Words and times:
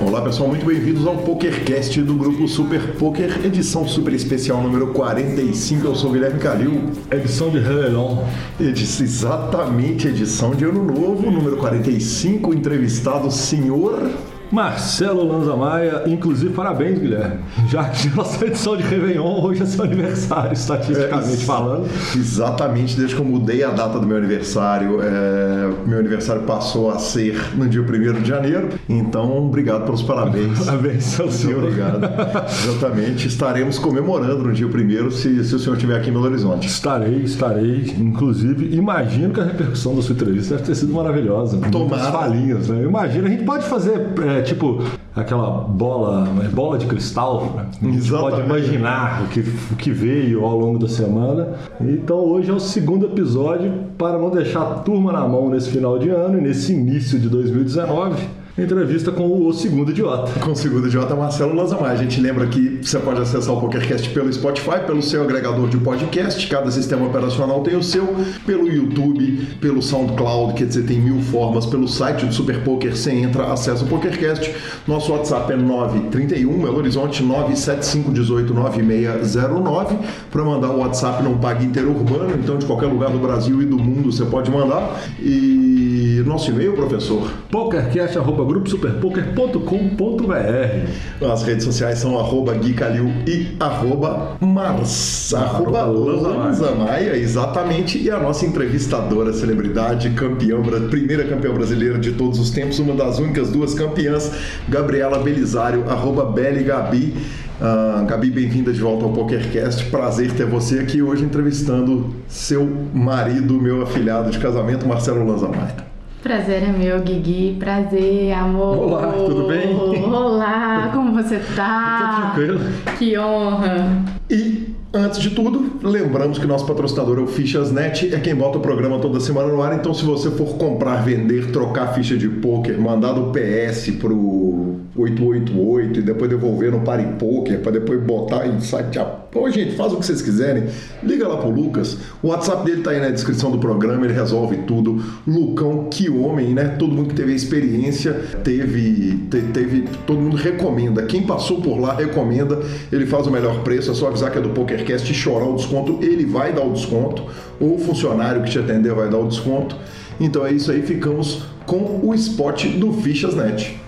Olá 0.00 0.22
pessoal, 0.22 0.48
muito 0.48 0.64
bem-vindos 0.64 1.04
ao 1.04 1.16
PokerCast 1.16 2.00
do 2.02 2.14
grupo 2.14 2.46
Super 2.46 2.94
Poker, 2.94 3.44
edição 3.44 3.88
super 3.88 4.14
especial 4.14 4.62
número 4.62 4.92
45. 4.92 5.86
Eu 5.86 5.94
sou 5.96 6.10
o 6.10 6.12
Guilherme 6.12 6.38
Calil. 6.38 6.90
Edição 7.10 7.50
de 7.50 7.58
Réveillon. 7.58 8.24
Edição, 8.60 9.04
exatamente, 9.04 10.06
edição 10.06 10.54
de 10.54 10.64
Ano 10.64 10.84
Novo, 10.84 11.30
número 11.32 11.56
45. 11.56 12.54
Entrevistado, 12.54 13.32
senhor 13.32 14.08
Marcelo 14.50 15.26
Lanza 15.26 15.54
Maia, 15.56 16.02
inclusive 16.06 16.52
parabéns, 16.52 16.98
Guilherme. 16.98 17.40
Já 17.68 17.84
que 17.84 18.08
nossa 18.16 18.44
edição 18.46 18.76
de 18.76 18.82
Réveillon 18.82 19.42
hoje 19.42 19.62
é 19.62 19.66
seu 19.66 19.84
aniversário, 19.84 20.52
estatisticamente 20.52 21.42
é, 21.42 21.46
falando. 21.46 21.88
Exatamente, 22.16 22.96
desde 22.96 23.14
que 23.14 23.20
eu 23.20 23.26
mudei 23.26 23.62
a 23.62 23.70
data 23.70 23.98
do 23.98 24.06
meu 24.06 24.16
aniversário, 24.16 25.00
é, 25.02 25.70
meu 25.86 25.98
aniversário 25.98 26.42
passou 26.42 26.90
a 26.90 26.98
ser 26.98 27.38
no 27.54 27.68
dia 27.68 27.82
1 27.82 28.22
de 28.22 28.28
janeiro. 28.28 28.68
Então, 28.88 29.46
obrigado 29.46 29.84
pelos 29.84 30.02
parabéns. 30.02 30.64
Parabéns 30.64 31.20
ao 31.20 31.30
senhor. 31.30 31.64
Obrigado. 31.64 32.00
Exatamente, 32.48 33.28
estaremos 33.28 33.78
comemorando 33.78 34.44
no 34.44 34.52
dia 34.52 34.66
1 34.66 35.10
se, 35.10 35.44
se 35.44 35.54
o 35.54 35.58
senhor 35.58 35.74
estiver 35.74 35.96
aqui 35.96 36.10
em 36.10 36.12
Belo 36.12 36.24
Horizonte. 36.24 36.66
Estarei, 36.66 37.22
estarei. 37.22 37.94
Inclusive, 37.98 38.74
imagino 38.74 39.32
que 39.32 39.40
a 39.40 39.44
repercussão 39.44 39.94
da 39.94 40.02
sua 40.02 40.14
entrevista 40.14 40.54
deve 40.54 40.66
ter 40.66 40.74
sido 40.74 40.92
maravilhosa. 40.92 41.58
Tomara. 41.70 42.10
falinhas, 42.10 42.68
né? 42.68 42.82
Imagina, 42.82 43.26
a 43.26 43.30
gente 43.30 43.44
pode 43.44 43.64
fazer. 43.64 44.06
É, 44.24 44.37
é 44.38 44.42
tipo 44.42 44.82
aquela 45.14 45.50
bola, 45.50 46.28
é 46.44 46.48
bola 46.48 46.78
de 46.78 46.86
cristal. 46.86 47.52
Né? 47.54 48.00
Pode 48.08 48.40
imaginar 48.40 49.22
o 49.24 49.28
que, 49.28 49.40
o 49.40 49.76
que 49.76 49.90
veio 49.90 50.44
ao 50.44 50.58
longo 50.58 50.78
da 50.78 50.88
semana. 50.88 51.54
Então 51.80 52.16
hoje 52.16 52.50
é 52.50 52.54
o 52.54 52.60
segundo 52.60 53.06
episódio 53.06 53.72
para 53.96 54.18
não 54.18 54.30
deixar 54.30 54.62
a 54.62 54.74
turma 54.76 55.12
na 55.12 55.26
mão 55.26 55.48
nesse 55.50 55.70
final 55.70 55.98
de 55.98 56.08
ano 56.08 56.38
e 56.38 56.40
nesse 56.40 56.72
início 56.72 57.18
de 57.18 57.28
2019 57.28 58.37
entrevista 58.62 59.12
com 59.12 59.46
o 59.46 59.52
segundo 59.52 59.90
idiota. 59.90 60.40
Com 60.40 60.52
o 60.52 60.56
segundo 60.56 60.88
idiota, 60.88 61.14
Marcelo 61.14 61.54
Lozamar. 61.54 61.92
A 61.92 61.96
gente 61.96 62.18
lembra 62.20 62.46
que 62.46 62.78
você 62.82 62.98
pode 62.98 63.20
acessar 63.20 63.54
o 63.54 63.60
PokerCast 63.60 64.08
pelo 64.10 64.32
Spotify, 64.32 64.80
pelo 64.86 65.02
seu 65.02 65.22
agregador 65.22 65.68
de 65.68 65.76
podcast, 65.78 66.46
cada 66.48 66.70
sistema 66.70 67.06
operacional 67.06 67.62
tem 67.62 67.76
o 67.76 67.82
seu, 67.82 68.14
pelo 68.44 68.68
YouTube, 68.68 69.46
pelo 69.60 69.80
SoundCloud, 69.80 70.54
quer 70.54 70.66
dizer, 70.66 70.82
tem 70.84 71.00
mil 71.00 71.20
formas, 71.20 71.64
pelo 71.66 71.86
site 71.86 72.26
do 72.26 72.34
Super 72.34 72.64
Poker, 72.64 72.96
você 72.96 73.12
entra, 73.12 73.52
acessa 73.52 73.84
o 73.84 73.88
PokerCast. 73.88 74.52
Nosso 74.86 75.12
WhatsApp 75.12 75.52
é 75.52 75.56
931 75.56 76.60
Belo 76.60 76.78
Horizonte 76.78 77.22
975189609 77.24 79.98
para 80.30 80.44
mandar 80.44 80.70
o 80.70 80.78
WhatsApp 80.80 81.22
não 81.22 81.38
paga 81.38 81.64
interurbano, 81.64 82.34
então 82.34 82.58
de 82.58 82.66
qualquer 82.66 82.86
lugar 82.86 83.10
do 83.10 83.18
Brasil 83.18 83.62
e 83.62 83.66
do 83.66 83.78
mundo 83.78 84.10
você 84.10 84.24
pode 84.24 84.50
mandar. 84.50 85.00
E 85.20 86.22
nosso 86.26 86.50
e-mail, 86.50 86.72
professor? 86.72 87.30
pokercast.com 87.50 88.47
www.gruposuperpoker.com.br 88.48 91.32
As 91.32 91.42
redes 91.42 91.64
sociais 91.64 91.98
são 91.98 92.18
arroba 92.18 92.54
Gui 92.54 92.72
Calil 92.72 93.12
e 93.26 93.54
arroba 93.60 94.36
Mars, 94.40 95.34
arroba 95.34 95.84
Lanza 95.84 96.74
Maia, 96.74 97.14
exatamente, 97.16 97.98
e 97.98 98.10
a 98.10 98.18
nossa 98.18 98.46
entrevistadora, 98.46 99.32
celebridade, 99.32 100.10
campeã, 100.10 100.60
primeira 100.88 101.24
campeã 101.24 101.52
brasileira 101.52 101.98
de 101.98 102.12
todos 102.12 102.38
os 102.38 102.50
tempos, 102.50 102.78
uma 102.78 102.94
das 102.94 103.18
únicas 103.18 103.50
duas 103.50 103.74
campeãs, 103.74 104.30
Gabriela 104.68 105.18
Belisário, 105.18 105.88
arroba 105.88 106.24
Beli 106.24 106.64
Gabi. 106.64 107.14
Uh, 107.60 108.06
Gabi, 108.06 108.30
bem-vinda 108.30 108.72
de 108.72 108.80
volta 108.80 109.04
ao 109.04 109.12
PokerCast. 109.12 109.86
Prazer 109.86 110.30
ter 110.32 110.46
você 110.46 110.78
aqui 110.78 111.02
hoje 111.02 111.24
entrevistando 111.24 112.14
seu 112.28 112.64
marido, 112.94 113.60
meu 113.60 113.82
afilhado 113.82 114.30
de 114.30 114.38
casamento, 114.38 114.86
Marcelo 114.86 115.26
Lanza 115.26 115.48
Maia. 115.48 115.97
Prazer 116.22 116.62
é 116.64 116.72
meu, 116.72 117.00
Guigui. 117.00 117.56
Prazer, 117.58 118.32
amor. 118.32 118.76
Olá, 118.76 119.12
tudo 119.12 119.46
bem? 119.46 119.76
Olá, 119.76 120.90
como 120.92 121.12
você 121.12 121.40
tá? 121.54 122.34
Tô 122.34 122.42
tranquilo. 122.42 122.60
Que 122.98 123.18
honra. 123.18 124.04
E 124.28 124.74
Antes 124.92 125.20
de 125.20 125.30
tudo, 125.30 125.78
lembramos 125.82 126.38
que 126.38 126.46
nosso 126.46 126.66
patrocinador 126.66 127.18
é 127.18 127.20
o 127.20 127.26
Fichasnet, 127.26 128.14
é 128.14 128.18
quem 128.20 128.34
bota 128.34 128.56
o 128.56 128.60
programa 128.62 128.98
toda 128.98 129.20
semana 129.20 129.48
no 129.48 129.60
ar, 129.60 129.78
então 129.78 129.92
se 129.92 130.02
você 130.02 130.30
for 130.30 130.56
comprar, 130.56 131.04
vender, 131.04 131.52
trocar 131.52 131.92
ficha 131.92 132.16
de 132.16 132.26
poker, 132.26 132.80
mandar 132.80 133.12
do 133.12 133.30
PS 133.30 133.90
pro 134.00 134.78
888 134.96 135.98
e 135.98 136.02
depois 136.02 136.30
devolver 136.30 136.72
no 136.72 136.80
Pari 136.80 137.04
Poker 137.18 137.60
para 137.60 137.72
depois 137.72 138.02
botar 138.02 138.46
em 138.46 138.58
site. 138.60 138.98
Pô, 139.38 139.48
gente, 139.48 139.76
faz 139.76 139.92
o 139.92 139.98
que 139.98 140.04
vocês 140.04 140.20
quiserem. 140.20 140.64
Liga 141.00 141.28
lá 141.28 141.36
pro 141.36 141.48
Lucas. 141.48 141.96
O 142.20 142.28
WhatsApp 142.28 142.64
dele 142.64 142.82
tá 142.82 142.90
aí 142.90 142.98
na 142.98 143.08
descrição 143.08 143.52
do 143.52 143.58
programa, 143.58 144.04
ele 144.04 144.12
resolve 144.12 144.56
tudo. 144.66 145.00
Lucão, 145.24 145.86
que 145.88 146.10
homem, 146.10 146.54
né? 146.54 146.76
Todo 146.76 146.92
mundo 146.92 147.10
que 147.10 147.14
teve 147.14 147.32
a 147.32 147.36
experiência 147.36 148.14
teve, 148.42 149.16
te, 149.30 149.40
teve, 149.52 149.84
todo 150.04 150.20
mundo 150.20 150.36
recomenda. 150.36 151.04
Quem 151.04 151.22
passou 151.22 151.60
por 151.60 151.78
lá 151.78 151.94
recomenda. 151.94 152.60
Ele 152.90 153.06
faz 153.06 153.28
o 153.28 153.30
melhor 153.30 153.62
preço, 153.62 153.92
é 153.92 153.94
só 153.94 154.08
avisar 154.08 154.32
que 154.32 154.38
é 154.38 154.40
do 154.40 154.48
Poker 154.48 154.78
PokerCast 154.78 155.14
chorar 155.14 155.46
o 155.46 155.54
desconto, 155.54 155.98
ele 156.02 156.26
vai 156.26 156.52
dar 156.52 156.62
o 156.62 156.72
desconto, 156.72 157.22
ou 157.60 157.76
o 157.76 157.78
funcionário 157.78 158.42
que 158.42 158.50
te 158.50 158.58
atender 158.58 158.92
vai 158.92 159.08
dar 159.08 159.18
o 159.18 159.28
desconto. 159.28 159.76
Então 160.18 160.44
é 160.44 160.52
isso 160.52 160.72
aí, 160.72 160.82
ficamos 160.82 161.44
com 161.64 162.00
o 162.02 162.12
spot 162.12 162.66
do 162.76 162.92
Fichasnet. 162.92 163.87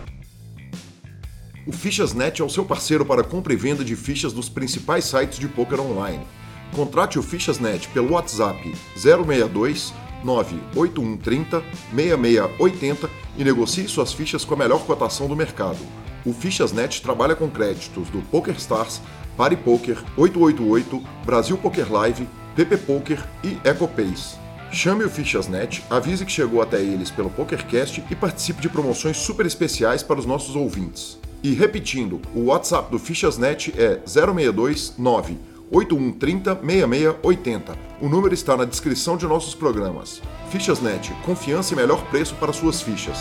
O 1.71 1.73
Fichasnet 1.73 2.43
é 2.43 2.45
o 2.45 2.51
seu 2.51 2.65
parceiro 2.65 3.07
para 3.07 3.23
compra 3.23 3.53
e 3.53 3.57
venda 3.57 3.85
de 3.85 3.95
fichas 3.95 4.33
dos 4.33 4.49
principais 4.49 5.05
sites 5.05 5.39
de 5.39 5.47
poker 5.47 5.81
online. 5.81 6.27
Contrate 6.75 7.17
o 7.17 7.23
Fichasnet 7.23 7.87
pelo 7.91 8.15
WhatsApp 8.15 8.75
062 8.97 9.95
98130 10.25 11.63
6680 11.95 13.09
e 13.39 13.45
negocie 13.45 13.87
suas 13.87 14.13
fichas 14.13 14.45
com 14.45 14.55
a 14.55 14.57
melhor 14.57 14.85
cotação 14.85 15.29
do 15.29 15.37
mercado. 15.37 15.79
O 16.27 16.33
Fichasnet 16.33 17.01
trabalha 17.01 17.37
com 17.37 17.49
créditos 17.49 18.11
do 18.11 18.21
PokerStars, 18.33 19.01
Pari 19.37 19.57
Poker, 19.57 20.03
888, 20.17 21.01
Brasil 21.25 21.57
Poker 21.57 21.93
Live, 21.93 22.29
PP 22.57 22.79
Poker 22.79 23.25
e 23.45 23.57
EcoPace. 23.63 24.35
Chame 24.73 25.05
o 25.05 25.09
Fichasnet, 25.09 25.85
avise 25.89 26.27
que 26.27 26.33
chegou 26.33 26.63
até 26.63 26.81
eles 26.81 27.13
pelo 27.13 27.31
PokerCast 27.31 28.05
e 28.11 28.17
participe 28.17 28.61
de 28.61 28.69
promoções 28.69 29.19
super 29.19 29.47
especiais 29.47 30.03
para 30.03 30.19
os 30.19 30.27
nossos 30.27 30.57
ouvintes. 30.57 31.30
E 31.43 31.55
repetindo, 31.55 32.21
o 32.35 32.47
WhatsApp 32.47 32.91
do 32.91 32.99
Fichasnet 32.99 33.73
é 33.79 34.01
062 34.05 34.95
9 34.99 35.39
8130 35.71 36.57
6680. 36.57 37.79
O 38.01 38.09
número 38.09 38.35
está 38.35 38.57
na 38.57 38.67
descrição 38.67 39.17
de 39.17 39.27
nossos 39.27 39.55
programas. 39.55 40.21
Fichasnet, 40.51 41.13
confiança 41.25 41.73
e 41.73 41.77
melhor 41.77 42.05
preço 42.11 42.35
para 42.35 42.53
suas 42.53 42.83
fichas. 42.83 43.19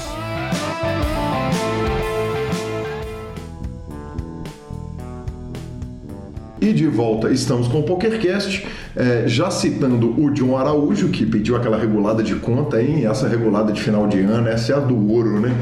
E 6.62 6.74
de 6.74 6.88
volta 6.88 7.32
estamos 7.32 7.70
com 7.70 7.80
o 7.80 7.84
PokerCast, 7.84 8.68
é, 8.94 9.24
já 9.28 9.50
citando 9.50 10.22
o 10.22 10.30
John 10.32 10.58
Araújo, 10.58 11.08
que 11.08 11.26
pediu 11.26 11.56
aquela 11.56 11.78
regulada 11.78 12.22
de 12.22 12.36
conta, 12.36 12.84
hein? 12.84 13.06
Essa 13.06 13.30
regulada 13.30 13.72
de 13.72 13.82
final 13.82 14.08
de 14.08 14.20
ano, 14.20 14.50
essa 14.50 14.74
é 14.74 14.76
a 14.76 14.80
do 14.80 15.10
ouro, 15.10 15.40
né? 15.40 15.56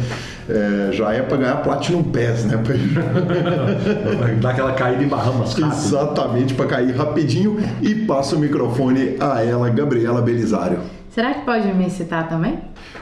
É, 0.50 0.91
já 0.94 1.13
é 1.13 1.22
para 1.22 1.38
ganhar 1.38 1.58
Platinum 1.58 2.03
Pass, 2.03 2.46
né? 2.46 2.58
Dar 4.41 4.52
aquela 4.52 4.72
caída 4.74 5.03
em 5.03 5.08
Bahamas, 5.08 5.53
rápido. 5.53 5.74
Exatamente, 5.74 6.53
para 6.53 6.66
cair 6.68 6.96
rapidinho. 6.96 7.58
E 7.81 7.96
passa 8.06 8.35
o 8.35 8.40
microfone 8.40 9.18
a 9.19 9.44
ela, 9.44 9.69
Gabriela 9.69 10.22
Belisário. 10.22 10.80
Será 11.09 11.34
que 11.34 11.41
pode 11.46 11.68
me 11.74 11.90
citar 11.90 12.30
também? 12.30 12.59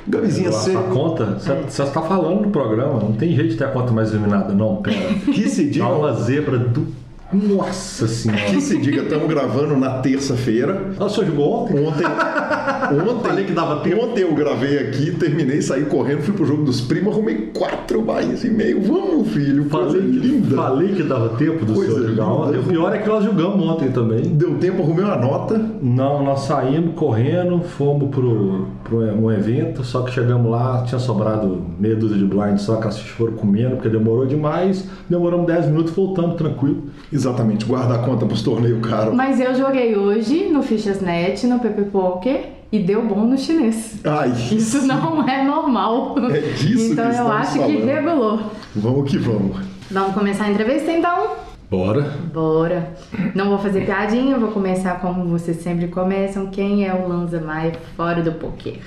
Gabizinha, 0.08 0.52
você. 0.52 0.72
Sua 0.72 0.84
conta? 0.84 1.38
Você 1.38 1.84
está 1.84 2.02
falando 2.02 2.42
no 2.42 2.50
programa, 2.50 3.00
não 3.00 3.14
tem 3.14 3.36
jeito 3.36 3.52
de 3.52 3.58
ter 3.58 3.66
a 3.66 3.70
conta 3.70 3.92
mais 3.92 4.12
iluminada, 4.12 4.54
não, 4.54 4.78
pera. 4.78 5.14
Que 5.26 5.50
se 5.50 5.66
diga. 5.66 5.86
Dá 5.86 5.92
uma 5.92 6.14
zebra 6.14 6.58
do 6.58 6.88
nossa 7.34 8.08
senhora. 8.08 8.46
Que 8.46 8.62
se 8.62 8.78
diga, 8.78 9.02
estamos 9.02 9.28
gravando 9.28 9.75
na 9.75 10.00
terça-feira. 10.00 10.91
Ah, 11.00 11.06
o 11.06 11.09
senhor 11.09 11.28
jogou 11.28 11.63
ontem? 11.63 11.86
Ontem. 11.86 12.06
Ontem, 12.86 13.28
Falei 13.28 13.46
que 13.46 13.52
dava 13.52 13.82
tempo. 13.82 14.05
Ontem 14.05 14.22
eu 14.22 14.34
gravei 14.35 14.78
aqui, 14.78 15.11
terminei, 15.11 15.61
saí 15.61 15.85
correndo, 15.85 16.22
fui 16.22 16.34
pro 16.34 16.46
jogo 16.46 16.64
dos 16.64 16.82
primos, 16.82 17.14
arrumei 17.14 17.52
quatro 17.53 18.02
bainhas 18.02 18.44
e 18.44 18.50
meio. 18.50 18.82
Vamos, 18.82 19.29
filho. 19.29 19.66
Falei, 19.70 20.02
linda. 20.02 20.55
Falei 20.55 20.94
que 20.94 21.03
dava 21.03 21.29
tempo 21.29 21.66
do 21.66 21.73
coisa 21.73 21.94
senhor 21.94 22.09
jogar 22.09 22.28
ontem. 22.28 22.59
O 22.59 22.64
pior 22.64 22.94
é 22.94 23.00
que 23.00 23.08
nós 23.08 23.23
jogamos 23.23 23.67
ontem 23.67 23.91
também. 23.91 24.22
Deu 24.22 24.55
tempo, 24.55 24.84
arrumei 24.84 25.03
uma 25.03 25.16
nota. 25.16 25.58
Não, 25.82 26.23
nós 26.23 26.41
saímos 26.41 26.94
correndo, 26.96 27.59
fomos 27.61 28.09
pro, 28.09 28.67
pro 28.84 29.00
um 29.00 29.32
evento, 29.32 29.84
só 29.84 30.03
que 30.03 30.11
chegamos 30.11 30.50
lá, 30.50 30.84
tinha 30.84 31.00
sobrado 31.00 31.64
meia 31.79 31.96
dúzia 31.96 32.17
de 32.17 32.26
blinds, 32.26 32.61
só 32.61 32.76
que 32.76 32.88
as 32.88 33.00
foram 33.00 33.34
comendo, 33.34 33.76
porque 33.76 33.90
demorou 33.90 34.26
demais. 34.26 34.88
Demoramos 35.09 35.47
10 35.47 35.67
minutos, 35.67 35.94
voltamos 35.94 36.35
tranquilo. 36.35 36.84
Exatamente, 37.16 37.64
guarda 37.64 37.96
a 37.96 38.00
conta 38.00 38.26
pros 38.26 38.41
torneios 38.41 38.85
caros. 38.85 39.14
Mas 39.16 39.40
eu 39.40 39.56
joguei 39.56 39.96
hoje 39.96 40.50
no 40.50 40.62
Fichasnet, 40.62 41.47
no 41.47 41.59
PP 41.59 41.84
Poker, 41.84 42.50
e 42.70 42.79
deu 42.79 43.06
bom 43.08 43.22
no 43.22 43.38
chinês. 43.38 44.02
Ai, 44.03 44.32
Isso 44.52 44.82
sim. 44.82 44.88
não 44.88 45.26
é 45.26 45.46
normal. 45.46 46.16
É 46.29 46.40
disso 46.41 46.91
então 46.91 47.09
que 47.09 47.16
eu 47.17 47.32
acho 47.32 47.58
falando. 47.58 47.67
que 47.72 47.85
regulou. 47.85 48.41
Vamos 48.76 49.09
que 49.09 49.17
vamos. 49.17 49.58
Vamos 49.90 50.14
começar 50.14 50.44
a 50.44 50.50
entrevista 50.52 50.91
então? 50.91 51.28
Bora. 51.72 52.02
Bora. 52.34 52.94
Não 53.34 53.47
vou 53.47 53.59
fazer 53.59 53.85
piadinha, 53.85 54.38
vou 54.38 54.50
começar 54.52 55.00
como 55.00 55.23
vocês 55.26 55.58
sempre 55.62 55.88
começam. 55.88 56.47
Quem 56.47 56.85
é 56.85 56.94
o 56.94 57.08
Lanza 57.08 57.40
Maia 57.40 57.72
fora 57.96 58.22
do 58.22 58.34
poker? 58.34 58.82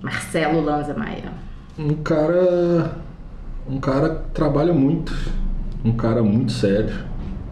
Marcelo 0.00 0.60
Lanza 0.60 0.94
Maia. 0.94 1.32
Um 1.76 1.94
cara. 1.94 2.92
Um 3.68 3.80
cara 3.80 4.08
que 4.10 4.30
trabalha 4.32 4.72
muito. 4.72 5.12
Um 5.84 5.92
cara 5.92 6.22
muito 6.22 6.52
sério. 6.52 6.94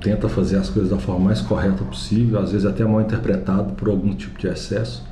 Tenta 0.04 0.28
fazer 0.28 0.58
as 0.58 0.68
coisas 0.68 0.90
da 0.90 0.98
forma 0.98 1.24
mais 1.24 1.40
correta 1.40 1.82
possível, 1.82 2.38
às 2.38 2.52
vezes 2.52 2.66
até 2.66 2.84
mal 2.84 3.00
interpretado 3.00 3.72
por 3.72 3.88
algum 3.88 4.14
tipo 4.14 4.38
de 4.38 4.46
excesso. 4.46 5.02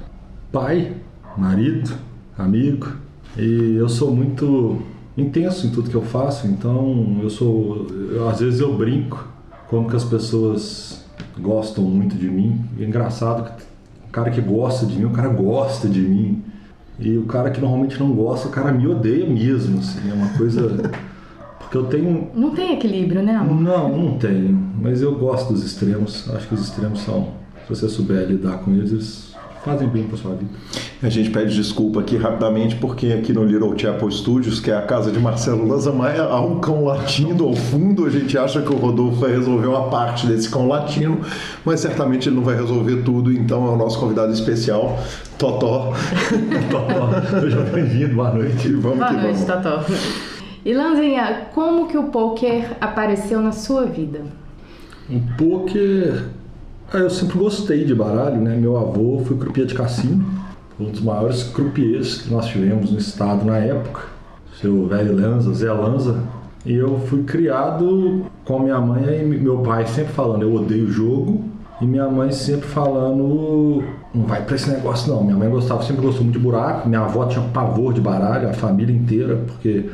Pai, 0.53 0.93
marido, 1.35 1.91
amigo. 2.37 2.89
E 3.35 3.77
eu 3.77 3.89
sou 3.89 4.15
muito 4.15 4.83
intenso 5.17 5.67
em 5.67 5.71
tudo 5.71 5.89
que 5.89 5.97
eu 5.97 6.03
faço, 6.03 6.47
então 6.47 7.21
eu 7.23 7.31
sou. 7.31 7.87
Eu, 8.11 8.29
às 8.29 8.41
vezes 8.41 8.61
eu 8.61 8.77
brinco 8.77 9.27
como 9.71 9.89
que 9.89 9.97
as 9.97 10.05
pessoas 10.05 11.03
gostam 11.39 11.85
muito 11.85 12.15
de 12.15 12.29
mim. 12.29 12.63
E 12.77 12.85
é 12.85 12.87
engraçado 12.87 13.45
que 13.45 13.63
o 14.09 14.13
cara 14.13 14.31
que 14.31 14.43
gosta 14.43 14.85
de 14.85 14.99
mim, 14.99 15.07
o 15.07 15.11
cara 15.11 15.31
gosta 15.31 15.89
de 15.89 16.01
mim. 16.01 16.43
E 16.99 17.17
o 17.17 17.25
cara 17.25 17.51
que 17.51 17.63
normalmente 17.63 17.99
não 17.99 18.13
gosta, 18.13 18.47
o 18.47 18.51
cara 18.51 18.71
me 18.71 18.87
odeia 18.87 19.27
mesmo, 19.27 19.79
assim, 19.79 20.11
é 20.11 20.13
uma 20.13 20.29
coisa. 20.37 20.93
Porque 21.73 21.79
eu 21.79 21.85
tenho. 21.85 22.29
Não 22.35 22.51
tem 22.51 22.75
equilíbrio, 22.75 23.23
né, 23.23 23.35
amor? 23.35 23.59
Não, 23.59 23.97
não 23.97 24.19
tenho. 24.19 24.59
Mas 24.79 25.01
eu 25.01 25.15
gosto 25.15 25.55
dos 25.55 25.65
extremos. 25.65 26.29
Acho 26.35 26.47
que 26.47 26.55
os 26.55 26.69
extremos 26.69 27.01
são. 27.01 27.29
Se 27.67 27.75
você 27.75 27.89
souber 27.89 28.27
lidar 28.27 28.59
com 28.59 28.75
eles, 28.75 28.93
eles 28.93 29.35
fazem 29.65 29.89
bem 29.89 30.03
para 30.03 30.19
sua 30.19 30.35
vida. 30.35 30.51
A 31.03 31.09
gente 31.09 31.31
pede 31.31 31.55
desculpa 31.55 32.01
aqui 32.01 32.19
rapidamente, 32.19 32.77
porque 32.77 33.07
aqui 33.07 33.33
no 33.33 33.45
Little 33.45 33.79
Chapel 33.79 34.11
Studios, 34.11 34.61
que 34.61 34.71
é 34.71 34.77
a 34.77 34.83
casa 34.83 35.11
de 35.11 35.19
Marcelo 35.19 35.67
Lanza 35.67 35.91
Maia, 35.93 36.25
há 36.25 36.43
um 36.43 36.61
cão 36.61 36.85
latindo 36.85 37.47
ao 37.47 37.55
fundo. 37.55 38.05
A 38.05 38.11
gente 38.11 38.37
acha 38.37 38.61
que 38.61 38.71
o 38.71 38.77
Rodolfo 38.77 39.21
vai 39.21 39.31
resolver 39.31 39.69
uma 39.69 39.89
parte 39.89 40.27
desse 40.27 40.51
cão 40.51 40.69
latino, 40.69 41.21
mas 41.65 41.81
certamente 41.81 42.29
ele 42.29 42.37
não 42.37 42.43
vai 42.43 42.55
resolver 42.57 42.97
tudo, 42.97 43.33
então 43.33 43.67
é 43.67 43.71
o 43.71 43.77
nosso 43.77 43.99
convidado 43.99 44.33
especial, 44.33 44.99
Totó. 45.39 45.95
Totó, 46.71 47.41
seja 47.41 47.61
bem-vindo, 47.63 48.17
boa 48.17 48.35
noite. 48.35 48.71
Vamos 48.73 48.99
Boa 48.99 49.09
que 49.09 49.15
noite, 49.15 49.45
vamos. 49.45 49.63
Totó. 49.63 50.32
E 50.65 50.73
Lanzinha, 50.73 51.49
como 51.53 51.89
que 51.89 51.99
o 51.99 52.05
poker 52.05 52.77
apareceu 52.81 53.41
na 53.41 53.51
sua 53.51 53.85
vida? 53.85 54.21
Um 55.11 55.21
poker. 55.37 56.27
Ah, 56.93 56.99
eu 56.99 57.11
sempre 57.11 57.37
gostei 57.37 57.85
de 57.85 57.93
baralho, 57.93 58.41
né? 58.41 58.57
Meu 58.57 58.77
avô 58.77 59.21
foi 59.25 59.37
croupier 59.37 59.67
de 59.67 59.75
cassino, 59.75 60.25
um 60.79 60.85
dos 60.85 61.01
maiores 61.01 61.43
croupiers 61.43 62.23
que 62.23 62.33
nós 62.33 62.47
tivemos 62.47 62.93
no 62.93 62.99
estado 62.99 63.45
na 63.45 63.57
época. 63.59 64.03
Seu 64.61 64.87
velho 64.87 65.17
Lanza, 65.17 65.53
Zé 65.53 65.73
Lanza. 65.73 66.23
E 66.65 66.75
eu 66.75 66.97
fui 67.09 67.25
criado 67.25 68.27
com 68.45 68.61
minha 68.61 68.81
mãe 68.81 69.21
e 69.21 69.25
meu 69.25 69.59
pai 69.59 69.85
sempre 69.87 70.13
falando, 70.13 70.43
eu 70.43 70.55
odeio 70.55 70.85
o 70.85 70.91
jogo. 70.93 71.43
E 71.81 71.85
minha 71.85 72.09
mãe 72.09 72.31
sempre 72.31 72.69
falando, 72.69 73.83
não 74.15 74.25
vai 74.27 74.45
pra 74.45 74.55
esse 74.55 74.71
negócio 74.71 75.13
não. 75.13 75.25
Minha 75.25 75.37
mãe 75.37 75.51
gostava, 75.51 75.83
sempre 75.83 76.03
gostou 76.03 76.23
muito 76.23 76.39
de 76.39 76.45
buraco. 76.45 76.89
Minha 76.89 77.01
avó 77.01 77.27
tinha 77.27 77.45
pavor 77.49 77.93
de 77.93 78.01
baralho, 78.01 78.49
a 78.49 78.53
família 78.53 78.95
inteira, 78.95 79.43
porque 79.49 79.91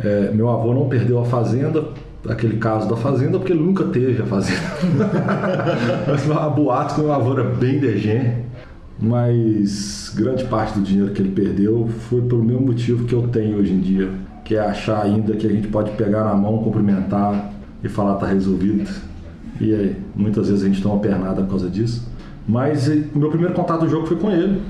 é, 0.00 0.30
meu 0.32 0.48
avô 0.48 0.72
não 0.72 0.88
perdeu 0.88 1.20
a 1.20 1.24
fazenda, 1.24 1.84
aquele 2.28 2.56
caso 2.56 2.88
da 2.88 2.96
fazenda, 2.96 3.38
porque 3.38 3.52
ele 3.52 3.62
nunca 3.62 3.84
teve 3.84 4.22
a 4.22 4.26
fazenda. 4.26 4.60
Mas 6.06 6.30
há 6.30 6.48
boatos 6.48 6.96
que 6.96 7.00
meu 7.00 7.12
avô 7.12 7.32
era 7.32 7.44
bem 7.44 7.78
degen, 7.78 8.48
mas 9.00 10.12
grande 10.16 10.44
parte 10.44 10.76
do 10.76 10.84
dinheiro 10.84 11.12
que 11.12 11.22
ele 11.22 11.30
perdeu 11.30 11.88
foi 12.08 12.20
pelo 12.22 12.42
mesmo 12.42 12.66
motivo 12.66 13.04
que 13.04 13.14
eu 13.14 13.28
tenho 13.28 13.58
hoje 13.58 13.72
em 13.72 13.78
dia, 13.78 14.10
que 14.44 14.56
é 14.56 14.60
achar 14.60 15.04
ainda 15.04 15.36
que 15.36 15.46
a 15.46 15.50
gente 15.50 15.68
pode 15.68 15.92
pegar 15.92 16.24
na 16.24 16.34
mão, 16.34 16.58
cumprimentar 16.58 17.52
e 17.82 17.88
falar 17.88 18.16
tá 18.16 18.26
resolvido. 18.26 18.90
E 19.60 19.74
aí, 19.74 19.96
muitas 20.14 20.48
vezes 20.48 20.64
a 20.64 20.68
gente 20.68 20.82
toma 20.82 20.98
pernada 21.00 21.42
por 21.42 21.50
causa 21.50 21.70
disso. 21.70 22.08
Mas 22.46 22.88
eh, 22.88 23.04
o 23.14 23.18
meu 23.18 23.28
primeiro 23.28 23.54
contato 23.54 23.80
do 23.80 23.88
jogo 23.88 24.06
foi 24.06 24.16
com 24.16 24.30
ele. 24.30 24.60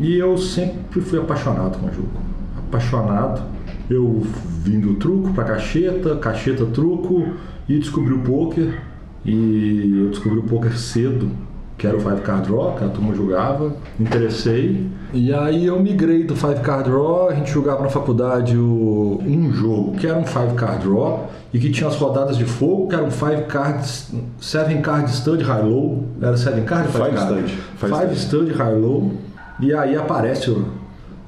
E 0.00 0.16
eu 0.16 0.38
sempre 0.38 1.00
fui 1.00 1.18
apaixonado 1.18 1.78
com 1.78 1.86
o 1.86 1.92
jogo. 1.92 2.08
Apaixonado. 2.56 3.42
Eu 3.90 4.22
vim 4.62 4.80
do 4.80 4.94
truco 4.94 5.32
para 5.32 5.44
cacheta, 5.44 6.16
cacheta 6.16 6.64
truco 6.66 7.26
e 7.68 7.78
descobri 7.78 8.12
o 8.12 8.20
poker. 8.20 8.80
E 9.24 9.98
eu 10.04 10.10
descobri 10.10 10.38
o 10.38 10.42
poker 10.42 10.76
cedo, 10.78 11.30
que 11.76 11.86
era 11.86 11.96
o 11.96 12.00
Five 12.00 12.20
Card 12.22 12.48
Draw, 12.48 12.74
que 12.76 12.84
a 12.84 12.88
turma 12.88 13.14
jogava, 13.14 13.76
me 13.98 14.06
interessei. 14.06 14.86
E 15.12 15.32
aí 15.32 15.66
eu 15.66 15.80
migrei 15.80 16.24
do 16.24 16.34
Five 16.36 16.60
Card 16.60 16.88
Draw, 16.90 17.28
a 17.30 17.34
gente 17.34 17.50
jogava 17.50 17.82
na 17.82 17.88
faculdade 17.88 18.56
o- 18.56 19.20
um 19.24 19.52
jogo 19.52 19.92
que 19.96 20.06
era 20.06 20.18
um 20.18 20.24
Five 20.24 20.54
Card 20.54 20.82
Draw 20.84 21.30
e 21.52 21.58
que 21.58 21.70
tinha 21.70 21.88
as 21.88 21.96
rodadas 21.96 22.36
de 22.36 22.44
fogo, 22.44 22.88
que 22.88 22.94
era 22.94 23.04
um 23.04 23.10
Five 23.10 23.44
Cards, 23.48 24.12
Seven 24.40 24.82
Card 24.82 25.10
Stud 25.10 25.42
High 25.42 25.62
Low. 25.62 26.04
Era 26.20 26.36
Seven 26.36 26.64
Card 26.64 26.88
ou 26.88 26.92
Five, 26.92 27.04
Five 27.04 27.16
Card? 27.16 27.48
Stud. 27.48 27.62
Five 27.76 27.94
Five 27.94 28.16
Stud 28.16 28.52
High 28.52 28.74
Low. 28.76 29.12
E 29.60 29.72
aí 29.74 29.96
aparece 29.96 30.50
o, 30.50 30.64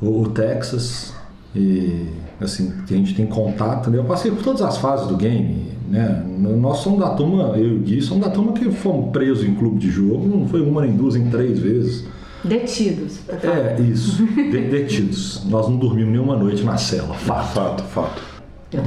o, 0.01 0.23
o 0.23 0.29
Texas 0.31 1.15
e 1.55 2.07
assim, 2.41 2.73
que 2.87 2.95
a 2.95 2.97
gente 2.97 3.15
tem 3.15 3.27
contato, 3.27 3.91
né? 3.91 3.99
Eu 3.99 4.05
passei 4.05 4.31
por 4.31 4.43
todas 4.43 4.63
as 4.63 4.79
fases 4.79 5.07
do 5.07 5.17
game, 5.17 5.67
né? 5.89 6.25
Nós 6.39 6.79
somos 6.79 7.01
da 7.01 7.11
turma, 7.11 7.55
eu 7.57 7.69
e 7.69 7.77
o 7.77 7.79
Gui, 7.81 8.01
somos 8.01 8.25
da 8.25 8.31
turma 8.31 8.53
que 8.53 8.71
fomos 8.71 9.11
presos 9.11 9.45
em 9.45 9.55
clube 9.55 9.79
de 9.79 9.91
jogo, 9.91 10.27
não 10.27 10.47
foi 10.49 10.61
uma 10.63 10.83
nem 10.83 10.93
duas, 10.93 11.17
em 11.17 11.29
três 11.31 11.59
vezes. 11.59 12.05
Detidos. 12.43 13.19
É, 13.43 13.81
isso, 13.83 14.25
de- 14.25 14.69
detidos. 14.71 15.45
Nós 15.51 15.69
não 15.69 15.77
dormimos 15.77 16.11
nenhuma 16.13 16.37
noite 16.37 16.63
na 16.65 16.77
cela, 16.79 17.13
fato. 17.15 17.53
Fato, 17.55 17.83
fato. 17.85 18.23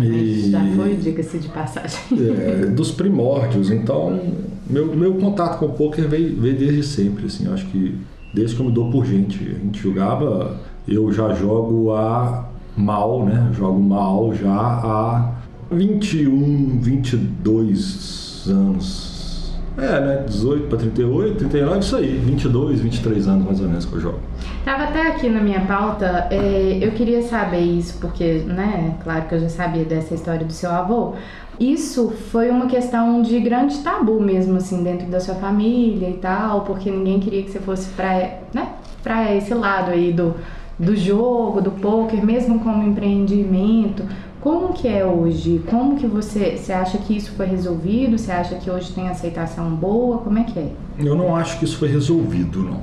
E- 0.02 0.50
Já 0.50 0.66
foi, 0.76 0.96
diga-se 0.96 1.38
de 1.38 1.50
passagem. 1.50 2.00
É, 2.12 2.66
dos 2.68 2.90
primórdios, 2.92 3.70
então 3.70 4.20
meu, 4.68 4.96
meu 4.96 5.14
contato 5.16 5.60
com 5.60 5.66
o 5.66 5.70
poker 5.74 6.08
veio, 6.08 6.40
veio 6.40 6.58
desde 6.58 6.82
sempre, 6.84 7.26
assim, 7.26 7.46
eu 7.46 7.54
acho 7.54 7.66
que 7.68 7.96
desde 8.34 8.56
que 8.56 8.62
eu 8.62 8.66
me 8.66 8.72
dou 8.72 8.90
por 8.90 9.06
gente, 9.06 9.38
a 9.44 9.60
gente 9.60 9.80
jogava, 9.84 10.60
eu 10.88 11.12
já 11.12 11.34
jogo 11.34 11.92
há 11.92 12.46
mal, 12.75 13.25
né, 13.25 13.50
jogo 13.54 13.80
mal 13.80 14.34
já 14.34 14.52
há 14.52 15.31
21, 15.72 16.80
22 16.81 18.46
anos, 18.48 19.54
é, 19.78 20.00
né, 20.00 20.24
18 20.28 20.68
para 20.68 20.78
38, 20.80 21.38
39, 21.38 21.80
isso 21.80 21.96
aí, 21.96 22.18
22, 22.18 22.81
23 22.81 23.28
anos 23.28 23.46
mais 23.46 23.60
ou 23.62 23.68
menos 23.68 23.86
que 23.86 23.94
eu 23.94 24.02
jogo. 24.02 24.20
Tava 24.64 24.84
até 24.84 25.08
aqui 25.08 25.30
na 25.30 25.42
minha 25.42 25.62
pauta, 25.62 26.28
é, 26.30 26.80
eu 26.81 26.92
queria 26.92 27.22
saber 27.24 27.62
isso, 27.62 27.98
porque, 28.00 28.44
né, 28.46 28.96
claro 29.04 29.25
que 29.28 29.36
eu 29.36 29.40
já 29.40 29.50
sabia 29.50 29.84
dessa 29.84 30.14
história 30.14 30.46
do 30.46 30.54
seu 30.54 30.72
avô. 30.72 31.14
Isso 31.60 32.10
foi 32.31 32.50
uma 32.50 32.66
questão 32.66 33.22
de 33.22 33.40
grande 33.40 33.78
tabu 33.80 34.20
mesmo, 34.20 34.58
assim, 34.58 34.84
dentro 34.84 35.08
da 35.08 35.20
sua 35.20 35.36
família 35.36 36.10
e 36.10 36.18
tal, 36.18 36.62
porque 36.62 36.90
ninguém 36.90 37.20
queria 37.20 37.44
que 37.44 37.52
você 37.52 37.60
fosse 37.60 37.90
pra, 37.90 38.40
né, 38.54 38.70
pra 39.04 39.36
esse 39.36 39.54
lado 39.54 39.92
aí 39.92 40.12
do, 40.12 40.34
do 40.80 40.96
jogo, 40.96 41.62
do 41.62 41.72
poker, 41.72 42.25
mesmo 42.25 42.60
como 42.60 42.84
empreendimento. 42.84 44.03
Como 44.42 44.74
que 44.74 44.88
é 44.88 45.06
hoje? 45.06 45.62
Como 45.70 45.96
que 45.96 46.06
você, 46.06 46.58
você 46.58 46.74
acha 46.74 46.98
que 46.98 47.15
isso 47.15 47.32
foi 47.32 47.46
resolvido? 47.46 48.18
Você 48.18 48.32
acha 48.32 48.56
que 48.56 48.70
hoje 48.70 48.92
tem 48.92 49.08
aceitação 49.08 49.70
boa? 49.72 50.18
Como 50.18 50.38
é 50.38 50.44
que 50.44 50.60
é? 50.60 50.72
Eu 51.00 51.15
não 51.15 51.36
acho 51.36 51.58
que 51.60 51.65
isso 51.65 51.77
foi 51.77 51.88
resolvido, 51.88 52.60
não. 52.62 52.82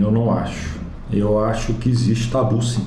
Eu 0.00 0.12
não 0.12 0.30
acho. 0.32 0.78
Eu 1.12 1.42
acho 1.44 1.72
que 1.74 1.88
existe 1.90 2.30
tabu, 2.30 2.62
sim. 2.62 2.86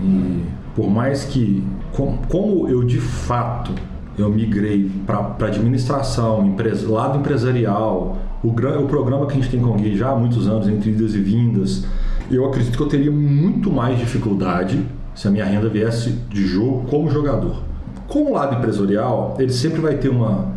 E 0.00 0.42
por 0.76 0.88
mais 0.88 1.24
que, 1.24 1.64
com- 1.92 2.18
como 2.30 2.68
eu 2.68 2.84
de 2.84 3.00
fato 3.00 3.72
eu 4.16 4.30
migrei 4.30 4.88
para 5.04 5.34
administração, 5.46 6.46
empresa, 6.46 6.88
lado 6.90 7.18
empresarial, 7.18 8.16
o, 8.44 8.48
o 8.48 8.86
programa 8.86 9.26
que 9.26 9.32
a 9.32 9.36
gente 9.36 9.50
tem 9.50 9.60
com 9.60 9.70
o 9.70 9.74
Gui 9.74 9.96
já 9.96 10.10
há 10.10 10.16
muitos 10.16 10.46
anos, 10.46 10.68
entre 10.68 10.90
idas 10.90 11.14
e 11.14 11.18
vindas, 11.18 11.84
eu 12.30 12.44
acredito 12.46 12.76
que 12.76 12.82
eu 12.82 12.88
teria 12.88 13.10
muito 13.10 13.70
mais 13.70 13.98
dificuldade 13.98 14.84
se 15.14 15.26
a 15.28 15.30
minha 15.30 15.44
renda 15.44 15.68
viesse 15.68 16.10
de 16.30 16.46
jogo 16.46 16.86
como 16.90 17.10
jogador. 17.10 17.62
Como 18.08 18.32
lado 18.34 18.56
empresarial, 18.56 19.34
ele 19.38 19.52
sempre 19.52 19.80
vai 19.80 19.94
ter 19.96 20.08
uma, 20.08 20.52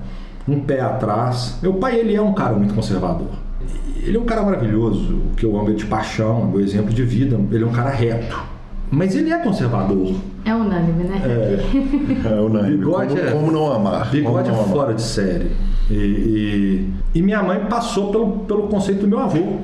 um 0.48 0.60
pé 0.60 0.82
atrás. 0.82 1.58
Meu 1.62 1.74
pai, 1.74 1.98
ele 2.00 2.14
é 2.16 2.22
um 2.22 2.34
cara 2.34 2.54
muito 2.56 2.74
conservador. 2.74 3.28
Ele 4.02 4.18
é 4.18 4.20
um 4.20 4.26
cara 4.26 4.42
maravilhoso, 4.44 5.18
que 5.36 5.46
eu 5.46 5.58
amo 5.58 5.70
ele 5.70 5.76
de 5.78 5.86
paixão, 5.86 6.44
é 6.44 6.46
meu 6.46 6.60
exemplo 6.62 6.94
de 6.94 7.04
vida. 7.04 7.40
Ele 7.52 7.64
é 7.64 7.68
um 7.68 7.72
cara 7.72 7.90
reto. 7.90 8.38
Mas 8.92 9.16
ele 9.16 9.32
é 9.32 9.38
conservador. 9.38 10.16
É 10.46 10.54
unânime, 10.56 11.04
né? 11.04 11.22
É 12.26 12.42
unânime. 12.42 12.78
Bigode 12.78 13.10
como, 13.16 13.20
é- 13.28 13.32
como 13.32 13.52
não 13.52 13.72
amar? 13.72 14.10
Bigode 14.10 14.50
é 14.50 14.52
não 14.52 14.60
amar? 14.62 14.74
fora 14.74 14.94
de 14.94 15.02
série. 15.02 15.52
E, 15.90 15.94
e- 15.94 16.94
e 17.16 17.22
minha 17.22 17.42
mãe 17.44 17.60
passou 17.70 18.12
pelo, 18.12 18.32
pelo 18.40 18.64
conceito 18.64 19.02
do 19.02 19.08
meu 19.08 19.20
avô. 19.20 19.58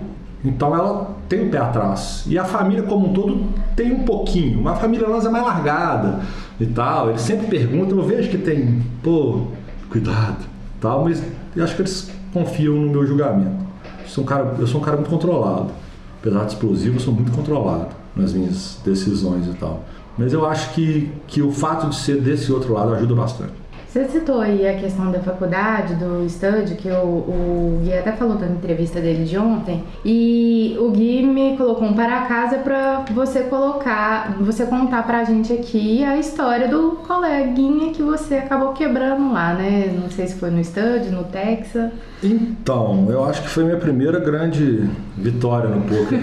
Então 0.43 0.75
ela 0.75 1.14
tem 1.27 1.47
o 1.47 1.49
pé 1.49 1.57
atrás. 1.57 2.23
E 2.27 2.37
a 2.37 2.45
família 2.45 2.83
como 2.83 3.09
um 3.09 3.13
todo 3.13 3.45
tem 3.75 3.91
um 3.91 4.03
pouquinho. 4.03 4.59
Uma 4.59 4.75
família 4.75 5.07
nossa 5.07 5.27
é 5.27 5.31
mais 5.31 5.45
largada 5.45 6.21
e 6.59 6.65
tal. 6.65 7.09
Eles 7.09 7.21
sempre 7.21 7.47
perguntam, 7.47 7.97
eu 7.97 8.03
vejo 8.03 8.29
que 8.29 8.37
tem, 8.37 8.83
pô, 9.03 9.41
cuidado, 9.89 10.45
tal, 10.79 11.05
mas 11.05 11.21
eu 11.55 11.63
acho 11.63 11.75
que 11.75 11.81
eles 11.81 12.11
confiam 12.33 12.75
no 12.75 12.89
meu 12.89 13.05
julgamento. 13.05 13.65
Eu 14.03 14.09
sou 14.09 14.23
um 14.23 14.27
cara, 14.27 14.55
eu 14.59 14.67
sou 14.67 14.81
um 14.81 14.83
cara 14.83 14.97
muito 14.97 15.09
controlado. 15.09 15.71
Apesar 16.19 16.45
de 16.45 16.53
explosivo, 16.53 16.95
eu 16.95 16.99
sou 16.99 17.13
muito 17.13 17.31
controlado 17.31 17.89
nas 18.15 18.33
minhas 18.33 18.79
decisões 18.83 19.47
e 19.47 19.53
tal. 19.53 19.83
Mas 20.17 20.33
eu 20.33 20.45
acho 20.45 20.73
que, 20.73 21.11
que 21.27 21.41
o 21.41 21.51
fato 21.51 21.89
de 21.89 21.95
ser 21.95 22.21
desse 22.21 22.51
outro 22.51 22.73
lado 22.73 22.93
ajuda 22.93 23.13
bastante. 23.15 23.53
Você 23.95 24.09
citou 24.09 24.41
aí 24.41 24.67
a 24.67 24.75
questão 24.75 25.09
da 25.09 25.19
faculdade, 25.19 25.95
do 25.95 26.25
estúdio, 26.25 26.75
que 26.75 26.89
o, 26.89 27.05
o 27.05 27.79
Gui 27.81 27.93
até 27.93 28.11
falou 28.11 28.37
na 28.37 28.47
entrevista 28.47 28.99
dele 28.99 29.23
de 29.23 29.37
ontem. 29.37 29.85
E 30.03 30.75
o 30.77 30.91
Gui 30.91 31.23
me 31.25 31.55
colocou 31.55 31.87
um 31.87 31.93
para 31.93 32.25
casa 32.25 32.57
para 32.57 33.05
você 33.13 33.43
colocar, 33.43 34.35
você 34.41 34.65
contar 34.65 35.03
pra 35.03 35.23
gente 35.23 35.53
aqui 35.53 36.03
a 36.03 36.17
história 36.17 36.67
do 36.67 36.97
coleguinha 37.07 37.93
que 37.93 38.03
você 38.03 38.35
acabou 38.35 38.73
quebrando 38.73 39.31
lá, 39.31 39.53
né? 39.53 39.89
Não 39.97 40.09
sei 40.11 40.27
se 40.27 40.35
foi 40.35 40.49
no 40.49 40.59
estúdio, 40.59 41.13
no 41.13 41.23
Texas. 41.23 41.89
Então, 42.21 43.07
eu 43.09 43.23
acho 43.23 43.43
que 43.43 43.47
foi 43.47 43.63
minha 43.63 43.77
primeira 43.77 44.19
grande 44.19 44.89
vitória 45.17 45.69
no 45.69 45.81
poker. 45.81 46.19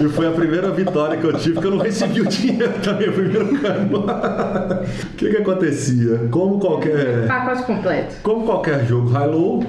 e 0.00 0.08
foi 0.10 0.28
a 0.28 0.30
primeira 0.32 0.70
vitória 0.70 1.16
que 1.16 1.24
eu 1.24 1.32
tive 1.34 1.60
que 1.60 1.66
eu 1.66 1.70
não 1.70 1.78
recebi 1.78 2.20
o 2.20 2.26
dinheiro 2.26 2.74
também, 2.82 3.08
o 3.08 3.12
primeiro 3.12 3.58
cano. 3.60 4.04
O 4.04 5.16
que 5.16 5.30
que 5.30 5.36
acontecia? 5.36 6.28
Como 6.30 6.58
qualquer... 6.58 7.26
Pacote 7.26 7.62
completo. 7.62 8.16
Como 8.22 8.44
qualquer 8.44 8.86
jogo 8.86 9.08
high-low, 9.10 9.64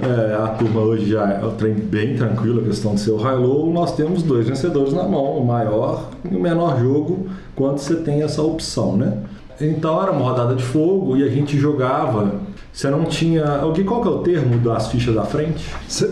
é, 0.00 0.34
a 0.34 0.48
turma 0.48 0.80
hoje 0.80 1.10
já 1.10 1.28
é 1.28 1.40
trem 1.58 1.74
bem 1.74 2.16
tranquilo, 2.16 2.62
a 2.62 2.64
questão 2.64 2.94
de 2.94 3.00
ser 3.00 3.10
o 3.10 3.16
high-low, 3.16 3.70
nós 3.72 3.94
temos 3.94 4.22
dois 4.22 4.48
vencedores 4.48 4.92
na 4.92 5.04
mão, 5.04 5.38
o 5.38 5.46
maior 5.46 6.08
e 6.28 6.34
o 6.34 6.40
menor 6.40 6.80
jogo, 6.80 7.26
quando 7.54 7.78
você 7.78 7.96
tem 7.96 8.22
essa 8.22 8.42
opção, 8.42 8.96
né? 8.96 9.18
Então 9.60 10.02
era 10.02 10.10
uma 10.10 10.30
rodada 10.30 10.54
de 10.54 10.62
fogo 10.62 11.16
e 11.16 11.22
a 11.22 11.28
gente 11.28 11.58
jogava. 11.58 12.40
Você 12.72 12.88
não 12.88 13.04
tinha. 13.04 13.44
Alguém, 13.44 13.84
qual 13.84 14.00
que 14.00 14.08
é 14.08 14.10
o 14.10 14.18
termo 14.18 14.58
das 14.58 14.90
fichas 14.90 15.14
da 15.14 15.24
frente? 15.24 15.62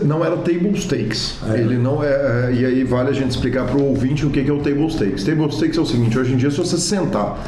Não 0.03 0.23
era 0.23 0.37
table 0.37 0.77
stakes. 0.77 1.39
É. 1.49 1.59
Ele 1.59 1.77
não 1.77 2.03
é, 2.03 2.49
é. 2.49 2.53
E 2.53 2.65
aí 2.65 2.83
vale 2.83 3.09
a 3.09 3.13
gente 3.13 3.31
explicar 3.31 3.65
para 3.65 3.77
o 3.77 3.83
ouvinte 3.89 4.25
o 4.25 4.29
que 4.29 4.39
é 4.39 4.51
o 4.51 4.59
table 4.59 4.87
stakes. 4.91 5.23
Table 5.23 5.51
stakes 5.51 5.77
é 5.77 5.81
o 5.81 5.85
seguinte: 5.85 6.17
hoje 6.19 6.33
em 6.33 6.37
dia, 6.37 6.51
se 6.51 6.57
você 6.57 6.77
sentar, 6.77 7.39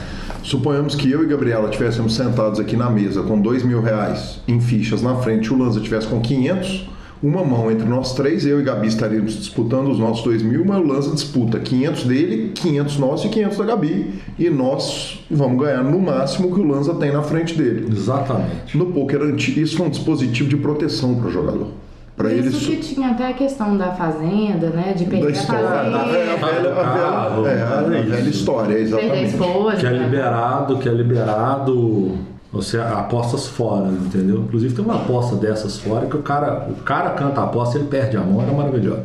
suponhamos 0.42 0.96
que 0.96 1.12
eu 1.12 1.24
e 1.24 1.28
Gabriela 1.28 1.70
estivéssemos 1.70 2.16
sentados 2.16 2.60
aqui 2.60 2.76
na 2.76 2.90
mesa 2.90 3.22
com 3.22 3.40
dois 3.40 3.64
mil 3.64 3.82
reais 3.82 4.40
em 4.48 4.60
fichas 4.60 5.04
na 5.04 5.16
frente, 5.18 5.54
o 5.54 5.58
Lanza 5.58 5.78
estivesse 5.78 6.08
com 6.08 6.20
500 6.20 6.90
uma 7.24 7.42
mão 7.42 7.72
entre 7.72 7.88
nós 7.88 8.14
três, 8.14 8.46
eu 8.46 8.60
e 8.60 8.64
Gabi 8.64 8.88
estaríamos 8.88 9.36
disputando 9.36 9.88
os 9.88 9.98
nossos 9.98 10.24
2 10.26 10.44
mil, 10.44 10.66
mas 10.66 10.78
o 10.78 10.84
Lanza 10.86 11.12
disputa 11.12 11.58
500 11.58 12.04
dele, 12.04 12.52
500 12.54 12.98
nossos 12.98 13.26
e 13.26 13.30
500 13.30 13.58
da 13.58 13.64
Gabi. 13.64 14.14
E 14.38 14.50
nós 14.50 15.26
vamos 15.32 15.64
ganhar 15.64 15.84
no 15.84 16.00
máximo 16.00 16.50
o 16.50 16.54
que 16.54 16.60
o 16.60 16.68
Lanza 16.68 16.94
tem 16.96 17.14
na 17.14 17.24
frente 17.24 17.58
dele. 17.58 17.88
Exatamente. 17.90 18.78
No 18.78 18.88
poker, 18.88 19.22
isso 19.36 19.78
foi 19.78 19.88
um 19.88 19.90
dispositivo 19.90 20.50
de 20.50 20.58
proteção 20.58 21.16
para 21.16 21.30
o 21.30 21.32
jogador. 21.32 21.68
Pra 22.16 22.32
Isso 22.32 22.48
eles... 22.48 22.68
que 22.68 22.94
tinha 22.94 23.10
até 23.10 23.30
a 23.30 23.34
questão 23.34 23.76
da 23.76 23.92
fazenda, 23.94 24.70
né? 24.70 24.94
De 24.96 25.06
perder 25.06 25.26
da 25.26 25.32
história, 25.32 25.68
a 25.68 25.72
fazenda. 25.72 25.98
É, 25.98 26.34
a 26.34 26.36
velha, 26.36 26.74
a 26.76 27.30
velha, 27.42 27.50
é, 27.50 27.64
a 27.64 28.02
velha 28.02 28.30
história, 28.30 28.78
exatamente. 28.78 29.12
Perder 29.12 29.26
a 29.26 29.30
esposa. 29.30 29.78
Que 29.78 29.86
é 29.88 29.92
né? 29.92 30.04
liberado, 30.04 30.78
que 30.78 30.90
é 30.90 30.92
liberado 30.92 32.12
você 32.54 32.78
apostas 32.78 33.48
fora, 33.48 33.88
entendeu? 33.88 34.42
Inclusive 34.42 34.76
tem 34.76 34.86
uma 34.86 34.98
aposta 34.98 35.36
dessas 35.36 35.80
fora 35.80 36.06
que 36.06 36.16
o 36.16 36.22
cara, 36.22 36.68
o 36.70 36.76
cara 36.84 37.10
canta 37.10 37.42
a 37.42 37.46
aposta 37.46 37.78
e 37.78 37.82
ele 37.82 37.90
perde 37.90 38.16
a 38.16 38.22
mão, 38.22 38.44
era 38.44 38.54
maravilhoso. 38.54 39.02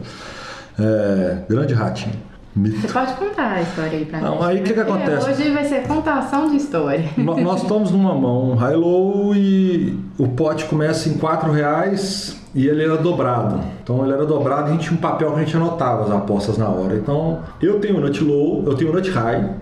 É, 0.79 1.39
grande 1.49 1.73
ratinho. 1.73 2.29
Mito. 2.55 2.81
Você 2.81 2.89
pode 2.89 3.13
contar 3.15 3.53
a 3.53 3.63
história 3.63 3.99
aí 3.99 4.05
pra 4.05 4.21
Não, 4.21 4.43
aí 4.43 4.61
o 4.61 4.65
que, 4.65 4.75
que 4.75 4.81
acontece? 4.81 5.31
Hoje 5.31 5.51
vai 5.51 5.65
ser 5.65 5.87
contação 5.87 6.51
de 6.51 6.57
história. 6.57 7.09
Nós 7.17 7.63
estamos 7.63 7.91
numa 7.91 8.15
mão 8.15 8.55
high-low 8.55 9.35
e 9.35 9.99
o 10.19 10.29
pote 10.29 10.65
começa 10.67 11.09
em 11.09 11.15
4 11.15 11.51
reais 11.53 12.37
e 12.55 12.67
ele 12.67 12.83
era 12.83 12.97
dobrado. 12.97 13.61
Então 13.83 14.05
ele 14.05 14.13
era 14.13 14.27
dobrado 14.27 14.69
e 14.69 14.71
a 14.71 14.73
gente 14.73 14.89
tinha 14.89 14.99
um 14.99 15.01
papel 15.01 15.31
que 15.33 15.37
a 15.37 15.45
gente 15.45 15.57
anotava 15.57 16.05
as 16.05 16.11
apostas 16.11 16.59
na 16.59 16.69
hora. 16.69 16.97
Então 16.97 17.41
eu 17.63 17.81
tenho 17.81 17.97
o 17.97 18.01
nut 18.01 18.23
low, 18.23 18.65
eu 18.67 18.75
tenho 18.75 18.91
o 18.91 18.95
nut 18.95 19.09
high, 19.11 19.55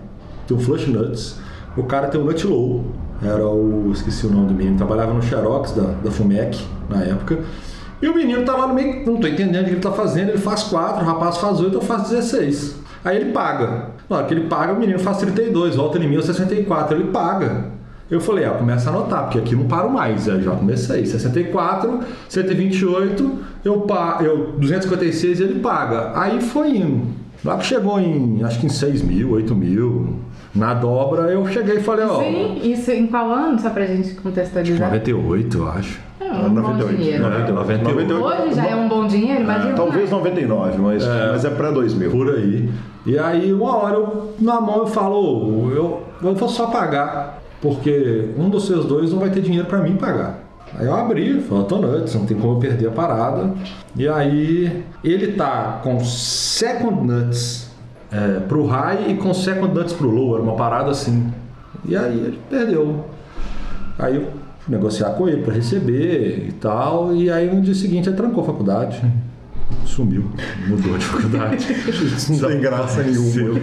tenho 0.47 0.59
o 0.59 0.63
flush 0.63 0.87
nuts, 0.87 1.39
o 1.77 1.83
cara 1.83 2.07
tem 2.07 2.19
o 2.19 2.23
nut 2.23 2.45
low, 2.47 2.83
era 3.21 3.47
o. 3.47 3.91
esqueci 3.91 4.25
o 4.25 4.29
nome 4.29 4.47
do 4.47 4.53
menino, 4.53 4.77
trabalhava 4.77 5.13
no 5.13 5.21
Xerox 5.21 5.71
da, 5.71 5.93
da 6.03 6.11
FUMEC 6.11 6.63
na 6.89 7.03
época. 7.03 7.39
E 8.01 8.07
o 8.07 8.15
menino 8.15 8.45
tá 8.45 8.55
lá 8.55 8.67
no 8.67 8.75
meio, 8.75 9.05
não 9.05 9.17
tô 9.17 9.27
entendendo 9.27 9.63
o 9.63 9.65
que 9.65 9.71
ele 9.71 9.79
tá 9.79 9.91
fazendo, 9.91 10.29
ele 10.29 10.37
faz 10.37 10.63
4, 10.63 11.03
o 11.03 11.05
rapaz 11.05 11.37
faz 11.37 11.59
8, 11.59 11.73
eu 11.73 11.81
faço 11.81 12.13
16. 12.13 12.75
Aí 13.03 13.17
ele 13.17 13.31
paga. 13.31 13.89
Na 14.09 14.17
hora 14.17 14.25
que 14.27 14.33
ele 14.33 14.47
paga, 14.47 14.73
o 14.73 14.79
menino 14.79 14.99
faz 14.99 15.17
32, 15.17 15.75
volta 15.75 15.97
em 15.97 16.07
mim, 16.07 16.21
64, 16.21 16.95
ele 16.95 17.11
paga. 17.11 17.77
Eu 18.09 18.21
falei, 18.21 18.45
ah, 18.45 18.51
começa 18.51 18.89
a 18.89 18.93
anotar, 18.93 19.23
porque 19.23 19.39
aqui 19.39 19.55
não 19.55 19.65
paro 19.65 19.89
mais. 19.89 20.29
Aí 20.29 20.41
já 20.41 20.51
comecei. 20.51 21.05
64, 21.05 21.99
128, 22.29 23.39
eu, 23.65 23.81
pa, 23.81 24.19
eu 24.21 24.53
256 24.57 25.41
ele 25.41 25.59
paga. 25.59 26.11
Aí 26.15 26.39
foi 26.41 26.77
indo. 26.77 27.07
Lá 27.43 27.57
que 27.57 27.65
chegou 27.65 27.99
em, 27.99 28.43
acho 28.43 28.59
que 28.59 28.65
em 28.65 28.69
6 28.69 29.01
mil, 29.01 29.31
8 29.31 29.55
mil, 29.55 30.19
na 30.57 30.73
dobra, 30.73 31.31
eu 31.31 31.47
cheguei 31.47 31.77
e 31.77 31.79
falei, 31.79 32.05
ó. 32.05 32.19
Sim, 32.19 32.59
isso 32.63 32.91
em 32.91 33.07
qual 33.07 33.31
ano, 33.31 33.59
só 33.59 33.69
pra 33.69 33.85
gente 33.85 34.15
contextualizar? 34.15 34.89
98, 34.89 35.57
eu 35.57 35.69
acho. 35.69 35.99
É 36.19 36.25
um 36.25 36.49
98, 36.49 36.77
bom 36.77 36.97
dinheiro. 36.97 37.23
98. 37.23 37.83
98. 37.83 38.13
Hoje 38.23 38.55
já 38.55 38.65
é 38.65 38.75
um 38.75 38.89
bom 38.89 39.07
dinheiro, 39.07 39.41
imagina. 39.41 39.71
É, 39.71 39.75
talvez 39.75 40.09
99, 40.09 40.77
mas 40.79 41.03
é, 41.03 41.31
mas 41.31 41.45
é 41.45 41.49
pra 41.49 41.71
2000. 41.71 42.11
Por 42.11 42.35
aí. 42.35 42.69
E 43.05 43.17
aí, 43.17 43.53
uma 43.53 43.77
hora, 43.77 43.95
eu, 43.95 44.33
na 44.39 44.59
mão, 44.59 44.79
eu 44.79 44.87
falo, 44.87 45.71
eu, 45.71 46.01
eu 46.21 46.35
vou 46.35 46.49
só 46.49 46.67
pagar, 46.67 47.39
porque 47.61 48.31
um 48.37 48.49
dos 48.49 48.65
seus 48.65 48.85
dois 48.85 49.11
não 49.13 49.19
vai 49.19 49.29
ter 49.29 49.41
dinheiro 49.41 49.67
pra 49.67 49.79
mim 49.79 49.95
pagar. 49.95 50.43
Aí 50.77 50.85
eu 50.85 50.93
abri, 50.93 51.39
falei, 51.39 51.63
tô 51.65 51.77
nuts, 51.77 52.13
não 52.15 52.25
tem 52.25 52.37
como 52.37 52.53
eu 52.53 52.59
perder 52.59 52.87
a 52.87 52.91
parada. 52.91 53.53
E 53.95 54.07
aí, 54.07 54.83
ele 55.03 55.33
tá 55.33 55.79
com 55.83 56.03
second 56.03 57.05
nuts 57.05 57.66
é, 58.11 58.39
pro 58.41 58.65
high 58.65 59.11
e 59.11 59.33
second 59.33 59.73
nuts 59.73 59.93
pro 59.93 60.09
low, 60.09 60.35
era 60.35 60.43
uma 60.43 60.55
parada 60.55 60.91
assim. 60.91 61.31
E 61.85 61.95
aí 61.95 62.17
ele 62.17 62.39
perdeu. 62.49 63.05
Aí 63.97 64.15
eu 64.15 64.27
negociar 64.67 65.11
com 65.11 65.27
ele 65.27 65.43
para 65.43 65.53
receber 65.53 66.47
e 66.47 66.51
tal, 66.53 67.15
e 67.15 67.31
aí 67.31 67.53
no 67.53 67.61
dia 67.61 67.73
seguinte 67.73 68.09
ele 68.09 68.17
trancou 68.17 68.43
a 68.43 68.47
faculdade. 68.47 69.01
Sumiu, 69.85 70.25
mudou 70.67 70.97
de 70.97 71.05
faculdade. 71.05 71.67
não 72.29 72.49
tem 72.49 72.59
graça 72.59 73.03
nenhuma. 73.03 73.59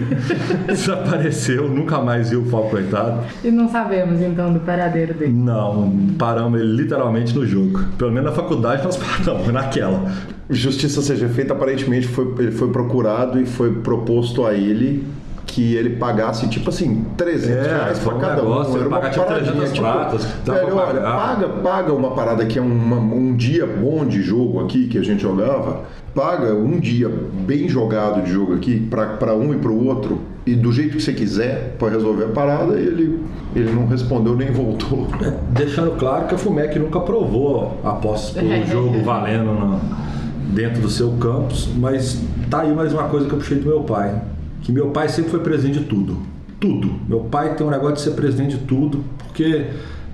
Desapareceu, 0.67 1.69
nunca 1.69 1.99
mais 2.01 2.29
viu 2.29 2.41
o 2.41 2.45
Paulo 2.45 2.69
coitado. 2.69 3.21
E 3.43 3.49
não 3.49 3.69
sabemos 3.69 4.21
então 4.21 4.51
do 4.51 4.59
paradeiro 4.59 5.13
dele. 5.13 5.33
Não, 5.33 5.91
paramos 6.17 6.59
ele 6.59 6.75
literalmente 6.75 7.35
no 7.35 7.45
jogo. 7.45 7.83
Pelo 7.97 8.11
menos 8.11 8.29
na 8.29 8.35
faculdade 8.35 8.83
nós 8.83 8.97
paramos, 8.97 9.47
naquela. 9.47 10.11
Justiça 10.49 11.01
seja 11.01 11.27
feita, 11.27 11.53
aparentemente 11.53 12.07
foi, 12.07 12.33
ele 12.39 12.51
foi 12.51 12.69
procurado 12.69 13.39
e 13.39 13.45
foi 13.45 13.73
proposto 13.75 14.45
a 14.45 14.53
ele 14.53 15.05
que 15.55 15.73
ele 15.73 15.91
pagasse, 15.91 16.49
tipo 16.49 16.69
assim, 16.69 17.05
300 17.15 17.49
é, 17.49 17.61
reais 17.61 17.99
pra 17.99 18.15
cada 18.15 18.35
negócio, 18.35 18.73
um. 18.73 18.77
Era 18.77 18.87
uma 18.89 18.99
paradinha, 18.99 19.67
tipo, 19.67 19.79
pratas, 19.79 20.25
velho, 20.43 20.75
olha, 20.75 20.99
paga, 20.99 21.47
paga 21.47 21.93
uma 21.93 22.11
parada 22.11 22.45
que 22.45 22.59
é 22.59 22.61
uma, 22.61 22.97
um 22.97 23.33
dia 23.33 23.65
bom 23.65 24.05
de 24.05 24.21
jogo 24.21 24.59
aqui 24.59 24.87
que 24.87 24.97
a 24.97 25.01
gente 25.01 25.21
jogava, 25.21 25.83
paga 26.13 26.53
um 26.53 26.77
dia 26.77 27.07
bem 27.07 27.69
jogado 27.69 28.21
de 28.21 28.33
jogo 28.33 28.53
aqui 28.53 28.81
para 28.81 29.33
um 29.33 29.53
e 29.53 29.57
para 29.57 29.71
o 29.71 29.87
outro 29.87 30.19
e 30.45 30.55
do 30.55 30.73
jeito 30.73 30.97
que 30.97 31.01
você 31.01 31.13
quiser 31.13 31.77
para 31.79 31.87
resolver 31.87 32.25
a 32.25 32.29
parada, 32.29 32.73
ele, 32.73 33.23
ele 33.55 33.71
não 33.71 33.87
respondeu 33.87 34.35
nem 34.35 34.51
voltou. 34.51 35.07
É, 35.21 35.33
deixando 35.51 35.97
claro 35.97 36.27
que 36.27 36.35
a 36.35 36.37
FUMEC 36.37 36.77
nunca 36.77 36.99
aprovou 36.99 37.79
apostas 37.81 38.43
por 38.43 38.43
jogo 38.67 39.01
valendo 39.03 39.53
no, 39.53 39.79
dentro 40.53 40.81
do 40.81 40.89
seu 40.89 41.11
campus, 41.13 41.69
mas 41.77 42.21
tá 42.49 42.59
aí 42.59 42.75
mais 42.75 42.91
uma 42.91 43.03
coisa 43.03 43.25
que 43.25 43.33
eu 43.33 43.39
puxei 43.39 43.57
do 43.57 43.67
meu 43.67 43.79
pai 43.83 44.34
que 44.65 44.71
meu 44.71 44.89
pai 44.89 45.07
sempre 45.07 45.29
foi 45.29 45.39
presidente 45.41 45.79
de 45.79 45.85
tudo. 45.85 46.17
Tudo. 46.59 46.91
Meu 47.07 47.19
pai 47.19 47.53
tem 47.53 47.65
um 47.65 47.69
negócio 47.69 47.95
de 47.95 48.01
ser 48.01 48.11
presidente 48.11 48.57
de 48.57 48.65
tudo, 48.65 49.03
porque 49.19 49.67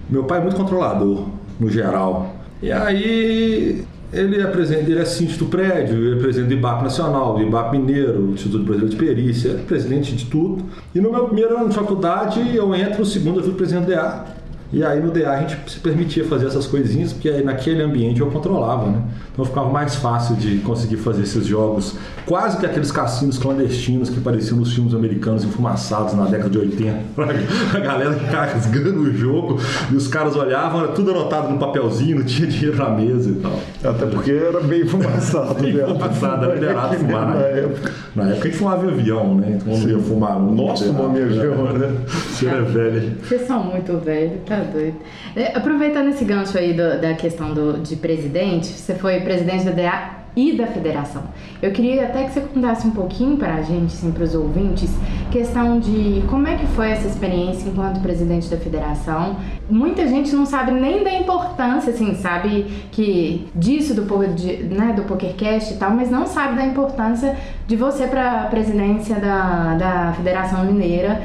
meu 0.10 0.26
pai 0.26 0.40
é 0.40 0.42
muito 0.42 0.58
controlador, 0.58 1.28
no 1.58 1.70
geral. 1.70 2.36
E 2.62 2.70
aí 2.70 3.86
ele 4.12 4.42
é 4.42 4.46
presidente, 4.48 4.92
ele 4.92 5.00
é 5.00 5.06
síndico 5.06 5.46
do 5.46 5.46
prédio, 5.46 5.96
ele 5.96 6.18
é 6.18 6.22
presidente 6.22 6.50
do 6.50 6.56
IBAP 6.56 6.84
Nacional, 6.84 7.36
do 7.36 7.44
IBAP 7.44 7.78
Mineiro, 7.78 8.32
Instituto 8.34 8.66
Brasileiro 8.66 8.90
de 8.90 8.98
Perícia, 8.98 9.52
é 9.52 9.54
presidente 9.54 10.14
de 10.14 10.26
tudo. 10.26 10.62
E 10.94 11.00
no 11.00 11.12
meu 11.12 11.26
primeiro 11.28 11.58
ano 11.58 11.70
de 11.70 11.76
faculdade 11.76 12.42
eu 12.54 12.76
entro, 12.76 13.00
no 13.00 13.06
segundo 13.06 13.40
eu 13.40 13.44
fui 13.46 13.54
presidente 13.54 13.86
do 13.86 13.92
DA. 13.92 14.26
E 14.74 14.84
aí 14.84 15.02
no 15.02 15.12
DA 15.12 15.32
a 15.32 15.40
gente 15.40 15.58
se 15.72 15.80
permitia 15.80 16.26
fazer 16.26 16.48
essas 16.48 16.66
coisinhas, 16.68 17.14
porque 17.14 17.30
aí 17.30 17.44
naquele 17.44 17.82
ambiente 17.84 18.20
eu 18.20 18.28
controlava, 18.28 18.90
né? 18.90 19.02
Então 19.32 19.46
ficava 19.46 19.70
mais 19.70 19.96
fácil 19.96 20.36
de 20.36 20.58
conseguir 20.60 20.98
fazer 20.98 21.24
esses 21.24 21.46
jogos, 21.46 21.96
quase 22.26 22.58
que 22.58 22.66
aqueles 22.66 22.92
cassinos 22.92 23.38
clandestinos 23.38 24.10
que 24.10 24.20
pareciam 24.20 24.58
nos 24.58 24.74
filmes 24.74 24.94
americanos 24.94 25.44
enfumaçados 25.44 26.14
na 26.14 26.26
década 26.26 26.50
de 26.50 26.58
80. 26.58 27.00
a 27.76 27.80
galera 27.80 28.12
rasgando 28.30 29.02
o 29.02 29.14
jogo 29.14 29.60
e 29.92 29.96
os 29.96 30.08
caras 30.08 30.36
olhavam, 30.36 30.84
era 30.84 30.92
tudo 30.94 31.12
anotado 31.12 31.50
no 31.50 31.58
papelzinho, 31.58 32.20
não 32.20 32.26
tinha 32.26 32.48
dinheiro 32.48 32.78
na 32.78 32.90
mesa 32.90 33.30
e 33.30 33.36
tal. 33.36 33.60
Até 33.84 34.06
porque 34.06 34.32
era 34.32 34.60
bem 34.62 34.86
fumaçado, 34.86 35.56
bem 35.56 35.74
né? 35.74 35.86
fumaçado, 35.86 36.46
era 36.46 36.54
liberado 36.56 36.96
fumar. 37.00 37.28
Na 37.28 37.42
época. 37.42 37.92
na 38.16 38.24
época 38.24 38.42
a 38.42 38.44
gente 38.46 38.58
fumava 38.58 38.88
avião, 38.88 39.36
né? 39.36 39.60
Então 39.62 39.78
não 39.78 39.90
ia 39.90 40.00
fumar. 40.00 40.40
Nossa, 40.40 40.86
fumava 40.86 41.18
avião, 41.18 41.74
né? 41.74 41.98
Você 42.08 42.48
é 42.48 42.62
velho. 42.62 43.18
Vocês 43.24 43.48
são 43.48 43.64
muito 43.64 43.98
velhos, 43.98 44.40
tá 44.46 44.58
doido. 44.58 44.98
É, 45.36 45.58
aproveitando 45.58 46.10
esse 46.10 46.26
gancho 46.26 46.58
aí 46.58 46.74
do, 46.74 47.02
da 47.02 47.14
questão 47.14 47.54
do, 47.54 47.80
de 47.80 47.96
presidente, 47.96 48.68
você 48.68 48.96
foi 48.96 49.20
presidente 49.22 49.66
da 49.66 49.72
DA 49.72 50.21
e 50.36 50.54
da 50.54 50.68
federação. 50.68 51.24
Eu 51.62 51.72
queria 51.72 52.06
até 52.06 52.24
que 52.24 52.34
você 52.34 52.42
contasse 52.42 52.88
um 52.88 52.92
pouquinho 52.92 53.38
para 53.38 53.56
a 53.56 53.62
gente, 53.62 53.94
assim, 53.94 54.12
para 54.12 54.24
os 54.24 54.34
ouvintes, 54.34 54.90
questão 55.30 55.80
de 55.80 56.24
como 56.30 56.48
é 56.48 56.56
que 56.56 56.66
foi 56.68 56.90
essa 56.90 57.08
experiência 57.08 57.70
enquanto 57.70 58.02
presidente 58.02 58.50
da 58.50 58.58
federação. 58.58 59.38
Muita 59.70 60.08
gente 60.08 60.34
não 60.34 60.46
sabe 60.46 60.72
nem 60.72 61.04
da 61.04 61.14
importância, 61.14 61.92
assim, 61.94 62.16
sabe 62.16 62.66
que 62.92 63.48
disso 63.56 63.94
do, 63.94 64.04
né, 64.04 64.94
do 64.96 65.04
PokerCast 65.04 65.74
e 65.74 65.78
tal, 65.78 65.92
mas 65.92 66.10
não 66.10 66.26
sabe 66.26 66.56
da 66.56 66.66
importância 66.66 67.36
de 67.68 67.76
você 67.76 68.08
para 68.08 68.44
a 68.44 68.46
presidência 68.46 69.16
da, 69.16 69.76
da 69.76 70.14
Federação 70.14 70.66
Mineira, 70.66 71.22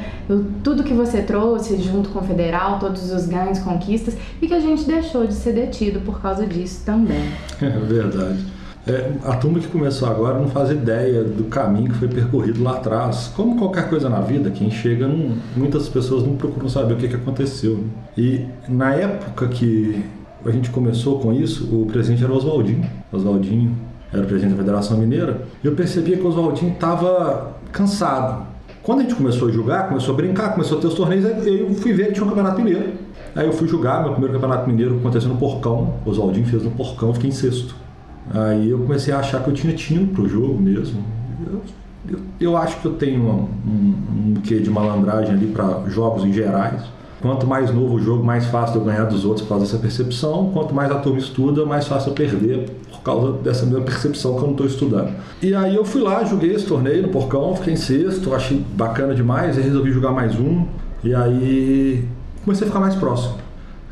tudo 0.63 0.83
que 0.83 0.93
você 0.93 1.21
trouxe 1.21 1.77
junto 1.81 2.09
com 2.09 2.19
o 2.19 2.23
Federal, 2.23 2.79
todos 2.79 3.11
os 3.11 3.27
ganhos, 3.27 3.59
conquistas, 3.59 4.17
e 4.41 4.47
que 4.47 4.53
a 4.53 4.59
gente 4.59 4.85
deixou 4.85 5.25
de 5.25 5.33
ser 5.33 5.53
detido 5.53 5.99
por 6.01 6.21
causa 6.21 6.45
disso 6.45 6.83
também. 6.85 7.23
É 7.59 7.69
verdade. 7.69 8.56
É, 8.87 9.11
a 9.25 9.35
turma 9.35 9.59
que 9.59 9.67
começou 9.67 10.07
agora 10.07 10.39
não 10.39 10.47
faz 10.47 10.71
ideia 10.71 11.21
do 11.23 11.43
caminho 11.45 11.91
que 11.91 11.97
foi 11.97 12.07
percorrido 12.07 12.63
lá 12.63 12.77
atrás. 12.77 13.31
Como 13.35 13.57
qualquer 13.57 13.89
coisa 13.89 14.09
na 14.09 14.21
vida, 14.21 14.49
quem 14.49 14.71
chega, 14.71 15.07
não, 15.07 15.35
muitas 15.55 15.89
pessoas 15.89 16.23
não 16.23 16.37
procuram 16.37 16.69
saber 16.69 16.93
o 16.93 16.97
que, 16.97 17.09
que 17.09 17.15
aconteceu. 17.15 17.75
Né? 17.75 17.83
E 18.17 18.45
na 18.69 18.93
época 18.93 19.47
que 19.49 20.03
a 20.45 20.51
gente 20.51 20.69
começou 20.69 21.19
com 21.19 21.33
isso, 21.33 21.65
o 21.65 21.85
presidente 21.87 22.23
era 22.23 22.31
Oswaldinho. 22.31 22.89
Oswaldinho 23.11 23.75
era 24.13 24.23
o 24.23 24.25
presidente 24.25 24.51
da 24.51 24.63
Federação 24.63 24.97
Mineira. 24.97 25.41
Eu 25.61 25.73
percebia 25.73 26.15
que 26.15 26.23
o 26.23 26.27
Oswaldinho 26.27 26.71
estava 26.71 27.57
cansado. 27.73 28.47
Quando 28.81 28.99
a 28.99 29.03
gente 29.03 29.15
começou 29.15 29.49
a 29.49 29.51
jogar, 29.51 29.89
começou 29.89 30.13
a 30.13 30.17
brincar, 30.17 30.53
começou 30.53 30.77
a 30.77 30.81
ter 30.81 30.87
os 30.87 30.93
torneios, 30.93 31.25
eu 31.45 31.73
fui 31.73 31.91
ver 31.91 32.07
que 32.07 32.13
tinha 32.13 32.25
um 32.25 32.29
campeonato 32.29 32.61
mineiro. 32.61 32.93
Aí 33.35 33.45
eu 33.45 33.51
fui 33.51 33.67
jogar, 33.67 34.01
meu 34.01 34.11
primeiro 34.11 34.33
campeonato 34.33 34.69
mineiro 34.69 34.97
aconteceu 34.97 35.29
no 35.29 35.35
Porcão. 35.35 35.95
Oswaldinho 36.05 36.45
fez 36.45 36.63
no 36.63 36.71
Porcão, 36.71 37.13
fiquei 37.13 37.29
em 37.29 37.33
sexto. 37.33 37.86
Aí 38.33 38.69
eu 38.69 38.79
comecei 38.79 39.13
a 39.13 39.19
achar 39.19 39.43
que 39.43 39.49
eu 39.49 39.53
tinha 39.53 39.73
tino 39.73 40.07
pro 40.07 40.27
jogo 40.27 40.59
mesmo. 40.59 41.03
Eu, 41.45 41.61
eu, 42.09 42.19
eu 42.39 42.57
acho 42.57 42.79
que 42.79 42.85
eu 42.85 42.93
tenho 42.93 43.21
um, 43.21 43.49
um, 43.65 43.95
um 44.29 44.33
quê 44.41 44.59
de 44.59 44.69
malandragem 44.69 45.33
ali 45.33 45.47
para 45.47 45.83
jogos 45.87 46.23
em 46.23 46.33
gerais. 46.33 46.81
Quanto 47.21 47.47
mais 47.47 47.73
novo 47.73 47.95
o 47.95 47.99
jogo, 47.99 48.23
mais 48.23 48.45
fácil 48.45 48.79
eu 48.79 48.85
ganhar 48.85 49.05
dos 49.05 49.25
outros 49.25 49.41
por 49.41 49.49
causa 49.49 49.65
dessa 49.65 49.79
percepção. 49.79 50.51
Quanto 50.53 50.73
mais 50.73 50.91
a 50.91 50.95
turma 50.95 51.17
estuda, 51.17 51.65
mais 51.65 51.87
fácil 51.87 52.09
eu 52.09 52.13
perder 52.13 52.69
por 52.91 53.01
causa 53.01 53.31
dessa 53.39 53.65
mesma 53.65 53.81
percepção 53.81 54.33
que 54.35 54.39
eu 54.39 54.43
não 54.43 54.51
estou 54.51 54.67
estudando. 54.67 55.13
E 55.41 55.55
aí 55.55 55.75
eu 55.75 55.83
fui 55.83 56.01
lá, 56.01 56.23
joguei 56.23 56.53
esse 56.53 56.65
torneio 56.65 57.01
no 57.01 57.09
Porcão, 57.09 57.55
fiquei 57.55 57.73
em 57.73 57.77
sexto, 57.77 58.35
achei 58.35 58.63
bacana 58.75 59.15
demais, 59.15 59.57
e 59.57 59.61
resolvi 59.61 59.91
jogar 59.91 60.11
mais 60.11 60.39
um. 60.39 60.65
E 61.03 61.15
aí 61.15 62.05
comecei 62.43 62.67
a 62.67 62.69
ficar 62.69 62.81
mais 62.81 62.95
próximo. 62.95 63.46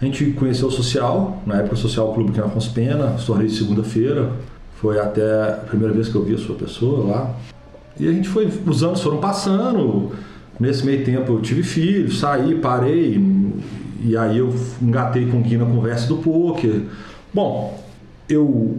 A 0.06 0.08
gente 0.08 0.34
conheceu 0.34 0.68
o 0.68 0.72
Social, 0.72 1.42
na 1.48 1.56
época 1.56 1.74
o 1.74 1.78
Social 1.78 2.14
Clube 2.14 2.30
aqui 2.30 2.40
na 2.40 2.46
Afonso 2.46 2.72
Pena, 2.72 3.16
torneio 3.26 3.50
de 3.50 3.58
segunda-feira. 3.58 4.34
Foi 4.76 5.00
até 5.00 5.50
a 5.50 5.64
primeira 5.68 5.92
vez 5.92 6.08
que 6.10 6.14
eu 6.14 6.24
vi 6.24 6.36
a 6.36 6.38
sua 6.38 6.54
pessoa 6.54 7.12
lá. 7.12 7.36
E 8.00 8.08
a 8.08 8.12
gente 8.12 8.30
foi, 8.30 8.48
os 8.68 8.84
anos 8.84 9.02
foram 9.02 9.18
passando. 9.18 10.12
Nesse 10.60 10.86
meio 10.86 11.04
tempo 11.04 11.34
eu 11.34 11.42
tive 11.42 11.64
filhos, 11.64 12.20
saí, 12.20 12.54
parei. 12.54 13.20
E 14.00 14.16
aí 14.16 14.38
eu 14.38 14.54
engatei 14.80 15.26
com 15.26 15.40
o 15.40 15.42
Gui 15.42 15.58
na 15.58 15.66
conversa 15.66 16.08
do 16.08 16.18
poker. 16.18 16.84
Bom, 17.34 17.84
eu 18.30 18.78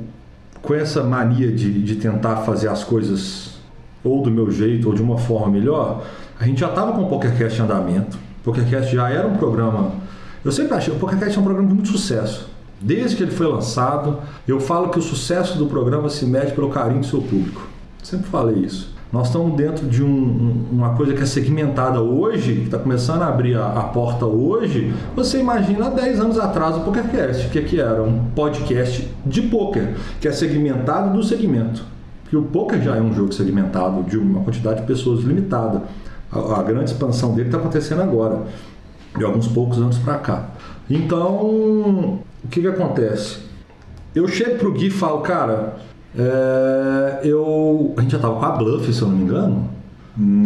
com 0.62 0.74
essa 0.74 1.02
mania 1.02 1.50
de, 1.50 1.82
de 1.82 1.96
tentar 1.96 2.36
fazer 2.36 2.68
as 2.68 2.84
coisas 2.84 3.56
ou 4.04 4.22
do 4.22 4.30
meu 4.30 4.48
jeito 4.48 4.88
ou 4.88 4.94
de 4.94 5.02
uma 5.02 5.18
forma 5.18 5.48
melhor, 5.48 6.06
a 6.38 6.44
gente 6.44 6.60
já 6.60 6.68
estava 6.68 6.92
com 6.92 7.02
o 7.02 7.08
PokerCast 7.08 7.58
em 7.58 7.64
andamento. 7.64 8.16
O 8.16 8.44
PokerCast 8.44 8.94
já 8.94 9.10
era 9.10 9.26
um 9.26 9.36
programa 9.36 10.05
eu 10.46 10.52
sempre 10.52 10.74
achei 10.74 10.94
o 10.94 10.96
PokerCast 10.96 11.36
é 11.36 11.40
um 11.40 11.42
programa 11.42 11.68
de 11.68 11.74
muito 11.74 11.88
sucesso. 11.88 12.48
Desde 12.80 13.16
que 13.16 13.24
ele 13.24 13.32
foi 13.32 13.48
lançado, 13.48 14.20
eu 14.46 14.60
falo 14.60 14.90
que 14.90 14.98
o 14.98 15.02
sucesso 15.02 15.58
do 15.58 15.66
programa 15.66 16.08
se 16.08 16.24
mede 16.24 16.52
pelo 16.52 16.70
carinho 16.70 17.00
do 17.00 17.06
seu 17.06 17.20
público. 17.20 17.66
Sempre 18.00 18.28
falei 18.30 18.58
isso. 18.58 18.94
Nós 19.12 19.26
estamos 19.26 19.56
dentro 19.56 19.88
de 19.88 20.04
um, 20.04 20.66
uma 20.70 20.94
coisa 20.94 21.14
que 21.14 21.22
é 21.22 21.26
segmentada 21.26 22.00
hoje, 22.00 22.54
que 22.54 22.64
está 22.66 22.78
começando 22.78 23.22
a 23.22 23.26
abrir 23.26 23.56
a, 23.56 23.72
a, 23.72 23.82
porta 23.84 24.24
hoje. 24.24 24.94
Você 25.16 25.40
imagina 25.40 25.86
há 25.86 25.90
10 25.90 26.20
anos 26.20 26.38
atrás 26.38 26.76
o 26.76 26.80
PokerCast, 26.80 27.48
que, 27.48 27.62
que 27.62 27.80
era 27.80 28.00
um 28.00 28.26
podcast 28.26 29.12
de 29.26 29.42
poker, 29.42 29.96
que 30.20 30.28
é 30.28 30.32
segmentado 30.32 31.12
do 31.12 31.24
segmento. 31.24 31.84
Porque 32.22 32.36
o 32.36 32.42
poker 32.42 32.80
já 32.80 32.94
é 32.94 33.00
um 33.00 33.12
jogo 33.12 33.32
segmentado 33.32 34.04
de 34.04 34.16
uma 34.16 34.44
quantidade 34.44 34.82
de 34.82 34.86
pessoas 34.86 35.24
limitada. 35.24 35.82
A, 36.30 36.60
a 36.60 36.62
grande 36.62 36.92
expansão 36.92 37.34
dele 37.34 37.48
está 37.48 37.58
acontecendo 37.58 38.02
agora 38.02 38.44
de 39.16 39.24
alguns 39.24 39.48
poucos 39.48 39.78
anos 39.78 39.98
para 39.98 40.18
cá. 40.18 40.50
Então, 40.88 42.20
o 42.44 42.48
que, 42.50 42.60
que 42.60 42.66
acontece? 42.68 43.38
Eu 44.14 44.26
chego 44.28 44.58
pro 44.58 44.72
Gui 44.72 44.86
e 44.86 44.90
falo, 44.90 45.20
cara, 45.20 45.76
é, 46.16 47.20
eu, 47.24 47.94
a 47.96 48.02
gente 48.02 48.12
já 48.12 48.18
tava 48.18 48.38
com 48.38 48.44
a 48.44 48.50
Bluff, 48.52 48.92
se 48.92 49.02
eu 49.02 49.08
não 49.08 49.16
me 49.16 49.24
engano, 49.24 49.70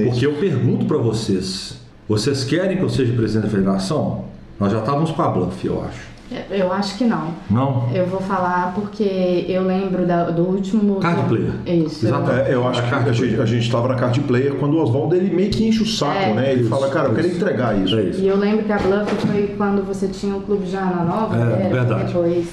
porque 0.04 0.26
eu 0.26 0.35
pergunto 0.35 0.87
para 0.87 0.96
vocês, 0.96 1.80
vocês 2.09 2.42
querem 2.42 2.76
que 2.76 2.83
eu 2.83 2.88
seja 2.88 3.12
presidente 3.12 3.44
da 3.44 3.50
federação? 3.50 4.24
Nós 4.59 4.72
já 4.72 4.80
estávamos 4.80 5.11
com 5.12 5.22
a 5.22 5.28
Bluff, 5.28 5.64
eu 5.64 5.83
acho. 5.85 6.10
Eu 6.48 6.72
acho 6.72 6.96
que 6.96 7.04
não. 7.04 7.34
Não? 7.50 7.88
Eu 7.92 8.06
vou 8.06 8.20
falar 8.20 8.72
porque 8.74 9.46
eu 9.48 9.64
lembro 9.64 10.06
da, 10.06 10.30
do 10.30 10.42
último. 10.42 11.00
Card 11.00 11.28
player. 11.28 11.52
Isso. 11.66 12.06
Exato. 12.06 12.30
É, 12.30 12.54
eu 12.54 12.66
acho 12.68 12.80
a 12.80 13.02
que 13.02 13.10
a 13.10 13.12
gente, 13.12 13.40
a 13.40 13.44
gente 13.44 13.66
estava 13.66 13.88
na 13.88 13.96
card 13.96 14.20
player 14.20 14.54
quando 14.54 14.74
o 14.74 14.82
Oswaldo 14.82 15.16
ele 15.16 15.34
meio 15.34 15.50
que 15.50 15.66
enche 15.66 15.82
o 15.82 15.86
saco, 15.86 16.12
é. 16.12 16.34
né? 16.34 16.52
Ele 16.52 16.60
isso, 16.60 16.70
fala, 16.70 16.88
cara, 16.88 17.08
eu 17.08 17.14
quero 17.16 17.26
entregar 17.26 17.76
isso. 17.76 17.98
É 17.98 18.02
isso. 18.02 18.20
E 18.20 18.28
eu 18.28 18.36
lembro 18.36 18.64
que 18.64 18.72
a 18.72 18.78
Bluff 18.78 19.12
foi 19.26 19.54
quando 19.56 19.84
você 19.84 20.06
tinha 20.06 20.36
o 20.36 20.40
clube 20.42 20.66
já 20.66 20.84
na 20.84 21.02
nova. 21.02 21.36
É, 21.36 21.68
verdade. 21.68 22.04
Depois. 22.04 22.46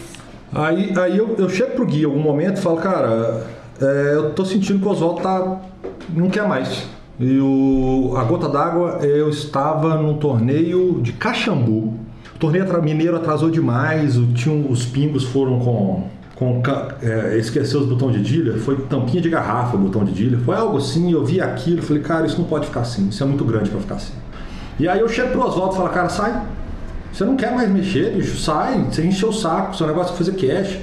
Aí, 0.54 0.94
aí 0.98 1.18
eu, 1.18 1.36
eu 1.38 1.48
chego 1.50 1.76
pro 1.76 1.86
Gui 1.86 2.02
em 2.02 2.06
algum 2.06 2.22
momento 2.22 2.58
e 2.58 2.62
falo, 2.62 2.78
cara, 2.78 3.46
é, 3.80 4.14
eu 4.16 4.32
tô 4.32 4.44
sentindo 4.44 4.80
que 4.80 4.88
o 4.88 4.92
Oswaldo 4.92 5.22
tá. 5.22 5.60
não 6.10 6.30
quer 6.30 6.48
mais. 6.48 6.88
E 7.20 7.40
o, 7.40 8.16
a 8.18 8.24
gota 8.24 8.50
d'água, 8.50 9.00
eu 9.04 9.30
estava 9.30 9.96
num 9.96 10.16
torneio 10.18 11.00
de 11.02 11.14
Caxambu 11.14 12.07
o 12.38 12.40
torneio 12.40 12.84
mineiro 12.84 13.16
atrasou 13.16 13.50
demais, 13.50 14.16
o, 14.16 14.28
tinha, 14.28 14.56
os 14.70 14.86
pingos 14.86 15.24
foram 15.24 15.60
com. 15.60 16.08
com 16.36 16.62
é, 17.02 17.36
esqueceu 17.38 17.80
os 17.80 17.88
botões 17.88 18.16
de 18.16 18.22
dilha, 18.22 18.60
foi 18.60 18.78
tampinha 18.82 19.20
de 19.20 19.28
garrafa 19.28 19.76
o 19.76 19.80
botão 19.80 20.06
de 20.06 20.14
dilha, 20.14 20.38
foi 20.46 20.56
algo 20.56 20.78
assim, 20.78 21.12
eu 21.12 21.26
vi 21.26 21.42
aquilo, 21.42 21.82
falei, 21.82 22.04
cara, 22.04 22.28
isso 22.28 22.38
não 22.38 22.46
pode 22.46 22.68
ficar 22.68 22.82
assim, 22.82 23.10
isso 23.10 23.24
é 23.24 23.26
muito 23.26 23.44
grande 23.44 23.72
para 23.72 23.80
ficar 23.80 23.96
assim. 23.96 24.14
E 24.80 24.88
aí 24.88 25.00
eu 25.00 25.10
chego 25.10 25.32
pro 25.32 25.48
Oswaldo 25.48 25.74
e 25.74 25.78
falo, 25.78 25.90
cara, 25.90 26.10
sai, 26.10 26.44
você 27.12 27.26
não 27.26 27.36
quer 27.36 27.56
mais 27.56 27.72
mexer, 27.72 28.14
bicho, 28.14 28.38
sai, 28.38 28.86
você 28.88 29.04
encheu 29.04 29.30
o 29.30 29.34
saco, 29.34 29.76
seu 29.76 29.88
negócio 29.88 30.14
é 30.14 30.18
fazer 30.18 30.34
cash. 30.34 30.78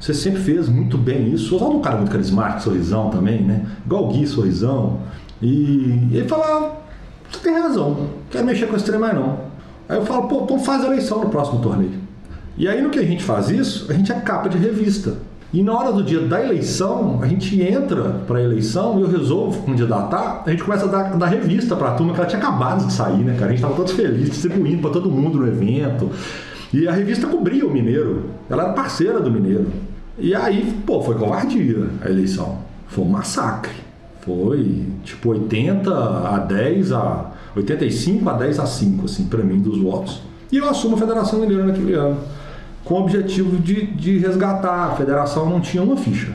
Você 0.00 0.12
sempre 0.12 0.42
fez 0.42 0.68
muito 0.68 0.98
bem 0.98 1.32
isso. 1.32 1.54
O 1.54 1.56
Oswaldo 1.56 1.76
é 1.76 1.78
um 1.78 1.82
cara 1.82 1.96
muito 1.96 2.10
carismático, 2.10 2.62
sorrisão 2.62 3.08
também, 3.08 3.40
né? 3.40 3.64
Igual 3.86 4.04
o 4.04 4.08
Gui, 4.08 4.26
sorrisão. 4.26 4.98
E 5.40 6.10
ele 6.12 6.28
fala, 6.28 6.82
você 7.30 7.38
tem 7.38 7.54
razão, 7.54 7.90
não 7.90 8.08
quero 8.30 8.44
mexer 8.44 8.66
com 8.66 8.76
esse 8.76 8.84
trem 8.84 9.00
mais 9.00 9.14
não. 9.14 9.45
Aí 9.88 9.96
eu 9.96 10.04
falo, 10.04 10.28
pô, 10.28 10.42
então 10.42 10.58
faz 10.58 10.84
a 10.84 10.86
eleição 10.86 11.20
no 11.22 11.30
próximo 11.30 11.60
torneio. 11.60 12.06
E 12.56 12.66
aí 12.66 12.82
no 12.82 12.90
que 12.90 12.98
a 12.98 13.04
gente 13.04 13.22
faz 13.22 13.50
isso, 13.50 13.90
a 13.90 13.94
gente 13.94 14.10
é 14.10 14.14
capa 14.16 14.48
de 14.48 14.58
revista. 14.58 15.14
E 15.52 15.62
na 15.62 15.72
hora 15.72 15.92
do 15.92 16.02
dia 16.02 16.20
da 16.20 16.42
eleição, 16.42 17.20
a 17.22 17.26
gente 17.26 17.60
entra 17.62 18.20
para 18.26 18.38
a 18.38 18.42
eleição 18.42 18.98
e 18.98 19.02
eu 19.02 19.08
resolvo 19.08 19.62
candidatar, 19.62 20.42
a 20.44 20.50
gente 20.50 20.64
começa 20.64 20.86
a 20.86 20.88
dar, 20.88 21.16
dar 21.16 21.26
revista 21.26 21.76
para 21.76 21.90
a 21.90 21.94
turma 21.94 22.12
que 22.12 22.20
ela 22.20 22.28
tinha 22.28 22.42
acabado 22.42 22.86
de 22.86 22.92
sair, 22.92 23.22
né, 23.22 23.34
cara? 23.34 23.46
A 23.46 23.48
gente 23.48 23.58
estava 23.58 23.74
todos 23.74 23.92
felizes, 23.92 24.30
distribuindo 24.30 24.82
para 24.82 24.90
todo 24.90 25.10
mundo 25.10 25.38
no 25.38 25.46
evento. 25.46 26.10
E 26.72 26.88
a 26.88 26.92
revista 26.92 27.26
cobria 27.28 27.64
o 27.64 27.70
Mineiro, 27.70 28.24
ela 28.50 28.64
era 28.64 28.72
parceira 28.72 29.20
do 29.20 29.30
Mineiro. 29.30 29.66
E 30.18 30.34
aí, 30.34 30.76
pô, 30.84 31.00
foi 31.00 31.14
covardia 31.14 31.86
a 32.04 32.08
eleição. 32.08 32.58
Foi 32.88 33.04
um 33.04 33.08
massacre. 33.08 33.72
Foi 34.22 34.84
tipo 35.04 35.28
80 35.30 35.90
a 35.90 36.38
10 36.38 36.92
a 36.92 37.30
85 37.56 38.28
a 38.28 38.32
10 38.34 38.58
a 38.60 38.66
5, 38.66 39.04
assim, 39.06 39.24
para 39.24 39.42
mim, 39.42 39.58
dos 39.60 39.78
votos. 39.78 40.20
E 40.52 40.58
eu 40.58 40.68
assumo 40.68 40.94
a 40.94 40.98
Federação 40.98 41.40
Mineira 41.40 41.64
naquele 41.64 41.94
ano, 41.94 42.18
com 42.84 42.94
o 42.94 43.00
objetivo 43.00 43.56
de, 43.56 43.86
de 43.86 44.18
resgatar. 44.18 44.92
A 44.92 44.96
federação 44.96 45.48
não 45.48 45.60
tinha 45.60 45.82
uma 45.82 45.96
ficha, 45.96 46.32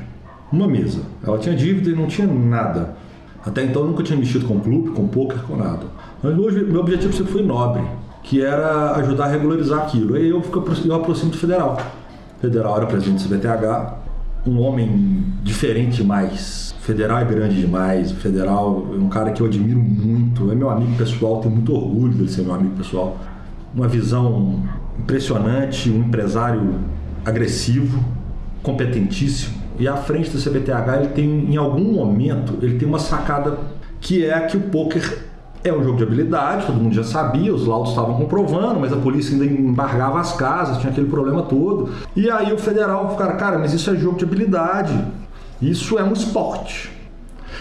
uma 0.51 0.67
mesa. 0.67 1.01
Ela 1.25 1.37
tinha 1.37 1.55
dívida 1.55 1.89
e 1.89 1.95
não 1.95 2.07
tinha 2.07 2.27
nada. 2.27 2.95
Até 3.45 3.63
então 3.63 3.83
eu 3.83 3.87
nunca 3.87 4.03
tinha 4.03 4.17
mexido 4.17 4.45
com 4.45 4.59
clube, 4.59 4.89
com 4.91 5.07
poker, 5.07 5.39
com 5.43 5.55
nada. 5.55 5.85
Mas 6.21 6.37
hoje 6.37 6.63
meu 6.63 6.81
objetivo 6.81 7.13
sempre 7.13 7.31
foi 7.31 7.43
nobre, 7.43 7.83
que 8.23 8.41
era 8.41 8.95
ajudar 8.97 9.25
a 9.25 9.27
regularizar 9.29 9.83
aquilo. 9.83 10.15
Aí 10.15 10.29
eu, 10.29 10.41
fico, 10.41 10.63
eu 10.85 10.95
aproximo 10.95 11.31
do 11.31 11.37
federal. 11.37 11.77
O 12.37 12.41
federal 12.41 12.77
era 12.77 12.85
presidente 12.85 13.27
do 13.27 13.29
CBTH, 13.29 13.93
um 14.45 14.59
homem 14.59 15.23
diferente 15.43 15.97
demais, 15.97 16.70
federal 16.81 17.19
é 17.19 17.25
grande 17.25 17.61
demais. 17.61 18.11
Federal 18.11 18.87
é 18.93 18.97
um 18.97 19.07
cara 19.07 19.31
que 19.31 19.41
eu 19.41 19.45
admiro 19.45 19.79
muito. 19.79 20.51
É 20.51 20.55
meu 20.55 20.69
amigo 20.69 20.95
pessoal, 20.97 21.39
tenho 21.39 21.53
muito 21.53 21.73
orgulho 21.73 22.13
dele 22.13 22.29
ser 22.29 22.41
meu 22.41 22.53
amigo 22.53 22.75
pessoal. 22.75 23.17
Uma 23.73 23.87
visão 23.87 24.63
impressionante, 24.99 25.89
um 25.89 25.99
empresário 25.99 26.75
agressivo, 27.25 28.03
competentíssimo. 28.61 29.61
E 29.79 29.87
à 29.87 29.95
frente 29.95 30.29
do 30.29 30.37
CBTH, 30.37 30.97
ele 30.97 31.07
tem, 31.09 31.53
em 31.53 31.55
algum 31.55 31.93
momento, 31.93 32.57
ele 32.61 32.77
tem 32.77 32.87
uma 32.87 32.99
sacada 32.99 33.57
que 33.99 34.25
é 34.25 34.39
que 34.41 34.57
o 34.57 34.61
poker 34.61 35.31
é 35.63 35.71
um 35.71 35.83
jogo 35.83 35.97
de 35.97 36.03
habilidade, 36.03 36.65
todo 36.65 36.75
mundo 36.75 36.93
já 36.93 37.03
sabia, 37.03 37.53
os 37.53 37.67
laudos 37.67 37.91
estavam 37.91 38.15
comprovando, 38.15 38.79
mas 38.79 38.91
a 38.91 38.97
polícia 38.97 39.33
ainda 39.33 39.45
embargava 39.45 40.19
as 40.19 40.33
casas, 40.33 40.79
tinha 40.79 40.91
aquele 40.91 41.07
problema 41.07 41.43
todo. 41.43 41.91
E 42.15 42.29
aí 42.29 42.51
o 42.51 42.57
federal, 42.57 43.15
cara, 43.15 43.33
cara, 43.33 43.59
mas 43.59 43.71
isso 43.71 43.89
é 43.91 43.95
jogo 43.95 44.17
de 44.17 44.25
habilidade. 44.25 44.93
Isso 45.61 45.99
é 45.99 46.03
um 46.03 46.13
esporte. 46.13 46.91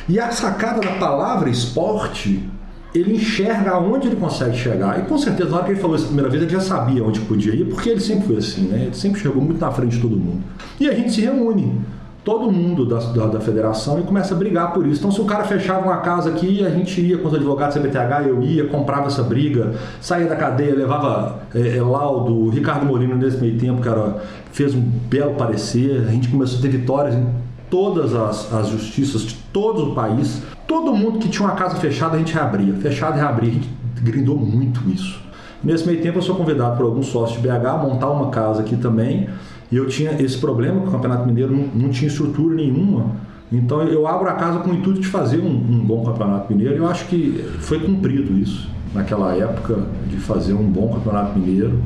E 0.09 0.19
a 0.19 0.31
sacada 0.31 0.81
da 0.81 0.93
palavra 0.93 1.51
esporte 1.51 2.49
ele 2.95 3.15
enxerga 3.15 3.73
aonde 3.73 4.09
ele 4.09 4.17
consegue 4.17 4.57
chegar. 4.57 4.99
E 4.99 5.03
com 5.03 5.17
certeza, 5.17 5.51
na 5.51 5.57
hora 5.57 5.67
que 5.67 5.73
ele 5.73 5.81
falou 5.81 5.97
isso 5.97 6.07
a 6.07 6.09
primeira 6.09 6.31
vez, 6.31 6.43
ele 6.43 6.53
já 6.53 6.61
sabia 6.61 7.05
onde 7.05 7.21
podia 7.21 7.55
ir, 7.55 7.65
porque 7.67 7.89
ele 7.89 8.01
sempre 8.01 8.27
foi 8.27 8.37
assim, 8.37 8.63
né? 8.63 8.85
Ele 8.87 8.95
sempre 8.95 9.21
chegou 9.21 9.43
muito 9.43 9.61
na 9.61 9.71
frente 9.71 9.97
de 9.97 10.03
todo 10.03 10.17
mundo. 10.17 10.43
E 10.79 10.89
a 10.89 10.93
gente 10.93 11.13
se 11.13 11.21
reúne, 11.21 11.81
todo 12.25 12.51
mundo 12.51 12.85
da, 12.85 12.99
da, 12.99 13.27
da 13.27 13.41
federação, 13.41 14.01
e 14.01 14.03
começa 14.03 14.35
a 14.35 14.37
brigar 14.37 14.73
por 14.73 14.87
isso. 14.87 14.99
Então, 14.99 15.13
se 15.13 15.21
o 15.21 15.25
cara 15.25 15.45
fechava 15.45 15.87
uma 15.87 15.99
casa 15.99 16.31
aqui, 16.31 16.65
a 16.67 16.71
gente 16.71 17.01
ia 17.01 17.19
com 17.19 17.29
os 17.29 17.35
advogados 17.35 17.77
da 17.77 17.81
CBTH, 17.81 18.29
eu 18.29 18.43
ia, 18.43 18.67
comprava 18.67 19.07
essa 19.07 19.23
briga, 19.23 19.75
saía 20.01 20.27
da 20.27 20.37
cadeia, 20.37 20.75
levava 20.75 21.43
é, 21.55 21.77
é, 21.77 21.83
laudo. 21.83 22.51
Ricardo 22.51 22.85
Molino, 22.85 23.15
nesse 23.15 23.39
meio 23.39 23.57
tempo, 23.57 23.81
cara, 23.81 24.21
fez 24.53 24.75
um 24.75 24.81
belo 24.81 25.35
parecer. 25.35 26.05
A 26.09 26.11
gente 26.11 26.29
começou 26.29 26.59
a 26.59 26.63
ter 26.63 26.69
vitórias 26.69 27.15
em 27.15 27.27
todas 27.71 28.15
as, 28.15 28.53
as 28.53 28.69
justiças 28.69 29.23
de 29.23 29.35
todo 29.53 29.93
o 29.93 29.95
país. 29.95 30.43
Todo 30.67 30.93
mundo 30.95 31.19
que 31.19 31.29
tinha 31.29 31.49
uma 31.49 31.55
casa 31.55 31.77
fechada, 31.77 32.17
a 32.17 32.19
gente 32.19 32.35
reabria. 32.35 32.75
Fechada 32.75 33.17
reabria. 33.17 33.51
A 33.51 33.55
gente 33.55 33.69
grindou 34.03 34.37
muito 34.37 34.81
isso. 34.91 35.21
Nesse 35.63 35.87
meio 35.87 36.03
tempo, 36.03 36.19
eu 36.19 36.23
sou 36.23 36.35
convidado 36.35 36.77
por 36.77 36.87
alguns 36.87 37.07
sócios 37.07 37.41
de 37.41 37.47
BH 37.47 37.67
a 37.67 37.77
montar 37.79 38.11
uma 38.11 38.31
casa 38.31 38.63
aqui 38.63 38.77
também. 38.77 39.29
E 39.71 39.77
eu 39.77 39.87
tinha 39.87 40.21
esse 40.21 40.37
problema 40.39 40.81
que 40.81 40.89
o 40.89 40.91
Campeonato 40.91 41.27
Mineiro 41.27 41.53
não, 41.53 41.67
não 41.75 41.89
tinha 41.91 42.09
estrutura 42.09 42.55
nenhuma. 42.55 43.07
Então 43.53 43.83
eu 43.83 44.07
abro 44.07 44.29
a 44.29 44.35
casa 44.35 44.61
com 44.61 44.71
o 44.71 44.75
intuito 44.75 45.01
de 45.01 45.07
fazer 45.07 45.39
um, 45.39 45.49
um 45.49 45.85
bom 45.85 46.05
Campeonato 46.05 46.53
Mineiro. 46.53 46.77
Eu 46.77 46.89
acho 46.89 47.07
que 47.07 47.45
foi 47.61 47.81
cumprido 47.81 48.37
isso 48.39 48.69
naquela 48.95 49.37
época, 49.37 49.87
de 50.09 50.17
fazer 50.17 50.55
um 50.55 50.65
bom 50.65 50.89
Campeonato 50.89 51.39
Mineiro, 51.39 51.81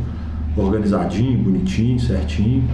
organizadinho, 0.57 1.38
bonitinho, 1.42 1.99
certinho. 1.99 2.64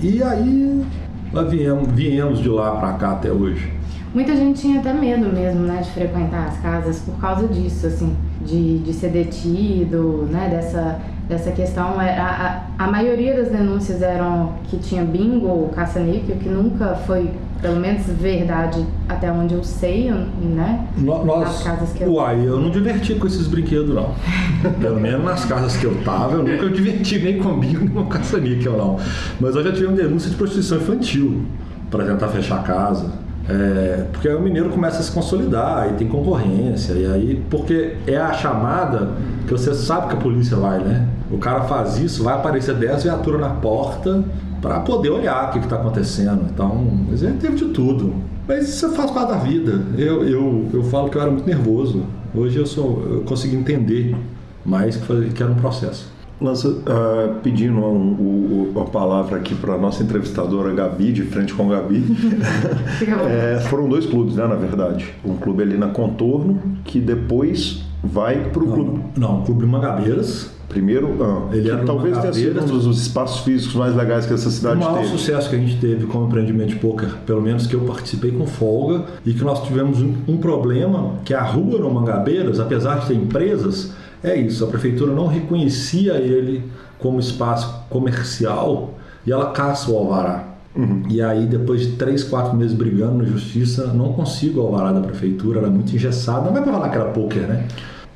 E 0.00 0.22
aí 0.22 0.84
nós 1.32 1.50
viemos, 1.50 1.88
viemos 1.92 2.40
de 2.40 2.48
lá 2.48 2.76
para 2.76 2.92
cá 2.94 3.12
até 3.12 3.30
hoje. 3.30 3.72
Muita 4.14 4.34
gente 4.34 4.60
tinha 4.60 4.80
até 4.80 4.92
medo 4.92 5.30
mesmo, 5.32 5.60
né, 5.60 5.82
de 5.82 5.90
frequentar 5.90 6.48
as 6.48 6.58
casas 6.60 7.00
por 7.00 7.16
causa 7.18 7.46
disso, 7.46 7.86
assim, 7.86 8.16
de, 8.40 8.78
de 8.78 8.92
ser 8.94 9.10
detido, 9.10 10.26
né, 10.30 10.48
dessa, 10.48 10.98
dessa 11.28 11.52
questão. 11.52 12.00
É, 12.00 12.18
a, 12.18 12.64
a, 12.78 12.84
a 12.84 12.90
maioria 12.90 13.36
das 13.36 13.48
denúncias 13.48 14.00
eram 14.00 14.54
que 14.64 14.78
tinha 14.78 15.04
bingo 15.04 15.46
ou 15.46 15.68
caça-níquel, 15.68 16.36
que 16.36 16.48
nunca 16.48 16.94
foi, 17.06 17.30
pelo 17.60 17.76
menos, 17.76 18.06
verdade 18.06 18.84
até 19.08 19.30
onde 19.30 19.54
eu 19.54 19.62
sei, 19.62 20.10
né, 20.10 20.86
no, 20.96 21.24
nós, 21.24 21.62
casas 21.62 21.92
que 21.92 22.02
eu... 22.02 22.12
Uai, 22.14 22.42
eu 22.46 22.58
não 22.58 22.70
diverti 22.70 23.14
com 23.14 23.26
esses 23.26 23.46
brinquedos, 23.46 23.94
não. 23.94 24.14
pelo 24.80 24.98
menos 24.98 25.24
nas 25.24 25.44
casas 25.44 25.76
que 25.76 25.84
eu 25.84 26.02
tava, 26.02 26.36
eu 26.36 26.42
nunca 26.42 26.68
diverti 26.70 27.18
nem 27.18 27.38
com 27.38 27.58
bingo, 27.58 27.80
nem 27.80 27.88
com 27.88 28.06
caça-níquel, 28.06 28.76
não. 28.76 28.98
Mas 29.38 29.54
eu 29.54 29.62
já 29.62 29.72
tive 29.72 29.86
uma 29.86 29.96
denúncia 29.96 30.30
de 30.30 30.36
prostituição 30.36 30.78
infantil 30.78 31.42
para 31.90 32.04
tentar 32.04 32.28
fechar 32.28 32.60
a 32.60 32.62
casa 32.62 33.27
é, 33.48 34.04
porque 34.12 34.28
aí 34.28 34.34
o 34.34 34.40
mineiro 34.40 34.68
começa 34.68 34.98
a 34.98 35.02
se 35.02 35.10
consolidar 35.10 35.88
e 35.90 35.94
tem 35.94 36.06
concorrência, 36.06 36.92
e 36.92 37.06
aí, 37.06 37.42
porque 37.48 37.96
é 38.06 38.18
a 38.18 38.32
chamada 38.32 39.12
que 39.46 39.52
você 39.52 39.72
sabe 39.74 40.08
que 40.08 40.14
a 40.14 40.18
polícia 40.18 40.56
vai, 40.56 40.78
né? 40.78 41.08
O 41.30 41.38
cara 41.38 41.62
faz 41.62 41.98
isso, 41.98 42.22
vai 42.22 42.34
aparecer 42.34 42.74
10 42.74 43.04
viaturas 43.04 43.40
na 43.40 43.50
porta 43.50 44.22
para 44.60 44.80
poder 44.80 45.10
olhar 45.10 45.48
o 45.48 45.52
que 45.52 45.58
está 45.60 45.76
acontecendo. 45.76 46.46
Então, 46.52 46.86
mas 47.08 47.22
ele 47.22 47.38
teve 47.38 47.54
de 47.54 47.66
tudo. 47.66 48.14
Mas 48.46 48.68
isso 48.68 48.90
faz 48.90 49.10
parte 49.10 49.30
da 49.30 49.38
vida. 49.38 49.82
Eu, 49.96 50.26
eu, 50.26 50.68
eu 50.72 50.82
falo 50.84 51.10
que 51.10 51.16
eu 51.16 51.22
era 51.22 51.30
muito 51.30 51.46
nervoso. 51.46 52.02
Hoje 52.34 52.58
eu, 52.58 52.66
sou, 52.66 53.06
eu 53.10 53.20
consegui 53.22 53.56
entender 53.56 54.16
mais 54.64 54.96
que, 54.96 55.30
que 55.30 55.42
era 55.42 55.52
um 55.52 55.56
processo. 55.56 56.10
Lança, 56.40 56.68
uh, 56.68 57.40
pedindo 57.42 57.78
um, 57.78 58.12
um, 58.12 58.72
uma 58.74 58.84
palavra 58.84 59.36
aqui 59.38 59.54
para 59.54 59.74
a 59.74 59.78
nossa 59.78 60.02
entrevistadora 60.02 60.72
Gabi, 60.72 61.12
de 61.12 61.22
frente 61.22 61.52
com 61.52 61.72
a 61.72 61.76
Gabi. 61.76 62.04
é, 63.28 63.60
foram 63.60 63.88
dois 63.88 64.06
clubes, 64.06 64.36
né, 64.36 64.46
na 64.46 64.54
verdade. 64.54 65.12
Um 65.24 65.36
clube 65.36 65.62
ali 65.62 65.76
na 65.76 65.88
Contorno, 65.88 66.60
que 66.84 67.00
depois 67.00 67.82
vai 68.02 68.50
para 68.50 68.62
o 68.62 68.72
clube. 68.72 69.00
Não, 69.16 69.40
o 69.40 69.42
Clube 69.44 69.66
Mangabeiras. 69.66 70.56
Primeiro, 70.68 71.16
ah, 71.22 71.48
ele 71.50 71.70
era 71.70 71.82
talvez 71.82 72.18
tenha 72.18 72.32
sido 72.32 72.60
um 72.60 72.66
dos 72.66 73.00
espaços 73.00 73.40
físicos 73.40 73.74
mais 73.74 73.96
legais 73.96 74.26
que 74.26 74.34
essa 74.34 74.50
cidade 74.50 74.78
teve. 74.78 74.86
O 74.86 74.92
maior 74.92 75.02
teve. 75.02 75.18
sucesso 75.18 75.48
que 75.48 75.56
a 75.56 75.58
gente 75.58 75.80
teve 75.80 76.06
com 76.06 76.18
o 76.18 76.26
empreendimento 76.26 76.68
de 76.68 76.76
poker, 76.76 77.08
pelo 77.24 77.40
menos 77.40 77.66
que 77.66 77.74
eu 77.74 77.80
participei 77.80 78.32
com 78.32 78.46
folga, 78.46 79.06
e 79.24 79.32
que 79.32 79.42
nós 79.42 79.66
tivemos 79.66 80.02
um, 80.02 80.14
um 80.28 80.36
problema, 80.36 81.14
que 81.24 81.32
a 81.32 81.42
rua 81.42 81.78
no 81.78 81.90
Mangabeiras, 81.90 82.60
apesar 82.60 83.00
de 83.00 83.06
ter 83.06 83.14
empresas, 83.14 83.94
é 84.22 84.36
isso, 84.36 84.64
a 84.64 84.68
prefeitura 84.68 85.12
não 85.12 85.26
reconhecia 85.26 86.14
ele 86.14 86.64
como 86.98 87.20
espaço 87.20 87.84
comercial 87.88 88.94
e 89.26 89.32
ela 89.32 89.52
caça 89.52 89.90
o 89.90 89.96
alvará. 89.96 90.44
Uhum. 90.74 91.02
E 91.08 91.20
aí, 91.20 91.46
depois 91.46 91.80
de 91.80 91.92
três, 91.92 92.22
quatro 92.22 92.56
meses 92.56 92.76
brigando 92.76 93.18
na 93.18 93.24
justiça, 93.24 93.88
não 93.88 94.12
consigo 94.12 94.60
o 94.60 94.66
alvará 94.66 94.92
da 94.92 95.00
prefeitura, 95.00 95.58
era 95.60 95.70
muito 95.70 95.94
engessado. 95.94 96.46
Não 96.46 96.52
vai 96.52 96.62
para 96.62 96.72
falar 96.72 96.88
que 96.90 96.96
era 96.96 97.06
poker, 97.06 97.48
né? 97.48 97.66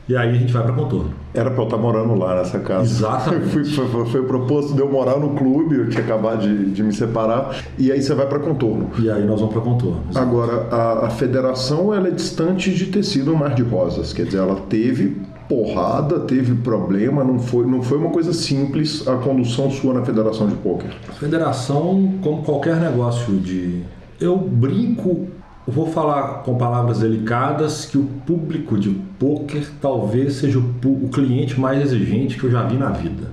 E 0.09 0.17
aí 0.17 0.31
a 0.31 0.33
gente 0.33 0.53
vai 0.53 0.63
para 0.63 0.73
contorno. 0.73 1.11
Era 1.33 1.51
para 1.51 1.61
eu 1.61 1.65
estar 1.65 1.79
morando 1.79 2.15
lá 2.15 2.37
nessa 2.37 2.59
casa. 2.59 2.85
Exatamente. 2.85 3.71
foi, 3.75 3.89
foi, 3.89 4.07
foi, 4.07 4.23
proposto 4.25 4.75
de 4.75 4.81
eu 4.81 4.91
morar 4.91 5.19
no 5.19 5.31
clube, 5.31 5.77
eu 5.77 5.89
tinha 5.89 6.03
acabado 6.03 6.43
de, 6.43 6.71
de 6.71 6.83
me 6.83 6.93
separar, 6.93 7.57
e 7.79 7.91
aí 7.91 8.03
você 8.03 8.15
vai 8.15 8.27
para 8.27 8.41
contorno. 8.41 8.91
E 8.99 9.09
aí 9.09 9.25
nós 9.25 9.41
vamos 9.41 9.55
para 9.55 9.63
contorno. 9.63 10.03
Exatamente. 10.11 10.35
Agora, 10.35 10.69
a, 10.71 11.07
a 11.07 11.11
federação 11.11 11.95
ela 11.95 12.09
é 12.09 12.11
distante 12.11 12.73
de 12.75 12.87
ter 12.87 13.05
sido 13.05 13.33
um 13.33 13.37
mar 13.37 13.55
de 13.55 13.63
rosas, 13.63 14.13
quer 14.13 14.27
dizer, 14.27 14.39
ela 14.39 14.57
teve 14.69 15.17
porrada, 15.49 16.21
teve 16.21 16.55
problema, 16.55 17.25
não 17.25 17.39
foi, 17.39 17.67
não 17.67 17.83
foi 17.83 17.99
uma 17.99 18.11
coisa 18.11 18.33
simples 18.33 19.07
a 19.07 19.17
condução 19.17 19.71
sua 19.71 19.95
na 19.95 20.05
Federação 20.05 20.49
de 20.49 20.55
Pôquer. 20.57 20.91
Federação, 21.19 22.15
como 22.23 22.43
qualquer 22.43 22.77
negócio 22.77 23.39
de. 23.39 23.83
Eu 24.21 24.37
brinco, 24.37 25.29
vou 25.67 25.87
falar 25.87 26.43
com 26.45 26.57
palavras 26.57 27.01
delicadas, 27.01 27.87
que 27.87 27.99
o 27.99 28.05
público 28.27 28.79
de 28.79 28.91
pôquer 29.19 29.69
talvez 29.81 30.35
seja 30.35 30.59
o, 30.59 30.65
o 30.87 31.09
cliente 31.09 31.59
mais 31.59 31.83
exigente 31.83 32.39
que 32.39 32.45
eu 32.45 32.51
já 32.51 32.63
vi 32.63 32.77
na 32.77 32.91
vida. 32.91 33.31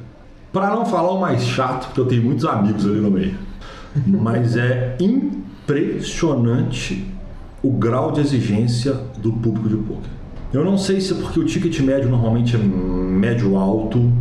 Para 0.52 0.72
não 0.72 0.86
falar 0.86 1.12
o 1.12 1.22
mais 1.22 1.44
chato, 1.44 1.88
porque 1.88 2.02
eu 2.02 2.06
tenho 2.06 2.24
muitos 2.24 2.46
amigos 2.46 2.86
ali 2.86 3.00
no 3.00 3.12
meio. 3.12 3.36
Mas 4.06 4.58
é 4.58 4.98
impressionante 5.00 7.06
o 7.62 7.72
grau 7.72 8.12
de 8.12 8.22
exigência 8.22 8.94
do 9.18 9.34
público 9.34 9.70
de 9.70 9.78
pôquer. 9.78 10.10
Eu 10.52 10.66
não 10.66 10.80
sei 10.80 11.00
se 11.00 11.14
porque 11.14 11.40
o 11.40 11.46
ticket 11.46 11.80
médio 11.82 12.10
normalmente 12.10 12.56
é 12.56 12.60
médio 12.60 13.56
alto. 13.56 14.12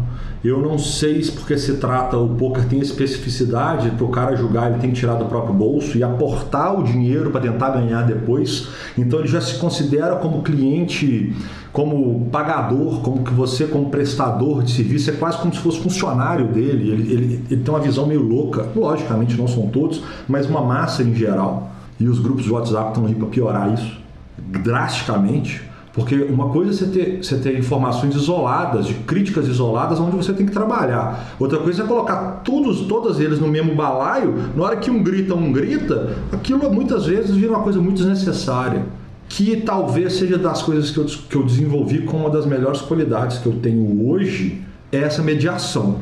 Eu 0.44 0.60
não 0.60 0.78
sei 0.78 1.22
se 1.22 1.32
porque 1.32 1.56
se 1.56 1.78
trata, 1.78 2.18
o 2.18 2.28
poker 2.36 2.66
tem 2.66 2.78
especificidade 2.80 3.90
para 3.92 4.04
o 4.04 4.08
cara 4.08 4.36
julgar, 4.36 4.70
ele 4.70 4.78
tem 4.78 4.90
que 4.90 4.96
tirar 5.00 5.14
do 5.14 5.24
próprio 5.24 5.54
bolso 5.54 5.96
e 5.96 6.02
aportar 6.02 6.78
o 6.78 6.84
dinheiro 6.84 7.30
para 7.30 7.40
tentar 7.40 7.70
ganhar 7.70 8.02
depois. 8.02 8.68
Então 8.96 9.20
ele 9.20 9.28
já 9.28 9.40
se 9.40 9.54
considera 9.54 10.16
como 10.16 10.42
cliente, 10.42 11.34
como 11.72 12.28
pagador, 12.30 13.00
como 13.00 13.24
que 13.24 13.32
você, 13.32 13.64
como 13.64 13.88
prestador 13.88 14.62
de 14.62 14.72
serviço, 14.72 15.08
é 15.10 15.14
quase 15.14 15.38
como 15.38 15.52
se 15.52 15.60
fosse 15.60 15.80
funcionário 15.80 16.46
dele. 16.46 16.90
Ele, 16.90 17.12
ele, 17.12 17.44
ele 17.50 17.62
tem 17.62 17.74
uma 17.74 17.80
visão 17.80 18.06
meio 18.06 18.22
louca. 18.22 18.68
Logicamente 18.76 19.34
não 19.34 19.48
são 19.48 19.66
todos, 19.68 20.02
mas 20.28 20.46
uma 20.46 20.60
massa 20.60 21.02
em 21.02 21.14
geral. 21.14 21.72
E 21.98 22.06
os 22.06 22.18
grupos 22.20 22.44
de 22.44 22.52
WhatsApp 22.52 22.90
estão 22.90 23.06
aí 23.06 23.14
para 23.14 23.26
piorar 23.28 23.72
isso 23.72 23.96
drasticamente 24.36 25.67
porque 25.98 26.14
uma 26.14 26.48
coisa 26.50 26.70
é 26.70 26.74
você 26.74 26.86
ter, 26.86 27.22
você 27.22 27.36
ter 27.38 27.58
informações 27.58 28.14
isoladas, 28.14 28.86
de 28.86 28.94
críticas 28.94 29.48
isoladas, 29.48 29.98
onde 29.98 30.16
você 30.16 30.32
tem 30.32 30.46
que 30.46 30.52
trabalhar. 30.52 31.34
Outra 31.38 31.58
coisa 31.58 31.82
é 31.82 31.86
colocar 31.86 32.42
todos, 32.44 32.82
todas 32.82 33.18
eles 33.18 33.40
no 33.40 33.48
mesmo 33.48 33.74
balaio, 33.74 34.34
na 34.54 34.64
hora 34.64 34.76
que 34.76 34.90
um 34.90 35.02
grita, 35.02 35.34
um 35.34 35.52
grita, 35.52 36.16
aquilo 36.32 36.72
muitas 36.72 37.06
vezes 37.06 37.34
vira 37.34 37.52
uma 37.52 37.62
coisa 37.62 37.80
muito 37.80 37.96
desnecessária. 37.96 38.86
Que 39.28 39.56
talvez 39.56 40.14
seja 40.14 40.38
das 40.38 40.62
coisas 40.62 40.90
que 40.90 40.98
eu, 40.98 41.04
que 41.04 41.36
eu 41.36 41.42
desenvolvi 41.42 42.02
com 42.02 42.18
uma 42.18 42.30
das 42.30 42.46
melhores 42.46 42.80
qualidades 42.80 43.38
que 43.38 43.46
eu 43.46 43.54
tenho 43.54 44.08
hoje, 44.08 44.62
é 44.90 44.98
essa 44.98 45.22
mediação. 45.22 45.96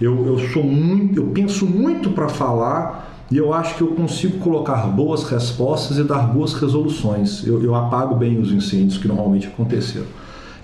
Eu, 0.00 0.26
eu 0.26 0.38
sou 0.48 0.64
muito, 0.64 1.20
eu 1.20 1.26
penso 1.26 1.64
muito 1.64 2.10
para 2.10 2.28
falar 2.28 3.11
e 3.32 3.38
eu 3.38 3.54
acho 3.54 3.76
que 3.76 3.80
eu 3.80 3.88
consigo 3.88 4.38
colocar 4.40 4.86
boas 4.88 5.24
respostas 5.24 5.96
e 5.96 6.04
dar 6.04 6.18
boas 6.18 6.52
resoluções. 6.52 7.42
Eu, 7.46 7.62
eu 7.64 7.74
apago 7.74 8.14
bem 8.14 8.38
os 8.38 8.52
incêndios 8.52 8.98
que 8.98 9.08
normalmente 9.08 9.46
aconteceram. 9.46 10.04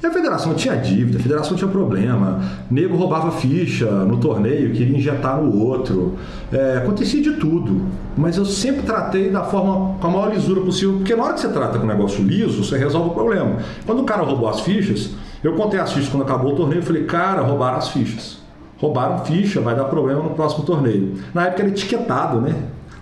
E 0.02 0.06
a 0.06 0.12
federação 0.12 0.52
tinha 0.52 0.76
dívida, 0.76 1.18
a 1.18 1.22
federação 1.22 1.56
tinha 1.56 1.70
problema, 1.70 2.40
nego 2.70 2.94
roubava 2.94 3.32
ficha 3.32 3.86
no 4.04 4.18
torneio, 4.18 4.70
queria 4.72 4.98
injetar 4.98 5.42
no 5.42 5.58
outro, 5.64 6.18
é, 6.52 6.76
acontecia 6.76 7.22
de 7.22 7.32
tudo. 7.32 7.86
Mas 8.14 8.36
eu 8.36 8.44
sempre 8.44 8.82
tratei 8.82 9.30
da 9.30 9.44
forma, 9.44 9.96
com 9.98 10.06
a 10.06 10.10
maior 10.10 10.30
lisura 10.30 10.60
possível, 10.60 10.96
porque 10.98 11.16
na 11.16 11.24
hora 11.24 11.32
que 11.32 11.40
você 11.40 11.48
trata 11.48 11.78
com 11.78 11.84
um 11.84 11.88
negócio 11.88 12.22
liso, 12.22 12.62
você 12.62 12.76
resolve 12.76 13.08
o 13.08 13.14
problema. 13.14 13.56
Quando 13.86 14.02
o 14.02 14.04
cara 14.04 14.22
roubou 14.22 14.46
as 14.46 14.60
fichas, 14.60 15.12
eu 15.42 15.54
contei 15.54 15.80
as 15.80 15.90
fichas 15.90 16.10
quando 16.10 16.24
acabou 16.24 16.52
o 16.52 16.56
torneio, 16.56 16.80
eu 16.80 16.84
falei, 16.84 17.04
cara, 17.04 17.40
roubaram 17.40 17.78
as 17.78 17.88
fichas 17.88 18.46
roubaram 18.78 19.24
ficha, 19.24 19.60
vai 19.60 19.74
dar 19.74 19.84
problema 19.84 20.22
no 20.22 20.30
próximo 20.30 20.64
torneio. 20.64 21.14
Na 21.34 21.46
época 21.46 21.62
era 21.62 21.70
etiquetado, 21.70 22.40
né? 22.40 22.54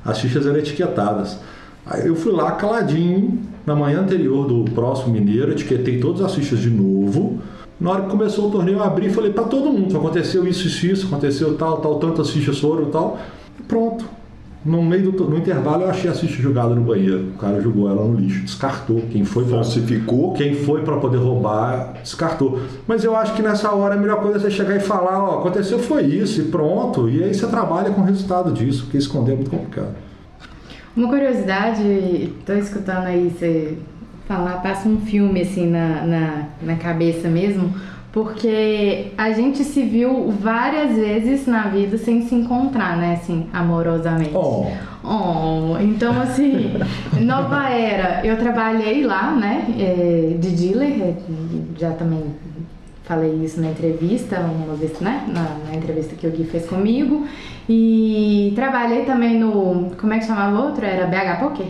As 0.05 0.21
fichas 0.21 0.47
eram 0.47 0.57
etiquetadas. 0.59 1.39
Aí 1.85 2.07
eu 2.07 2.17
fui 2.17 2.33
lá 2.33 2.53
caladinho, 2.53 3.39
na 3.65 3.75
manhã 3.75 4.01
anterior 4.01 4.47
do 4.47 4.65
próximo 4.73 5.13
Mineiro, 5.13 5.53
etiquetei 5.53 5.99
todas 5.99 6.23
as 6.23 6.35
fichas 6.35 6.61
de 6.61 6.71
novo. 6.71 7.41
Na 7.79 7.91
hora 7.91 8.03
que 8.03 8.11
começou 8.11 8.49
o 8.49 8.51
torneio, 8.51 8.79
eu 8.79 8.83
abri 8.83 9.07
e 9.07 9.11
falei 9.11 9.33
para 9.33 9.45
todo 9.45 9.71
mundo: 9.71 9.97
aconteceu 9.97 10.47
isso, 10.47 10.67
isso, 10.67 10.87
isso, 10.87 11.07
aconteceu 11.07 11.57
tal, 11.57 11.79
tal, 11.79 11.97
tantas 11.99 12.31
fichas 12.31 12.59
foram 12.59 12.87
tal. 12.91 13.19
E 13.59 13.63
pronto. 13.63 14.05
No 14.67 14.83
meio 14.83 15.13
do 15.13 15.25
no 15.31 15.39
intervalo 15.39 15.85
eu 15.85 15.91
achei 15.91 16.11
a 16.11 16.15
ficha 16.15 16.43
jogada 16.43 16.75
no 16.75 16.81
banheiro. 16.81 17.29
O 17.35 17.39
cara 17.39 17.61
jogou 17.61 17.89
ela 17.89 18.05
no 18.05 18.17
lixo, 18.17 18.43
descartou. 18.43 19.01
Quem 19.13 19.25
foi 19.25 19.45
pra, 19.45 19.59
Falsificou. 19.59 20.33
quem 20.33 20.57
foi 20.57 20.83
para 20.83 20.97
poder 20.97 21.19
roubar, 21.19 21.95
descartou. 22.03 22.59
Mas 22.87 23.05
eu 23.05 23.15
acho 23.15 23.35
que 23.35 23.43
nessa 23.43 23.71
hora 23.71 23.95
a 23.95 23.97
melhor 23.97 24.21
coisa 24.21 24.39
é 24.39 24.41
você 24.41 24.51
chegar 24.51 24.75
e 24.75 24.81
falar, 24.81 25.23
ó, 25.23 25.39
aconteceu 25.39 25.79
foi 25.79 26.03
isso 26.03 26.41
e 26.41 26.45
pronto. 26.47 27.09
E 27.09 27.23
aí 27.23 27.33
você 27.33 27.47
trabalha 27.47 27.91
com 27.91 28.01
o 28.01 28.05
resultado 28.05 28.53
disso, 28.53 28.83
porque 28.85 28.99
esconder 28.99 29.33
é 29.33 29.37
muito 29.37 29.51
complicado. 29.51 29.95
Uma 30.97 31.09
curiosidade, 31.09 32.33
tô 32.45 32.53
escutando 32.55 33.07
aí 33.07 33.31
você 33.31 33.79
falar, 34.27 34.63
passa 34.63 34.89
um 34.89 34.99
filme 34.99 35.43
assim 35.43 35.71
na, 35.71 36.05
na, 36.05 36.43
na 36.61 36.75
cabeça 36.77 37.29
mesmo, 37.29 37.73
porque 38.17 39.09
a 39.19 39.31
gente 39.31 39.63
se 39.63 39.83
viu 39.83 40.31
várias 40.31 40.97
vezes 40.97 41.47
na 41.47 41.65
vida 41.65 41.99
sem 41.99 42.27
se 42.27 42.35
encontrar, 42.35 42.97
né, 42.97 43.19
assim, 43.21 43.47
amorosamente. 43.53 44.35
Oh. 44.35 44.65
Oh, 45.05 45.77
então 45.79 46.19
assim, 46.23 46.73
Nova 47.21 47.69
Era, 47.69 48.25
eu 48.25 48.39
trabalhei 48.39 49.05
lá, 49.05 49.33
né, 49.33 49.67
é, 49.79 50.35
de 50.39 50.49
dealer, 50.49 50.99
é, 50.99 51.15
já 51.77 51.91
também 51.91 52.25
falei 53.05 53.35
isso 53.45 53.61
na 53.61 53.69
entrevista, 53.69 54.41
uma 54.41 54.75
vez, 54.75 54.99
né, 54.99 55.25
na, 55.29 55.69
na 55.69 55.77
entrevista 55.77 56.15
que 56.15 56.27
o 56.27 56.31
Gui 56.31 56.45
fez 56.45 56.65
comigo, 56.65 57.27
e 57.69 58.51
trabalhei 58.57 59.05
também 59.05 59.39
no, 59.39 59.91
como 60.01 60.15
é 60.15 60.21
que 60.21 60.25
chamava 60.25 60.59
o 60.59 60.65
outro? 60.69 60.87
Era 60.87 61.07
BH 61.07 61.39
Poker? 61.39 61.67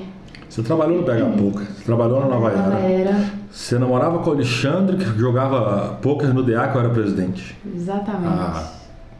Você 0.57 0.62
trabalhou 0.62 0.97
no 0.97 1.03
Pega 1.03 1.23
Poker, 1.27 1.66
você 1.66 1.85
trabalhou 1.85 2.19
na 2.19 2.27
Nova 2.29 2.49
Era. 2.51 2.79
Era, 2.79 3.25
Você 3.51 3.79
namorava 3.79 4.21
com 4.21 4.31
o 4.31 4.33
Alexandre, 4.33 4.97
que 4.97 5.19
jogava 5.19 5.99
poker 6.01 6.33
no 6.33 6.42
DA, 6.42 6.66
que 6.69 6.77
eu 6.79 6.81
era 6.81 6.88
presidente. 6.88 7.55
exatamente. 7.75 8.33
Há 8.33 8.73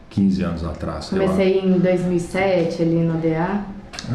15 0.09 0.41
anos 0.43 0.63
atrás. 0.65 1.09
Comecei 1.09 1.59
em 1.59 1.77
2007 1.77 2.81
ali 2.81 2.95
no 3.03 3.19
DA. 3.19 3.61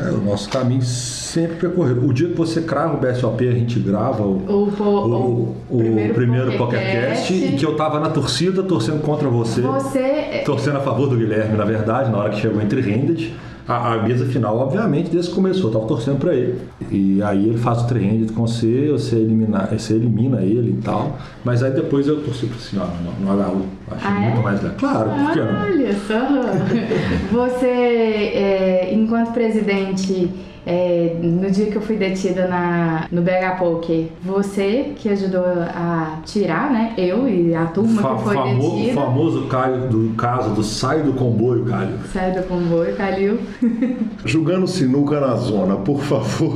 É, 0.04 0.10
o 0.10 0.16
nosso 0.20 0.48
caminho 0.48 0.82
sempre 0.82 1.54
percorrido. 1.58 2.04
O 2.04 2.12
dia 2.12 2.28
que 2.28 2.34
você 2.34 2.62
crava 2.62 2.94
o 2.96 3.00
BSOP, 3.00 3.46
a 3.48 3.52
gente 3.52 3.78
grava 3.78 4.24
o, 4.24 4.38
O, 4.64 4.72
po- 4.72 4.82
o, 4.84 5.56
o 5.70 5.78
primeiro, 6.14 6.56
PokerCast. 6.58 6.58
PokerCast 6.58 7.34
e 7.34 7.52
que 7.56 7.64
eu 7.64 7.76
tava 7.76 8.00
na 8.00 8.10
torcida 8.10 8.64
torcendo 8.64 9.00
contra 9.00 9.28
você. 9.28 9.60
Você. 9.60 10.42
Torcendo 10.44 10.78
a 10.78 10.80
favor 10.80 11.08
do 11.08 11.16
Guilherme, 11.16 11.56
na 11.56 11.64
verdade, 11.64 12.10
na 12.10 12.18
hora 12.18 12.30
que 12.30 12.40
chegou 12.40 12.60
entre 12.60 12.80
handed. 12.80 13.32
A, 13.66 13.94
a 13.94 14.02
mesa 14.02 14.26
final, 14.26 14.58
obviamente, 14.58 15.10
desde 15.10 15.30
começou, 15.32 15.70
eu 15.70 15.72
tava 15.72 15.86
torcendo 15.86 16.18
pra 16.18 16.34
ele. 16.34 16.58
E 16.90 17.22
aí 17.22 17.48
ele 17.48 17.58
faz 17.58 17.82
o 17.82 17.86
three-handed 17.86 18.32
com 18.32 18.46
você, 18.46 18.88
você 18.90 19.16
elimina, 19.16 19.66
você 19.66 19.94
elimina 19.94 20.42
ele 20.42 20.70
e 20.78 20.82
tal. 20.82 21.16
Mas 21.44 21.62
aí 21.62 21.72
depois 21.72 22.06
eu 22.06 22.22
torci 22.22 22.46
pra 22.46 22.58
senhora 22.58 22.90
no, 23.20 23.26
no 23.26 23.42
HU. 23.42 23.66
Achei 23.96 24.10
Ah, 24.10 24.22
é? 24.22 24.26
muito 24.30 24.42
mais 24.42 24.62
legal. 24.62 24.76
Claro, 24.78 25.10
por 25.10 25.32
que 25.32 25.40
não? 25.40 25.62
Olha 25.62 25.94
só. 26.06 27.32
Você, 27.32 27.66
é, 27.66 28.90
enquanto 28.92 29.32
presidente, 29.32 30.30
é, 30.64 31.16
no 31.20 31.50
dia 31.50 31.66
que 31.66 31.76
eu 31.76 31.82
fui 31.82 31.96
detida 31.96 32.46
na, 32.46 33.06
no 33.10 33.20
BH 33.20 33.58
Poker, 33.58 34.04
você 34.22 34.92
que 34.94 35.08
ajudou 35.08 35.42
a 35.44 36.18
tirar, 36.24 36.70
né? 36.70 36.92
Eu 36.96 37.28
e 37.28 37.52
a 37.52 37.64
turma 37.66 38.00
Fa- 38.00 38.14
que 38.16 38.22
foi 38.22 38.34
famo- 38.36 38.76
detida. 38.76 38.92
famoso 39.00 39.46
Caio, 39.48 39.88
do 39.88 40.14
caso 40.14 40.50
do 40.50 40.62
sai 40.62 41.02
do 41.02 41.14
comboio, 41.14 41.64
Caio. 41.64 41.94
Sai 42.12 42.30
do 42.30 42.42
comboio, 42.44 42.94
Calil. 42.94 43.38
Jogando 44.24 44.68
sinuca 44.68 45.18
na 45.18 45.34
zona, 45.34 45.74
por 45.76 46.00
favor. 46.00 46.54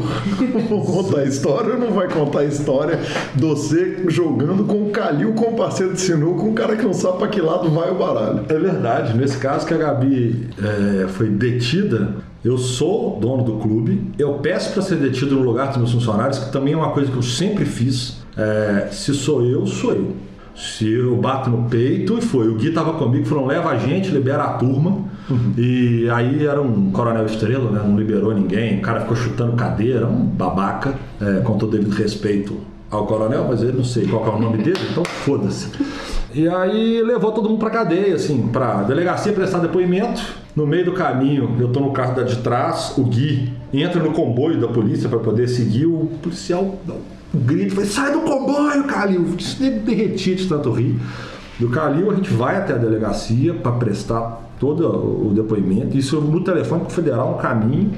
Vou 0.68 0.84
contar 0.84 1.20
a 1.20 1.24
história 1.24 1.74
ou 1.74 1.80
não 1.80 1.90
vai 1.90 2.08
contar 2.08 2.40
a 2.40 2.44
história 2.44 3.00
de 3.34 3.44
você 3.44 4.04
jogando 4.06 4.64
com 4.66 4.84
o 4.86 4.90
Calil, 4.90 5.32
com 5.34 5.46
o 5.50 5.56
parceiro 5.56 5.94
de 5.94 6.00
sinuca, 6.00 6.42
um 6.44 6.54
cara 6.54 6.76
que 6.76 6.84
não 6.84 6.92
sabe 6.92 7.18
pra 7.26 7.28
que 7.28 7.40
lado 7.40 7.68
vai 7.70 7.90
o 7.90 7.94
baralho. 7.94 8.44
É 8.48 8.58
verdade, 8.58 9.16
nesse 9.16 9.36
caso 9.38 9.66
que 9.66 9.74
a 9.74 9.76
Gabi 9.76 10.48
é, 10.58 11.08
foi 11.08 11.28
detida, 11.28 12.14
eu 12.44 12.56
sou 12.56 13.18
dono 13.20 13.42
do 13.42 13.54
clube, 13.54 14.12
eu 14.18 14.34
peço 14.34 14.72
para 14.72 14.82
ser 14.82 14.96
detido 14.96 15.34
no 15.34 15.42
lugar 15.42 15.68
dos 15.68 15.78
meus 15.78 15.92
funcionários, 15.92 16.38
que 16.38 16.52
também 16.52 16.74
é 16.74 16.76
uma 16.76 16.90
coisa 16.90 17.10
que 17.10 17.16
eu 17.16 17.22
sempre 17.22 17.64
fiz. 17.64 18.18
É, 18.36 18.88
se 18.90 19.12
sou 19.14 19.42
eu, 19.44 19.66
sou 19.66 19.92
eu. 19.92 20.12
Se 20.54 20.90
eu 20.90 21.14
bato 21.16 21.50
no 21.50 21.68
peito, 21.68 22.16
e 22.16 22.22
foi. 22.22 22.48
O 22.48 22.54
Gui 22.54 22.70
tava 22.70 22.94
comigo, 22.94 23.26
falou: 23.26 23.46
leva 23.46 23.70
a 23.70 23.78
gente, 23.78 24.08
libera 24.08 24.44
a 24.44 24.52
turma. 24.54 25.04
E 25.58 26.08
aí 26.08 26.46
era 26.46 26.62
um 26.62 26.90
coronel 26.92 27.26
estrela, 27.26 27.70
né? 27.70 27.82
Não 27.84 27.98
liberou 27.98 28.32
ninguém. 28.32 28.78
O 28.78 28.80
cara 28.80 29.00
ficou 29.00 29.16
chutando 29.16 29.52
cadeira, 29.52 30.06
um 30.06 30.24
babaca, 30.24 30.94
é, 31.20 31.40
com 31.40 31.58
todo 31.58 31.72
devido 31.72 31.92
respeito 31.92 32.56
ao 32.90 33.06
coronel, 33.06 33.44
mas 33.48 33.62
eu 33.62 33.72
não 33.72 33.84
sei 33.84 34.06
qual 34.06 34.24
é 34.24 34.30
o 34.30 34.40
nome 34.40 34.58
dele, 34.58 34.78
então 34.90 35.04
foda-se. 35.04 35.68
E 36.36 36.46
aí 36.46 37.02
levou 37.02 37.32
todo 37.32 37.48
mundo 37.48 37.58
pra 37.58 37.70
cadeia, 37.70 38.14
assim, 38.14 38.48
pra 38.48 38.82
delegacia 38.82 39.32
prestar 39.32 39.58
depoimento. 39.60 40.20
No 40.54 40.66
meio 40.66 40.84
do 40.84 40.92
caminho, 40.92 41.56
eu 41.58 41.68
tô 41.68 41.80
no 41.80 41.92
carro 41.92 42.14
da 42.14 42.24
de 42.24 42.36
trás, 42.36 42.92
o 42.98 43.04
Gui 43.04 43.54
entra 43.72 44.02
no 44.02 44.12
comboio 44.12 44.60
da 44.60 44.68
polícia 44.68 45.08
pra 45.08 45.18
poder 45.18 45.48
seguir, 45.48 45.86
o 45.86 46.10
policial 46.22 46.78
um 47.34 47.38
grito, 47.38 47.74
fala, 47.74 47.86
sai 47.86 48.12
do 48.12 48.20
comboio, 48.20 48.84
Calil! 48.84 49.34
Derreti 49.82 50.34
de 50.34 50.46
tanto 50.46 50.70
rir. 50.72 51.00
Do 51.58 51.70
Calil 51.70 52.10
a 52.10 52.14
gente 52.14 52.30
vai 52.30 52.58
até 52.58 52.74
a 52.74 52.76
delegacia 52.76 53.54
pra 53.54 53.72
prestar 53.72 54.42
todo 54.60 54.86
o 55.28 55.32
depoimento, 55.34 55.96
isso 55.96 56.20
no 56.20 56.44
telefone 56.44 56.82
pro 56.82 56.90
federal 56.90 57.32
no 57.32 57.38
caminho. 57.38 57.92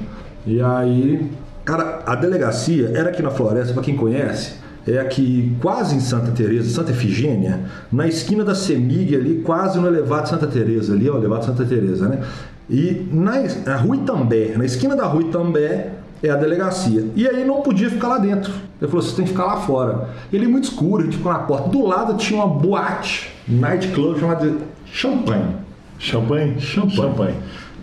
E 0.47 0.61
aí, 0.61 1.29
cara, 1.65 2.03
a 2.05 2.15
delegacia 2.15 2.93
era 2.95 3.09
aqui 3.09 3.21
na 3.21 3.31
floresta, 3.31 3.73
pra 3.73 3.83
quem 3.83 3.97
conhece, 3.97 4.53
é 4.95 4.99
aqui 4.99 5.55
quase 5.61 5.95
em 5.95 5.99
Santa 5.99 6.31
Teresa, 6.31 6.69
Santa 6.69 6.91
Efigênia, 6.91 7.61
na 7.91 8.07
esquina 8.07 8.43
da 8.43 8.55
Semig 8.55 9.15
ali, 9.15 9.41
quase 9.45 9.79
no 9.79 9.87
elevado 9.87 10.29
Santa 10.29 10.47
Teresa 10.47 10.93
ali, 10.93 11.09
ó, 11.09 11.15
o 11.15 11.17
elevado 11.17 11.45
Santa 11.45 11.65
Teresa, 11.65 12.07
né? 12.07 12.21
E 12.69 13.07
na, 13.11 13.75
Rua 13.77 13.95
Itambé, 13.95 14.53
na 14.55 14.65
esquina 14.65 14.95
da 14.95 15.05
Rua 15.05 15.23
Itambé 15.23 15.93
é 16.21 16.29
a 16.29 16.35
delegacia. 16.35 17.05
E 17.15 17.27
aí 17.27 17.43
não 17.45 17.61
podia 17.61 17.89
ficar 17.89 18.09
lá 18.09 18.17
dentro. 18.17 18.51
Ele 18.79 18.89
falou, 18.89 19.01
você 19.01 19.15
tem 19.15 19.25
que 19.25 19.31
ficar 19.31 19.45
lá 19.45 19.57
fora. 19.57 20.09
Ele 20.31 20.45
é 20.45 20.47
muito 20.47 20.65
escuro, 20.65 21.01
a 21.01 21.05
gente 21.05 21.17
ficou 21.17 21.31
na 21.31 21.39
porta. 21.39 21.69
Do 21.69 21.85
lado 21.85 22.15
tinha 22.15 22.43
uma 22.43 22.47
boate, 22.47 23.31
nightclub 23.47 24.19
chamada 24.19 24.49
de 24.49 24.57
Champagne. 24.91 25.55
Champanhe? 25.97 26.59
Champanhe. 26.59 27.35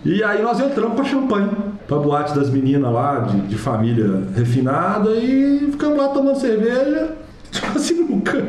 E 0.05 0.23
aí 0.23 0.41
nós 0.41 0.59
entramos 0.59 0.95
pra 0.95 1.03
champanhe, 1.03 1.49
pra 1.87 1.97
boate 1.97 2.35
das 2.35 2.49
meninas 2.49 2.91
lá, 2.93 3.19
de, 3.19 3.41
de 3.47 3.55
família 3.55 4.23
refinada, 4.35 5.11
e 5.11 5.69
ficamos 5.71 5.97
lá 5.97 6.09
tomando 6.09 6.37
cerveja, 6.39 7.11
tipo 7.51 7.77
assim, 7.77 8.03
nunca, 8.03 8.45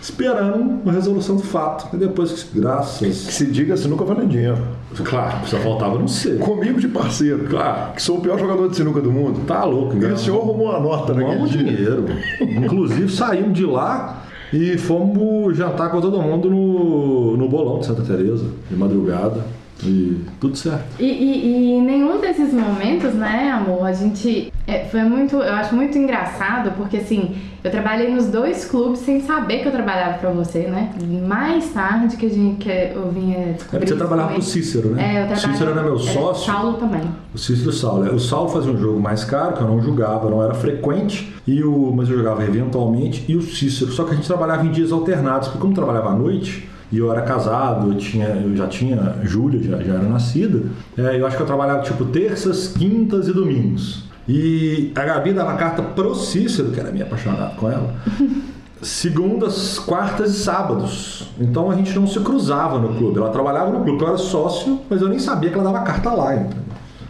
esperando 0.00 0.88
a 0.88 0.92
resolução 0.92 1.36
do 1.36 1.42
fato. 1.42 1.94
E 1.94 1.98
depois, 1.98 2.32
que, 2.32 2.50
Que 2.52 2.60
graças. 2.60 3.16
se 3.16 3.46
diga 3.46 3.76
sinuca 3.76 4.04
valendo 4.04 4.28
dinheiro. 4.28 4.58
Claro, 5.04 5.38
só 5.46 5.56
faltava 5.58 5.98
não 5.98 6.06
ser. 6.06 6.38
Comigo 6.38 6.78
de 6.78 6.86
parceiro. 6.88 7.44
Claro, 7.48 7.94
Que 7.94 8.02
sou 8.02 8.18
o 8.18 8.20
pior 8.20 8.38
jogador 8.38 8.68
de 8.68 8.76
sinuca 8.76 9.00
do 9.00 9.10
mundo. 9.10 9.40
tá 9.46 9.64
louco, 9.64 9.96
E 9.96 10.04
o 10.04 10.16
senhor 10.18 10.42
arrumou 10.42 10.68
uma 10.70 10.78
nota 10.80 11.14
naquele 11.14 11.48
dia. 11.48 11.62
dinheiro. 11.64 12.04
Inclusive 12.40 13.10
saímos 13.10 13.54
de 13.54 13.64
lá 13.64 14.22
e 14.52 14.76
fomos 14.76 15.56
jantar 15.56 15.90
com 15.90 15.98
todo 15.98 16.20
mundo 16.20 16.50
no, 16.50 17.36
no 17.38 17.48
bolão 17.48 17.78
de 17.78 17.86
Santa 17.86 18.02
Teresa, 18.02 18.44
de 18.70 18.76
madrugada. 18.76 19.42
E 19.84 20.20
tudo 20.40 20.56
certo. 20.56 20.84
E, 21.00 21.04
e, 21.04 21.46
e 21.46 21.70
em 21.72 21.82
nenhum 21.82 22.20
desses 22.20 22.52
momentos, 22.52 23.14
né, 23.14 23.50
amor, 23.50 23.84
a 23.86 23.92
gente. 23.92 24.52
é, 24.66 24.84
foi 24.84 25.02
muito. 25.02 25.36
Eu 25.36 25.54
acho 25.54 25.74
muito 25.74 25.96
engraçado, 25.98 26.72
porque 26.76 26.98
assim, 26.98 27.34
eu 27.64 27.70
trabalhei 27.70 28.08
nos 28.12 28.26
dois 28.26 28.64
clubes 28.64 29.00
sem 29.00 29.20
saber 29.20 29.58
que 29.58 29.66
eu 29.68 29.72
trabalhava 29.72 30.18
pra 30.18 30.30
você, 30.30 30.60
né? 30.68 30.90
Mais 31.26 31.68
tarde 31.70 32.16
que, 32.16 32.26
a 32.26 32.28
gente, 32.30 32.58
que 32.64 32.70
eu 32.94 33.10
vinha 33.10 33.38
É 33.38 33.52
descobrir. 33.52 33.78
porque 33.80 33.86
você 33.88 33.96
trabalhava 33.96 34.28
com 34.28 34.34
pro 34.34 34.42
Cícero, 34.42 34.88
né? 34.90 35.02
É, 35.02 35.20
eu 35.20 35.24
o 35.24 35.26
trabalhava. 35.28 35.52
Cícero 35.52 35.70
era 35.70 35.82
meu 35.82 35.96
é, 35.96 35.98
sócio. 35.98 36.52
Saulo 36.52 36.72
também. 36.74 37.02
O 37.34 37.38
Cícero 37.38 37.66
e 37.66 37.68
o 37.68 37.72
Saulo. 37.72 38.06
é. 38.06 38.10
O 38.12 38.18
Saulo 38.20 38.48
fazia 38.50 38.72
um 38.72 38.78
jogo 38.78 39.00
mais 39.00 39.24
caro, 39.24 39.54
que 39.54 39.62
eu 39.62 39.66
não 39.68 39.80
jogava, 39.82 40.30
não 40.30 40.42
era 40.42 40.54
frequente, 40.54 41.32
e 41.46 41.62
o, 41.64 41.92
mas 41.94 42.08
eu 42.08 42.16
jogava 42.18 42.44
eventualmente, 42.44 43.24
e 43.28 43.36
o 43.36 43.42
Cícero. 43.42 43.90
Só 43.90 44.04
que 44.04 44.12
a 44.12 44.14
gente 44.14 44.26
trabalhava 44.26 44.64
em 44.64 44.70
dias 44.70 44.92
alternados, 44.92 45.48
porque 45.48 45.60
como 45.60 45.72
eu 45.72 45.76
trabalhava 45.76 46.10
à 46.10 46.14
noite, 46.14 46.68
e 46.92 46.98
eu 46.98 47.10
era 47.10 47.22
casado, 47.22 47.90
eu, 47.90 47.96
tinha, 47.96 48.26
eu 48.26 48.54
já 48.54 48.68
tinha, 48.68 49.16
Júlia 49.22 49.62
já, 49.62 49.82
já 49.82 49.94
era 49.94 50.08
nascida, 50.08 50.62
é, 50.96 51.18
eu 51.18 51.26
acho 51.26 51.36
que 51.36 51.42
eu 51.42 51.46
trabalhava 51.46 51.82
tipo 51.82 52.04
terças, 52.04 52.68
quintas 52.68 53.28
e 53.28 53.32
domingos. 53.32 54.04
E 54.28 54.92
a 54.94 55.02
Gabi 55.02 55.32
dava 55.32 55.56
carta 55.56 55.82
pro 55.82 56.14
Cícero, 56.14 56.70
que 56.70 56.78
era 56.78 56.92
meio 56.92 57.06
apaixonado 57.06 57.56
com 57.56 57.70
ela, 57.70 57.94
segundas, 58.82 59.78
quartas 59.78 60.34
e 60.34 60.38
sábados. 60.38 61.30
Então 61.40 61.70
a 61.70 61.74
gente 61.74 61.94
não 61.94 62.06
se 62.06 62.20
cruzava 62.20 62.78
no 62.78 62.94
clube. 62.94 63.18
Ela 63.18 63.30
trabalhava 63.30 63.70
no 63.70 63.82
clube, 63.82 64.02
eu 64.02 64.08
era 64.08 64.18
sócio, 64.18 64.80
mas 64.90 65.00
eu 65.00 65.08
nem 65.08 65.18
sabia 65.18 65.48
que 65.50 65.54
ela 65.58 65.72
dava 65.72 65.84
carta 65.84 66.12
lá. 66.12 66.36
Entendeu? 66.36 66.62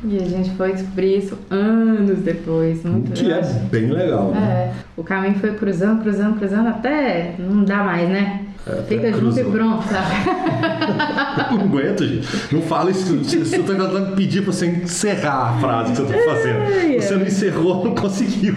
E 0.05 0.17
a 0.17 0.25
gente 0.25 0.51
foi 0.57 0.73
descobrir 0.73 1.19
isso 1.19 1.39
anos 1.51 2.19
depois. 2.21 2.85
Muito 2.85 3.13
Que 3.13 3.31
é 3.31 3.41
bem 3.71 3.91
legal, 3.91 4.31
né? 4.31 4.41
É, 4.41 4.73
o 4.97 5.05
caminho 5.05 5.37
foi 5.37 5.53
cruzando, 5.55 6.03
cruzando, 6.03 6.39
cruzando, 6.39 6.69
até 6.69 7.37
não 7.39 7.63
dá 7.65 7.85
mais, 7.85 8.09
né? 8.09 8.47
Fica 8.87 9.09
até 9.09 9.13
junto 9.19 9.41
e 9.41 9.45
pronto, 9.45 9.83
sabe? 9.89 10.15
Não 11.53 11.63
aguento, 11.63 12.07
gente. 12.07 12.55
Não 12.55 12.63
fala 12.63 12.91
isso. 12.91 13.19
Você 13.19 13.59
tá 13.59 13.67
tentando 13.67 14.15
pedir 14.15 14.43
pra 14.43 14.53
você 14.53 14.67
encerrar 14.67 15.57
a 15.57 15.61
frase 15.61 15.93
que 15.93 15.99
você 15.99 16.13
tá 16.13 16.25
fazendo. 16.25 17.01
Você 17.01 17.15
não 17.17 17.27
encerrou, 17.27 17.85
não 17.85 17.95
conseguiu. 17.95 18.55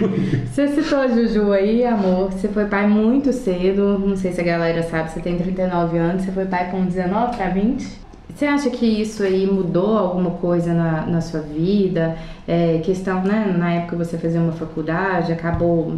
Você 0.51 0.67
citou 0.67 0.99
a 0.99 1.07
Juju 1.07 1.51
aí, 1.51 1.85
amor. 1.85 2.31
Você 2.31 2.47
foi 2.47 2.65
pai 2.65 2.87
muito 2.87 3.33
cedo. 3.33 3.97
Não 3.99 4.15
sei 4.15 4.31
se 4.31 4.41
a 4.41 4.43
galera 4.43 4.83
sabe, 4.83 5.11
você 5.11 5.19
tem 5.19 5.37
39 5.37 5.97
anos. 5.97 6.23
Você 6.23 6.31
foi 6.31 6.45
pai 6.45 6.69
com 6.69 6.85
19 6.85 7.35
pra 7.35 7.49
20? 7.49 8.04
Você 8.35 8.45
acha 8.45 8.69
que 8.69 8.85
isso 8.85 9.23
aí 9.23 9.49
mudou 9.49 9.97
alguma 9.97 10.31
coisa 10.31 10.73
na, 10.73 11.05
na 11.05 11.21
sua 11.21 11.39
vida? 11.39 12.17
É, 12.45 12.79
questão, 12.79 13.23
né? 13.23 13.55
Na 13.57 13.71
época 13.71 13.95
você 13.95 14.17
fazia 14.17 14.41
uma 14.41 14.51
faculdade, 14.51 15.31
acabou 15.31 15.97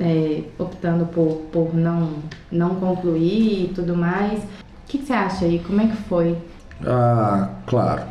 é, 0.00 0.44
optando 0.58 1.04
por, 1.04 1.42
por 1.52 1.74
não, 1.74 2.14
não 2.50 2.76
concluir 2.76 3.64
e 3.64 3.72
tudo 3.74 3.94
mais. 3.94 4.38
O 4.40 4.46
que, 4.88 4.96
que 4.96 5.04
você 5.04 5.12
acha 5.12 5.44
aí? 5.44 5.58
Como 5.58 5.78
é 5.82 5.88
que 5.88 5.96
foi? 5.96 6.38
Ah, 6.86 7.50
claro. 7.66 8.02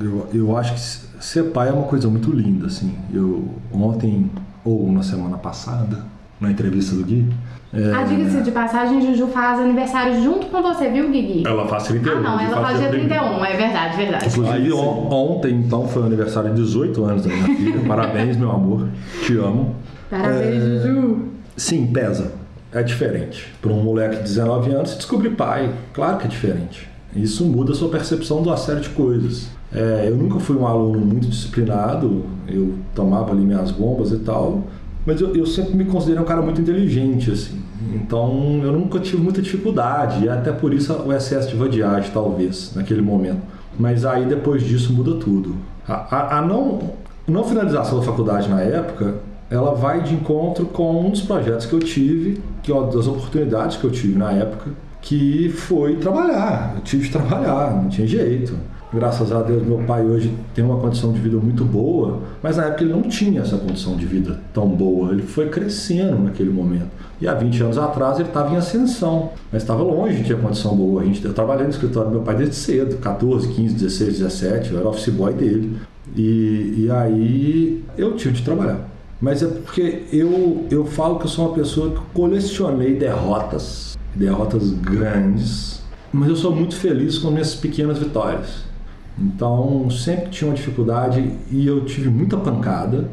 Eu, 0.00 0.26
eu 0.34 0.56
acho 0.56 0.74
que 0.74 1.24
ser 1.24 1.52
pai 1.52 1.68
é 1.68 1.72
uma 1.72 1.86
coisa 1.86 2.08
muito 2.08 2.32
linda, 2.32 2.66
assim. 2.66 2.98
Eu 3.14 3.48
ontem 3.72 4.28
ou 4.64 4.90
na 4.90 5.04
semana 5.04 5.38
passada, 5.38 6.04
na 6.42 6.50
entrevista 6.50 6.94
do 6.94 7.04
Gui, 7.04 7.26
é... 7.72 7.90
Ah, 7.90 8.02
diga-se 8.02 8.42
de 8.42 8.50
passagem, 8.50 9.00
Juju 9.00 9.28
faz 9.28 9.58
aniversário 9.58 10.22
junto 10.22 10.46
com 10.48 10.60
você, 10.60 10.90
viu, 10.90 11.10
Guigui? 11.10 11.42
Ela 11.46 11.66
faz 11.66 11.84
31. 11.84 12.18
Ah, 12.18 12.20
não, 12.20 12.40
ela 12.40 12.60
faz 12.60 12.78
dia 12.78 12.88
31, 12.90 13.44
é 13.44 13.56
verdade, 13.56 13.96
verdade. 13.96 14.28
Inclusive, 14.28 14.72
on, 14.74 15.08
ontem, 15.10 15.54
então, 15.54 15.88
foi 15.88 16.02
o 16.02 16.04
aniversário 16.04 16.50
de 16.50 16.60
18 16.60 17.02
anos 17.04 17.22
da 17.24 17.30
minha 17.30 17.46
filha. 17.56 17.80
Parabéns, 17.88 18.36
meu 18.36 18.50
amor. 18.50 18.88
Te 19.24 19.38
amo. 19.38 19.74
Parabéns, 20.10 20.62
é... 20.62 20.78
Juju. 20.80 21.28
Sim, 21.56 21.86
pesa. 21.86 22.32
É 22.74 22.82
diferente. 22.82 23.50
Para 23.62 23.72
um 23.72 23.82
moleque 23.82 24.16
de 24.16 24.22
19 24.22 24.70
anos, 24.70 24.94
descobrir 24.94 25.30
pai, 25.30 25.70
claro 25.94 26.18
que 26.18 26.26
é 26.26 26.28
diferente. 26.28 26.90
Isso 27.16 27.44
muda 27.44 27.72
a 27.72 27.74
sua 27.74 27.88
percepção 27.88 28.42
de 28.42 28.48
uma 28.48 28.56
série 28.56 28.80
de 28.80 28.90
coisas. 28.90 29.48
É, 29.74 30.06
eu 30.08 30.16
nunca 30.16 30.38
fui 30.38 30.56
um 30.56 30.66
aluno 30.66 31.00
muito 31.00 31.26
disciplinado, 31.26 32.24
eu 32.46 32.74
tomava 32.94 33.32
ali 33.32 33.42
minhas 33.42 33.70
bombas 33.70 34.12
e 34.12 34.18
tal, 34.18 34.64
mas 35.04 35.20
eu, 35.20 35.34
eu, 35.34 35.46
sempre 35.46 35.74
me 35.74 35.84
considerei 35.84 36.20
um 36.20 36.24
cara 36.24 36.40
muito 36.40 36.60
inteligente, 36.60 37.30
assim. 37.30 37.60
Então 37.94 38.60
eu 38.62 38.72
nunca 38.72 39.00
tive 39.00 39.20
muita 39.22 39.42
dificuldade, 39.42 40.24
e 40.24 40.28
até 40.28 40.52
por 40.52 40.72
isso 40.72 40.92
o 40.92 41.12
excesso 41.12 41.48
de 41.48 41.56
vadiagem, 41.56 42.10
talvez, 42.12 42.72
naquele 42.74 43.02
momento. 43.02 43.40
Mas 43.78 44.04
aí 44.04 44.24
depois 44.24 44.62
disso 44.62 44.92
muda 44.92 45.14
tudo. 45.14 45.56
A, 45.88 46.16
a, 46.16 46.38
a 46.38 46.42
não, 46.42 46.92
não 47.26 47.42
finalização 47.42 47.98
da 47.98 48.04
faculdade 48.04 48.48
na 48.48 48.60
época, 48.60 49.16
ela 49.50 49.74
vai 49.74 50.02
de 50.02 50.14
encontro 50.14 50.66
com 50.66 51.06
um 51.06 51.10
dos 51.10 51.22
projetos 51.22 51.66
que 51.66 51.72
eu 51.72 51.80
tive, 51.80 52.40
que 52.62 52.70
uma 52.70 52.86
das 52.86 53.06
oportunidades 53.06 53.76
que 53.76 53.84
eu 53.84 53.90
tive 53.90 54.18
na 54.18 54.32
época, 54.32 54.70
que 55.00 55.48
foi 55.48 55.96
trabalhar. 55.96 56.74
Eu 56.76 56.82
tive 56.82 57.06
que 57.06 57.12
trabalhar, 57.12 57.82
não 57.82 57.88
tinha 57.88 58.06
jeito 58.06 58.56
graças 58.92 59.32
a 59.32 59.42
Deus, 59.42 59.64
meu 59.66 59.78
pai 59.78 60.04
hoje 60.04 60.32
tem 60.54 60.64
uma 60.64 60.78
condição 60.78 61.12
de 61.12 61.18
vida 61.18 61.36
muito 61.38 61.64
boa, 61.64 62.20
mas 62.42 62.56
na 62.56 62.66
época 62.66 62.84
ele 62.84 62.92
não 62.92 63.02
tinha 63.02 63.40
essa 63.40 63.56
condição 63.56 63.96
de 63.96 64.04
vida 64.04 64.40
tão 64.52 64.68
boa. 64.68 65.12
Ele 65.12 65.22
foi 65.22 65.48
crescendo 65.48 66.18
naquele 66.18 66.50
momento. 66.50 66.90
E 67.20 67.26
há 67.26 67.34
20 67.34 67.62
anos 67.62 67.78
atrás 67.78 68.18
ele 68.18 68.28
estava 68.28 68.52
em 68.52 68.56
ascensão, 68.56 69.30
mas 69.50 69.62
estava 69.62 69.82
longe 69.82 70.22
de 70.22 70.28
ter 70.28 70.40
condição 70.40 70.76
boa. 70.76 71.02
A 71.02 71.04
gente, 71.04 71.24
eu 71.24 71.32
trabalhei 71.32 71.64
no 71.64 71.70
escritório 71.70 72.10
do 72.10 72.16
meu 72.16 72.22
pai 72.22 72.36
desde 72.36 72.54
cedo, 72.54 72.96
14, 72.96 73.48
15, 73.48 73.74
16, 73.74 74.18
17, 74.18 74.72
eu 74.72 74.78
era 74.80 74.88
office 74.88 75.08
boy 75.08 75.32
dele. 75.32 75.78
E, 76.16 76.84
e 76.84 76.90
aí 76.90 77.84
eu 77.96 78.16
tive 78.16 78.34
de 78.34 78.42
trabalhar. 78.42 78.88
Mas 79.20 79.40
é 79.40 79.46
porque 79.46 80.02
eu, 80.12 80.66
eu 80.68 80.84
falo 80.84 81.18
que 81.18 81.26
eu 81.26 81.28
sou 81.28 81.46
uma 81.46 81.54
pessoa 81.54 81.90
que 81.90 82.00
colecionei 82.12 82.96
derrotas, 82.96 83.96
derrotas 84.16 84.72
grandes, 84.72 85.80
mas 86.12 86.28
eu 86.28 86.36
sou 86.36 86.54
muito 86.54 86.74
feliz 86.74 87.18
com 87.18 87.30
minhas 87.30 87.54
pequenas 87.54 87.98
vitórias. 87.98 88.71
Então 89.18 89.88
sempre 89.90 90.30
tinha 90.30 90.48
uma 90.48 90.56
dificuldade 90.56 91.32
e 91.50 91.66
eu 91.66 91.84
tive 91.84 92.08
muita 92.08 92.36
pancada, 92.36 93.10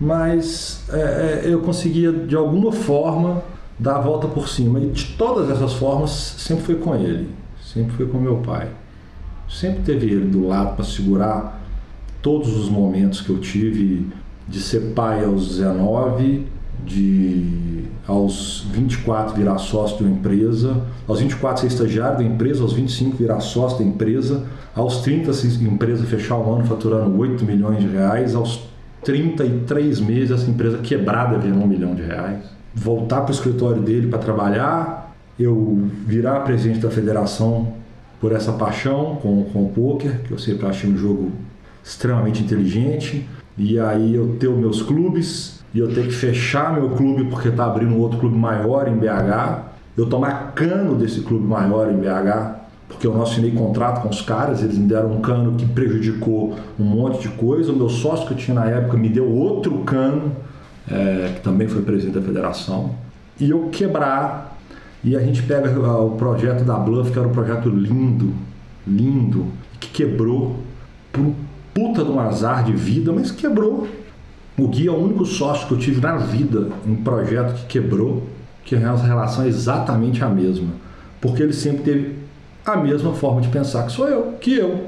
mas 0.00 0.84
é, 0.90 1.42
é, 1.44 1.52
eu 1.52 1.60
conseguia 1.60 2.12
de 2.12 2.36
alguma 2.36 2.72
forma 2.72 3.42
dar 3.78 3.96
a 3.96 4.00
volta 4.00 4.28
por 4.28 4.48
cima. 4.48 4.78
E 4.80 4.86
de 4.86 5.16
todas 5.16 5.50
essas 5.50 5.74
formas 5.74 6.10
sempre 6.10 6.64
foi 6.64 6.74
com 6.76 6.94
ele, 6.94 7.28
sempre 7.62 7.94
foi 7.96 8.06
com 8.06 8.18
meu 8.18 8.36
pai. 8.38 8.68
Sempre 9.48 9.82
teve 9.82 10.06
ele 10.06 10.26
do 10.26 10.46
lado 10.46 10.76
para 10.76 10.84
segurar 10.84 11.60
todos 12.22 12.56
os 12.56 12.68
momentos 12.68 13.20
que 13.20 13.30
eu 13.30 13.38
tive 13.38 14.08
de 14.46 14.60
ser 14.60 14.92
pai 14.94 15.24
aos 15.24 15.48
19, 15.48 16.46
de 16.84 17.84
aos 18.06 18.66
24 18.72 19.36
virar 19.36 19.58
sócio 19.58 19.98
de 19.98 20.04
uma 20.04 20.12
empresa, 20.12 20.82
aos 21.06 21.20
24 21.20 21.60
ser 21.60 21.66
estagiário 21.68 22.18
da 22.18 22.24
empresa, 22.24 22.62
aos 22.62 22.72
25 22.72 23.16
virar 23.16 23.40
sócio 23.40 23.78
da 23.78 23.84
empresa, 23.84 24.44
aos 24.74 25.02
30 25.02 25.30
a 25.30 25.62
empresa 25.64 26.04
fechar 26.04 26.36
o 26.36 26.54
ano 26.54 26.64
faturando 26.64 27.16
8 27.18 27.44
milhões 27.44 27.80
de 27.80 27.88
reais, 27.88 28.34
aos 28.34 28.68
33 29.04 30.00
meses 30.00 30.30
essa 30.30 30.50
empresa 30.50 30.78
quebrada 30.78 31.38
virou 31.38 31.62
um 31.62 31.66
milhão 31.66 31.94
de 31.94 32.02
reais. 32.02 32.44
Voltar 32.74 33.22
para 33.22 33.30
o 33.30 33.34
escritório 33.34 33.82
dele 33.82 34.08
para 34.08 34.18
trabalhar, 34.18 35.14
eu 35.38 35.88
virar 36.06 36.40
presidente 36.40 36.80
da 36.80 36.90
federação 36.90 37.74
por 38.20 38.32
essa 38.32 38.52
paixão 38.52 39.16
com, 39.22 39.44
com 39.44 39.64
o 39.64 39.68
poker, 39.70 40.20
que 40.24 40.30
eu 40.30 40.38
sempre 40.38 40.66
achei 40.66 40.90
um 40.90 40.96
jogo 40.96 41.32
extremamente 41.82 42.42
inteligente, 42.42 43.26
e 43.56 43.78
aí 43.78 44.14
eu 44.14 44.36
ter 44.38 44.48
os 44.48 44.58
meus 44.58 44.82
clubes, 44.82 45.59
e 45.72 45.78
eu 45.78 45.92
ter 45.94 46.06
que 46.06 46.12
fechar 46.12 46.72
meu 46.72 46.90
clube 46.90 47.24
porque 47.24 47.48
está 47.48 47.66
abrindo 47.66 47.96
outro 47.98 48.18
clube 48.18 48.36
maior 48.36 48.88
em 48.88 48.96
BH, 48.96 49.70
eu 49.96 50.06
tomar 50.06 50.52
cano 50.54 50.94
desse 50.94 51.20
clube 51.20 51.46
maior 51.46 51.90
em 51.90 51.96
BH, 51.96 52.60
porque 52.88 53.06
eu 53.06 53.14
não 53.14 53.22
assinei 53.22 53.52
contrato 53.52 54.02
com 54.02 54.08
os 54.08 54.20
caras, 54.20 54.62
eles 54.62 54.76
me 54.76 54.86
deram 54.86 55.12
um 55.12 55.20
cano 55.20 55.54
que 55.56 55.64
prejudicou 55.64 56.56
um 56.78 56.84
monte 56.84 57.22
de 57.22 57.28
coisa. 57.28 57.72
O 57.72 57.76
meu 57.76 57.88
sócio 57.88 58.26
que 58.26 58.32
eu 58.32 58.36
tinha 58.36 58.54
na 58.54 58.66
época 58.66 58.96
me 58.96 59.08
deu 59.08 59.30
outro 59.30 59.78
cano, 59.78 60.32
é, 60.90 61.32
que 61.36 61.40
também 61.40 61.68
foi 61.68 61.82
presidente 61.82 62.18
da 62.18 62.22
federação, 62.22 62.90
e 63.38 63.50
eu 63.50 63.68
quebrar. 63.70 64.58
E 65.02 65.16
a 65.16 65.20
gente 65.20 65.42
pega 65.44 65.70
ah, 65.86 65.98
o 65.98 66.10
projeto 66.10 66.62
da 66.64 66.74
Bluff, 66.74 67.10
que 67.10 67.18
era 67.18 67.26
um 67.26 67.32
projeto 67.32 67.70
lindo, 67.70 68.34
lindo, 68.86 69.46
que 69.78 69.88
quebrou 69.88 70.56
por 71.12 71.22
um 71.22 71.34
puta 71.72 72.04
de 72.04 72.10
um 72.10 72.20
azar 72.20 72.64
de 72.64 72.72
vida, 72.72 73.12
mas 73.12 73.30
quebrou 73.30 73.86
o 74.58 74.68
Gui 74.68 74.88
é 74.88 74.90
o 74.90 74.96
único 74.96 75.24
sócio 75.24 75.66
que 75.66 75.74
eu 75.74 75.78
tive 75.78 76.00
na 76.00 76.16
vida 76.16 76.68
em 76.86 76.94
projeto 76.96 77.54
que 77.54 77.66
quebrou, 77.66 78.26
que 78.64 78.76
a 78.76 78.80
nossa 78.80 79.04
relação 79.04 79.44
é 79.44 79.48
exatamente 79.48 80.22
a 80.22 80.28
mesma. 80.28 80.68
Porque 81.20 81.42
ele 81.42 81.52
sempre 81.52 81.82
teve 81.82 82.16
a 82.64 82.76
mesma 82.76 83.12
forma 83.14 83.40
de 83.40 83.48
pensar 83.48 83.84
que 83.84 83.92
sou 83.92 84.08
eu, 84.08 84.34
que 84.40 84.54
eu. 84.54 84.86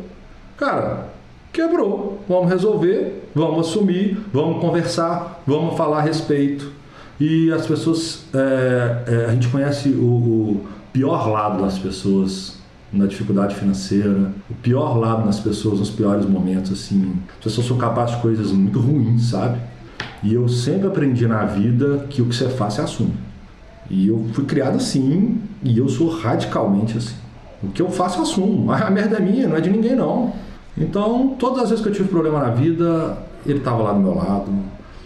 Cara, 0.57 1.09
quebrou. 1.53 2.23
Vamos 2.29 2.51
resolver, 2.51 3.29
vamos 3.35 3.69
assumir, 3.69 4.19
vamos 4.33 4.61
conversar, 4.61 5.43
vamos 5.47 5.77
falar 5.77 5.99
a 5.99 6.03
respeito. 6.03 6.71
E 7.19 7.53
as 7.53 7.67
pessoas, 7.67 8.25
é, 8.35 9.05
é, 9.07 9.25
a 9.27 9.33
gente 9.33 9.49
conhece 9.49 9.91
o, 9.91 10.05
o 10.05 10.67
pior 10.93 11.29
lado 11.29 11.63
das 11.63 11.79
pessoas 11.79 12.62
na 12.93 13.07
dificuldade 13.07 13.55
financeira, 13.55 14.33
o 14.51 14.55
pior 14.55 14.99
lado 14.99 15.25
nas 15.25 15.41
pessoas 15.41 15.79
nos 15.79 15.91
piores 15.91 16.27
momentos, 16.27 16.73
assim. 16.73 17.15
As 17.39 17.45
pessoas 17.45 17.67
são 17.67 17.79
capazes 17.79 18.17
de 18.17 18.23
coisas 18.23 18.53
muito 18.53 18.79
ruins, 18.79 19.31
sabe? 19.31 19.59
E 20.23 20.35
eu 20.35 20.47
sempre 20.49 20.87
aprendi 20.87 21.27
na 21.27 21.45
vida 21.45 22.07
que 22.11 22.21
o 22.21 22.27
que 22.27 22.37
você 22.37 22.49
faz, 22.49 22.75
você 22.75 22.83
assume. 22.83 23.15
E 23.91 24.09
eu 24.09 24.27
fui 24.33 24.45
criado 24.45 24.77
assim, 24.77 25.41
e 25.63 25.79
eu 25.79 25.89
sou 25.89 26.09
radicalmente 26.11 26.99
assim. 26.99 27.15
O 27.63 27.69
que 27.69 27.81
eu 27.81 27.91
faço, 27.91 28.19
eu 28.19 28.23
assumo. 28.23 28.71
A 28.73 28.91
merda 28.91 29.17
é 29.17 29.21
minha, 29.21 29.49
não 29.49 29.57
é 29.57 29.61
de 29.61 29.71
ninguém, 29.71 29.97
não. 29.97 30.33
Então, 30.77 31.35
todas 31.39 31.65
as 31.65 31.71
vezes 31.71 31.83
que 31.83 31.91
eu 31.91 31.95
tive 31.95 32.09
problema 32.09 32.41
na 32.41 32.51
vida, 32.51 33.19
ele 33.47 33.59
estava 33.59 33.83
lá 33.83 33.93
do 33.93 34.01
meu 34.01 34.15
lado. 34.15 34.51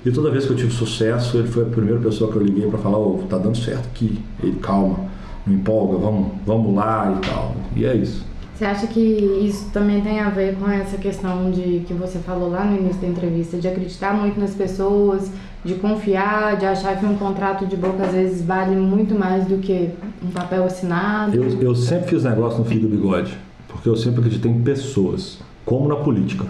E 0.05 0.11
toda 0.11 0.31
vez 0.31 0.44
que 0.44 0.53
eu 0.53 0.57
tive 0.57 0.72
sucesso, 0.72 1.37
ele 1.37 1.49
foi 1.49 1.64
a 1.64 1.66
primeira 1.66 2.01
pessoa 2.01 2.31
que 2.31 2.37
eu 2.37 2.42
liguei 2.42 2.68
para 2.68 2.79
falar: 2.79 2.99
oh, 2.99 3.25
tá 3.29 3.38
dando 3.38 3.57
certo 3.57 3.87
aqui. 3.87 4.20
Ele, 4.42 4.57
calma 4.57 5.15
me 5.46 5.54
empolga, 5.54 5.98
vamos, 5.98 6.32
vamos 6.44 6.74
lá 6.74 7.16
e 7.16 7.26
tal. 7.26 7.56
E 7.74 7.85
é 7.85 7.94
isso. 7.94 8.24
Você 8.56 8.64
acha 8.64 8.87
que 8.87 9.00
isso 9.00 9.68
também 9.70 10.00
tem 10.00 10.18
a 10.18 10.30
ver 10.30 10.56
com 10.56 10.66
essa 10.66 10.96
questão 10.96 11.50
de 11.50 11.85
que 11.87 11.92
você 11.92 12.18
falou 12.18 12.50
lá 12.50 12.64
no 12.64 12.78
início 12.78 13.02
da 13.02 13.06
entrevista, 13.06 13.59
de 13.59 13.68
acreditar 13.68 14.14
muito 14.14 14.40
nas 14.40 14.54
pessoas, 14.54 15.30
de 15.62 15.74
confiar, 15.74 16.56
de 16.56 16.64
achar 16.64 16.98
que 16.98 17.04
um 17.04 17.18
contrato 17.18 17.66
de 17.66 17.76
boca 17.76 18.04
às 18.04 18.12
vezes 18.12 18.42
vale 18.42 18.74
muito 18.74 19.14
mais 19.14 19.44
do 19.44 19.59
que 19.59 19.90
um 20.24 20.30
papel 20.30 20.64
assinado? 20.64 21.37
Eu, 21.37 21.61
eu 21.61 21.74
sempre 21.74 22.09
fiz 22.09 22.24
negócio 22.24 22.61
no 22.61 22.64
fio 22.64 22.80
do 22.80 22.88
bigode, 22.88 23.37
porque 23.68 23.90
eu 23.90 23.96
sempre 23.96 24.20
acreditei 24.20 24.50
em 24.50 24.62
pessoas, 24.62 25.38
como 25.66 25.87
na 25.87 25.96
política. 25.96 26.46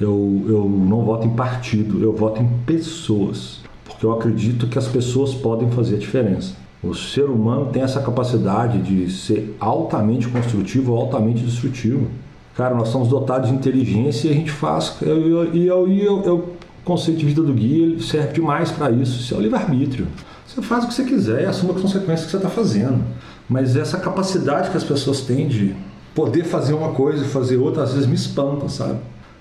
Eu, 0.00 0.44
eu 0.46 0.68
não 0.68 1.02
voto 1.02 1.26
em 1.26 1.34
partido, 1.34 2.00
eu 2.00 2.12
voto 2.12 2.40
em 2.40 2.48
pessoas, 2.64 3.62
porque 3.84 4.06
eu 4.06 4.12
acredito 4.12 4.68
que 4.68 4.78
as 4.78 4.86
pessoas 4.86 5.34
podem 5.34 5.68
fazer 5.72 5.96
a 5.96 5.98
diferença. 5.98 6.54
O 6.82 6.94
ser 6.94 7.24
humano 7.24 7.66
tem 7.72 7.82
essa 7.82 8.00
capacidade 8.00 8.80
de 8.82 9.10
ser 9.10 9.56
altamente 9.58 10.28
construtivo 10.28 10.92
ou 10.92 11.00
altamente 11.00 11.42
destrutivo. 11.42 12.06
Cara, 12.56 12.74
nós 12.74 12.88
somos 12.88 13.08
dotados 13.08 13.50
de 13.50 13.54
inteligência 13.54 14.28
e 14.28 14.30
a 14.30 14.34
gente 14.34 14.50
faz. 14.50 14.96
E 15.02 15.70
o 15.70 16.44
conceito 16.84 17.18
de 17.18 17.26
vida 17.26 17.42
do 17.42 17.52
guia 17.52 18.00
serve 18.00 18.34
demais 18.34 18.70
para 18.70 18.90
isso. 18.90 19.20
Isso 19.20 19.34
é 19.34 19.36
o 19.36 19.40
livre-arbítrio. 19.40 20.06
Você 20.46 20.62
faz 20.62 20.84
o 20.84 20.88
que 20.88 20.94
você 20.94 21.04
quiser 21.04 21.42
e 21.42 21.46
assume 21.46 21.72
as 21.72 21.82
consequências 21.82 22.24
que 22.26 22.30
você 22.30 22.36
está 22.36 22.48
fazendo. 22.48 23.02
Mas 23.48 23.76
essa 23.76 23.98
capacidade 23.98 24.70
que 24.70 24.76
as 24.76 24.84
pessoas 24.84 25.20
têm 25.20 25.48
de 25.48 25.74
poder 26.14 26.44
fazer 26.44 26.74
uma 26.74 26.92
coisa 26.92 27.24
e 27.24 27.28
fazer 27.28 27.56
outra, 27.56 27.82
às 27.82 27.92
vezes 27.92 28.06
me 28.06 28.14
espanta, 28.14 28.68
sabe? 28.68 28.98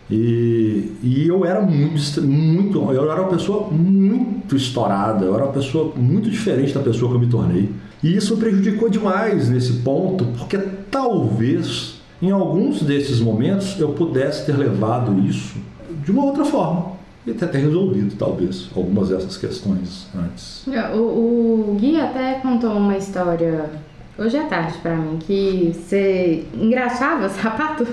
E, 0.09 0.91
e 1.03 1.27
eu 1.27 1.45
era 1.45 1.61
muito, 1.61 2.21
muito, 2.21 2.91
eu 2.91 3.11
era 3.11 3.21
uma 3.21 3.29
pessoa 3.29 3.69
muito 3.69 4.55
estourada, 4.55 5.25
eu 5.25 5.35
era 5.35 5.43
uma 5.43 5.53
pessoa 5.53 5.93
muito 5.95 6.29
diferente 6.29 6.73
da 6.73 6.79
pessoa 6.79 7.11
que 7.11 7.17
eu 7.17 7.19
me 7.19 7.27
tornei. 7.27 7.69
E 8.01 8.15
isso 8.15 8.37
prejudicou 8.37 8.89
demais 8.89 9.49
nesse 9.49 9.73
ponto, 9.73 10.25
porque 10.37 10.57
talvez 10.89 11.95
em 12.21 12.31
alguns 12.31 12.81
desses 12.81 13.19
momentos 13.19 13.79
eu 13.79 13.89
pudesse 13.89 14.45
ter 14.45 14.57
levado 14.57 15.19
isso 15.19 15.57
de 16.03 16.11
uma 16.11 16.23
outra 16.23 16.45
forma 16.45 16.97
e 17.25 17.31
até 17.31 17.45
ter 17.45 17.57
resolvido, 17.59 18.15
talvez, 18.17 18.69
algumas 18.73 19.09
dessas 19.09 19.35
questões 19.35 20.07
antes. 20.15 20.65
O, 20.95 20.99
o 20.99 21.77
Gui 21.77 21.99
até 21.99 22.35
contou 22.35 22.71
uma 22.71 22.95
história 22.95 23.69
hoje 24.17 24.37
à 24.37 24.43
tarde 24.45 24.77
pra 24.81 24.95
mim 24.95 25.17
que 25.19 25.71
você 25.73 26.45
engraxava 26.53 27.29
sapato. 27.29 27.85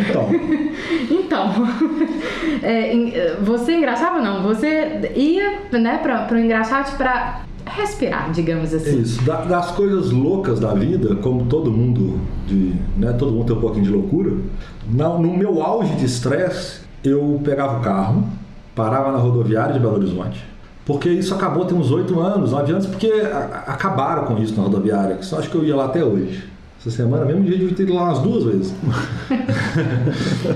Então, 0.00 0.28
Então, 1.10 1.52
é, 2.62 3.36
você 3.42 3.76
engraxava 3.76 4.20
não, 4.20 4.42
você 4.42 5.10
ia 5.16 5.60
né, 5.78 5.98
pra, 6.02 6.24
pro 6.24 6.38
engraxate 6.38 6.94
pra 6.96 7.42
respirar, 7.64 8.30
digamos 8.32 8.72
é 8.74 8.76
assim. 8.76 9.00
isso. 9.00 9.22
Da- 9.22 9.42
das 9.42 9.70
coisas 9.70 10.10
loucas 10.10 10.60
da 10.60 10.74
vida, 10.74 11.14
como 11.16 11.46
todo 11.46 11.70
mundo, 11.70 12.20
de, 12.46 12.74
né, 12.96 13.12
todo 13.18 13.32
mundo 13.32 13.46
tem 13.46 13.56
um 13.56 13.60
pouquinho 13.60 13.84
de 13.84 13.90
loucura, 13.90 14.32
no 14.90 15.36
meu 15.36 15.62
auge 15.62 15.94
de 15.94 16.04
estresse, 16.04 16.80
eu 17.04 17.40
pegava 17.44 17.78
o 17.78 17.82
carro, 17.82 18.24
parava 18.74 19.12
na 19.12 19.18
rodoviária 19.18 19.72
de 19.72 19.80
Belo 19.80 19.94
Horizonte. 19.94 20.44
Porque 20.84 21.08
isso 21.08 21.34
acabou 21.34 21.64
tem 21.64 21.76
uns 21.76 21.90
oito 21.90 22.18
anos, 22.20 22.50
nove 22.50 22.72
anos, 22.72 22.86
porque 22.86 23.10
acabaram 23.66 24.24
com 24.24 24.38
isso 24.38 24.54
na 24.56 24.62
rodoviária. 24.62 25.16
que 25.16 25.24
Só 25.24 25.38
acho 25.38 25.48
que 25.48 25.54
eu 25.54 25.64
ia 25.64 25.76
lá 25.76 25.86
até 25.86 26.04
hoje. 26.04 26.50
Essa 26.80 26.90
semana 26.90 27.24
mesmo, 27.24 27.44
dia 27.44 27.56
de 27.56 27.72
ter 27.74 27.84
ido 27.84 27.94
lá 27.94 28.04
umas 28.04 28.18
duas 28.18 28.44
vezes. 28.44 28.74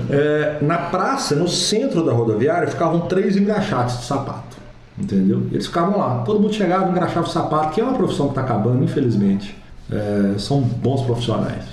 É, 0.09 0.57
na 0.61 0.77
praça, 0.77 1.35
no 1.35 1.47
centro 1.47 2.03
da 2.05 2.11
rodoviária, 2.11 2.67
ficavam 2.67 3.01
três 3.01 3.35
engraxates 3.35 3.99
de 3.99 4.03
sapato. 4.05 4.57
Entendeu? 4.97 5.43
Eles 5.51 5.67
ficavam 5.67 5.97
lá. 5.97 6.23
Todo 6.25 6.39
mundo 6.39 6.53
chegava 6.53 6.89
engraxava 6.89 7.25
o 7.25 7.29
sapato, 7.29 7.73
que 7.73 7.81
é 7.81 7.83
uma 7.83 7.93
profissão 7.93 8.27
que 8.27 8.31
está 8.33 8.41
acabando, 8.41 8.83
infelizmente. 8.83 9.57
É, 9.91 10.35
são 10.37 10.61
bons 10.61 11.01
profissionais. 11.03 11.63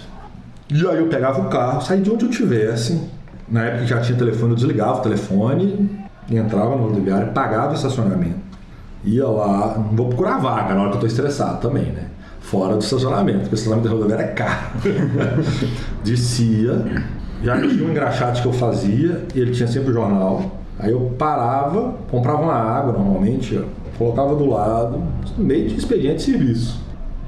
E 0.70 0.86
aí 0.86 0.98
eu 0.98 1.08
pegava 1.08 1.40
o 1.40 1.48
carro, 1.48 1.80
saía 1.80 2.00
de 2.02 2.10
onde 2.10 2.24
eu 2.24 2.30
tivesse. 2.30 3.00
Na 3.48 3.64
época 3.64 3.82
que 3.82 3.88
já 3.88 4.00
tinha 4.00 4.16
telefone, 4.16 4.52
eu 4.52 4.56
desligava 4.56 4.98
o 4.98 5.02
telefone, 5.02 5.90
entrava 6.30 6.70
na 6.70 6.82
rodoviária, 6.82 7.26
pagava 7.28 7.72
o 7.72 7.74
estacionamento. 7.74 8.43
Ia 9.04 9.26
lá, 9.28 9.74
não 9.76 9.96
vou 9.96 10.08
procurar 10.08 10.38
vaga 10.38 10.74
na 10.74 10.80
hora 10.80 10.90
que 10.90 10.96
eu 10.96 11.06
estou 11.06 11.08
estressado 11.08 11.60
também, 11.60 11.84
né? 11.92 12.06
Fora 12.40 12.74
do 12.74 12.80
estacionamento, 12.82 13.40
porque 13.40 13.54
o 13.54 13.56
estacionamento 13.56 13.88
da 13.88 13.94
rodoviária 13.94 14.24
é 14.24 14.28
caro. 14.28 14.66
Descia, 16.04 16.84
já 17.42 17.60
tinha 17.60 17.84
um 17.86 17.90
engraxate 17.90 18.42
que 18.42 18.48
eu 18.48 18.52
fazia, 18.52 19.24
e 19.34 19.40
ele 19.40 19.50
tinha 19.52 19.66
sempre 19.68 19.90
o 19.90 19.94
jornal. 19.94 20.42
Aí 20.78 20.90
eu 20.90 21.14
parava, 21.18 21.94
comprava 22.10 22.42
uma 22.42 22.54
água 22.54 22.92
normalmente, 22.92 23.56
ó, 23.58 23.62
colocava 23.98 24.34
do 24.34 24.46
lado, 24.46 25.02
meio 25.36 25.68
de 25.68 25.76
expediente 25.76 26.16
de 26.16 26.22
serviço. 26.32 26.82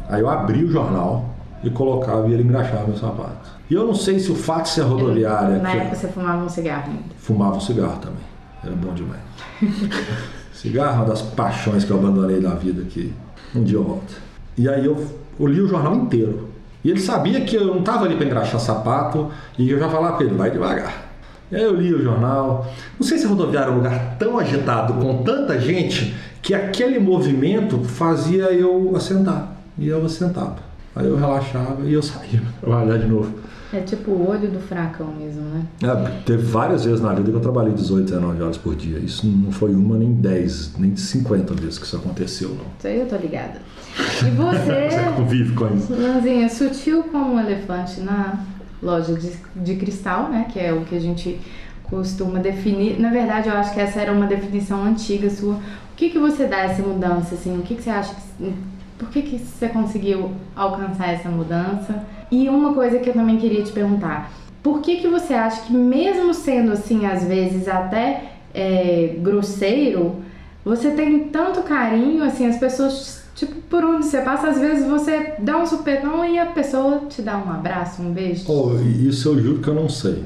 Aí 0.09 0.21
eu 0.21 0.29
abria 0.29 0.65
o 0.65 0.71
jornal 0.71 1.25
e 1.63 1.71
colocava 1.71 2.27
e 2.29 2.33
ele 2.33 2.43
engraxava 2.43 2.87
meu 2.87 2.97
sapato. 2.97 3.51
E 3.71 3.75
eu 3.75 3.87
não 3.87 3.95
sei 3.95 4.19
se 4.19 4.31
o 4.31 4.35
fato 4.35 4.65
de 4.65 4.69
ser 4.71 4.83
rodoviária. 4.83 5.59
Na 5.59 5.71
que- 5.71 5.77
época 5.79 5.97
você 5.97 6.09
fumava 6.09 6.45
um 6.45 6.49
cigarro 6.49 6.85
ainda. 6.89 7.03
Fumava 7.19 7.57
um 7.57 7.61
cigarro 7.61 7.99
também. 8.01 8.19
Era 8.65 8.75
bom 8.75 8.93
demais. 8.95 9.21
cigarro 10.57 10.95
é 10.95 10.97
uma 10.97 11.05
das 11.07 11.23
paixões 11.23 11.85
que 11.85 11.91
eu 11.91 11.99
abandonei 11.99 12.41
da 12.41 12.55
vida 12.55 12.83
que 12.83 13.13
um 13.55 13.63
dia 13.63 13.77
eu 13.77 13.85
volto. 13.85 14.15
E 14.57 14.69
aí 14.69 14.85
eu, 14.85 14.97
eu 15.39 15.47
li 15.47 15.61
o 15.61 15.69
jornal 15.69 15.95
inteiro. 15.95 16.49
E 16.83 16.91
ele 16.91 17.01
sabia 17.01 17.41
que 17.41 17.57
eu 17.57 17.67
não 17.67 17.81
estava 17.81 18.05
ali 18.05 18.17
para 18.17 18.27
engraxar 18.27 18.61
sapato 18.61 19.31
e 19.59 19.71
eu 19.71 19.79
já 19.79 19.89
falava 19.89 20.17
para 20.17 20.27
ele, 20.27 20.35
vai 20.35 20.51
devagar. 20.51 21.07
E 21.51 21.57
aí 21.57 21.63
eu 21.63 21.75
li 21.75 21.93
o 21.93 22.03
jornal. 22.03 22.67
Não 22.99 23.07
sei 23.07 23.19
se 23.19 23.27
a 23.27 23.29
rodoviária 23.29 23.69
é 23.69 23.73
um 23.73 23.77
lugar 23.77 24.17
tão 24.19 24.39
agitado, 24.39 24.95
com 24.95 25.23
tanta 25.23 25.59
gente, 25.61 26.15
que 26.41 26.55
aquele 26.55 26.99
movimento 26.99 27.83
fazia 27.85 28.45
eu 28.53 28.95
assentar. 28.97 29.53
E 29.79 29.89
eu 29.89 30.05
assentava. 30.05 30.57
Aí 30.95 31.07
eu 31.07 31.17
relaxava 31.17 31.83
e 31.85 31.93
eu 31.93 32.03
saía 32.03 32.41
para 32.41 32.71
trabalhar 32.71 32.99
de 32.99 33.07
novo. 33.07 33.33
É 33.73 33.81
tipo 33.81 34.13
o 34.13 34.31
olho 34.31 34.49
do 34.49 34.61
furacão 34.61 35.09
mesmo, 35.09 35.43
né? 35.43 35.67
É, 35.83 36.11
teve 36.25 36.43
várias 36.45 36.85
vezes 36.85 37.01
na 37.01 37.13
vida 37.13 37.31
que 37.31 37.37
eu 37.37 37.41
trabalhei 37.41 37.73
18, 37.73 38.05
19 38.05 38.43
horas 38.43 38.57
por 38.57 38.77
dia. 38.77 38.99
Isso 38.99 39.27
não 39.27 39.51
foi 39.51 39.75
uma, 39.75 39.97
nem 39.97 40.13
10, 40.13 40.79
nem 40.79 40.97
50 40.97 41.55
vezes 41.55 41.79
que 41.79 41.85
isso 41.85 41.97
aconteceu, 41.97 42.51
não. 42.51 42.67
Isso 42.79 42.87
aí 42.87 43.01
eu 43.01 43.07
tô 43.07 43.17
ligada. 43.17 43.61
E 43.99 44.31
você, 44.31 44.91
Você 44.91 45.13
convive 45.17 45.55
com 45.55 45.75
isso. 45.75 45.93
Lanzinha, 45.93 46.49
sutil 46.49 47.03
como 47.05 47.35
um 47.35 47.41
elefante 47.41 48.01
na 48.01 48.45
loja 48.83 49.15
de, 49.15 49.33
de 49.57 49.77
cristal, 49.77 50.29
né? 50.29 50.47
Que 50.51 50.61
é 50.61 50.73
o 50.73 50.83
que 50.83 50.95
a 50.95 51.01
gente 51.01 51.41
costuma 51.85 52.39
definir. 52.39 53.01
Na 53.01 53.11
verdade, 53.11 53.49
eu 53.49 53.55
acho 53.55 53.73
que 53.73 53.81
essa 53.81 54.01
era 54.01 54.13
uma 54.13 54.27
definição 54.27 54.85
antiga 54.85 55.29
sua. 55.31 55.55
O 55.55 55.97
que, 55.97 56.11
que 56.11 56.19
você 56.19 56.47
dá 56.47 56.59
essa 56.59 56.83
mudança, 56.83 57.35
assim? 57.35 57.59
O 57.59 57.63
que, 57.63 57.75
que 57.75 57.83
você 57.83 57.91
acha 57.91 58.15
que... 58.15 58.55
Por 58.99 59.11
que, 59.11 59.23
que 59.23 59.39
você 59.39 59.69
conseguiu 59.69 60.31
alcançar 60.55 61.09
essa 61.09 61.29
mudança? 61.29 62.03
E 62.31 62.49
uma 62.49 62.75
coisa 62.75 62.99
que 62.99 63.09
eu 63.11 63.15
também 63.15 63.39
queria 63.39 63.63
te 63.63 63.73
perguntar. 63.73 64.33
Por 64.63 64.81
que, 64.81 64.97
que 64.97 65.09
você 65.09 65.35
acha 65.35 65.63
que 65.63 65.73
mesmo 65.73 66.35
sendo, 66.35 66.73
assim, 66.73 67.07
às 67.07 67.25
vezes 67.25 67.69
até 67.69 68.33
é, 68.53 69.17
grosseiro, 69.21 70.17
você 70.65 70.91
tem 70.91 71.29
tanto 71.29 71.63
carinho, 71.63 72.25
assim, 72.25 72.47
as 72.47 72.57
pessoas, 72.57 73.23
tipo, 73.37 73.55
por 73.71 73.85
onde 73.85 74.07
você 74.07 74.21
passa, 74.23 74.49
às 74.49 74.59
vezes 74.59 74.85
você 74.85 75.35
dá 75.39 75.57
um 75.59 75.67
supetão 75.67 76.25
e 76.25 76.39
a 76.39 76.47
pessoa 76.47 77.03
te 77.09 77.23
dá 77.23 77.39
um 77.39 77.49
abraço, 77.51 78.03
um 78.03 78.13
beijo. 78.13 78.45
Oh, 78.51 78.75
isso 78.83 79.29
eu 79.29 79.41
juro 79.41 79.59
que 79.61 79.69
eu 79.69 79.75
não 79.75 79.89
sei. 79.89 80.25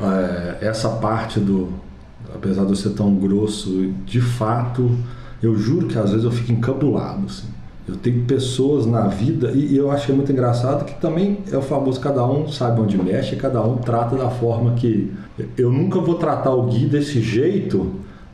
É, 0.00 0.66
essa 0.66 0.88
parte 0.88 1.38
do. 1.38 1.68
Apesar 2.34 2.64
de 2.64 2.70
eu 2.70 2.76
ser 2.76 2.90
tão 2.90 3.14
grosso, 3.14 3.92
de 4.06 4.22
fato, 4.22 4.90
eu 5.42 5.54
juro 5.54 5.86
que 5.86 5.98
às 5.98 6.10
vezes 6.10 6.24
eu 6.24 6.30
fico 6.30 6.52
encabulado. 6.52 7.26
Assim. 7.26 7.48
Eu 7.88 7.96
tenho 7.96 8.22
pessoas 8.24 8.86
na 8.86 9.08
vida, 9.08 9.50
e 9.50 9.76
eu 9.76 9.90
que 9.90 10.12
é 10.12 10.14
muito 10.14 10.30
engraçado 10.30 10.84
que 10.84 11.00
também 11.00 11.38
é 11.50 11.56
o 11.56 11.62
famoso 11.62 11.98
cada 11.98 12.24
um 12.24 12.46
sabe 12.46 12.80
onde 12.80 12.96
mexe, 12.96 13.34
cada 13.34 13.60
um 13.60 13.76
trata 13.78 14.16
da 14.16 14.30
forma 14.30 14.74
que. 14.74 15.12
Eu 15.56 15.70
nunca 15.70 16.00
vou 16.00 16.14
tratar 16.14 16.52
o 16.52 16.62
Gui 16.66 16.86
desse 16.86 17.20
jeito, 17.20 17.92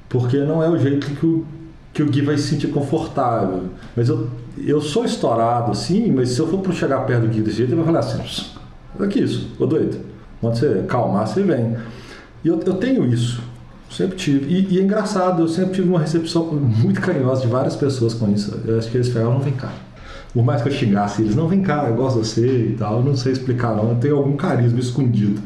porque 0.09 0.37
não 0.39 0.63
é 0.63 0.69
o 0.69 0.79
jeito 0.79 1.07
que 1.07 1.25
o, 1.27 1.47
que 1.95 2.03
o 2.03 2.07
Gui 2.07 2.21
vai 2.21 2.37
se 2.37 2.49
sentir 2.49 2.69
confortável. 2.69 3.65
Mas 3.97 4.11
eu, 4.11 4.29
eu 4.59 4.83
sou 4.83 5.05
estourado 5.05 5.73
assim, 5.73 6.13
mas 6.13 6.31
se 6.31 6.41
eu 6.41 6.47
for 6.47 6.73
chegar 6.75 7.07
perto 7.07 7.23
do 7.23 7.29
Gui 7.29 7.41
desse 7.41 7.57
jeito, 7.57 7.71
ele 7.71 7.77
vai 7.77 7.87
falar 7.87 8.01
assim: 8.01 8.19
"Pss, 8.19 8.51
olha 8.99 9.09
que 9.09 9.21
isso, 9.21 9.51
ô 9.59 9.65
doido. 9.65 9.99
Quando 10.43 10.57
você 10.57 10.85
calmar, 10.87 11.27
você 11.27 11.43
vem. 11.43 11.75
E 12.45 12.49
eu, 12.49 12.61
eu 12.61 12.75
tenho 12.75 13.07
isso. 13.07 13.43
Sempre 13.91 14.17
tive. 14.17 14.53
E, 14.53 14.75
e 14.75 14.79
é 14.79 14.83
engraçado, 14.83 15.43
eu 15.43 15.49
sempre 15.49 15.75
tive 15.75 15.89
uma 15.89 16.01
recepção 16.01 16.45
muito 16.47 17.01
carinhosa 17.01 17.43
de 17.43 17.47
várias 17.49 17.75
pessoas 17.75 18.15
com 18.15 18.31
isso. 18.31 18.61
Eu 18.65 18.79
acho 18.79 18.91
que 18.91 18.97
eles 18.97 19.09
falavam, 19.09 19.35
não 19.35 19.41
vem 19.41 19.55
cá. 19.55 19.73
Por 20.33 20.45
mais 20.45 20.63
que 20.63 20.69
eu 20.69 20.73
xingasse 20.73 21.23
eles, 21.23 21.35
não 21.35 21.49
vem 21.49 21.63
cá, 21.63 21.87
eu 21.89 21.95
gosto 21.95 22.21
de 22.21 22.29
você 22.29 22.67
e 22.67 22.77
tal. 22.79 22.99
Eu 22.99 23.05
não 23.05 23.17
sei 23.17 23.33
explicar 23.33 23.75
não, 23.75 23.91
eu 23.91 23.97
tenho 23.97 24.17
algum 24.17 24.37
carisma 24.37 24.79
escondido. 24.79 25.41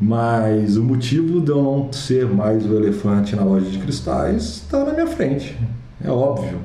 Mas 0.00 0.76
o 0.76 0.84
motivo 0.84 1.40
de 1.40 1.50
eu 1.50 1.62
não 1.62 1.92
ser 1.92 2.26
mais 2.26 2.64
o 2.64 2.74
elefante 2.76 3.34
na 3.34 3.42
loja 3.42 3.68
de 3.68 3.78
cristais 3.78 4.42
está 4.42 4.84
na 4.84 4.92
minha 4.92 5.06
frente. 5.06 5.56
É 6.02 6.10
óbvio. 6.10 6.58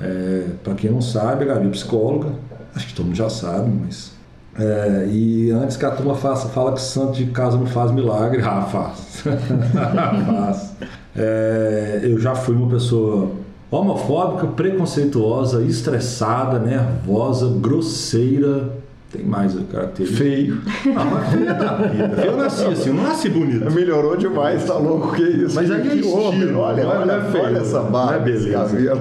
É, 0.00 0.46
para 0.64 0.74
quem 0.74 0.90
não 0.90 1.00
sabe, 1.00 1.44
a 1.44 1.54
Gabi 1.54 1.68
é 1.68 1.70
psicóloga. 1.70 2.32
Acho 2.74 2.88
que 2.88 2.94
todo 2.94 3.06
mundo 3.06 3.16
já 3.16 3.30
sabe, 3.30 3.70
mas 3.70 4.15
é, 4.58 5.06
e 5.10 5.50
antes 5.50 5.76
que 5.76 5.84
a 5.84 5.90
turma 5.90 6.14
faça, 6.14 6.48
fala 6.48 6.72
que 6.72 6.80
santo 6.80 7.12
de 7.12 7.26
casa 7.26 7.56
não 7.56 7.66
faz 7.66 7.90
milagre, 7.90 8.42
ah, 8.44 8.62
faz. 8.62 9.22
faz. 10.26 10.72
É, 11.14 12.00
eu 12.02 12.18
já 12.18 12.34
fui 12.34 12.54
uma 12.54 12.68
pessoa 12.68 13.30
homofóbica, 13.70 14.46
preconceituosa, 14.46 15.62
estressada, 15.62 16.58
nervosa, 16.58 17.48
grosseira. 17.60 18.85
Tem 19.16 19.24
mais 19.26 19.56
a 19.56 19.60
característica. 19.62 20.24
Feio. 20.24 20.60
Ah, 20.96 21.04
mas 21.04 21.28
feio 21.32 21.46
da 21.46 21.74
vida. 21.76 22.22
Eu 22.24 22.36
nasci 22.36 22.64
assim, 22.66 22.88
eu 22.90 22.94
não 22.94 23.02
nasci 23.04 23.28
bonito. 23.28 23.70
Melhorou 23.72 24.16
demais, 24.16 24.64
tá 24.64 24.74
louco? 24.74 25.14
Que 25.14 25.22
isso? 25.22 25.54
Mas 25.54 25.70
aí 25.70 25.80
é 25.80 25.90
que 25.90 25.96
estilo, 25.98 26.58
olha, 26.58 26.80
é- 26.80 26.86
olha, 26.86 27.12
é 27.12 27.20
feio, 27.30 27.44
olha 27.44 27.58
essa 27.58 27.80
barba, 27.80 28.12
não 28.12 28.14
é 28.14 28.18
beleza. 28.20 28.52
cabelo. 28.76 29.00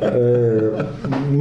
É, 0.00 0.84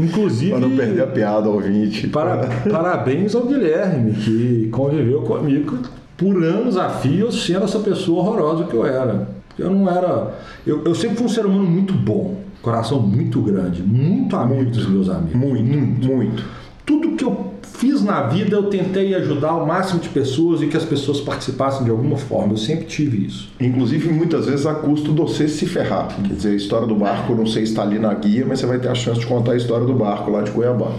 inclusive. 0.03 0.51
Pra 0.51 0.59
não 0.59 0.75
perder 0.75 1.01
a 1.03 1.07
piada, 1.07 1.49
ouvinte. 1.49 2.07
Para- 2.07 2.47
parabéns 2.69 3.35
ao 3.35 3.45
Guilherme, 3.45 4.13
que 4.13 4.69
conviveu 4.71 5.21
comigo 5.21 5.77
por 6.17 6.43
anos 6.43 6.77
a 6.77 6.89
fio, 6.89 7.31
sendo 7.31 7.65
essa 7.65 7.79
pessoa 7.79 8.19
horrorosa 8.21 8.63
que 8.65 8.73
eu 8.75 8.85
era. 8.85 9.27
Eu 9.57 9.69
não 9.69 9.89
era. 9.89 10.33
Eu, 10.65 10.83
eu 10.85 10.95
sempre 10.95 11.17
fui 11.17 11.25
um 11.25 11.29
ser 11.29 11.45
humano 11.45 11.65
muito 11.65 11.93
bom, 11.93 12.39
coração 12.61 12.99
muito 12.99 13.41
grande, 13.41 13.83
muito 13.83 14.35
amigo 14.35 14.69
dos 14.71 14.87
meus 14.87 15.09
amigos. 15.09 15.35
Muito, 15.35 16.07
muito. 16.07 16.43
Tudo 16.85 17.11
que 17.15 17.23
eu 17.23 17.52
fiz 17.83 18.01
na 18.01 18.23
vida, 18.23 18.55
eu 18.55 18.63
tentei 18.69 19.13
ajudar 19.13 19.55
o 19.55 19.67
máximo 19.67 19.99
de 19.99 20.07
pessoas 20.07 20.61
e 20.61 20.67
que 20.67 20.77
as 20.77 20.85
pessoas 20.85 21.19
participassem 21.19 21.83
de 21.83 21.91
alguma 21.91 22.15
forma. 22.15 22.53
Eu 22.53 22.57
sempre 22.57 22.85
tive 22.85 23.25
isso. 23.25 23.51
Inclusive, 23.59 24.07
muitas 24.07 24.45
vezes 24.45 24.65
a 24.65 24.73
custo 24.73 25.11
de 25.11 25.19
você 25.19 25.49
se 25.49 25.65
ferrar. 25.65 26.07
Quer 26.07 26.33
dizer, 26.33 26.49
a 26.51 26.55
história 26.55 26.87
do 26.87 26.95
barco, 26.95 27.35
não 27.35 27.45
sei 27.45 27.65
se 27.65 27.73
está 27.73 27.81
ali 27.81 27.99
na 27.99 28.13
guia, 28.13 28.45
mas 28.47 28.61
você 28.61 28.65
vai 28.65 28.79
ter 28.79 28.87
a 28.87 28.95
chance 28.95 29.19
de 29.19 29.25
contar 29.25 29.51
a 29.51 29.57
história 29.57 29.85
do 29.85 29.93
barco 29.93 30.31
lá 30.31 30.41
de 30.41 30.51
Cuiabá. 30.51 30.93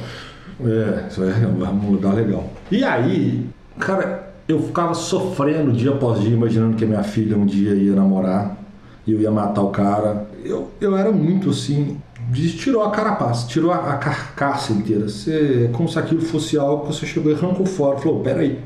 É, 0.61 1.09
isso 1.09 1.23
é 1.23 1.33
um 1.73 1.91
lugar 1.91 2.15
legal. 2.15 2.51
E 2.71 2.85
aí, 2.85 3.47
cara, 3.79 4.35
eu 4.47 4.61
ficava 4.61 4.93
sofrendo 4.93 5.73
dia 5.73 5.91
após 5.91 6.21
dia, 6.21 6.35
imaginando 6.35 6.77
que 6.77 6.85
a 6.85 6.87
minha 6.87 7.03
filha 7.03 7.35
um 7.35 7.47
dia 7.47 7.73
ia 7.73 7.95
namorar 7.95 8.59
e 9.07 9.13
eu 9.13 9.21
ia 9.23 9.31
matar 9.31 9.63
o 9.63 9.71
cara. 9.71 10.27
Eu, 10.45 10.69
eu 10.83 10.95
era 10.95 11.11
muito 11.11 11.49
assim, 11.49 11.97
tirou 12.33 12.83
a 12.83 12.91
carapaça, 12.91 13.47
tirou 13.47 13.71
a, 13.71 13.95
a 13.95 13.97
carcaça 13.97 14.73
inteira. 14.73 15.09
Você, 15.09 15.67
é 15.67 15.77
como 15.77 15.89
se 15.89 15.99
aquilo 15.99 16.21
fosse 16.21 16.57
algo 16.59 16.87
que 16.87 16.95
você 16.95 17.07
chegou 17.07 17.31
e 17.31 17.35
arrancou 17.35 17.67
fora. 17.67 17.99
Falou, 17.99 18.21
peraí. 18.21 18.59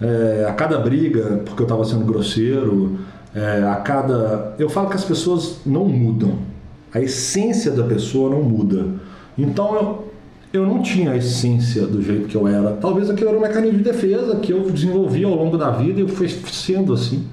É, 0.00 0.46
a 0.46 0.52
cada 0.52 0.78
briga, 0.78 1.42
porque 1.44 1.62
eu 1.62 1.64
estava 1.64 1.84
sendo 1.84 2.04
grosseiro, 2.04 2.98
é, 3.34 3.62
a 3.62 3.76
cada. 3.76 4.54
Eu 4.58 4.68
falo 4.68 4.88
que 4.88 4.96
as 4.96 5.04
pessoas 5.04 5.60
não 5.64 5.86
mudam. 5.86 6.38
A 6.92 7.00
essência 7.00 7.70
da 7.70 7.84
pessoa 7.84 8.30
não 8.30 8.42
muda. 8.42 8.86
Então 9.36 9.74
eu, 9.74 10.12
eu 10.52 10.66
não 10.66 10.82
tinha 10.82 11.12
a 11.12 11.16
essência 11.16 11.86
do 11.86 12.02
jeito 12.02 12.28
que 12.28 12.34
eu 12.34 12.46
era. 12.46 12.72
Talvez 12.72 13.10
aquilo 13.10 13.30
era 13.30 13.38
um 13.38 13.42
mecanismo 13.42 13.78
de 13.78 13.84
defesa 13.84 14.36
que 14.36 14.52
eu 14.52 14.70
desenvolvi 14.70 15.24
ao 15.24 15.34
longo 15.34 15.58
da 15.58 15.70
vida 15.70 16.00
e 16.00 16.02
eu 16.02 16.08
fui 16.08 16.28
sendo 16.28 16.92
assim, 16.92 17.26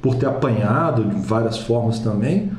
por 0.00 0.14
ter 0.16 0.26
apanhado 0.26 1.04
de 1.04 1.26
várias 1.26 1.58
formas 1.58 1.98
também. 1.98 2.50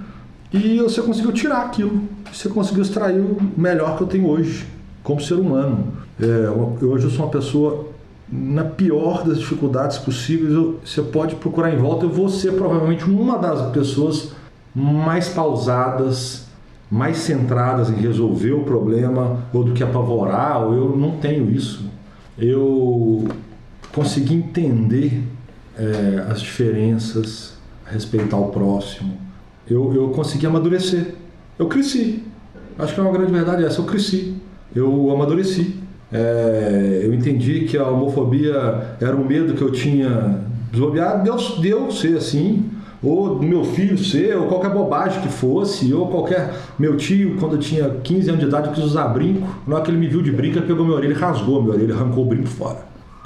E 0.52 0.80
você 0.80 1.02
conseguiu 1.02 1.32
tirar 1.32 1.64
aquilo. 1.64 2.04
Você 2.32 2.50
conseguiu 2.50 2.82
extrair 2.82 3.20
o 3.20 3.38
melhor 3.58 3.98
que 3.98 4.04
eu 4.04 4.08
tenho 4.08 4.28
hoje, 4.28 4.66
como 5.04 5.22
ser 5.22 5.36
humano. 5.36 5.94
É, 6.20 6.86
hoje 6.86 7.06
eu 7.06 7.10
sou 7.10 7.26
uma 7.26 7.32
pessoa 7.32 7.88
na 8.32 8.64
pior 8.64 9.24
das 9.24 9.40
dificuldades 9.40 9.98
possíveis. 9.98 10.54
Você 10.84 11.02
pode 11.02 11.36
procurar 11.36 11.74
em 11.74 11.78
volta. 11.78 12.06
Eu 12.06 12.10
vou 12.10 12.30
ser 12.30 12.54
provavelmente 12.54 13.06
uma 13.06 13.38
das 13.38 13.72
pessoas 13.72 14.32
mais 14.74 15.30
pausadas, 15.30 16.46
mais 16.90 17.18
centradas 17.18 17.90
em 17.90 17.96
resolver 17.96 18.54
o 18.54 18.64
problema 18.64 19.40
ou 19.54 19.64
do 19.64 19.74
que 19.74 19.84
apavorar. 19.84 20.64
Ou 20.64 20.74
eu 20.74 20.98
não 20.98 21.18
tenho 21.18 21.52
isso. 21.52 21.86
Eu 22.38 23.28
consegui 23.94 24.36
entender 24.36 25.24
é, 25.78 26.26
as 26.32 26.42
diferenças, 26.42 27.58
respeitar 27.86 28.38
o 28.38 28.48
próximo 28.48 29.24
eu, 29.70 29.94
eu 29.94 30.10
consegui 30.10 30.46
amadurecer. 30.46 31.16
Eu 31.58 31.68
cresci. 31.68 32.24
Acho 32.78 32.94
que 32.94 33.00
é 33.00 33.04
uma 33.04 33.12
grande 33.12 33.32
verdade 33.32 33.64
essa. 33.64 33.80
Eu 33.80 33.86
cresci. 33.86 34.36
Eu 34.76 35.12
amadureci. 35.12 35.76
É, 36.12 37.02
eu 37.04 37.14
entendi 37.14 37.62
que 37.62 37.78
a 37.78 37.88
homofobia 37.88 38.96
era 39.02 39.16
um 39.16 39.26
medo 39.26 39.54
que 39.54 39.62
eu 39.62 39.72
tinha 39.72 40.40
desobeado. 40.72 41.24
Deus 41.24 41.60
deu 41.60 41.92
ser 41.92 42.18
assim, 42.18 42.70
ou 43.02 43.36
do 43.36 43.44
meu 43.44 43.64
filho 43.64 43.98
ser, 43.98 44.38
ou 44.38 44.48
qualquer 44.48 44.72
bobagem 44.72 45.22
que 45.22 45.28
fosse, 45.28 45.94
ou 45.94 46.08
qualquer. 46.08 46.54
Meu 46.78 46.98
tio, 46.98 47.38
quando 47.40 47.54
eu 47.54 47.60
tinha 47.60 47.90
15 47.90 48.30
anos 48.30 48.42
de 48.42 48.48
idade, 48.48 48.70
quis 48.70 48.84
usar 48.84 49.08
brinco. 49.10 49.48
Na 49.68 49.76
hora 49.76 49.84
que 49.84 49.92
ele 49.92 49.98
me 49.98 50.08
viu 50.08 50.22
de 50.22 50.32
brinco, 50.32 50.58
ele 50.58 50.68
pegou 50.68 50.86
minha 50.86 50.98
orelha 50.98 51.12
e 51.12 51.16
rasgou 51.16 51.62
minha 51.62 51.76
orelha, 51.76 51.96
arrancou 51.96 52.26
o 52.26 52.28
brinco 52.28 52.48
fora. 52.48 52.80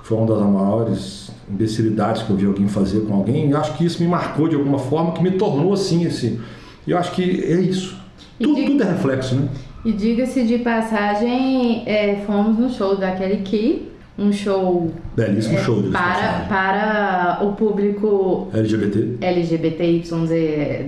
Foi 0.03 0.17
uma 0.17 0.27
das 0.27 0.39
maiores 0.41 1.31
imbecilidades 1.49 2.23
que 2.23 2.29
eu 2.29 2.35
vi 2.35 2.45
alguém 2.45 2.67
fazer 2.67 3.01
com 3.01 3.13
alguém, 3.13 3.51
eu 3.51 3.57
acho 3.57 3.77
que 3.77 3.85
isso 3.85 4.01
me 4.01 4.07
marcou 4.07 4.47
de 4.47 4.55
alguma 4.55 4.79
forma, 4.79 5.13
que 5.13 5.23
me 5.23 5.31
tornou 5.31 5.73
assim, 5.73 6.05
esse. 6.05 6.39
Eu 6.85 6.97
acho 6.97 7.11
que 7.11 7.21
é 7.43 7.59
isso. 7.59 7.97
Tudo, 8.39 8.55
diga, 8.55 8.67
tudo 8.71 8.83
é 8.83 8.85
reflexo, 8.91 9.35
né? 9.35 9.49
E 9.85 9.91
diga-se 9.91 10.43
de 10.43 10.59
passagem, 10.59 11.83
é, 11.85 12.23
fomos 12.25 12.57
no 12.57 12.69
show 12.69 12.95
da 12.95 13.11
Kelly 13.15 13.41
Key, 13.43 13.91
um 14.17 14.33
show 14.33 14.91
belíssimo 15.15 15.59
é, 15.59 15.63
show 15.63 15.83
para 15.91 16.45
para 16.49 17.37
o 17.43 17.53
público 17.53 18.47
LGBT 18.51 19.17
LGBTYZ 19.21 20.29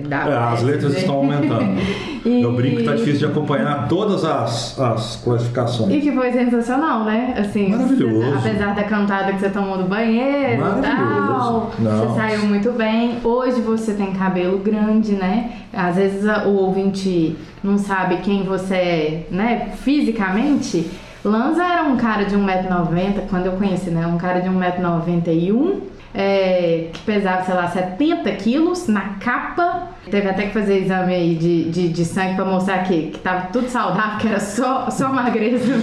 da 0.08 0.28
é, 0.28 0.36
as 0.52 0.62
letras 0.62 0.96
estão 0.96 1.16
aumentando. 1.16 1.80
E... 2.22 2.42
eu 2.42 2.52
brinco 2.52 2.76
que 2.76 2.82
tá 2.82 2.94
difícil 2.94 3.20
de 3.20 3.24
acompanhar 3.32 3.88
todas 3.88 4.26
as, 4.26 4.78
as 4.78 5.16
classificações. 5.24 5.90
E 5.90 6.00
que 6.02 6.12
foi 6.12 6.30
sensacional 6.30 7.04
né? 7.04 7.34
Assim 7.34 7.70
maravilhoso. 7.70 8.34
apesar 8.36 8.74
da 8.74 8.84
cantada 8.84 9.32
que 9.32 9.40
você 9.40 9.48
tomou 9.48 9.78
no 9.78 9.88
banheiro 9.88 10.60
e 10.60 10.82
tal 10.82 11.72
Não. 11.78 11.98
você 11.98 12.14
saiu 12.14 12.44
muito 12.44 12.72
bem. 12.72 13.16
Hoje 13.24 13.62
você 13.62 13.94
tem 13.94 14.12
cabelo 14.12 14.58
grande 14.58 15.12
né? 15.12 15.52
Às 15.72 15.96
vezes 15.96 16.24
o 16.44 16.50
ouvinte 16.50 17.34
não 17.64 17.78
sabe 17.78 18.18
quem 18.18 18.42
você 18.42 18.74
é 18.74 19.26
né? 19.30 19.72
Fisicamente 19.82 20.90
Lanza 21.24 21.62
era 21.62 21.82
um 21.82 21.96
cara 21.96 22.24
de 22.24 22.34
1,90m, 22.34 23.28
quando 23.28 23.46
eu 23.46 23.52
conheci, 23.52 23.90
né? 23.90 24.06
Um 24.06 24.16
cara 24.16 24.40
de 24.40 24.48
1,91m, 24.48 25.80
é, 26.14 26.88
que 26.92 27.00
pesava, 27.00 27.44
sei 27.44 27.54
lá, 27.54 27.68
70 27.68 28.30
quilos 28.32 28.88
na 28.88 29.00
capa. 29.20 29.88
Teve 30.10 30.28
até 30.28 30.46
que 30.46 30.54
fazer 30.54 30.78
exame 30.78 31.14
aí 31.14 31.34
de, 31.34 31.70
de, 31.70 31.88
de 31.88 32.04
sangue 32.04 32.36
pra 32.36 32.44
mostrar 32.44 32.78
que, 32.84 33.10
que 33.10 33.18
tava 33.18 33.48
tudo 33.52 33.68
saudável, 33.68 34.18
que 34.18 34.28
era 34.28 34.40
só, 34.40 34.88
só 34.90 35.12
magreza. 35.12 35.74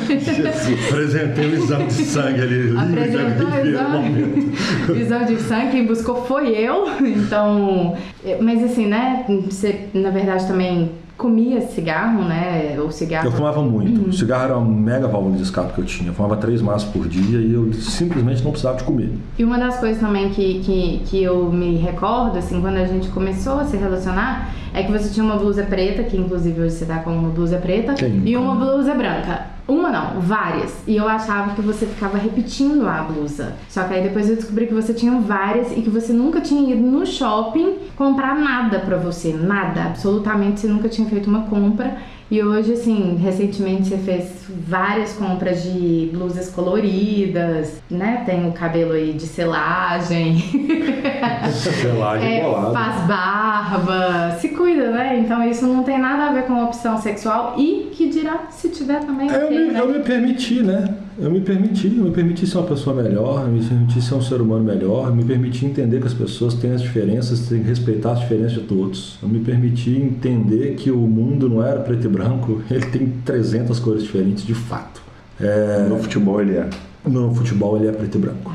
Apresentei 0.89 1.45
o 1.45 1.53
exame 1.53 1.85
de 1.85 1.93
sangue 1.93 2.41
ali. 2.41 2.77
Apresentou 2.77 3.47
o 3.47 3.67
exame, 3.67 4.53
exame 4.99 5.25
de 5.25 5.41
sangue, 5.43 5.71
quem 5.71 5.85
buscou 5.85 6.25
foi 6.25 6.49
eu. 6.49 6.87
Então, 6.99 7.95
mas 8.41 8.63
assim, 8.63 8.87
né? 8.87 9.23
Você, 9.45 9.87
na 9.93 10.09
verdade, 10.09 10.47
também 10.47 10.91
comia 11.17 11.61
cigarro, 11.61 12.23
né? 12.23 12.77
Ou 12.79 12.91
cigarro. 12.91 13.27
Eu 13.27 13.31
fumava 13.31 13.61
muito. 13.61 14.01
Uhum. 14.01 14.09
O 14.09 14.13
cigarro 14.13 14.43
era 14.43 14.57
uma 14.57 14.69
mega 14.69 15.07
válvula 15.07 15.35
de 15.35 15.41
escape 15.41 15.73
que 15.73 15.81
eu 15.81 15.85
tinha. 15.85 16.09
Eu 16.09 16.13
fumava 16.13 16.37
três 16.37 16.61
maços 16.61 16.89
por 16.89 17.07
dia 17.07 17.39
e 17.39 17.53
eu 17.53 17.73
simplesmente 17.73 18.43
não 18.43 18.51
precisava 18.51 18.77
de 18.77 18.83
comer. 18.83 19.11
E 19.37 19.43
uma 19.43 19.57
das 19.57 19.79
coisas 19.79 19.99
também 19.99 20.29
que, 20.29 20.59
que, 20.59 21.01
que 21.05 21.23
eu 21.23 21.51
me 21.51 21.75
recordo, 21.77 22.37
assim, 22.37 22.61
quando 22.61 22.77
a 22.77 22.85
gente 22.85 23.09
começou 23.09 23.59
a 23.59 23.65
se 23.65 23.75
relacionar, 23.75 24.53
é 24.73 24.83
que 24.83 24.91
você 24.91 25.09
tinha 25.09 25.25
uma 25.25 25.37
blusa 25.37 25.63
preta, 25.63 26.03
que 26.03 26.15
inclusive 26.15 26.61
hoje 26.61 26.75
você 26.75 26.85
tá 26.85 26.99
com 26.99 27.09
uma 27.09 27.29
blusa 27.29 27.57
preta, 27.57 27.95
Quem? 27.95 28.21
e 28.23 28.37
uma 28.37 28.55
blusa 28.55 28.93
branca. 28.93 29.56
Uma 29.67 29.89
não, 29.89 30.21
várias. 30.21 30.81
E 30.87 30.95
eu 30.95 31.07
achava 31.07 31.53
que 31.53 31.61
você 31.61 31.85
ficava 31.85 32.17
repetindo 32.17 32.87
a 32.87 33.01
blusa. 33.01 33.55
Só 33.67 33.83
que 33.83 33.93
aí 33.93 34.01
depois 34.01 34.29
eu 34.29 34.35
descobri 34.37 34.65
que 34.65 34.73
você 34.73 34.93
tinha 34.93 35.19
várias 35.19 35.75
e 35.75 35.81
que 35.81 35.89
você 35.89 36.13
nunca 36.13 36.39
tinha 36.39 36.73
ido 36.73 36.81
no 36.81 37.05
shopping 37.05 37.77
comprar 37.95 38.35
nada 38.35 38.79
pra 38.79 38.97
você. 38.97 39.33
Nada, 39.33 39.83
absolutamente 39.83 40.61
você 40.61 40.67
nunca 40.67 40.87
tinha 40.87 41.07
feito 41.09 41.29
uma 41.29 41.43
compra. 41.43 41.97
E 42.29 42.43
hoje, 42.43 42.73
assim, 42.73 43.15
recentemente 43.15 43.87
você 43.87 43.97
fez 43.97 44.47
várias 44.67 45.13
compras 45.13 45.63
de 45.63 46.09
blusas 46.11 46.49
coloridas, 46.49 47.81
né? 47.89 48.23
Tem 48.25 48.45
o 48.47 48.51
cabelo 48.51 48.91
aí 48.91 49.13
de 49.13 49.25
selagem. 49.25 50.37
selagem 51.51 52.39
é, 52.39 52.43
bolada. 52.43 52.73
Faz 52.73 53.07
barba, 53.07 54.31
se 54.39 54.49
cuida, 54.49 54.91
né? 54.91 55.19
Então 55.19 55.41
isso 55.49 55.65
não 55.65 55.83
tem 55.83 55.97
nada 55.97 56.25
a 56.25 56.33
ver 56.33 56.43
com 56.43 56.61
opção 56.65 56.97
sexual 56.97 57.55
e 57.57 57.89
que 57.93 58.09
dirá 58.09 58.47
se 58.49 58.67
tiver 58.69 58.99
também. 58.99 59.31
É, 59.31 59.43
eu, 59.43 59.49
me, 59.49 59.71
né? 59.71 59.79
eu 59.79 59.87
me 59.87 59.99
permiti, 59.99 60.61
né? 60.61 60.95
Eu 61.19 61.31
me 61.31 61.41
permiti, 61.41 61.87
eu 61.87 62.03
me 62.03 62.11
permiti 62.11 62.45
ser 62.45 62.59
uma 62.59 62.67
pessoa 62.67 63.01
melhor, 63.01 63.41
eu 63.41 63.51
me 63.51 63.63
permiti 63.63 63.99
ser 63.99 64.13
um 64.13 64.21
ser 64.21 64.39
humano 64.39 64.63
melhor, 64.63 65.07
eu 65.07 65.15
me 65.15 65.23
permiti 65.23 65.65
entender 65.65 65.99
que 65.99 66.05
as 66.05 66.13
pessoas 66.13 66.53
têm 66.53 66.71
as 66.71 66.81
diferenças, 66.81 67.47
têm 67.47 67.63
que 67.63 67.67
respeitar 67.67 68.11
as 68.11 68.19
diferenças 68.19 68.51
de 68.51 68.59
todos. 68.61 69.17
Eu 69.23 69.27
me 69.27 69.39
permiti 69.39 69.89
entender 69.89 70.75
que 70.75 70.91
o 70.91 70.99
mundo 70.99 71.49
não 71.49 71.63
era 71.63 71.79
preto 71.79 72.05
e 72.05 72.07
branco, 72.17 72.61
ele 72.69 72.85
tem 72.87 73.07
300 73.25 73.79
cores 73.79 74.03
diferentes 74.03 74.43
de 74.43 74.55
fato. 74.55 75.01
É... 75.39 75.85
No 75.87 75.99
futebol 75.99 76.41
ele 76.41 76.57
é. 76.57 76.69
No 77.05 77.33
futebol 77.33 77.77
ele 77.77 77.87
é 77.87 77.91
preto 77.91 78.17
e 78.17 78.21
branco. 78.21 78.51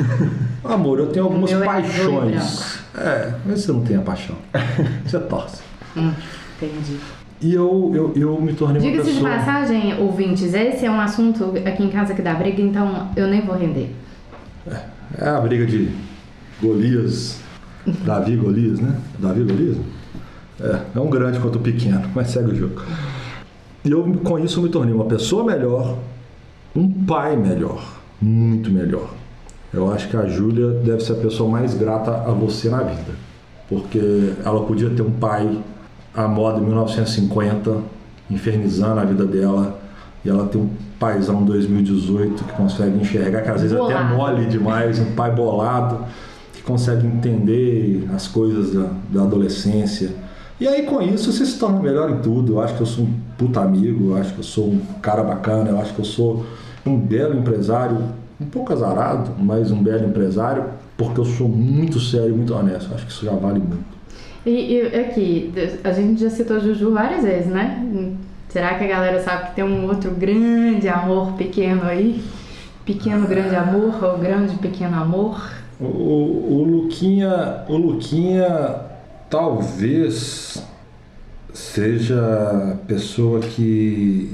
Amor, 0.64 0.98
eu 0.98 1.08
tenho 1.08 1.26
algumas 1.26 1.52
é 1.52 1.64
paixões. 1.64 2.78
É, 2.96 3.34
mas 3.44 3.60
você 3.60 3.72
não 3.72 3.82
tem 3.82 3.96
a 3.96 4.00
paixão. 4.00 4.36
Você 5.04 5.18
torce. 5.20 5.62
Hum, 5.96 6.12
entendi. 6.56 6.98
E 7.40 7.52
eu, 7.52 7.92
eu, 7.94 8.12
eu 8.16 8.40
me 8.40 8.54
tornei 8.54 8.80
Diga 8.80 8.96
uma 8.96 9.04
pessoa... 9.04 9.30
Diga-se 9.30 9.44
de 9.44 9.44
passagem, 9.44 10.00
ouvintes, 10.00 10.54
esse 10.54 10.86
é 10.86 10.90
um 10.90 11.00
assunto 11.00 11.52
aqui 11.66 11.82
em 11.82 11.90
casa 11.90 12.14
que 12.14 12.22
dá 12.22 12.32
briga, 12.32 12.62
então 12.62 13.10
eu 13.14 13.26
nem 13.26 13.42
vou 13.42 13.54
render. 13.54 13.94
É, 14.66 14.80
é 15.18 15.28
a 15.28 15.40
briga 15.40 15.66
de 15.66 15.90
Golias, 16.62 17.40
Davi 18.04 18.36
Golias, 18.36 18.80
né? 18.80 18.96
Davi 19.18 19.42
Golias? 19.42 19.76
É, 20.60 20.80
é 20.96 21.00
um 21.00 21.08
grande 21.08 21.38
quanto 21.40 21.58
pequeno, 21.58 22.08
mas 22.14 22.30
segue 22.30 22.52
o 22.52 22.54
jogo. 22.54 22.82
E 23.84 23.90
eu, 23.90 24.02
com 24.24 24.38
isso, 24.38 24.62
me 24.62 24.68
tornei 24.68 24.94
uma 24.94 25.04
pessoa 25.04 25.44
melhor, 25.44 25.98
um 26.74 26.88
pai 27.04 27.36
melhor, 27.36 27.84
muito 28.20 28.70
melhor. 28.70 29.10
Eu 29.72 29.92
acho 29.92 30.08
que 30.08 30.16
a 30.16 30.26
Júlia 30.26 30.70
deve 30.70 31.02
ser 31.02 31.12
a 31.12 31.16
pessoa 31.16 31.50
mais 31.50 31.74
grata 31.74 32.10
a 32.12 32.30
você 32.30 32.68
na 32.68 32.82
vida, 32.82 33.12
porque 33.68 34.32
ela 34.44 34.64
podia 34.64 34.88
ter 34.90 35.02
um 35.02 35.10
pai 35.10 35.58
a 36.14 36.28
moda 36.28 36.60
em 36.60 36.64
1950, 36.64 37.78
infernizando 38.30 39.00
a 39.00 39.04
vida 39.04 39.24
dela. 39.26 39.80
E 40.24 40.30
ela 40.30 40.46
tem 40.46 40.60
um 40.60 40.70
paizão 40.98 41.42
2018 41.42 42.44
que 42.44 42.52
consegue 42.52 42.98
enxergar, 42.98 43.42
que 43.42 43.50
às 43.50 43.60
vezes 43.60 43.76
bolado. 43.76 43.94
até 43.94 44.16
mole 44.16 44.46
demais, 44.46 44.98
um 44.98 45.12
pai 45.14 45.30
bolado, 45.32 45.98
que 46.54 46.62
consegue 46.62 47.06
entender 47.06 48.08
as 48.14 48.26
coisas 48.26 48.72
da, 48.72 48.88
da 49.10 49.22
adolescência. 49.22 50.10
E 50.60 50.68
aí 50.68 50.84
com 50.84 51.02
isso 51.02 51.32
você 51.32 51.44
se 51.44 51.58
torna 51.58 51.80
melhor 51.80 52.10
em 52.10 52.18
tudo. 52.18 52.54
Eu 52.54 52.60
acho 52.60 52.74
que 52.74 52.80
eu 52.80 52.86
sou 52.86 53.04
um 53.04 53.14
puta 53.36 53.60
amigo, 53.60 54.10
eu 54.10 54.16
acho 54.16 54.32
que 54.32 54.40
eu 54.40 54.44
sou 54.44 54.68
um 54.68 54.80
cara 55.02 55.22
bacana, 55.22 55.70
eu 55.70 55.80
acho 55.80 55.92
que 55.94 56.00
eu 56.00 56.04
sou 56.04 56.46
um 56.86 56.96
belo 56.96 57.36
empresário, 57.38 57.98
um 58.40 58.46
pouco 58.46 58.72
azarado, 58.72 59.32
mas 59.38 59.70
um 59.70 59.82
belo 59.82 60.06
empresário, 60.06 60.64
porque 60.96 61.18
eu 61.18 61.24
sou 61.24 61.48
muito 61.48 61.98
sério, 61.98 62.36
muito 62.36 62.54
honesto. 62.54 62.90
Eu 62.90 62.94
acho 62.94 63.06
que 63.06 63.12
isso 63.12 63.24
já 63.24 63.32
vale 63.32 63.58
muito. 63.58 63.94
E, 64.46 64.74
e 64.74 64.80
aqui, 64.96 65.52
a 65.82 65.90
gente 65.90 66.20
já 66.20 66.30
citou 66.30 66.60
Juju 66.60 66.92
várias 66.92 67.24
vezes, 67.24 67.46
né? 67.46 67.82
Será 68.48 68.74
que 68.74 68.84
a 68.84 68.88
galera 68.88 69.20
sabe 69.20 69.48
que 69.48 69.54
tem 69.56 69.64
um 69.64 69.88
outro 69.88 70.12
grande 70.12 70.86
amor 70.86 71.32
pequeno 71.32 71.82
aí? 71.84 72.22
Pequeno 72.84 73.26
grande 73.26 73.56
amor 73.56 74.04
ou 74.04 74.18
grande 74.18 74.54
pequeno 74.58 74.96
amor? 74.96 75.50
O, 75.80 75.84
o 75.84 76.64
Luquinha, 76.64 77.64
o 77.68 77.76
Luquinha 77.76 78.93
talvez 79.34 80.62
seja 81.52 82.72
a 82.72 82.76
pessoa 82.86 83.40
que 83.40 84.30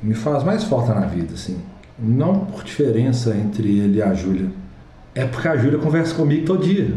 me 0.00 0.14
faz 0.14 0.44
mais 0.44 0.62
falta 0.62 0.94
na 0.94 1.06
vida, 1.06 1.34
assim. 1.34 1.58
Não 1.98 2.44
por 2.46 2.62
diferença 2.62 3.36
entre 3.36 3.80
ele 3.80 3.98
e 3.98 4.02
a 4.02 4.14
Júlia. 4.14 4.48
É 5.12 5.24
porque 5.26 5.48
a 5.48 5.56
Júlia 5.56 5.80
conversa 5.80 6.14
comigo 6.14 6.46
todo 6.46 6.64
dia. 6.64 6.94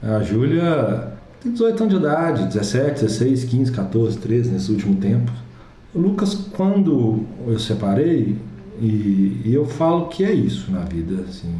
A 0.00 0.20
Júlia 0.20 1.14
tem 1.42 1.50
18 1.50 1.82
anos 1.82 1.94
de 1.94 2.00
idade, 2.00 2.44
17, 2.44 3.00
16, 3.02 3.44
15, 3.44 3.72
14, 3.72 4.18
13 4.18 4.50
nesse 4.50 4.70
último 4.70 4.94
tempo. 4.94 5.32
O 5.92 5.98
Lucas, 5.98 6.34
quando 6.52 7.26
eu 7.44 7.58
separei, 7.58 8.38
e, 8.80 9.42
e, 9.44 9.50
eu 9.52 9.66
falo 9.66 10.06
que 10.06 10.24
é 10.24 10.32
isso 10.32 10.70
na 10.70 10.82
vida, 10.82 11.24
assim, 11.28 11.52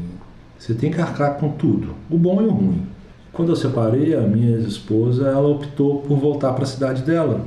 você 0.56 0.74
tem 0.74 0.92
que 0.92 1.00
arcar 1.00 1.38
com 1.38 1.50
tudo, 1.50 1.96
o 2.08 2.16
bom 2.16 2.40
e 2.40 2.46
o 2.46 2.50
ruim. 2.50 2.86
Quando 3.32 3.50
eu 3.50 3.56
separei, 3.56 4.14
a 4.14 4.22
minha 4.22 4.58
esposa, 4.58 5.28
ela 5.28 5.48
optou 5.48 6.00
por 6.00 6.18
voltar 6.18 6.52
para 6.52 6.64
a 6.64 6.66
cidade 6.66 7.02
dela, 7.02 7.46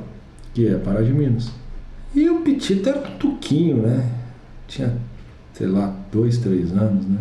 que 0.54 0.66
é 0.66 0.76
Pará 0.76 1.02
de 1.02 1.12
Minas. 1.12 1.50
E 2.14 2.28
o 2.30 2.40
Petito 2.40 2.88
era 2.88 2.98
um 2.98 3.18
tuquinho, 3.18 3.78
né? 3.78 4.08
Tinha, 4.66 4.96
sei 5.52 5.66
lá, 5.66 5.94
dois, 6.12 6.38
três 6.38 6.72
anos, 6.72 7.04
né? 7.06 7.18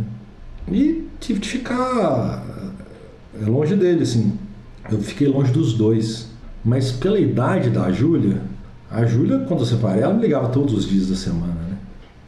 E 0.72 1.08
tive 1.20 1.40
que 1.40 1.48
ficar 1.48 2.46
é, 3.42 3.46
longe 3.46 3.76
dele, 3.76 4.04
assim. 4.04 4.38
Eu 4.92 5.00
fiquei 5.00 5.28
longe 5.28 5.52
dos 5.52 5.74
dois. 5.74 6.30
Mas 6.64 6.92
pela 6.92 7.20
idade 7.20 7.70
da 7.70 7.92
Júlia, 7.92 8.42
a 8.90 9.06
Júlia, 9.06 9.40
quando 9.40 9.62
eu 9.62 9.66
separei, 9.66 10.04
ela 10.04 10.14
me 10.14 10.22
ligava 10.22 10.50
todos 10.50 10.74
os 10.74 10.88
dias 10.88 11.10
da 11.10 11.16
semana, 11.16 11.54
né? 11.54 11.78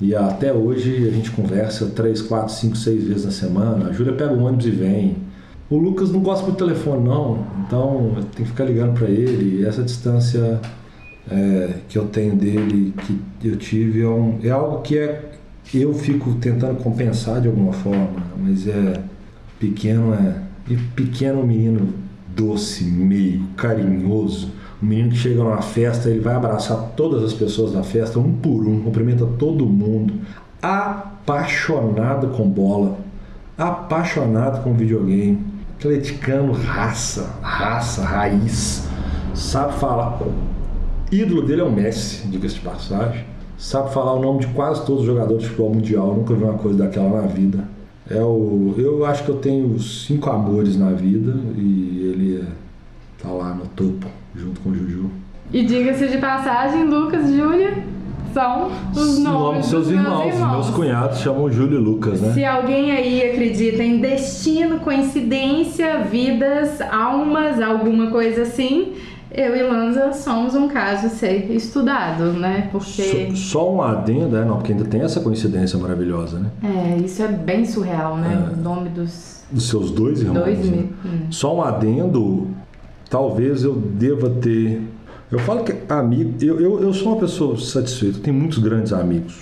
E 0.02 0.14
até 0.14 0.52
hoje 0.52 1.08
a 1.08 1.12
gente 1.12 1.32
conversa 1.32 1.86
três, 1.86 2.22
quatro, 2.22 2.54
cinco, 2.54 2.76
seis 2.76 3.06
vezes 3.06 3.24
na 3.26 3.32
semana. 3.32 3.90
A 3.90 3.94
Júlia 3.94 4.14
pega 4.14 4.34
o 4.34 4.44
ônibus 4.44 4.66
e 4.66 4.72
vem. 4.72 5.16
O 5.70 5.78
Lucas 5.78 6.12
não 6.12 6.20
gosta 6.20 6.50
do 6.50 6.58
telefone, 6.58 7.08
não. 7.08 7.46
Então 7.66 8.12
tenho 8.16 8.32
que 8.34 8.46
ficar 8.46 8.66
ligando 8.66 8.94
para 8.94 9.08
ele. 9.08 9.66
Essa 9.66 9.84
distância 9.84 10.60
é, 11.30 11.76
que 11.90 11.98
eu 11.98 12.06
tenho 12.08 12.36
dele, 12.36 12.94
que 13.40 13.48
eu 13.48 13.56
tive, 13.58 14.02
é, 14.02 14.08
um, 14.08 14.40
é 14.44 14.50
algo 14.50 14.82
que 14.82 14.98
é, 14.98 15.32
eu 15.74 15.94
fico 15.94 16.36
tentando 16.36 16.82
compensar 16.84 17.42
de 17.42 17.48
alguma 17.48 17.74
forma. 17.74 18.24
Mas 18.38 18.68
é 18.68 19.02
pequeno, 19.60 20.14
é. 20.14 20.44
E 20.68 20.76
pequeno 20.76 21.46
menino 21.46 21.94
doce, 22.36 22.84
meio 22.84 23.44
carinhoso 23.56 24.52
o 24.82 24.86
menino 24.86 25.10
que 25.10 25.16
chega 25.16 25.44
numa 25.44 25.62
festa, 25.62 26.10
ele 26.10 26.20
vai 26.20 26.36
abraçar 26.36 26.78
todas 26.96 27.24
as 27.24 27.34
pessoas 27.34 27.72
da 27.72 27.82
festa, 27.84 28.20
um 28.20 28.34
por 28.34 28.68
um, 28.68 28.82
cumprimenta 28.82 29.26
todo 29.26 29.66
mundo. 29.66 30.14
Apaixonado 30.62 32.30
com 32.30 32.48
bola, 32.50 32.98
apaixonado 33.58 34.64
com 34.64 34.74
videogame, 34.74 35.40
atleticano 35.78 36.54
raça, 36.54 37.38
raça, 37.42 38.04
raiz. 38.04 38.88
Sabe 39.34 39.74
falar. 39.74 40.20
Ídolo 41.12 41.44
dele 41.44 41.62
é 41.62 41.64
o 41.64 41.72
Messi, 41.72 42.28
diga-se 42.28 42.56
de 42.56 42.62
passagem. 42.62 43.26
Sabe 43.58 43.94
falar 43.94 44.14
o 44.14 44.22
nome 44.22 44.40
de 44.40 44.48
quase 44.48 44.86
todos 44.86 45.02
os 45.02 45.08
jogadores 45.08 45.44
de 45.44 45.50
futebol 45.50 45.74
mundial. 45.74 46.14
Nunca 46.16 46.34
vi 46.34 46.44
uma 46.44 46.58
coisa 46.58 46.78
daquela 46.80 47.22
na 47.22 47.28
vida. 47.28 47.64
É 48.10 48.22
o, 48.22 48.74
eu 48.78 49.06
acho 49.06 49.24
que 49.24 49.30
eu 49.30 49.38
tenho 49.38 49.80
cinco 49.80 50.30
amores 50.30 50.78
na 50.78 50.92
vida 50.92 51.34
e 51.56 52.12
ele 52.14 52.42
é, 52.42 52.46
tá 53.22 53.30
lá 53.30 53.54
no 53.54 53.66
topo 53.68 54.08
junto 54.36 54.62
com 54.62 54.70
o 54.70 54.76
Juju. 54.76 55.10
E 55.52 55.64
diga-se 55.64 56.08
de 56.08 56.18
passagem, 56.18 56.86
Lucas 56.86 57.32
Júlia 57.32 57.95
são 58.36 58.70
os 58.94 59.18
nomes 59.18 59.62
dos 59.62 59.70
seus 59.70 59.88
irmãos. 59.88 60.26
Meus, 60.26 60.36
irmãos. 60.36 60.52
meus 60.52 60.70
cunhados 60.72 61.20
chamam 61.20 61.50
Júlio 61.50 61.80
e 61.80 61.82
Lucas, 61.82 62.20
né? 62.20 62.34
Se 62.34 62.44
alguém 62.44 62.92
aí 62.92 63.32
acredita 63.32 63.82
em 63.82 64.02
destino, 64.02 64.80
coincidência, 64.80 66.04
vidas, 66.04 66.82
almas, 66.82 67.62
alguma 67.62 68.12
coisa 68.12 68.42
assim, 68.42 68.94
eu 69.32 69.56
e 69.56 69.64
Lanza 69.64 70.12
somos 70.12 70.54
um 70.54 70.68
caso 70.68 71.08
a 71.08 71.10
ser 71.10 71.50
estudado, 71.50 72.34
né? 72.34 72.68
Porque. 72.74 73.32
Só, 73.34 73.36
só 73.36 73.74
um 73.74 73.82
adendo, 73.82 74.36
é, 74.36 74.44
não, 74.44 74.58
porque 74.58 74.74
ainda 74.74 74.84
tem 74.84 75.00
essa 75.00 75.22
coincidência 75.22 75.80
maravilhosa, 75.80 76.38
né? 76.38 76.50
É, 76.62 76.98
isso 76.98 77.24
é 77.24 77.30
bem 77.30 77.64
surreal, 77.64 78.18
né? 78.18 78.50
É. 78.52 78.54
O 78.54 78.62
nome 78.62 78.90
dos. 78.90 79.36
Dos 79.50 79.70
seus 79.70 79.92
dois 79.92 80.22
irmãos. 80.22 80.44
Dois 80.44 80.70
né? 80.70 80.86
hum. 81.06 81.28
Só 81.30 81.56
um 81.56 81.62
adendo, 81.62 82.48
talvez 83.10 83.64
eu 83.64 83.76
deva 83.76 84.30
ter. 84.30 84.82
Eu 85.32 85.40
falo 85.40 85.64
que 85.64 85.74
amigo, 85.90 86.36
eu, 86.44 86.60
eu, 86.60 86.82
eu 86.82 86.94
sou 86.94 87.14
uma 87.14 87.20
pessoa 87.20 87.58
satisfeita, 87.58 88.20
eu 88.20 88.22
tenho 88.22 88.38
muitos 88.38 88.60
grandes 88.60 88.94
amigos, 88.94 89.36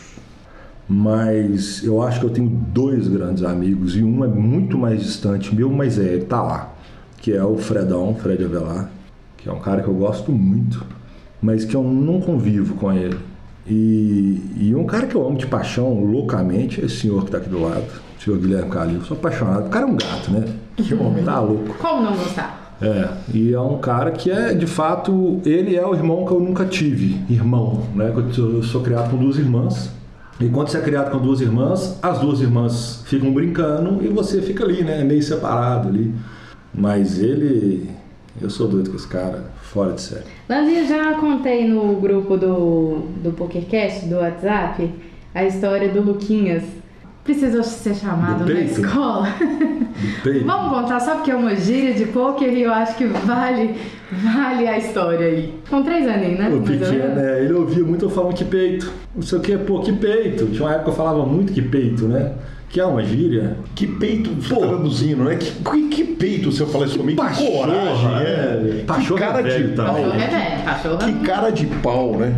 mas 0.88 1.84
eu 1.84 2.02
acho 2.02 2.22
que 2.22 2.26
eu 2.26 2.30
tenho 2.30 2.48
dois 2.48 3.08
grandes 3.08 3.44
amigos 3.44 3.96
e 3.98 4.02
um 4.04 4.24
é 4.24 4.28
muito 4.28 4.78
mais 4.78 5.02
distante 5.02 5.54
meu, 5.54 5.70
mas 5.70 6.00
é, 6.00 6.04
ele 6.04 6.26
tá 6.26 6.42
lá, 6.42 6.74
que 7.18 7.34
é 7.34 7.44
o 7.44 7.58
Fredão, 7.58 8.16
Fred 8.16 8.46
Avelar, 8.46 8.90
que 9.38 9.50
é 9.50 9.52
um 9.52 9.60
cara 9.60 9.82
que 9.82 9.90
eu 9.90 9.94
gosto 9.94 10.32
muito, 10.32 10.86
mas 11.42 11.66
que 11.66 11.76
eu 11.76 11.84
não 11.84 12.22
convivo 12.22 12.76
com 12.76 12.94
ele. 12.94 13.20
E, 13.68 14.42
e 14.58 14.76
um 14.76 14.86
cara 14.86 15.06
que 15.06 15.16
eu 15.16 15.26
amo 15.26 15.38
de 15.38 15.48
paixão 15.48 16.02
loucamente 16.02 16.82
é 16.82 16.86
esse 16.86 17.02
senhor 17.02 17.20
que 17.22 17.28
está 17.28 17.38
aqui 17.40 17.50
do 17.50 17.62
lado, 17.62 17.86
o 18.18 18.24
senhor 18.24 18.40
Guilherme 18.40 18.70
Calil. 18.70 19.02
Sou 19.04 19.18
apaixonado. 19.18 19.68
O 19.68 19.70
cara 19.70 19.86
é 19.86 19.90
um 19.90 19.96
gato, 19.96 20.32
né? 20.32 20.46
Que 20.76 20.94
homem. 20.96 21.24
Tá 21.24 21.40
louco. 21.40 21.74
Como 21.76 22.02
não 22.02 22.16
gostar? 22.16 22.63
É, 22.82 23.10
e 23.34 23.54
é 23.54 23.60
um 23.60 23.78
cara 23.78 24.12
que 24.12 24.30
é, 24.30 24.54
de 24.54 24.68
fato, 24.68 25.42
ele 25.46 25.76
é 25.76 25.86
o 25.86 25.94
irmão 25.94 26.26
que 26.26 26.32
eu 26.32 26.40
nunca 26.40 26.66
tive, 26.66 27.22
irmão, 27.30 27.84
né? 27.96 28.14
Eu 28.38 28.64
sou 28.64 28.82
criado 28.82 29.12
com 29.12 29.18
duas 29.18 29.38
irmãs, 29.38 29.92
e 30.40 30.50
quando 30.50 30.70
você 30.70 30.78
é 30.78 30.82
criado 30.82 31.12
com 31.12 31.20
duas 31.20 31.42
irmãs, 31.42 32.00
as 32.02 32.20
duas 32.20 32.42
irmãs 32.42 33.04
ficam 33.06 33.32
brincando 33.32 34.04
e 34.04 34.08
você 34.08 34.42
fica 34.42 34.64
ali, 34.64 34.84
né? 34.84 35.04
Meio 35.04 35.22
separado 35.22 35.88
ali. 35.88 36.14
Mas 36.74 37.20
ele. 37.20 37.90
Eu 38.42 38.50
sou 38.50 38.68
doido 38.68 38.90
com 38.90 38.96
esse 38.96 39.08
cara, 39.08 39.46
fora 39.62 39.94
de 39.94 40.02
série. 40.02 40.26
Lanzinha, 40.50 40.86
já 40.86 41.14
contei 41.14 41.68
no 41.68 41.96
grupo 41.98 42.36
do, 42.36 43.04
do 43.24 43.32
PokerCast, 43.32 44.08
do 44.08 44.16
WhatsApp, 44.16 44.92
a 45.36 45.46
história 45.46 45.90
do 45.90 46.02
Luquinhas 46.02 46.64
precisou 47.24 47.64
ser 47.64 47.96
chamado 47.96 48.46
na 48.46 48.60
escola. 48.60 49.28
Vamos 50.46 50.78
contar 50.78 51.00
só 51.00 51.16
porque 51.16 51.32
é 51.32 51.36
uma 51.36 51.56
gíria 51.56 51.94
de 51.94 52.06
poker 52.06 52.52
e 52.52 52.64
eu 52.64 52.74
acho 52.74 52.98
que 52.98 53.06
vale, 53.06 53.76
vale 54.12 54.68
a 54.68 54.78
história 54.78 55.26
aí. 55.26 55.54
Com 55.70 55.84
três 55.84 56.08
aninhos, 56.08 56.40
né? 56.40 56.50
O 56.50 56.62
pequeno, 56.62 57.20
é, 57.20 57.44
ele 57.44 57.54
ouvia 57.54 57.84
muito 57.84 58.06
eu 58.06 58.10
falando 58.10 58.34
que 58.34 58.44
peito. 58.44 58.92
Não 59.16 59.22
sei 59.22 59.38
o 59.38 59.42
que, 59.42 59.58
pô, 59.58 59.80
que 59.80 59.94
peito. 59.94 60.48
Tinha 60.48 60.64
uma 60.64 60.72
época 60.72 60.86
que 60.86 60.90
eu 60.90 60.96
falava 60.96 61.26
muito 61.26 61.54
que 61.54 61.62
peito, 61.62 62.08
né? 62.08 62.34
Que 62.70 62.82
é 62.82 62.86
uma 62.86 63.04
gíria. 63.04 63.56
Que 63.76 63.88
peito, 63.88 64.32
pô. 64.50 64.60
traduzindo, 64.60 65.24
né? 65.24 65.36
Que, 65.36 65.52
que, 65.52 65.90
que 65.90 66.04
peito 66.04 66.52
se 66.52 66.62
eu 66.62 66.68
falar 66.68 66.88
isso 66.88 66.98
comigo? 66.98 67.24
Que 67.24 67.52
coragem, 67.52 68.16
é. 68.18 68.84
é. 68.88 69.02
Que 69.02 69.14
cara 69.14 69.42
de 69.42 69.64
pau. 69.76 69.98
É 69.98 71.06
que 71.06 71.14
cara 71.20 71.50
de 71.52 71.68
pau, 71.68 72.18
né? 72.18 72.34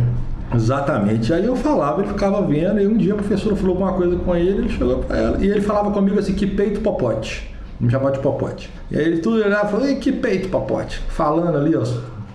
Exatamente. 0.54 1.32
Aí 1.32 1.44
eu 1.44 1.56
falava, 1.56 2.02
ele 2.02 2.08
ficava 2.08 2.42
vendo, 2.42 2.80
e 2.80 2.86
um 2.86 2.96
dia 2.96 3.12
a 3.12 3.16
professora 3.16 3.56
falou 3.56 3.72
alguma 3.72 3.92
coisa 3.92 4.16
com 4.16 4.34
ele, 4.36 4.58
ele 4.58 4.68
chegou 4.68 4.98
para 4.98 5.16
ela, 5.16 5.44
e 5.44 5.48
ele 5.48 5.60
falava 5.60 5.90
comigo 5.90 6.18
assim, 6.18 6.34
que 6.34 6.46
peito 6.46 6.80
popote. 6.80 7.50
Me 7.80 7.90
chamava 7.90 8.12
de 8.12 8.20
popote. 8.20 8.70
E 8.90 8.96
aí 8.96 9.04
ele 9.04 9.18
tudo 9.18 9.44
olhava 9.44 9.66
e 9.66 9.70
falou, 9.70 9.96
que 9.96 10.12
peito 10.12 10.48
popote. 10.48 11.02
Falando 11.08 11.56
ali, 11.56 11.76
ó, 11.76 11.82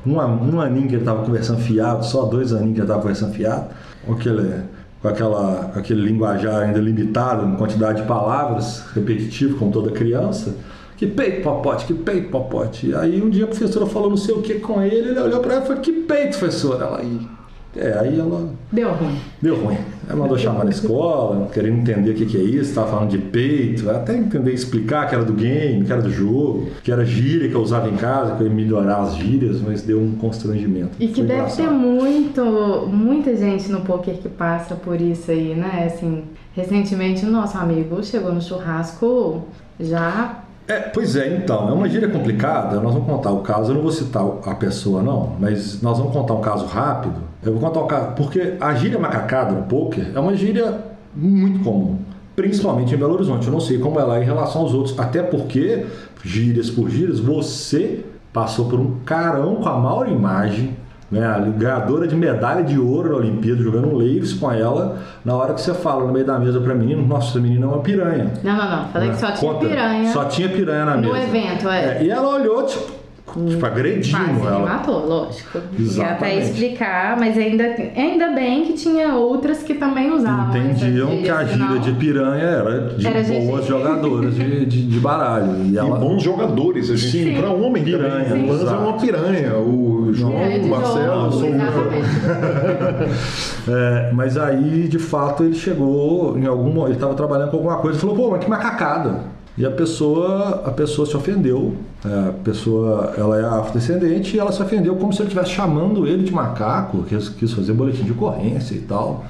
um, 0.05 0.15
um 0.15 0.61
aninho 0.61 0.87
que 0.87 0.95
ele 0.95 1.03
tava 1.03 1.23
conversando 1.23 1.59
fiado, 1.59 2.05
só 2.05 2.25
dois 2.25 2.53
aninhos 2.53 2.75
que 2.75 2.81
ele 2.81 2.87
tava 2.87 3.01
conversando 3.01 3.33
fiado, 3.33 3.67
com 4.05 4.13
aquele, 4.13 4.61
com 5.01 5.07
aquela, 5.07 5.71
aquele 5.75 6.01
linguajar 6.01 6.63
ainda 6.63 6.79
limitado 6.79 7.47
em 7.47 7.55
quantidade 7.55 8.01
de 8.01 8.07
palavras, 8.07 8.83
repetitivo, 8.93 9.57
como 9.57 9.71
toda 9.71 9.91
criança. 9.91 10.55
Que 10.97 11.07
peito, 11.07 11.41
popote, 11.41 11.85
que 11.85 11.95
peito, 11.95 12.29
popote. 12.29 12.87
E 12.87 12.95
aí 12.95 13.19
um 13.19 13.29
dia 13.29 13.45
a 13.45 13.47
professora 13.47 13.87
falou 13.87 14.11
não 14.11 14.17
sei 14.17 14.35
o 14.35 14.41
que 14.41 14.55
com 14.59 14.79
ele, 14.79 15.09
ele 15.09 15.19
olhou 15.19 15.39
para 15.39 15.53
ela 15.53 15.63
e 15.63 15.67
falou, 15.67 15.81
que 15.81 15.91
peito, 15.91 16.37
professora? 16.37 16.85
Ela, 16.85 16.99
aí 16.99 17.27
é, 17.75 17.97
aí 17.99 18.19
ela. 18.19 18.49
Deu 18.71 18.91
ruim. 18.91 19.17
Deu 19.41 19.55
ruim. 19.55 19.77
Ela 20.07 20.19
mandou 20.19 20.37
chamar 20.37 20.65
na 20.65 20.71
escola, 20.71 21.47
querendo 21.53 21.79
entender 21.79 22.11
o 22.11 22.13
que, 22.13 22.25
que 22.25 22.37
é 22.37 22.41
isso, 22.41 22.69
estava 22.69 22.91
falando 22.91 23.09
de 23.09 23.17
peito, 23.17 23.89
até 23.89 24.17
entender, 24.17 24.51
explicar 24.51 25.07
que 25.07 25.15
era 25.15 25.23
do 25.23 25.33
game, 25.33 25.85
que 25.85 25.91
era 25.91 26.01
do 26.01 26.11
jogo, 26.11 26.67
que 26.83 26.91
era 26.91 27.05
gíria 27.05 27.47
que 27.47 27.55
eu 27.55 27.61
usava 27.61 27.87
em 27.87 27.95
casa, 27.95 28.35
que 28.35 28.43
eu 28.43 28.47
ia 28.47 28.53
melhorar 28.53 29.01
as 29.01 29.15
gírias, 29.15 29.61
mas 29.61 29.83
deu 29.83 30.01
um 30.01 30.15
constrangimento. 30.15 30.91
E 30.99 31.07
que 31.07 31.15
Foi 31.15 31.23
deve 31.23 31.39
engraçado. 31.39 31.67
ter 31.67 31.71
muito, 31.71 32.43
muita 32.91 33.35
gente 33.37 33.71
no 33.71 33.81
poker 33.81 34.15
que 34.15 34.27
passa 34.27 34.75
por 34.75 34.99
isso 34.99 35.31
aí, 35.31 35.55
né? 35.55 35.89
Assim, 35.93 36.23
recentemente 36.53 37.25
o 37.25 37.29
nosso 37.31 37.57
amigo 37.57 38.03
chegou 38.03 38.33
no 38.33 38.41
churrasco 38.41 39.45
já 39.79 40.40
é, 40.67 40.79
pois 40.79 41.15
é, 41.15 41.35
então, 41.35 41.67
é 41.67 41.71
uma 41.71 41.89
gíria 41.89 42.07
complicada. 42.07 42.79
Nós 42.79 42.93
vamos 42.93 43.07
contar 43.07 43.31
o 43.31 43.41
caso, 43.41 43.71
eu 43.71 43.75
não 43.75 43.81
vou 43.81 43.91
citar 43.91 44.23
a 44.45 44.55
pessoa, 44.55 45.01
não, 45.01 45.35
mas 45.39 45.81
nós 45.81 45.97
vamos 45.97 46.13
contar 46.13 46.33
um 46.33 46.41
caso 46.41 46.65
rápido. 46.65 47.15
Eu 47.43 47.53
vou 47.53 47.61
contar 47.61 47.81
um 47.81 47.87
caso, 47.87 48.15
porque 48.15 48.55
a 48.59 48.73
gíria 48.73 48.99
macacada 48.99 49.51
no 49.51 49.63
poker 49.63 50.11
é 50.13 50.19
uma 50.19 50.35
gíria 50.35 50.79
muito 51.13 51.63
comum, 51.63 51.97
principalmente 52.35 52.93
em 52.93 52.97
Belo 52.97 53.15
Horizonte. 53.15 53.47
Eu 53.47 53.53
não 53.53 53.59
sei 53.59 53.79
como 53.79 53.99
ela 53.99 54.17
é 54.17 54.21
em 54.21 54.25
relação 54.25 54.61
aos 54.61 54.73
outros, 54.73 54.97
até 54.97 55.21
porque, 55.21 55.85
gírias 56.23 56.69
por 56.69 56.89
gírias, 56.89 57.19
você 57.19 58.05
passou 58.31 58.65
por 58.69 58.79
um 58.79 58.99
carão 59.05 59.55
com 59.55 59.67
a 59.67 59.77
maior 59.77 60.07
imagem 60.07 60.75
né, 61.11 61.53
ganhadora 61.57 62.07
de 62.07 62.15
medalha 62.15 62.63
de 62.63 62.79
ouro 62.79 63.09
na 63.09 63.17
Olimpíada, 63.17 63.61
jogando 63.61 63.87
um 63.87 63.97
Leaves 63.97 64.33
com 64.33 64.51
ela, 64.51 64.99
na 65.25 65.35
hora 65.35 65.53
que 65.53 65.61
você 65.61 65.73
fala 65.73 66.05
no 66.05 66.13
meio 66.13 66.25
da 66.25 66.39
mesa 66.39 66.61
pra 66.61 66.73
menino, 66.73 67.05
nossa, 67.05 67.31
essa 67.31 67.39
menina 67.39 67.65
é 67.65 67.67
uma 67.67 67.79
piranha. 67.79 68.31
Não, 68.43 68.55
não, 68.55 68.77
não. 68.77 68.87
Falei 68.87 69.09
né? 69.09 69.13
que 69.15 69.19
só 69.19 69.31
tinha 69.31 69.53
Conta, 69.53 69.65
piranha. 69.67 70.13
Só 70.13 70.25
tinha 70.25 70.49
piranha 70.49 70.85
na 70.85 70.95
no 70.95 71.01
mesa. 71.01 71.13
No 71.13 71.23
evento, 71.23 71.69
é. 71.69 71.97
é. 71.97 72.03
E 72.03 72.09
ela 72.09 72.29
olhou, 72.29 72.65
tipo, 72.65 73.00
Tipo, 73.47 73.65
agredindo 73.65 74.17
Quase 74.39 74.45
ela. 74.45 74.59
matou, 74.65 75.07
lógico. 75.07 75.57
E 75.57 75.59
até 75.59 75.81
Exatamente. 75.81 76.41
explicar, 76.49 77.15
mas 77.17 77.37
ainda, 77.37 77.63
ainda 77.95 78.29
bem 78.31 78.65
que 78.65 78.73
tinha 78.73 79.15
outras 79.15 79.63
que 79.63 79.75
também 79.75 80.11
usavam. 80.11 80.49
Entendiam 80.57 81.07
que 81.17 81.29
a 81.29 81.45
gíria 81.45 81.79
de 81.79 81.91
piranha 81.93 82.43
era 82.43 82.79
de 82.89 83.07
Era 83.07 83.23
gente- 83.23 83.45
boas 83.45 83.65
jogadoras 83.65 84.35
de, 84.35 84.65
de, 84.65 84.85
de 84.85 84.99
baralho. 84.99 85.55
E 85.63 85.71
E 85.71 85.77
ela. 85.77 85.97
bons 85.97 86.21
jogadores, 86.21 86.89
a 86.89 86.95
gente. 86.97 87.23
Sim. 87.23 87.35
Pra 87.39 87.51
homem 87.51 87.83
Piranha, 87.83 88.25
também. 88.25 88.43
O 88.49 88.51
Lanza 88.51 88.69
é 88.71 88.73
uma 88.77 88.93
piranha. 88.93 89.55
O 89.59 90.09
João, 90.13 90.33
É, 90.37 90.57
o 90.57 90.67
Marcelo, 90.67 91.05
jogo, 91.05 91.25
eu 91.25 91.31
sou 91.31 91.49
um. 91.49 91.55
exatamente. 91.55 93.11
É, 93.67 94.11
mas 94.11 94.37
aí, 94.37 94.87
de 94.87 94.97
fato, 94.99 95.43
ele 95.43 95.53
chegou 95.55 96.37
em 96.37 96.45
algum 96.47 96.83
ele 96.85 96.95
estava 96.95 97.13
trabalhando 97.13 97.51
com 97.51 97.57
alguma 97.57 97.77
coisa 97.77 97.97
e 97.97 98.01
falou, 98.01 98.15
pô, 98.15 98.31
mas 98.31 98.43
que 98.43 98.49
macacada. 98.49 99.19
E 99.61 99.65
a 99.65 99.69
pessoa, 99.69 100.63
a 100.65 100.71
pessoa 100.71 101.05
se 101.05 101.15
ofendeu. 101.15 101.75
É, 102.03 102.29
a 102.29 102.33
pessoa, 102.43 103.13
ela 103.15 103.39
é 103.39 103.45
afrodescendente 103.45 104.35
e 104.35 104.39
ela 104.39 104.51
se 104.51 104.59
ofendeu 104.59 104.95
como 104.95 105.13
se 105.13 105.21
ele 105.21 105.27
estivesse 105.27 105.51
chamando 105.51 106.07
ele 106.07 106.23
de 106.23 106.33
macaco, 106.33 107.03
quis, 107.03 107.29
quis 107.29 107.53
fazer 107.53 107.71
boletim 107.73 108.01
de 108.01 108.11
ocorrência 108.11 108.73
e 108.73 108.79
tal. 108.79 109.23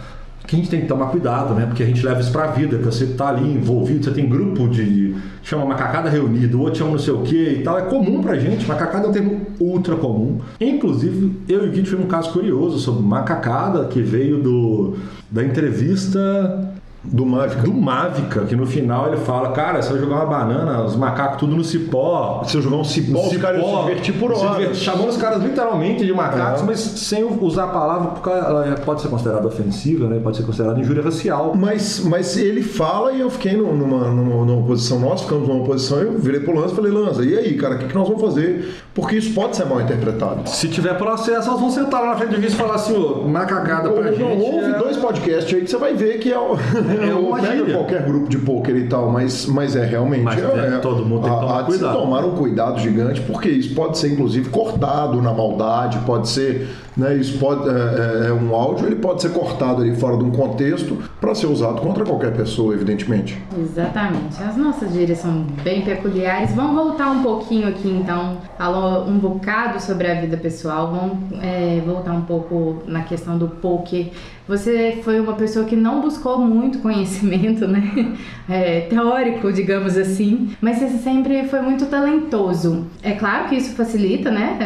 Que 0.48 0.56
a 0.56 0.60
gente 0.60 0.70
tem 0.70 0.80
que 0.80 0.88
tomar 0.88 1.08
cuidado, 1.08 1.54
né? 1.54 1.66
Porque 1.66 1.84
a 1.84 1.86
gente 1.86 2.02
leva 2.06 2.22
isso 2.22 2.32
pra 2.32 2.48
vida, 2.48 2.78
que 2.78 2.86
você 2.86 3.08
tá 3.08 3.28
ali 3.28 3.56
envolvido, 3.56 4.06
você 4.06 4.12
tem 4.12 4.30
grupo 4.30 4.70
de. 4.70 5.18
chama 5.44 5.66
macacada 5.66 6.10
reunido, 6.10 6.60
o 6.60 6.62
outro 6.62 6.80
chama 6.80 6.92
não 6.92 7.00
sei 7.00 7.14
o 7.14 7.24
que 7.24 7.60
e 7.60 7.64
tal. 7.64 7.78
É 7.78 7.82
comum 7.82 8.22
pra 8.22 8.40
gente, 8.40 8.66
macacada 8.66 9.08
é 9.08 9.10
um 9.10 9.12
termo 9.12 9.42
ultra 9.60 9.98
comum. 9.98 10.40
Inclusive, 10.62 11.42
eu 11.50 11.66
e 11.66 11.68
o 11.68 11.72
Gui 11.74 11.84
tivemos 11.84 12.06
um 12.06 12.08
caso 12.08 12.32
curioso 12.32 12.80
sobre 12.80 13.04
macacada 13.04 13.84
que 13.88 14.02
veio 14.02 14.42
do, 14.42 14.96
da 15.30 15.44
entrevista 15.44 16.72
Do 17.04 17.26
Mágica. 17.26 17.64
do 17.64 17.74
Mavica, 17.74 18.42
que 18.42 18.56
no 18.56 18.66
final 18.68 19.08
ele 19.08 19.18
fala, 19.18 19.50
cara, 19.54 19.82
se 19.82 19.90
eu 19.92 20.00
jogar 20.00 20.18
uma 20.18 20.26
banana, 20.28 20.84
os 20.84 20.96
macacos 20.96 21.38
tudo 21.40 21.56
no 21.56 21.64
cipó. 21.64 22.44
Se 22.46 22.56
eu 22.58 22.62
jogar 22.62 22.76
um 22.78 22.84
cipó, 22.84 23.26
os 23.26 23.36
caras 23.38 23.60
se 23.66 23.76
divertir 23.82 24.14
por 24.20 24.32
horas. 24.32 24.78
chamando 24.78 25.10
os 25.10 25.18
caras 25.18 25.42
literalmente 25.42 26.06
de 26.06 26.14
macacos, 26.14 26.62
É. 26.62 26.66
mas 26.66 26.80
sem 26.80 27.24
usar 27.24 27.64
a 27.64 27.68
palavra, 27.70 28.12
porque 28.12 28.30
ela 28.30 28.76
pode 28.86 29.02
ser 29.02 29.08
considerada 29.08 29.48
ofensiva, 29.48 30.08
né? 30.08 30.20
pode 30.24 30.38
ser 30.38 30.44
considerada 30.44 30.80
injúria 30.80 31.02
racial. 31.02 31.54
Mas, 31.56 32.02
mas 32.06 32.38
ele 32.38 32.62
fala 32.62 33.12
e 33.14 33.22
eu 33.22 33.32
fiquei 33.32 33.54
numa, 33.58 34.08
numa, 34.12 34.46
numa 34.46 34.68
posição, 34.68 35.00
nós 35.00 35.22
ficamos 35.22 35.48
numa 35.48 35.64
posição, 35.66 35.98
eu 36.00 36.20
virei 36.20 36.42
pro 36.42 36.54
Lanza 36.54 36.74
e 36.74 36.76
falei, 36.76 36.92
Lanza, 36.92 37.26
e 37.26 37.36
aí, 37.36 37.56
cara, 37.58 37.76
o 37.76 37.78
que, 37.80 37.88
que 37.88 37.96
nós 37.96 38.08
vamos 38.08 38.22
fazer? 38.22 38.76
Porque 38.94 39.16
isso 39.16 39.34
pode 39.34 39.56
ser 39.56 39.66
mal 39.66 39.82
interpretado. 39.82 40.48
Se 40.48 40.68
tiver 40.68 40.94
processo, 41.00 41.48
elas 41.50 41.60
vão 41.60 41.72
sentar 41.72 42.02
lá 42.02 42.08
na 42.10 42.16
frente 42.16 42.30
do 42.36 42.36
juiz 42.42 42.54
e 42.54 42.56
falar 42.56 42.76
assim, 42.76 42.96
ô, 42.96 43.28
macacada 43.28 43.90
pra 43.90 44.12
gente. 44.12 44.20
não, 44.20 44.38
ouve 44.38 44.66
é- 44.70 44.78
dois 44.78 44.98
podcasts 44.98 45.52
aí 45.52 45.62
que 45.62 45.70
você 45.72 45.78
vai 45.78 45.94
ver 45.96 46.20
que 46.20 46.32
é, 46.32 46.38
o, 46.38 46.56
É 46.94 47.42
pega 47.42 47.58
gíria. 47.58 47.74
qualquer 47.78 48.04
grupo 48.04 48.30
de 48.30 48.38
pôquer 48.38 48.76
e 48.76 48.88
tal, 48.88 49.10
mas, 49.12 49.46
mas 49.46 49.76
é 49.76 49.86
realmente. 49.86 50.24
Mas 50.24 50.40
é, 50.44 50.76
é- 50.76 50.78
todo 50.80 51.06
mundo 51.06 51.24
tem 51.24 51.34
que 51.34 51.40
tomar 51.40 51.60
se 51.60 51.66
cuidado. 51.66 51.98
tomar 51.98 52.26
um 52.26 52.32
cuidado 52.32 52.80
gigante, 52.80 53.22
porque 53.22 53.50
isso 53.50 53.74
pode 53.76 53.98
ser 53.98 54.12
inclusive 54.14 54.50
cortado 54.50 55.22
na 55.22 55.34
maldade, 55.34 56.00
pode 56.06 56.30
ser, 56.30 56.68
né, 56.96 57.16
isso 57.16 57.38
pode 57.38 57.68
é, 57.70 57.72
é- 57.72 58.28
é 58.30 58.34
um 58.34 58.54
áudio, 58.54 58.86
ele 58.88 58.96
pode 58.98 59.22
ser 59.22 59.30
cortado 59.30 59.82
ali 59.82 59.96
fora 59.96 60.18
de 60.18 60.24
um 60.24 60.32
contexto 60.32 60.98
para 61.20 61.34
ser 61.36 61.48
usado 61.48 61.82
contra 61.82 62.04
qualquer 62.04 62.34
pessoa, 62.34 62.74
evidentemente. 62.74 63.42
Exatamente. 63.58 64.42
As 64.44 64.58
nossas 64.58 64.92
gírias 64.94 65.20
são 65.20 65.44
bem 65.64 65.82
peculiares. 65.84 66.54
Vamos 66.54 66.76
voltar 66.76 67.10
um 67.12 67.22
pouquinho 67.24 67.68
aqui, 67.68 67.88
então. 67.90 68.38
Falou 68.58 69.08
um 69.08 69.18
bocado 69.18 69.82
sobre 69.82 70.10
a 70.12 70.20
vida 70.20 70.38
pessoal. 70.38 70.92
Vamos 70.92 71.44
é, 71.44 71.82
voltar 71.86 72.14
um 72.14 72.22
pouco 72.22 72.84
na 72.88 73.04
questão 73.04 73.38
do 73.38 73.48
poker. 73.48 74.08
Você 74.48 75.00
foi 75.04 75.20
uma 75.20 75.34
pessoa 75.34 75.66
que 75.66 75.76
não 75.76 76.02
buscou 76.02 76.40
muito 76.40 76.80
conhecimento, 76.80 77.68
né? 77.68 78.16
É, 78.50 78.82
teórico, 78.82 79.52
digamos 79.54 79.96
assim. 79.98 80.52
Mas 80.60 80.78
você 80.80 80.90
sempre 80.98 81.48
foi 81.48 81.62
muito 81.62 81.86
talentoso. 81.86 82.86
É 83.02 83.12
claro 83.12 83.48
que 83.48 83.56
isso 83.56 83.76
facilita, 83.76 84.30
né? 84.30 84.58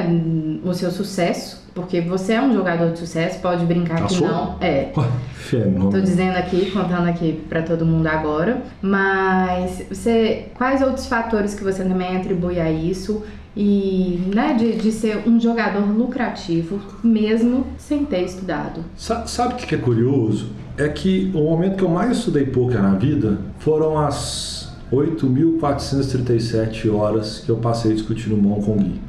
O 0.63 0.73
seu 0.73 0.89
sucesso. 0.89 1.64
Porque 1.75 1.99
você 1.99 2.33
é 2.33 2.41
um 2.41 2.53
jogador 2.53 2.91
de 2.93 2.99
sucesso, 2.99 3.39
pode 3.41 3.65
brincar 3.65 4.01
Ah, 4.01 4.05
que 4.07 4.13
sou? 4.15 4.27
não. 4.27 4.55
É, 4.61 4.91
Fenômeno. 5.35 5.91
Tô 5.91 5.99
dizendo 5.99 6.37
aqui, 6.37 6.71
contando 6.71 7.07
aqui 7.07 7.43
pra 7.49 7.61
todo 7.61 7.85
mundo 7.85 8.07
agora, 8.07 8.63
mas 8.81 9.83
você, 9.91 10.45
quais 10.55 10.81
outros 10.81 11.05
fatores 11.05 11.53
que 11.53 11.63
você 11.63 11.83
também 11.83 12.15
atribui 12.15 12.59
a 12.61 12.71
isso 12.71 13.23
e, 13.57 14.21
né, 14.33 14.53
de, 14.57 14.73
de 14.77 14.91
ser 14.91 15.27
um 15.27 15.37
jogador 15.39 15.81
lucrativo 15.85 16.79
mesmo 17.03 17.67
sem 17.77 18.05
ter 18.05 18.21
estudado? 18.23 18.79
Sa- 18.95 19.27
Sabe 19.27 19.53
o 19.55 19.57
que 19.57 19.67
que 19.67 19.75
é 19.75 19.77
curioso? 19.77 20.47
É 20.77 20.87
que 20.89 21.29
o 21.35 21.43
momento 21.43 21.75
que 21.77 21.83
eu 21.83 21.89
mais 21.89 22.17
estudei 22.17 22.45
poker 22.45 22.81
na 22.81 22.95
vida 22.95 23.37
foram 23.59 23.97
as 23.99 24.73
8.437 24.91 26.89
horas 26.93 27.39
que 27.39 27.49
eu 27.49 27.57
passei 27.57 27.93
discutindo 27.93 28.35
mão 28.37 28.61
com 28.61 28.71
o 28.73 28.75
Gui. 28.77 28.99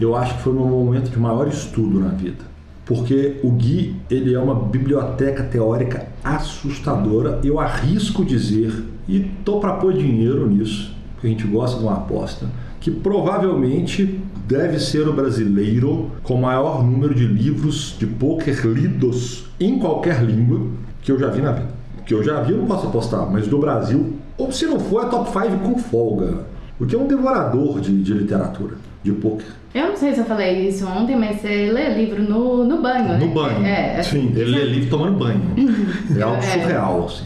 Eu 0.00 0.16
acho 0.16 0.34
que 0.34 0.42
foi 0.42 0.52
meu 0.52 0.64
momento 0.64 1.10
de 1.10 1.18
maior 1.18 1.46
estudo 1.46 2.00
na 2.00 2.08
vida. 2.08 2.44
Porque 2.84 3.40
o 3.42 3.50
Gui, 3.50 3.96
ele 4.10 4.34
é 4.34 4.38
uma 4.38 4.54
biblioteca 4.54 5.42
teórica 5.42 6.06
assustadora. 6.22 7.40
Eu 7.42 7.58
arrisco 7.58 8.24
dizer, 8.24 8.72
e 9.08 9.20
tô 9.44 9.58
para 9.58 9.74
pôr 9.74 9.94
dinheiro 9.94 10.48
nisso, 10.48 10.94
porque 11.14 11.26
a 11.26 11.30
gente 11.30 11.46
gosta 11.46 11.78
de 11.78 11.84
uma 11.84 11.94
aposta, 11.94 12.46
que 12.80 12.90
provavelmente 12.90 14.20
deve 14.46 14.78
ser 14.78 15.08
o 15.08 15.12
brasileiro 15.14 16.10
com 16.22 16.36
maior 16.36 16.84
número 16.84 17.14
de 17.14 17.26
livros 17.26 17.96
de 17.98 18.06
poker 18.06 18.66
lidos 18.66 19.46
em 19.58 19.78
qualquer 19.78 20.22
língua 20.22 20.66
que 21.00 21.10
eu 21.10 21.18
já 21.18 21.28
vi 21.28 21.40
na 21.40 21.52
vida. 21.52 21.68
Que 22.04 22.12
eu 22.12 22.22
já 22.22 22.42
vi, 22.42 22.52
eu 22.52 22.58
não 22.58 22.66
posso 22.66 22.86
apostar, 22.86 23.26
mas 23.30 23.46
do 23.46 23.58
Brasil, 23.58 24.16
ou 24.36 24.52
se 24.52 24.66
não 24.66 24.78
for, 24.78 25.04
é 25.04 25.08
top 25.08 25.30
5 25.30 25.58
com 25.58 25.78
folga. 25.78 26.44
O 26.78 26.84
que 26.84 26.94
é 26.94 26.98
um 26.98 27.06
devorador 27.06 27.80
de, 27.80 28.02
de 28.02 28.12
literatura, 28.12 28.76
de 29.04 29.12
poker. 29.12 29.46
Eu 29.74 29.88
não 29.88 29.96
sei 29.96 30.12
se 30.14 30.20
eu 30.20 30.24
falei 30.24 30.68
isso 30.68 30.86
ontem, 30.86 31.14
mas 31.16 31.40
você 31.40 31.70
lê 31.70 31.94
livro 31.94 32.22
no, 32.22 32.64
no 32.64 32.80
banho, 32.80 33.04
né? 33.08 33.18
No 33.18 33.28
banho. 33.28 33.64
É, 33.66 34.02
Sim, 34.02 34.32
ele 34.34 34.44
lê 34.56 34.64
livro 34.64 34.90
tomando 34.90 35.18
banho. 35.18 35.40
É 36.18 36.22
algo 36.22 36.36
É. 36.38 36.40
surreal, 36.42 37.06
assim. 37.06 37.24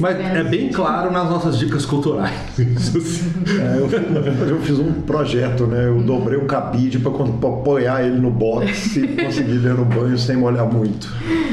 Mas 0.00 0.18
é 0.18 0.42
bem 0.42 0.68
claro 0.70 1.12
nas 1.12 1.28
nossas 1.28 1.58
dicas 1.58 1.84
culturais. 1.84 2.32
É, 2.58 3.78
eu, 3.78 3.88
fiz- 3.88 4.48
eu 4.50 4.60
fiz 4.60 4.78
um 4.78 4.92
projeto, 5.02 5.66
né? 5.66 5.86
Eu 5.86 6.00
dobrei 6.02 6.38
um 6.38 6.46
cabide 6.46 6.98
para 6.98 7.10
apoiar 7.10 8.02
ele 8.02 8.18
no 8.18 8.30
box 8.30 8.96
e 8.96 9.06
conseguir 9.08 9.58
ler 9.58 9.74
no 9.74 9.84
banho 9.84 10.18
sem 10.18 10.36
molhar 10.36 10.66
muito. 10.72 11.08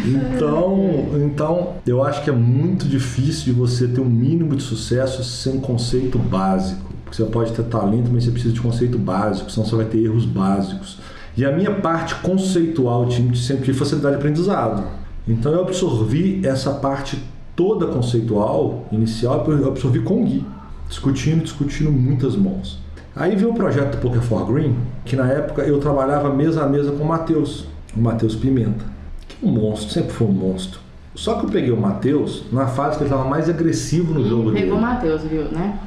Então, 0.06 1.06
então, 1.26 1.74
eu 1.86 2.04
acho 2.04 2.24
que 2.24 2.30
é 2.30 2.34
muito 2.34 2.88
difícil 2.88 3.46
de 3.54 3.60
você 3.60 3.88
ter 3.88 4.00
um 4.02 4.06
mínimo 4.06 4.56
de 4.56 4.64
sucesso 4.64 5.24
sem 5.24 5.60
conceito 5.60 6.18
básico. 6.18 6.87
Porque 7.08 7.16
você 7.24 7.24
pode 7.30 7.54
ter 7.54 7.64
talento, 7.64 8.10
mas 8.12 8.26
você 8.26 8.32
precisa 8.32 8.54
de 8.54 8.60
conceito 8.60 8.98
básico, 8.98 9.50
senão 9.50 9.66
você 9.66 9.76
vai 9.78 9.86
ter 9.86 10.04
erros 10.04 10.26
básicos. 10.26 10.98
E 11.38 11.46
a 11.46 11.52
minha 11.52 11.72
parte 11.72 12.16
conceitual, 12.16 13.06
tive- 13.08 13.38
sempre 13.38 13.64
tive 13.66 13.78
facilidade 13.78 14.16
de 14.16 14.20
aprendizado. 14.20 14.84
Então 15.28 15.52
eu 15.54 15.62
absorvi 15.62 16.42
essa 16.46 16.72
parte 16.72 17.18
toda 17.56 17.88
conceitual, 17.88 18.86
inicial, 18.92 19.46
eu 19.48 19.68
absorvi 19.70 20.00
com 20.02 20.22
o 20.22 20.26
Gui, 20.26 20.46
discutindo, 20.90 21.44
discutindo 21.44 21.92
muitas 21.92 22.36
mãos. 22.36 22.80
Aí 23.16 23.36
veio 23.36 23.52
o 23.52 23.54
projeto 23.54 23.96
do 23.96 23.98
Poker 24.02 24.22
for 24.22 24.46
Green, 24.52 24.76
que 25.06 25.16
na 25.16 25.28
época 25.28 25.62
eu 25.64 25.80
trabalhava 25.80 26.34
mesa 26.34 26.64
a 26.64 26.68
mesa 26.68 26.92
com 26.92 27.04
o 27.04 27.08
Matheus, 27.08 27.66
o 27.96 28.00
Matheus 28.02 28.36
Pimenta, 28.36 28.86
que 29.28 29.46
é 29.46 29.50
um 29.50 29.52
monstro, 29.52 29.90
sempre 29.92 30.12
foi 30.12 30.28
um 30.28 30.32
monstro. 30.32 30.80
Só 31.16 31.36
que 31.36 31.46
eu 31.46 31.50
peguei 31.50 31.72
o 31.72 31.80
Matheus 31.82 32.44
na 32.52 32.68
fase 32.68 32.98
que 32.98 33.04
ele 33.04 33.10
estava 33.10 33.28
mais 33.28 33.50
agressivo 33.50 34.14
no 34.14 34.28
jogo 34.28 34.52
dele. 34.52 34.66
Pegou 34.66 34.78
o 34.78 34.82
Matheus, 34.82 35.24
viu, 35.24 35.46
né? 35.46 35.80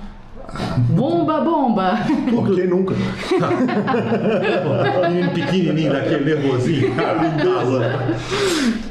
Bomba, 0.89 1.41
bomba! 1.41 1.99
Por 2.29 2.55
que 2.55 2.65
nunca? 2.65 2.95
Menino 5.09 5.31
pequenininho 5.33 5.93
daquele 5.93 6.25
nervosinho, 6.25 6.95
cara, 6.97 7.27
em 7.27 7.37
casa. 7.39 8.17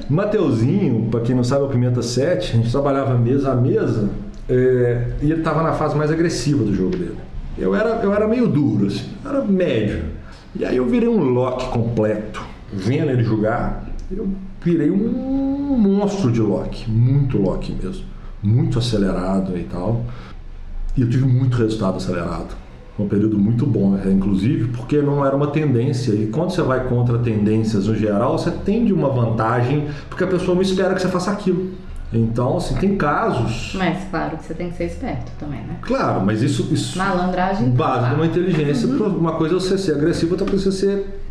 Mateuzinho, 0.10 1.08
pra 1.12 1.20
quem 1.22 1.36
não 1.36 1.44
sabe, 1.44 1.64
é 1.64 1.66
o 1.66 1.70
Pimenta 1.70 2.02
7, 2.02 2.54
a 2.54 2.56
gente 2.58 2.72
trabalhava 2.72 3.18
mesa 3.18 3.52
a 3.52 3.56
mesa 3.56 4.10
é, 4.48 5.08
e 5.22 5.32
ele 5.32 5.42
tava 5.42 5.62
na 5.62 5.74
fase 5.74 5.96
mais 5.96 6.12
agressiva 6.12 6.64
do 6.64 6.74
jogo 6.74 6.98
dele. 6.98 7.18
Eu 7.58 7.76
era, 7.76 8.00
eu 8.02 8.14
era 8.14 8.28
meio 8.28 8.48
duro, 8.48 8.88
assim, 8.88 9.06
eu 9.24 9.30
era 9.30 9.42
médio. 9.44 10.04
E 10.56 10.66
aí 10.66 10.78
eu 10.78 10.86
virei 10.86 11.10
um 11.10 11.20
lock 11.20 11.70
completo. 11.70 12.42
Vendo 12.72 13.12
ele 13.12 13.24
jogar, 13.24 13.86
eu 14.12 14.28
virei 14.64 14.90
um 14.90 15.78
monstro 15.78 16.32
de 16.32 16.42
lock, 16.42 16.90
muito 16.90 17.38
lock 17.38 17.72
mesmo. 17.72 18.06
Muito 18.42 18.80
acelerado 18.80 19.58
e 19.58 19.64
tal. 19.64 20.06
E 21.00 21.02
eu 21.02 21.10
tive 21.10 21.26
muito 21.26 21.56
resultado 21.56 21.96
acelerado. 21.96 22.58
Um 23.00 23.08
período 23.08 23.40
muito 23.40 23.66
bom, 23.66 23.98
é, 23.98 24.12
inclusive, 24.12 24.68
porque 24.68 25.02
não 25.02 25.26
era 25.26 25.34
uma 25.34 25.48
tendência. 25.48 26.12
E 26.12 26.28
quando 26.28 26.50
você 26.50 26.62
vai 26.62 26.90
contra 26.90 27.18
tendências 27.20 27.88
no 27.88 27.96
geral, 27.96 28.38
você 28.38 28.52
tende 28.52 28.92
uma 28.92 29.08
vantagem, 29.08 29.88
porque 30.10 30.26
a 30.26 30.28
pessoa 30.28 30.56
não 30.56 30.62
espera 30.62 30.94
que 30.94 31.02
você 31.02 31.08
faça 31.08 31.32
aquilo. 31.32 31.72
Então, 32.12 32.58
assim, 32.58 32.76
tem 32.76 32.98
casos. 32.98 33.76
Mas 33.76 34.04
claro 34.12 34.36
que 34.36 34.44
você 34.44 34.54
tem 34.54 34.72
que 34.72 34.76
ser 34.76 34.88
esperto 34.88 35.32
também, 35.40 35.62
né? 35.62 35.78
Claro, 35.84 36.20
mas 36.26 36.42
isso. 36.42 36.68
isso 36.70 36.98
Malandragem. 36.98 37.70
base 37.70 38.10
de 38.10 38.16
uma 38.16 38.26
inteligência. 38.26 38.90
Uma 38.90 39.32
coisa 39.36 39.56
é 39.56 39.58
você 39.58 39.78
ser 39.78 39.94
agressivo, 39.94 40.34
outra 40.34 40.46
coisa 40.46 40.68
é 40.68 40.72
você 40.72 40.78
ser 40.78 41.22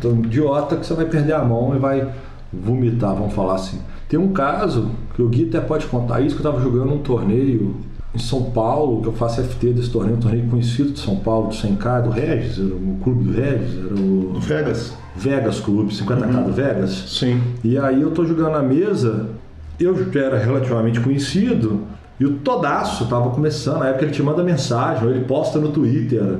tão 0.00 0.12
idiota 0.20 0.76
que 0.76 0.86
você 0.86 0.94
vai 0.94 1.06
perder 1.06 1.32
a 1.32 1.44
mão 1.44 1.74
e 1.74 1.80
vai 1.80 2.08
vomitar, 2.52 3.12
vamos 3.12 3.34
falar 3.34 3.56
assim. 3.56 3.80
Tem 4.08 4.20
um 4.20 4.32
caso 4.32 4.92
que 5.16 5.22
o 5.22 5.28
Gui 5.28 5.48
até 5.48 5.60
pode 5.60 5.86
contar 5.86 6.20
isso, 6.20 6.36
que 6.36 6.46
eu 6.46 6.48
estava 6.48 6.62
jogando 6.62 6.94
um 6.94 6.98
torneio 6.98 7.74
em 8.16 8.18
São 8.18 8.50
Paulo, 8.50 9.02
que 9.02 9.08
eu 9.08 9.12
faço 9.12 9.42
FT 9.42 9.72
desse 9.72 9.90
torneio, 9.90 10.16
um 10.16 10.20
torneio 10.20 10.48
conhecido 10.48 10.92
de 10.92 10.98
São 10.98 11.16
Paulo, 11.16 11.48
do 11.48 11.54
100K, 11.54 12.02
do 12.02 12.10
Regis, 12.10 12.58
era 12.58 12.74
o 12.74 12.98
clube 13.04 13.24
do 13.24 13.32
Regis, 13.32 13.78
era 13.78 13.94
o. 13.94 14.40
Vegas. 14.40 14.94
Vegas 15.14 15.60
Clube, 15.60 15.94
50K 15.94 16.34
uhum. 16.34 16.42
do 16.44 16.52
Vegas. 16.52 16.90
Sim. 16.90 17.40
E 17.62 17.78
aí 17.78 18.00
eu 18.02 18.10
tô 18.10 18.24
jogando 18.24 18.52
na 18.52 18.62
mesa, 18.62 19.28
eu 19.78 19.94
já 20.12 20.20
era 20.20 20.38
relativamente 20.38 21.00
conhecido, 21.00 21.82
e 22.18 22.24
o 22.24 22.38
Todaço 22.38 23.04
estava 23.04 23.30
começando, 23.30 23.80
na 23.80 23.88
época 23.88 24.06
ele 24.06 24.12
te 24.12 24.22
manda 24.22 24.42
mensagem, 24.42 25.06
ou 25.06 25.10
ele 25.10 25.24
posta 25.24 25.58
no 25.58 25.68
Twitter. 25.68 26.38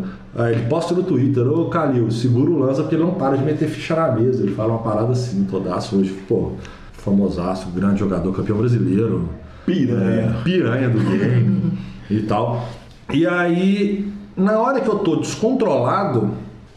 Ele 0.50 0.66
posta 0.68 0.94
no 0.94 1.02
Twitter, 1.02 1.46
ô 1.46 1.66
Calil, 1.66 2.10
segura 2.10 2.50
o 2.50 2.58
lança 2.58 2.82
porque 2.82 2.94
ele 2.94 3.04
não 3.04 3.14
para 3.14 3.36
de 3.36 3.44
meter 3.44 3.68
ficha 3.68 3.94
na 3.94 4.12
mesa. 4.12 4.42
Ele 4.42 4.54
fala 4.54 4.72
uma 4.72 4.82
parada 4.82 5.12
assim, 5.12 5.44
Todaço 5.44 5.96
hoje, 5.96 6.14
pô, 6.28 6.52
famosaço, 6.92 7.68
grande 7.70 8.00
jogador, 8.00 8.32
campeão 8.32 8.58
brasileiro. 8.58 9.28
Piranha. 9.66 10.36
É, 10.38 10.42
piranha 10.44 10.88
do 10.88 11.00
game 11.00 11.72
e 12.08 12.20
tal. 12.20 12.68
E 13.12 13.26
aí, 13.26 14.10
na 14.36 14.58
hora 14.60 14.80
que 14.80 14.88
eu 14.88 15.00
tô 15.00 15.16
descontrolado, 15.16 16.30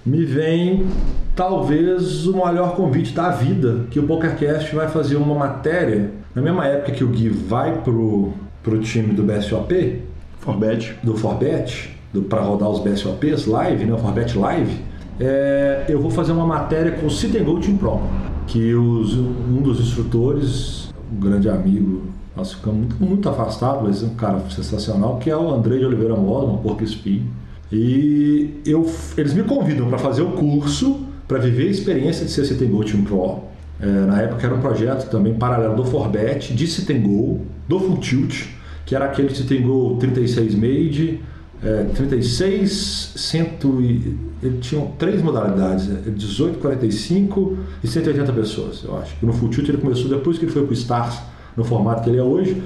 me 0.05 0.25
vem 0.25 0.87
talvez 1.35 2.27
o 2.27 2.37
maior 2.37 2.75
convite 2.75 3.13
da 3.13 3.29
vida, 3.29 3.85
que 3.91 3.99
o 3.99 4.03
PokerCast 4.03 4.75
vai 4.75 4.89
fazer 4.89 5.15
uma 5.15 5.35
matéria, 5.35 6.11
na 6.35 6.41
mesma 6.41 6.65
época 6.65 6.91
que 6.91 7.03
o 7.03 7.07
Gui 7.07 7.29
vai 7.29 7.81
pro 7.81 8.33
para 8.61 8.73
o 8.73 8.79
time 8.79 9.13
do 9.13 9.23
BSOP, 9.23 10.01
Forbet, 10.39 10.95
do 11.01 11.15
Forbet, 11.15 11.97
para 12.27 12.41
rodar 12.41 12.69
os 12.69 12.79
BSOPs 12.79 13.45
live, 13.45 13.85
né, 13.85 13.93
o 13.93 13.97
Forbet 13.97 14.37
Live, 14.37 14.77
é, 15.19 15.85
eu 15.87 16.01
vou 16.01 16.11
fazer 16.11 16.31
uma 16.31 16.45
matéria 16.45 16.91
com 16.93 17.07
o 17.07 17.09
Sit 17.09 17.37
Go 17.39 17.59
Team 17.59 17.77
Pro, 17.77 17.99
que 18.47 18.73
os, 18.73 19.15
um 19.15 19.61
dos 19.61 19.79
instrutores, 19.79 20.93
um 21.11 21.19
grande 21.19 21.49
amigo, 21.49 22.03
nós 22.39 22.53
ficamos 22.53 22.79
muito, 22.79 22.95
muito 23.03 23.29
afastados, 23.29 23.83
mas 23.83 24.01
é 24.01 24.05
um 24.05 24.15
cara 24.15 24.41
sensacional, 24.49 25.17
que 25.17 25.29
é 25.29 25.35
o 25.35 25.53
André 25.53 25.77
de 25.77 25.85
Oliveira 25.85 26.15
Mosa, 26.15 26.47
um 26.47 26.57
porco 26.57 26.83
espinho. 26.83 27.27
E 27.71 28.61
eu, 28.65 28.89
eles 29.17 29.33
me 29.33 29.43
convidam 29.43 29.87
para 29.89 29.97
fazer 29.97 30.21
o 30.21 30.31
curso, 30.31 31.05
para 31.27 31.37
viver 31.37 31.67
a 31.67 31.71
experiência 31.71 32.25
de 32.25 32.31
ser 32.31 32.57
Team 32.57 33.03
Pro. 33.03 33.43
É, 33.81 33.85
na 33.85 34.21
época 34.21 34.45
era 34.45 34.55
um 34.55 34.59
projeto 34.59 35.09
também 35.09 35.33
paralelo 35.35 35.75
do 35.75 35.85
Forbet, 35.85 36.53
de 36.53 36.67
Sit 36.67 36.91
Go, 36.99 37.41
do 37.67 37.79
Full 37.79 37.97
Tilt, 37.97 38.47
que 38.85 38.95
era 38.95 39.05
aquele 39.05 39.29
que 39.29 39.43
tem 39.43 39.61
gol 39.61 39.97
36 39.97 40.55
made, 40.55 41.21
é, 41.63 41.83
36, 41.93 43.13
100 43.15 43.41
e, 43.81 44.17
ele 44.41 44.57
tinha 44.59 44.85
três 44.97 45.21
modalidades, 45.21 45.87
18, 46.05 46.57
é, 46.57 46.61
45 46.61 47.57
e 47.83 47.87
180 47.87 48.33
pessoas, 48.33 48.83
eu 48.83 48.97
acho. 48.97 49.15
E 49.21 49.25
no 49.25 49.33
Full 49.33 49.49
Tilt 49.49 49.69
ele 49.69 49.77
começou 49.77 50.09
depois 50.09 50.37
que 50.37 50.45
ele 50.45 50.51
foi 50.51 50.63
para 50.63 50.71
o 50.71 50.73
Stars, 50.73 51.19
no 51.55 51.63
formato 51.63 52.03
que 52.03 52.09
ele 52.09 52.19
é 52.19 52.23
hoje, 52.23 52.61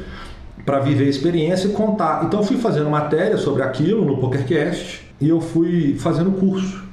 para 0.66 0.80
viver 0.80 1.06
a 1.06 1.10
experiência 1.10 1.68
e 1.68 1.72
contar. 1.72 2.24
Então 2.26 2.40
eu 2.40 2.46
fui 2.46 2.58
fazendo 2.58 2.90
matéria 2.90 3.38
sobre 3.38 3.64
aquilo 3.64 4.06
no 4.06 4.18
PokerCast 4.18 5.06
e 5.20 5.30
eu 5.30 5.42
fui 5.42 5.96
fazendo 6.00 6.32
curso. 6.32 6.84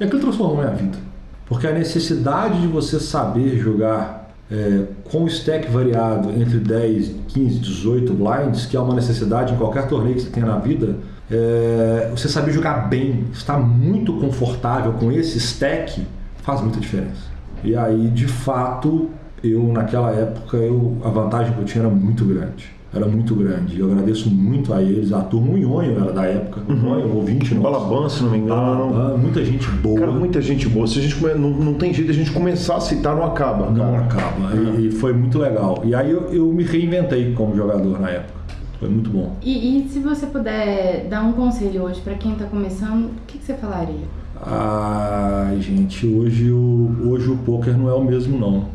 E 0.00 0.04
aquilo 0.04 0.20
transformou 0.20 0.56
minha 0.56 0.70
vida. 0.70 0.98
Porque 1.46 1.66
a 1.66 1.72
necessidade 1.72 2.60
de 2.60 2.66
você 2.66 2.98
saber 2.98 3.58
jogar 3.58 4.24
é, 4.50 4.84
com 5.10 5.24
o 5.24 5.26
stack 5.26 5.70
variado 5.70 6.30
entre 6.30 6.58
10, 6.58 7.14
15, 7.28 7.58
18 7.58 8.12
blinds, 8.14 8.66
que 8.66 8.76
é 8.76 8.80
uma 8.80 8.94
necessidade 8.94 9.54
em 9.54 9.56
qualquer 9.56 9.86
torneio 9.88 10.16
que 10.16 10.22
você 10.22 10.30
tenha 10.30 10.46
na 10.46 10.58
vida, 10.58 10.96
é, 11.30 12.10
você 12.10 12.28
saber 12.28 12.52
jogar 12.52 12.88
bem, 12.88 13.24
estar 13.32 13.58
muito 13.58 14.12
confortável 14.14 14.92
com 14.92 15.10
esse 15.10 15.38
stack, 15.38 16.06
faz 16.42 16.60
muita 16.60 16.78
diferença. 16.78 17.34
E 17.62 17.74
aí, 17.74 18.08
de 18.08 18.26
fato, 18.26 19.10
eu 19.44 19.72
naquela 19.72 20.10
época, 20.10 20.56
eu, 20.56 20.96
a 21.04 21.08
vantagem 21.08 21.52
que 21.52 21.60
eu 21.60 21.64
tinha 21.64 21.84
era 21.84 21.94
muito 21.94 22.24
grande 22.24 22.74
era 22.94 23.06
muito 23.06 23.34
grande. 23.34 23.78
Eu 23.78 23.90
agradeço 23.90 24.30
muito 24.30 24.72
a 24.72 24.80
eles. 24.80 25.12
A 25.12 25.20
turma 25.20 25.52
o 25.52 25.58
Nhonho 25.58 26.00
era 26.00 26.12
da 26.12 26.24
época. 26.24 26.62
O 26.68 26.72
Nhonho, 26.72 27.16
ouvinte 27.16 27.54
nosso. 27.54 27.62
Balaban, 27.62 28.08
se 28.08 28.22
não 28.22 28.30
me 28.30 28.38
engano. 28.38 29.18
muita 29.18 29.44
gente 29.44 29.68
boa. 29.68 30.00
Cara, 30.00 30.12
muita 30.12 30.40
gente 30.40 30.68
boa. 30.68 30.86
Se 30.86 30.98
a 31.00 31.02
gente 31.02 31.16
come... 31.16 31.34
não, 31.34 31.50
não 31.50 31.74
tem 31.74 31.92
jeito 31.92 32.12
de 32.12 32.20
a 32.20 32.24
gente 32.24 32.32
começar 32.32 32.76
a 32.76 32.80
citar, 32.80 33.16
não 33.16 33.24
acaba. 33.24 33.70
Não 33.70 33.92
cara. 33.92 34.04
acaba. 34.04 34.52
É. 34.52 34.80
E, 34.80 34.88
e, 34.88 34.90
foi 34.92 35.12
muito 35.12 35.38
legal. 35.38 35.82
E 35.84 35.94
aí 35.94 36.10
eu, 36.10 36.32
eu, 36.32 36.46
me 36.52 36.62
reinventei 36.62 37.32
como 37.34 37.56
jogador 37.56 38.00
na 38.00 38.10
época. 38.10 38.44
Foi 38.78 38.88
muito 38.88 39.10
bom. 39.10 39.36
E, 39.42 39.78
e 39.78 39.88
se 39.88 39.98
você 39.98 40.26
puder 40.26 41.06
dar 41.08 41.22
um 41.22 41.32
conselho 41.32 41.82
hoje 41.82 42.00
para 42.00 42.14
quem 42.14 42.32
está 42.32 42.44
começando, 42.44 43.06
o 43.06 43.10
que, 43.26 43.38
que, 43.38 43.44
você 43.44 43.54
falaria? 43.54 44.04
Ai, 44.40 45.58
gente, 45.60 46.06
hoje 46.06 46.50
o, 46.50 47.08
hoje 47.08 47.30
o 47.30 47.36
poker 47.38 47.76
não 47.76 47.88
é 47.88 47.94
o 47.94 48.04
mesmo 48.04 48.38
não. 48.38 48.73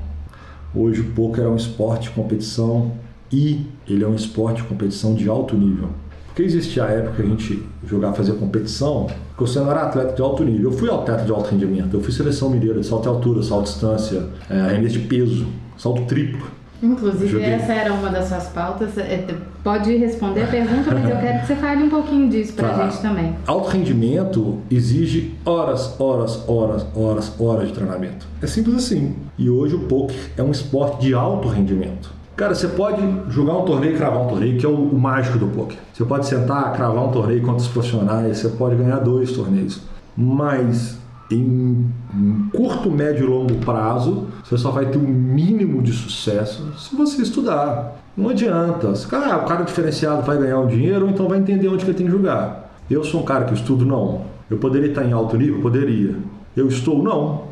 Hoje 0.73 1.01
o 1.01 1.11
poker 1.11 1.43
é 1.43 1.47
um 1.47 1.55
esporte 1.55 2.03
de 2.03 2.09
competição 2.11 2.91
e 3.31 3.65
ele 3.87 4.03
é 4.03 4.07
um 4.07 4.15
esporte 4.15 4.61
de 4.61 4.67
competição 4.67 5.15
de 5.15 5.27
alto 5.27 5.55
nível. 5.55 5.89
Porque 6.27 6.43
existia 6.43 6.85
a 6.85 6.89
época 6.89 7.15
que 7.17 7.21
a 7.23 7.25
gente 7.25 7.63
jogava, 7.85 8.15
fazia 8.15 8.33
competição, 8.33 9.07
que 9.35 9.41
você 9.41 9.59
não 9.59 9.69
era 9.71 9.83
atleta 9.83 10.13
de 10.13 10.21
alto 10.21 10.43
nível. 10.43 10.71
Eu 10.71 10.77
fui 10.77 10.89
atleta 10.89 11.25
de 11.25 11.31
alto 11.31 11.49
rendimento, 11.49 11.95
eu 11.95 12.01
fui 12.01 12.13
seleção 12.13 12.49
mineira 12.49 12.79
de 12.79 12.85
salto 12.85 13.07
em 13.07 13.09
altura, 13.09 13.43
salto 13.43 13.65
distância, 13.65 14.27
é, 14.49 14.77
de 14.77 14.99
peso, 14.99 15.47
salto 15.77 16.05
triplo. 16.05 16.58
Inclusive, 16.81 17.41
essa 17.41 17.73
era 17.73 17.93
uma 17.93 18.09
das 18.09 18.27
suas 18.29 18.47
pautas. 18.47 18.97
É, 18.97 19.25
pode 19.63 19.95
responder 19.97 20.43
a 20.43 20.47
pergunta, 20.47 20.91
mas 20.93 21.09
eu 21.09 21.17
quero 21.19 21.39
que 21.41 21.47
você 21.47 21.55
fale 21.55 21.83
um 21.83 21.89
pouquinho 21.89 22.29
disso 22.29 22.53
pra 22.53 22.69
tá. 22.69 22.83
gente 22.83 23.01
também. 23.01 23.35
Alto 23.45 23.69
rendimento 23.69 24.59
exige 24.71 25.35
horas, 25.45 25.99
horas, 25.99 26.43
horas, 26.47 26.85
horas, 26.95 27.33
horas 27.39 27.67
de 27.67 27.73
treinamento. 27.73 28.27
É 28.41 28.47
simples 28.47 28.75
assim. 28.75 29.15
E 29.37 29.49
hoje 29.49 29.75
o 29.75 29.79
poker 29.79 30.15
é 30.37 30.43
um 30.43 30.51
esporte 30.51 31.01
de 31.01 31.13
alto 31.13 31.47
rendimento. 31.47 32.19
Cara, 32.35 32.55
você 32.55 32.69
pode 32.69 33.01
jogar 33.29 33.57
um 33.57 33.65
torneio 33.65 33.95
e 33.95 33.97
cravar 33.97 34.23
um 34.23 34.27
torneio, 34.27 34.57
que 34.57 34.65
é 34.65 34.69
o, 34.69 34.73
o 34.73 34.97
mágico 34.97 35.37
do 35.37 35.47
poker. 35.47 35.77
Você 35.93 36.05
pode 36.05 36.25
sentar, 36.25 36.71
cravar 36.71 37.03
um 37.03 37.11
torneio 37.11 37.41
contra 37.41 37.57
os 37.57 37.67
profissionais, 37.67 38.37
você 38.37 38.47
pode 38.47 38.77
ganhar 38.77 38.99
dois 38.99 39.33
torneios. 39.33 39.81
Mas 40.15 40.98
em 41.31 41.85
curto, 42.53 42.89
médio 42.89 43.25
e 43.25 43.27
longo 43.27 43.55
prazo, 43.55 44.27
você 44.43 44.57
só 44.57 44.71
vai 44.71 44.87
ter 44.87 44.97
um 44.97 45.07
mínimo 45.07 45.81
de 45.81 45.93
sucesso 45.93 46.73
se 46.77 46.95
você 46.95 47.21
estudar. 47.21 47.99
Não 48.17 48.29
adianta. 48.29 48.93
Ah, 49.11 49.37
o 49.37 49.45
cara 49.45 49.63
diferenciado 49.63 50.23
vai 50.23 50.37
ganhar 50.37 50.59
o 50.59 50.67
dinheiro, 50.67 51.05
ou 51.05 51.11
então 51.11 51.27
vai 51.27 51.39
entender 51.39 51.67
onde 51.67 51.85
que 51.85 51.91
ele 51.91 51.97
tem 51.97 52.07
que 52.07 52.11
jogar. 52.11 52.73
Eu 52.89 53.03
sou 53.03 53.21
um 53.21 53.23
cara 53.23 53.45
que 53.45 53.53
estudo? 53.53 53.85
Não. 53.85 54.21
Eu 54.49 54.57
poderia 54.57 54.89
estar 54.89 55.05
em 55.05 55.11
alto 55.11 55.37
nível? 55.37 55.61
Poderia. 55.61 56.15
Eu 56.57 56.67
estou? 56.67 57.03
Não. 57.03 57.43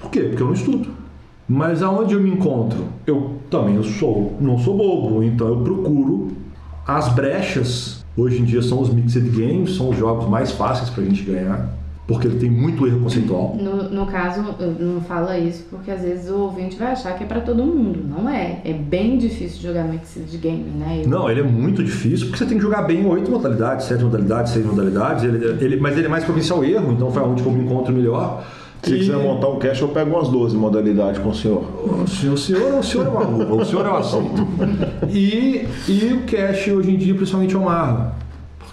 Por 0.00 0.10
quê? 0.10 0.20
Porque 0.20 0.42
eu 0.42 0.46
não 0.46 0.54
estudo. 0.54 0.88
Mas 1.48 1.82
aonde 1.82 2.14
eu 2.14 2.20
me 2.20 2.30
encontro? 2.30 2.86
Eu 3.06 3.38
também 3.50 3.76
eu 3.76 3.84
sou, 3.84 4.36
não 4.40 4.58
sou 4.58 4.76
bobo, 4.76 5.22
então 5.22 5.48
eu 5.48 5.58
procuro 5.58 6.32
as 6.86 7.08
brechas. 7.08 8.04
Hoje 8.16 8.40
em 8.40 8.44
dia 8.44 8.62
são 8.62 8.80
os 8.80 8.90
mixed 8.90 9.28
games, 9.30 9.76
são 9.76 9.88
os 9.90 9.96
jogos 9.96 10.28
mais 10.28 10.52
fáceis 10.52 10.90
para 10.90 11.02
a 11.02 11.06
gente 11.06 11.22
ganhar, 11.22 11.74
porque 12.06 12.26
ele 12.26 12.38
tem 12.38 12.50
muito 12.50 12.86
erro 12.86 13.00
conceitual. 13.00 13.56
No, 13.58 13.88
no 13.88 14.06
caso, 14.06 14.42
não 14.78 15.00
fala 15.00 15.38
isso 15.38 15.64
porque 15.70 15.90
às 15.90 16.02
vezes 16.02 16.28
o 16.28 16.36
ouvinte 16.38 16.76
vai 16.76 16.92
achar 16.92 17.16
que 17.16 17.22
é 17.22 17.26
para 17.26 17.40
todo 17.40 17.62
mundo. 17.62 18.00
Não 18.04 18.28
é. 18.28 18.60
É 18.64 18.72
bem 18.72 19.18
difícil 19.18 19.62
jogar 19.62 19.84
mixed 19.84 20.36
game, 20.38 20.70
né? 20.70 21.02
Eu... 21.04 21.08
Não, 21.08 21.30
ele 21.30 21.40
é 21.40 21.44
muito 21.44 21.82
difícil 21.82 22.26
porque 22.26 22.38
você 22.38 22.46
tem 22.46 22.56
que 22.56 22.62
jogar 22.62 22.82
bem 22.82 23.06
oito 23.06 23.30
modalidades, 23.30 23.86
sete 23.86 24.02
modalidades, 24.02 24.52
seis 24.52 24.66
modalidades. 24.66 25.24
Ele, 25.24 25.64
ele, 25.64 25.76
mas 25.76 25.96
ele 25.96 26.06
é 26.06 26.10
mais 26.10 26.24
propício 26.24 26.56
ao 26.56 26.64
erro, 26.64 26.92
então 26.92 27.10
foi 27.10 27.22
onde 27.22 27.44
eu 27.44 27.52
me 27.52 27.64
encontro 27.64 27.92
melhor. 27.92 28.44
Se 28.82 28.94
e... 28.94 28.98
quiser 28.98 29.16
montar 29.16 29.48
um 29.48 29.58
cache, 29.60 29.80
eu 29.80 29.88
pego 29.88 30.10
umas 30.10 30.28
12 30.28 30.56
modalidades 30.56 31.20
com 31.20 31.28
o 31.28 31.34
senhor. 31.34 31.62
O 32.02 32.08
senhor, 32.08 32.34
o 32.34 32.38
senhor, 32.38 32.78
o 32.80 32.82
senhor 32.82 33.06
é 33.06 33.10
uma 33.10 33.22
luva, 33.22 33.54
o 33.54 33.64
senhor 33.64 33.86
é 33.86 33.90
o 33.90 33.96
aceito. 33.96 34.48
E, 35.08 35.68
e 35.88 36.12
o 36.12 36.22
cache 36.22 36.72
hoje 36.72 36.90
em 36.90 36.96
dia, 36.96 37.14
principalmente, 37.14 37.54
é 37.54 37.58
o 37.58 37.64
marra. 37.64 38.16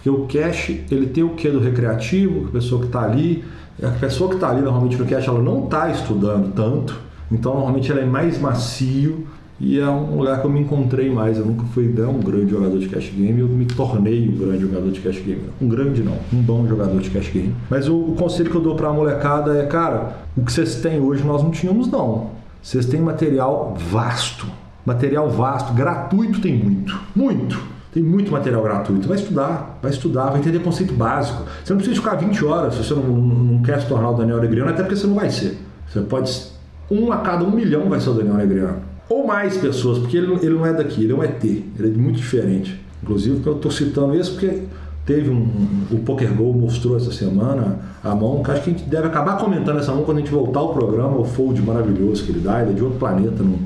Porque 0.03 0.09
o 0.09 0.25
cache, 0.27 0.83
ele 0.89 1.07
tem 1.07 1.23
o 1.23 1.29
que 1.29 1.49
do 1.49 1.59
recreativo, 1.59 2.47
a 2.47 2.51
pessoa 2.51 2.81
que 2.81 2.87
está 2.87 3.03
ali, 3.03 3.43
a 3.81 3.89
pessoa 3.89 4.29
que 4.29 4.35
está 4.35 4.49
ali 4.49 4.61
normalmente 4.61 4.97
no 4.97 5.05
cache, 5.05 5.27
ela 5.27 5.41
não 5.41 5.65
está 5.65 5.89
estudando 5.89 6.53
tanto, 6.53 6.97
então 7.31 7.53
normalmente 7.53 7.91
ela 7.91 8.01
é 8.01 8.05
mais 8.05 8.39
macio, 8.39 9.27
e 9.59 9.77
é 9.77 9.87
um 9.89 10.17
lugar 10.17 10.39
que 10.39 10.47
eu 10.47 10.49
me 10.49 10.61
encontrei 10.61 11.11
mais. 11.11 11.37
Eu 11.37 11.45
nunca 11.45 11.65
fui 11.73 11.87
né, 11.87 12.05
um 12.05 12.19
grande 12.19 12.51
jogador 12.51 12.79
de 12.79 12.87
cash 12.87 13.11
game, 13.13 13.41
eu 13.41 13.47
me 13.47 13.65
tornei 13.65 14.29
um 14.29 14.37
grande 14.37 14.61
jogador 14.61 14.89
de 14.89 15.01
cash 15.01 15.19
game. 15.19 15.41
Um 15.61 15.67
grande 15.67 16.01
não, 16.01 16.17
um 16.31 16.41
bom 16.41 16.65
jogador 16.65 16.99
de 17.01 17.09
cash 17.09 17.29
game. 17.29 17.53
Mas 17.69 17.89
o, 17.89 17.95
o 17.95 18.15
conselho 18.15 18.49
que 18.49 18.55
eu 18.55 18.61
dou 18.61 18.75
para 18.75 18.87
a 18.87 18.93
molecada 18.93 19.57
é, 19.57 19.65
cara, 19.65 20.17
o 20.37 20.43
que 20.43 20.53
vocês 20.53 20.75
têm 20.75 21.01
hoje 21.01 21.23
nós 21.25 21.43
não 21.43 21.51
tínhamos 21.51 21.91
não. 21.91 22.31
Vocês 22.63 22.85
têm 22.85 23.01
material 23.01 23.75
vasto. 23.77 24.47
Material 24.85 25.29
vasto, 25.29 25.73
gratuito 25.73 26.39
tem 26.39 26.57
muito. 26.57 26.97
Muito. 27.13 27.61
Tem 27.91 28.03
muito 28.03 28.31
material 28.31 28.61
gratuito. 28.61 29.07
Vai 29.07 29.17
estudar, 29.17 29.79
vai 29.81 29.91
estudar, 29.91 30.29
vai 30.29 30.39
entender 30.39 30.59
conceito 30.59 30.93
básico. 30.93 31.43
Você 31.63 31.73
não 31.73 31.77
precisa 31.77 31.99
ficar 31.99 32.15
20 32.15 32.45
horas 32.45 32.75
se 32.75 32.83
você 32.83 32.93
não, 32.93 33.03
não, 33.03 33.43
não 33.43 33.61
quer 33.63 33.81
se 33.81 33.87
tornar 33.87 34.11
o 34.11 34.13
Daniel 34.13 34.37
Alegriano, 34.37 34.69
até 34.69 34.83
porque 34.83 34.95
você 34.95 35.07
não 35.07 35.15
vai 35.15 35.29
ser. 35.29 35.57
Você 35.87 36.01
pode. 36.01 36.59
Um 36.91 37.11
a 37.11 37.17
cada 37.17 37.43
um 37.43 37.51
milhão 37.51 37.89
vai 37.89 37.99
ser 37.99 38.09
o 38.09 38.13
Daniel 38.13 38.35
Alegriano 38.35 38.89
ou 39.09 39.25
mais 39.25 39.57
pessoas, 39.57 39.97
porque 39.97 40.15
ele, 40.15 40.31
ele 40.33 40.53
não 40.53 40.65
é 40.65 40.71
daqui, 40.71 41.03
ele 41.03 41.11
é 41.11 41.15
um 41.15 41.23
ET, 41.23 41.43
ele 41.43 41.65
é 41.79 41.87
muito 41.87 42.17
diferente. 42.17 42.79
Inclusive, 43.01 43.41
eu 43.43 43.55
estou 43.55 43.71
citando 43.71 44.15
isso 44.15 44.33
porque 44.33 44.61
teve 45.05 45.31
um, 45.31 45.33
um, 45.33 45.95
o 45.95 45.99
Poker 45.99 46.31
Go 46.31 46.53
mostrou 46.53 46.95
essa 46.95 47.11
semana 47.11 47.79
a 48.03 48.13
mão, 48.13 48.43
que 48.43 48.51
acho 48.51 48.61
que 48.61 48.69
a 48.69 48.73
gente 48.73 48.87
deve 48.87 49.07
acabar 49.07 49.37
comentando 49.37 49.79
essa 49.79 49.91
mão 49.91 50.03
quando 50.03 50.17
a 50.17 50.19
gente 50.19 50.31
voltar 50.31 50.59
ao 50.59 50.73
programa, 50.73 51.17
o 51.17 51.25
fold 51.25 51.59
maravilhoso 51.63 52.23
que 52.23 52.31
ele 52.31 52.41
dá, 52.41 52.61
ele 52.61 52.71
é 52.71 52.73
de 52.73 52.83
outro 52.83 52.99
planeta, 52.99 53.41
num, 53.41 53.57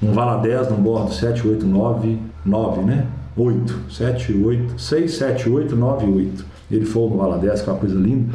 num 0.00 0.12
Vala 0.12 0.40
10, 0.40 0.70
num 0.70 0.76
bordo 0.76 1.12
7, 1.12 1.48
8, 1.48 1.66
9, 1.66 2.18
9, 2.46 2.82
né? 2.82 3.06
8, 3.36 3.80
7, 3.90 4.32
8, 4.44 4.80
6, 4.80 5.14
7, 5.14 5.48
8, 5.48 5.76
9, 5.76 6.06
8. 6.06 6.44
Ele 6.70 6.84
foi 6.84 7.08
no 7.08 7.16
Valadez, 7.16 7.62
que 7.62 7.68
é 7.68 7.72
uma 7.72 7.78
coisa 7.78 7.94
linda. 7.94 8.34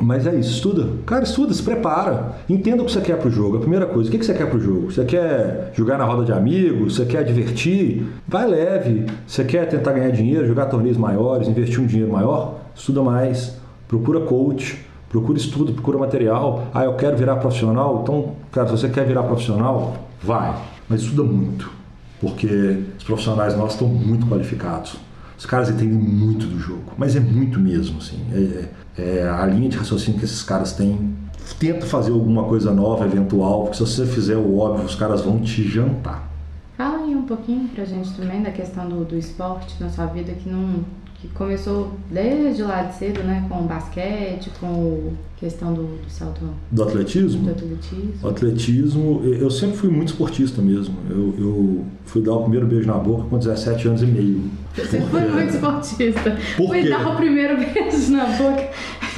Mas 0.00 0.26
é 0.26 0.34
isso, 0.34 0.50
estuda. 0.50 0.88
Cara, 1.06 1.24
estuda, 1.24 1.54
se 1.54 1.62
prepara. 1.62 2.36
Entenda 2.48 2.82
o 2.82 2.86
que 2.86 2.92
você 2.92 3.00
quer 3.00 3.16
pro 3.16 3.30
jogo. 3.30 3.56
A 3.56 3.60
primeira 3.60 3.86
coisa, 3.86 4.08
o 4.08 4.12
que 4.12 4.22
você 4.22 4.34
quer 4.34 4.48
pro 4.48 4.60
jogo? 4.60 4.92
Você 4.92 5.04
quer 5.04 5.72
jogar 5.74 5.96
na 5.96 6.04
roda 6.04 6.24
de 6.24 6.32
amigos? 6.32 6.96
Você 6.96 7.06
quer 7.06 7.24
divertir? 7.24 8.06
Vai 8.28 8.46
leve. 8.46 9.06
Você 9.26 9.44
quer 9.44 9.66
tentar 9.68 9.92
ganhar 9.92 10.10
dinheiro, 10.10 10.46
jogar 10.46 10.66
torneios 10.66 10.98
maiores, 10.98 11.48
investir 11.48 11.80
um 11.80 11.86
dinheiro 11.86 12.12
maior? 12.12 12.60
Estuda 12.74 13.02
mais. 13.02 13.56
Procura 13.88 14.20
coach. 14.20 14.84
Procura 15.08 15.38
estudo, 15.38 15.72
procura 15.72 15.98
material. 15.98 16.66
Ah, 16.74 16.84
eu 16.84 16.94
quero 16.94 17.16
virar 17.16 17.36
profissional? 17.36 18.00
Então, 18.02 18.34
cara, 18.52 18.66
se 18.66 18.72
você 18.72 18.88
quer 18.88 19.06
virar 19.06 19.22
profissional, 19.22 19.96
vai. 20.22 20.54
Mas 20.88 21.00
estuda 21.00 21.22
muito. 21.22 21.75
Porque 22.20 22.84
os 22.98 23.04
profissionais 23.04 23.56
nossos 23.56 23.72
estão 23.72 23.88
muito 23.88 24.26
qualificados. 24.26 24.96
Os 25.38 25.44
caras 25.44 25.68
entendem 25.68 25.98
muito 25.98 26.46
do 26.46 26.58
jogo, 26.58 26.92
mas 26.96 27.14
é 27.14 27.20
muito 27.20 27.60
mesmo, 27.60 27.98
assim. 27.98 28.18
É, 28.32 29.00
é, 29.00 29.18
é, 29.18 29.28
a 29.28 29.44
linha 29.44 29.68
de 29.68 29.76
raciocínio 29.76 30.18
que 30.18 30.24
esses 30.24 30.42
caras 30.42 30.72
têm. 30.72 31.14
Tenta 31.58 31.86
fazer 31.86 32.10
alguma 32.10 32.44
coisa 32.44 32.72
nova, 32.72 33.04
eventual, 33.04 33.64
porque 33.64 33.76
se 33.76 33.80
você 33.82 34.04
fizer 34.04 34.36
o 34.36 34.58
óbvio, 34.58 34.84
os 34.84 34.96
caras 34.96 35.20
vão 35.20 35.40
te 35.40 35.62
jantar. 35.62 36.28
Fala 36.76 37.04
aí 37.04 37.14
um 37.14 37.22
pouquinho 37.22 37.68
pra 37.68 37.84
gente 37.84 38.12
também 38.14 38.42
da 38.42 38.50
questão 38.50 38.88
do, 38.88 39.04
do 39.04 39.16
esporte 39.16 39.74
na 39.78 39.88
sua 39.88 40.06
vida 40.06 40.32
que 40.32 40.48
não 40.48 40.84
que 41.20 41.28
começou 41.28 41.92
desde 42.10 42.62
lá 42.62 42.82
de 42.82 42.94
cedo, 42.96 43.22
né? 43.22 43.46
Com 43.48 43.60
o 43.60 43.62
basquete, 43.66 44.50
com 44.60 45.12
a 45.36 45.40
questão 45.40 45.72
do, 45.72 45.82
do 45.82 46.10
salto. 46.10 46.40
Do 46.70 46.82
atletismo? 46.82 47.42
Do 47.44 47.50
atletismo. 47.52 48.12
O 48.22 48.28
atletismo, 48.28 49.20
eu 49.24 49.50
sempre 49.50 49.76
fui 49.76 49.88
muito 49.90 50.08
esportista 50.08 50.60
mesmo. 50.60 50.94
Eu, 51.08 51.34
eu 51.38 51.84
fui 52.04 52.20
dar 52.22 52.32
o 52.34 52.42
primeiro 52.42 52.66
beijo 52.66 52.86
na 52.86 52.94
boca 52.98 53.24
com 53.30 53.38
17 53.38 53.88
anos 53.88 54.02
e 54.02 54.06
meio. 54.06 54.42
Você 54.74 55.00
foi 55.00 55.20
muito 55.30 55.54
esportista. 55.54 56.36
Por 56.56 56.68
Foi 56.68 56.82
quê? 56.82 56.88
dar 56.90 57.08
o 57.08 57.16
primeiro 57.16 57.56
beijo 57.58 58.12
na 58.12 58.26
boca. 58.26 58.68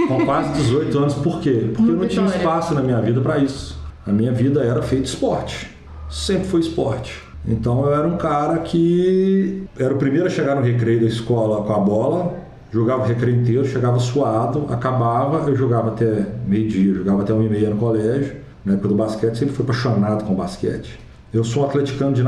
Com 0.06 0.24
quase 0.24 0.52
18 0.52 0.98
anos, 0.98 1.14
por 1.14 1.40
quê? 1.40 1.70
Porque 1.74 1.90
eu 1.90 1.96
não 1.96 2.06
tinha 2.06 2.24
Vitória. 2.24 2.38
espaço 2.38 2.74
na 2.74 2.82
minha 2.82 3.00
vida 3.00 3.20
para 3.20 3.38
isso. 3.38 3.76
A 4.06 4.12
minha 4.12 4.32
vida 4.32 4.62
era 4.62 4.80
feito 4.82 5.06
esporte. 5.06 5.68
Sempre 6.08 6.46
foi 6.46 6.60
esporte. 6.60 7.27
Então 7.46 7.84
eu 7.84 7.94
era 7.94 8.06
um 8.06 8.16
cara 8.16 8.58
que 8.58 9.64
era 9.78 9.94
o 9.94 9.96
primeiro 9.96 10.26
a 10.26 10.30
chegar 10.30 10.54
no 10.54 10.62
recreio 10.62 11.00
da 11.00 11.06
escola 11.06 11.64
com 11.64 11.72
a 11.72 11.78
bola, 11.78 12.34
jogava 12.72 13.02
o 13.02 13.06
recreio 13.06 13.40
inteiro, 13.40 13.66
chegava 13.66 13.98
suado, 13.98 14.66
acabava, 14.70 15.48
eu 15.48 15.56
jogava 15.56 15.88
até 15.88 16.26
meio-dia, 16.46 16.94
jogava 16.94 17.22
até 17.22 17.32
uma 17.32 17.44
e 17.44 17.48
meia 17.48 17.70
no 17.70 17.76
colégio. 17.76 18.36
Na 18.64 18.74
época 18.74 18.88
do 18.88 18.94
basquete, 18.94 19.38
sempre 19.38 19.54
fui 19.54 19.64
apaixonado 19.64 20.24
com 20.24 20.34
basquete. 20.34 20.98
Eu 21.32 21.44
sou 21.44 21.62
um 21.62 21.66
atleticano 21.66 22.12
de, 22.12 22.22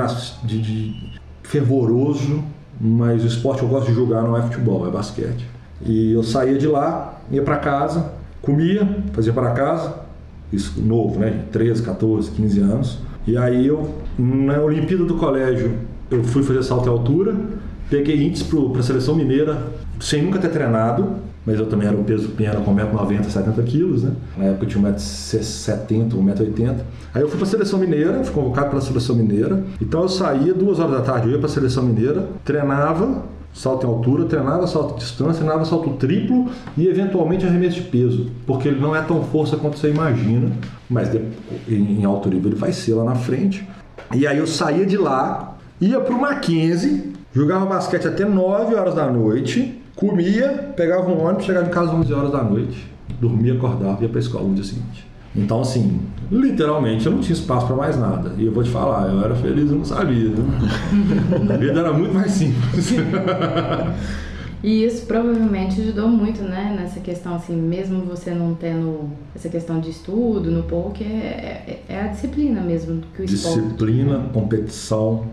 de, 0.44 0.62
de 0.62 1.20
fervoroso, 1.42 2.42
mas 2.80 3.22
o 3.24 3.26
esporte 3.26 3.58
que 3.58 3.64
eu 3.64 3.68
gosto 3.68 3.88
de 3.88 3.94
jogar 3.94 4.22
não 4.22 4.36
é 4.36 4.42
futebol, 4.42 4.86
é 4.86 4.90
basquete. 4.90 5.46
E 5.82 6.12
eu 6.12 6.22
saía 6.22 6.56
de 6.56 6.66
lá, 6.66 7.20
ia 7.30 7.42
para 7.42 7.56
casa, 7.56 8.12
comia, 8.40 8.88
fazia 9.12 9.32
para 9.32 9.50
casa, 9.50 9.94
isso 10.52 10.80
novo, 10.80 11.18
né? 11.18 11.44
13, 11.52 11.82
14, 11.82 12.30
15 12.30 12.60
anos. 12.60 12.98
E 13.26 13.36
aí 13.36 13.66
eu, 13.66 13.96
na 14.18 14.60
Olimpíada 14.60 15.04
do 15.04 15.14
colégio, 15.14 15.72
eu 16.10 16.24
fui 16.24 16.42
fazer 16.42 16.62
salto 16.62 16.86
em 16.86 16.92
altura, 16.92 17.36
peguei 17.88 18.26
índice 18.26 18.44
para 18.44 18.80
a 18.80 18.82
seleção 18.82 19.14
mineira, 19.14 19.62
sem 20.00 20.22
nunca 20.22 20.38
ter 20.38 20.48
treinado, 20.48 21.16
mas 21.44 21.58
eu 21.58 21.66
também 21.66 21.88
era 21.88 21.96
um 21.96 22.04
peso 22.04 22.28
pequeno, 22.28 22.62
com 22.62 22.74
1,90m, 22.74 23.24
70 23.24 23.62
quilos, 23.62 24.02
né? 24.02 24.12
Na 24.36 24.44
época 24.44 24.64
eu 24.64 24.68
tinha 24.68 24.92
1,70m, 24.92 26.10
1,80m. 26.10 26.76
Aí 27.14 27.22
eu 27.22 27.28
fui 27.28 27.38
para 27.38 27.46
a 27.46 27.50
seleção 27.50 27.78
mineira, 27.78 28.22
fui 28.24 28.34
convocado 28.34 28.70
pela 28.70 28.80
seleção 28.80 29.16
mineira. 29.16 29.64
Então 29.80 30.02
eu 30.02 30.08
saía 30.08 30.52
duas 30.52 30.78
horas 30.78 30.92
da 30.92 31.00
tarde, 31.00 31.28
eu 31.28 31.32
ia 31.32 31.38
para 31.38 31.46
a 31.46 31.50
seleção 31.50 31.82
mineira, 31.82 32.28
treinava 32.44 33.24
salto 33.52 33.86
em 33.86 33.88
altura, 33.90 34.24
treinava 34.24 34.66
salto 34.66 34.94
de 34.94 35.00
distância, 35.00 35.42
treinava 35.42 35.64
salto 35.64 35.90
triplo 35.90 36.48
e 36.76 36.86
eventualmente 36.86 37.44
arremesso 37.44 37.76
de 37.76 37.82
peso, 37.82 38.30
porque 38.46 38.68
ele 38.68 38.80
não 38.80 38.94
é 38.94 39.02
tão 39.02 39.22
força 39.24 39.56
quanto 39.56 39.78
você 39.78 39.90
imagina, 39.90 40.52
mas 40.88 41.10
em 41.68 42.04
alto 42.04 42.28
nível 42.28 42.50
ele 42.50 42.58
vai 42.58 42.72
ser 42.72 42.94
lá 42.94 43.04
na 43.04 43.14
frente. 43.14 43.66
E 44.14 44.26
aí 44.26 44.38
eu 44.38 44.46
saía 44.46 44.86
de 44.86 44.96
lá, 44.96 45.56
ia 45.80 46.00
para 46.00 46.14
o 46.14 46.20
Mackenzie, 46.20 47.12
jogava 47.32 47.66
basquete 47.66 48.06
até 48.08 48.24
9 48.24 48.74
horas 48.74 48.94
da 48.94 49.10
noite, 49.10 49.80
comia, 49.94 50.72
pegava 50.76 51.10
um 51.10 51.24
ônibus, 51.24 51.44
chegava 51.44 51.66
em 51.66 51.70
casa 51.70 51.90
às 51.90 51.94
11 51.94 52.14
horas 52.14 52.32
da 52.32 52.42
noite, 52.42 52.90
dormia, 53.20 53.54
acordava 53.54 53.98
e 54.00 54.02
ia 54.04 54.08
para 54.08 54.18
a 54.18 54.22
escola 54.22 54.48
no 54.48 54.54
dia 54.54 54.64
seguinte. 54.64 55.09
Então, 55.34 55.60
assim, 55.60 56.00
literalmente 56.30 57.06
eu 57.06 57.12
não 57.12 57.20
tinha 57.20 57.34
espaço 57.34 57.66
para 57.66 57.76
mais 57.76 57.96
nada. 57.98 58.32
E 58.36 58.46
eu 58.46 58.52
vou 58.52 58.62
te 58.64 58.70
falar, 58.70 59.08
eu 59.08 59.22
era 59.24 59.34
feliz, 59.34 59.70
eu 59.70 59.76
não 59.76 59.84
sabia. 59.84 60.28
Viu? 60.30 60.44
A 61.54 61.56
vida 61.56 61.80
era 61.80 61.92
muito 61.92 62.12
mais 62.14 62.30
simples. 62.32 62.94
E 64.62 64.84
isso 64.84 65.06
provavelmente 65.06 65.80
ajudou 65.80 66.06
muito, 66.06 66.42
né? 66.42 66.76
Nessa 66.78 67.00
questão, 67.00 67.34
assim, 67.34 67.56
mesmo 67.56 68.02
você 68.02 68.32
não 68.32 68.54
tendo 68.54 69.08
essa 69.34 69.48
questão 69.48 69.80
de 69.80 69.88
estudo 69.88 70.50
no 70.50 70.64
poker, 70.64 71.06
é, 71.06 71.64
é- 71.66 71.84
é 71.88 72.00
a 72.02 72.08
disciplina 72.08 72.60
mesmo 72.60 73.00
que 73.16 73.22
o 73.22 73.24
esporte. 73.24 73.58
Disciplina, 73.62 74.18
competição, 74.34 75.24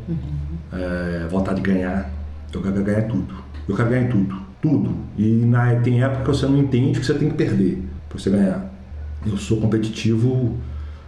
é, 0.71 1.27
vontade 1.29 1.61
de 1.61 1.69
ganhar. 1.69 2.09
Eu 2.53 2.61
quero 2.61 2.81
ganhar 2.83 3.01
tudo. 3.03 3.33
Eu 3.67 3.75
quero 3.75 3.89
ganhar 3.89 4.03
em 4.03 4.09
tudo. 4.09 4.35
Tudo. 4.61 4.91
E 5.17 5.25
na, 5.45 5.75
tem 5.75 6.01
época 6.01 6.21
que 6.21 6.27
você 6.29 6.45
não 6.45 6.57
entende 6.57 6.97
que 6.97 7.05
você 7.05 7.13
tem 7.13 7.29
que 7.29 7.35
perder 7.35 7.83
para 8.07 8.17
você 8.17 8.29
ganhar. 8.29 8.71
Eu 9.25 9.37
sou 9.37 9.59
competitivo. 9.59 10.57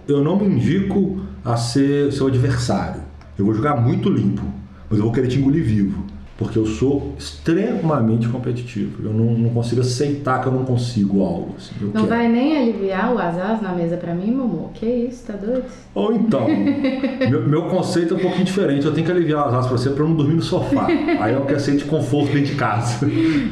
Eu 0.08 0.24
não 0.24 0.38
me 0.38 0.46
indico 0.46 1.22
a 1.44 1.56
ser 1.56 2.12
seu 2.12 2.28
adversário. 2.28 3.02
Eu 3.38 3.46
vou 3.46 3.54
jogar 3.54 3.76
muito 3.76 4.10
limpo, 4.10 4.44
mas 4.90 5.00
eu 5.00 5.06
vou 5.06 5.14
querer 5.14 5.28
te 5.28 5.38
engolir 5.38 5.64
vivo. 5.64 6.06
Porque 6.40 6.58
eu 6.58 6.66
sou 6.66 7.14
extremamente 7.20 8.30
competitivo. 8.30 9.06
Eu 9.06 9.14
não, 9.14 9.26
não 9.34 9.50
consigo 9.50 9.82
aceitar 9.82 10.42
que 10.42 10.48
eu 10.48 10.54
não 10.54 10.64
consigo 10.64 11.22
algo. 11.22 11.56
assim. 11.58 11.76
Não 11.82 11.92
quero. 11.92 12.08
vai 12.08 12.30
nem 12.30 12.58
aliviar 12.58 13.14
o 13.14 13.20
azar 13.20 13.62
na 13.62 13.74
mesa 13.74 13.98
pra 13.98 14.16
mim, 14.16 14.32
Momo? 14.32 14.72
Que 14.74 14.86
isso, 14.86 15.28
tá 15.28 15.34
doido? 15.34 15.66
Ou 15.94 16.14
então, 16.14 16.48
meu, 17.30 17.46
meu 17.46 17.64
conceito 17.64 18.14
é 18.14 18.18
um 18.18 18.22
pouquinho 18.22 18.46
diferente. 18.46 18.86
Eu 18.86 18.94
tenho 18.94 19.06
que 19.06 19.12
aliviar 19.12 19.50
as 19.50 19.54
asas 19.54 19.68
pra 19.68 19.78
você 19.78 19.90
pra 19.90 20.02
eu 20.02 20.08
não 20.08 20.16
dormir 20.16 20.36
no 20.36 20.42
sofá. 20.42 20.88
Aí 21.20 21.34
eu 21.34 21.42
quero 21.42 21.60
sentir 21.60 21.84
conforto 21.88 22.32
dentro 22.32 22.54
de 22.54 22.56
casa. 22.56 23.06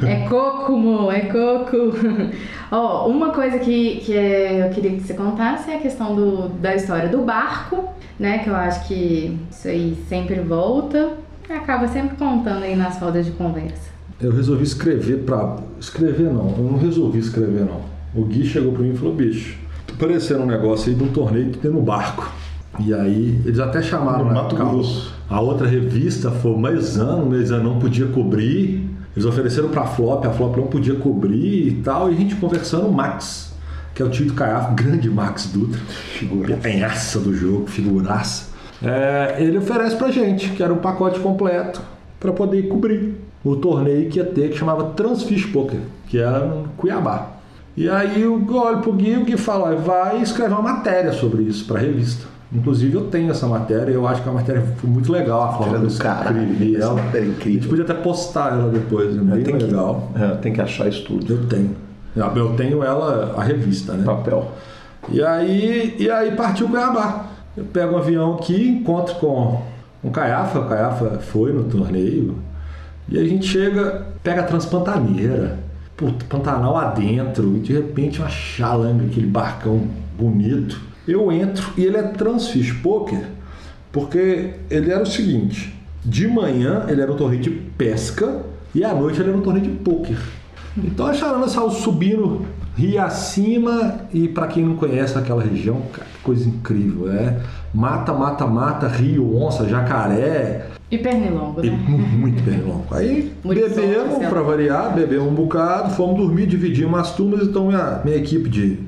É 0.07 0.25
coco, 0.29 0.71
Mo, 0.77 1.11
é 1.11 1.21
coco. 1.23 1.93
Ó, 2.71 3.09
uma 3.09 3.31
coisa 3.31 3.59
que, 3.59 3.97
que 3.97 4.13
eu 4.13 4.69
queria 4.69 4.91
que 4.91 5.01
você 5.01 5.13
contasse 5.13 5.69
é 5.69 5.75
a 5.75 5.79
questão 5.79 6.15
do, 6.15 6.47
da 6.47 6.73
história 6.73 7.09
do 7.09 7.17
barco, 7.17 7.83
né? 8.17 8.37
Que 8.39 8.49
eu 8.49 8.55
acho 8.55 8.87
que 8.87 9.37
isso 9.51 9.67
aí 9.67 9.97
sempre 10.07 10.39
volta. 10.39 11.26
Acaba 11.49 11.87
sempre 11.87 12.17
contando 12.17 12.63
aí 12.63 12.75
nas 12.75 12.99
rodas 12.99 13.25
de 13.25 13.31
conversa. 13.31 13.89
Eu 14.19 14.31
resolvi 14.31 14.63
escrever 14.63 15.23
pra. 15.23 15.57
Escrever 15.79 16.31
não, 16.31 16.55
eu 16.57 16.63
não 16.63 16.77
resolvi 16.77 17.19
escrever 17.19 17.65
não. 17.65 17.81
O 18.15 18.25
Gui 18.25 18.45
chegou 18.45 18.73
pra 18.73 18.81
mim 18.81 18.93
e 18.93 18.97
falou: 18.97 19.13
bicho, 19.13 19.57
tô 19.85 19.93
parecendo 19.95 20.43
um 20.43 20.47
negócio 20.47 20.89
aí 20.89 20.95
de 20.95 21.03
um 21.03 21.09
torneio 21.09 21.51
que 21.51 21.59
tem 21.59 21.71
no 21.71 21.81
barco. 21.81 22.31
E 22.79 22.93
aí, 22.93 23.41
eles 23.45 23.59
até 23.59 23.81
chamaram 23.81 24.25
No 24.25 24.33
na 24.33 24.43
Mato 24.43 24.55
Grosso. 24.55 25.13
A 25.29 25.41
outra 25.41 25.67
revista 25.67 26.29
foi 26.29 26.51
o 26.51 26.57
Maisano, 26.57 27.29
o 27.29 27.63
não 27.63 27.79
podia 27.79 28.07
cobrir. 28.07 28.87
Eles 29.15 29.25
ofereceram 29.25 29.69
pra 29.69 29.85
Flop, 29.85 30.25
a 30.25 30.29
Flop 30.29 30.57
não 30.57 30.67
podia 30.67 30.95
cobrir 30.95 31.67
e 31.67 31.81
tal. 31.81 32.11
E 32.11 32.13
a 32.13 32.17
gente 32.17 32.35
conversando, 32.35 32.87
o 32.87 32.93
Max, 32.93 33.53
que 33.95 34.01
é 34.01 34.05
o 34.05 34.09
tio 34.09 34.27
do 34.27 34.33
Caiafa, 34.33 34.73
grande 34.75 35.09
Max 35.09 35.47
Dutra, 35.47 35.79
figuraça 35.87 37.19
do 37.19 37.33
jogo, 37.33 37.67
figuraça. 37.67 38.46
É, 38.83 39.35
ele 39.39 39.57
oferece 39.57 39.95
pra 39.95 40.11
gente, 40.11 40.49
que 40.51 40.61
era 40.61 40.71
um 40.73 40.77
pacote 40.77 41.19
completo 41.19 41.81
para 42.19 42.31
poder 42.31 42.67
cobrir 42.67 43.15
o 43.43 43.55
torneio 43.55 44.09
que 44.09 44.19
ia 44.19 44.25
ter, 44.25 44.49
que 44.51 44.57
chamava 44.57 44.83
Transfish 44.95 45.45
Poker, 45.47 45.79
que 46.07 46.19
era 46.19 46.39
no 46.45 46.67
Cuiabá. 46.77 47.27
E 47.75 47.87
aí 47.89 48.21
eu 48.23 48.43
olho 48.55 48.79
pro 48.79 48.91
Gui 48.93 49.11
e 49.11 49.17
o 49.17 49.23
Gui 49.23 49.37
fala, 49.37 49.71
"Ó, 49.71 49.75
vai 49.75 50.21
escrever 50.21 50.53
uma 50.53 50.61
matéria 50.61 51.11
sobre 51.13 51.43
isso 51.43 51.65
para 51.65 51.79
revista. 51.79 52.25
Inclusive 52.51 52.95
eu 52.95 53.05
tenho 53.07 53.29
essa 53.29 53.45
matéria, 53.45 53.91
eu 53.91 54.07
acho 54.07 54.23
que 54.23 54.29
a 54.29 54.31
matéria 54.31 54.63
foi 54.77 54.89
muito 54.89 55.11
legal, 55.11 55.43
a 55.43 55.53
forma 55.53 55.75
eu 55.77 55.81
do 55.87 55.97
caralho, 55.97 56.41
escrevi 56.43 56.75
ela. 56.75 56.93
matéria 56.93 57.17
é 57.17 57.21
A 57.21 57.25
gente 57.25 57.35
incrível. 57.37 57.69
podia 57.69 57.83
até 57.83 57.93
postar 57.93 58.53
ela 58.53 58.69
depois, 58.71 59.15
é 59.15 59.19
bem 59.19 59.43
que, 59.43 59.51
legal. 59.51 60.11
é, 60.15 60.27
tem 60.37 60.53
que 60.53 60.61
achar 60.61 60.87
isso 60.87 61.03
tudo. 61.05 61.31
Eu 61.33 61.45
tenho. 61.47 61.75
Eu 62.35 62.53
tenho 62.55 62.83
ela, 62.83 63.35
a 63.37 63.43
revista, 63.43 63.93
né? 63.93 64.03
Papel. 64.03 64.51
E 65.09 65.21
aí, 65.21 65.95
e 65.99 66.09
aí 66.09 66.31
partiu 66.31 66.67
Cuiabá. 66.67 67.26
Eu 67.57 67.65
pego 67.65 67.95
um 67.95 67.97
avião 67.97 68.35
aqui, 68.35 68.69
encontro 68.69 69.15
com 69.15 69.63
um 70.03 70.11
Caiafa, 70.11 70.59
o 70.59 70.69
Caiafa 70.69 71.17
foi 71.17 71.51
no 71.51 71.63
torneio, 71.63 72.37
e 73.09 73.17
a 73.17 73.23
gente 73.23 73.47
chega, 73.47 74.05
pega 74.21 74.41
a 74.41 74.43
Transpantaneira, 74.43 75.57
puta, 75.95 76.23
Pantanal 76.25 76.77
adentro, 76.77 77.57
e 77.57 77.59
de 77.61 77.73
repente 77.73 78.19
uma 78.19 78.29
chalanga, 78.29 79.05
aquele 79.05 79.25
barcão 79.25 79.87
bonito. 80.15 80.79
Eu 81.07 81.31
entro 81.31 81.73
e 81.75 81.83
ele 81.83 81.97
é 81.97 82.03
Transfish 82.03 82.73
Poker, 82.73 83.25
porque 83.91 84.53
ele 84.69 84.91
era 84.91 85.01
o 85.01 85.07
seguinte, 85.07 85.75
de 86.05 86.27
manhã 86.27 86.85
ele 86.87 87.01
era 87.01 87.11
um 87.11 87.15
torneio 87.15 87.41
de 87.41 87.49
pesca 87.49 88.43
e 88.75 88.83
à 88.83 88.93
noite 88.93 89.19
ele 89.19 89.29
era 89.29 89.37
um 89.37 89.41
torneio 89.41 89.65
de 89.65 89.71
poker. 89.71 90.19
Então 90.77 91.07
a 91.07 91.13
charana 91.13 91.47
saiu 91.47 91.71
subindo 91.71 92.45
rio 92.77 93.01
acima 93.01 94.01
e 94.13 94.27
para 94.27 94.45
quem 94.47 94.63
não 94.63 94.75
conhece 94.75 95.17
aquela 95.17 95.41
região, 95.41 95.81
cara, 95.91 96.07
que 96.13 96.21
coisa 96.21 96.47
incrível, 96.47 97.11
é 97.11 97.39
mata, 97.73 98.13
mata, 98.13 98.45
mata, 98.45 98.87
rio, 98.87 99.35
onça, 99.35 99.67
jacaré, 99.67 100.67
E 100.91 100.97
pernilongo, 100.97 101.65
e 101.65 101.71
né? 101.71 101.77
muito 101.77 102.43
pernilongo. 102.43 102.85
Aí 102.91 103.33
bebemos 103.43 104.21
lá. 104.21 104.29
para 104.29 104.41
variar, 104.41 104.93
bebemos 104.93 105.27
um 105.27 105.33
bocado, 105.33 105.89
fomos 105.95 106.17
dormir, 106.17 106.45
dividimos 106.45 106.99
as 106.99 107.15
turmas, 107.15 107.47
então 107.47 107.67
minha, 107.67 108.01
minha 108.05 108.15
equipe 108.15 108.47
de, 108.47 108.79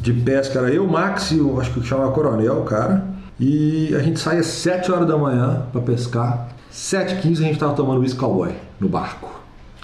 de 0.00 0.12
pesca 0.12 0.60
era 0.60 0.70
eu, 0.70 0.86
Max 0.86 1.32
e 1.32 1.40
o, 1.40 1.60
acho 1.60 1.72
que 1.72 1.82
chama 1.84 2.10
Coronel, 2.12 2.60
o 2.60 2.64
cara. 2.64 3.04
E 3.38 3.94
a 3.94 3.98
gente 3.98 4.18
saía 4.18 4.40
às 4.40 4.46
7 4.46 4.90
horas 4.90 5.06
da 5.06 5.18
manhã 5.18 5.64
para 5.72 5.82
pescar. 5.82 6.48
7h15 6.72 7.32
a 7.32 7.42
gente 7.42 7.58
tava 7.58 7.74
tomando 7.74 8.00
uísque 8.00 8.18
cowboy 8.18 8.52
no 8.80 8.88
barco. 8.88 9.28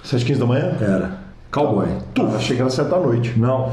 7 0.03 0.25
15 0.25 0.41
da 0.41 0.47
manhã? 0.47 0.77
Era. 0.81 1.22
Cowboy. 1.53 1.87
Tu, 2.15 2.23
achei 2.35 2.57
que 2.57 2.63
era 2.63 2.71
7 2.71 2.89
da 2.91 2.99
noite. 2.99 3.39
Não. 3.39 3.71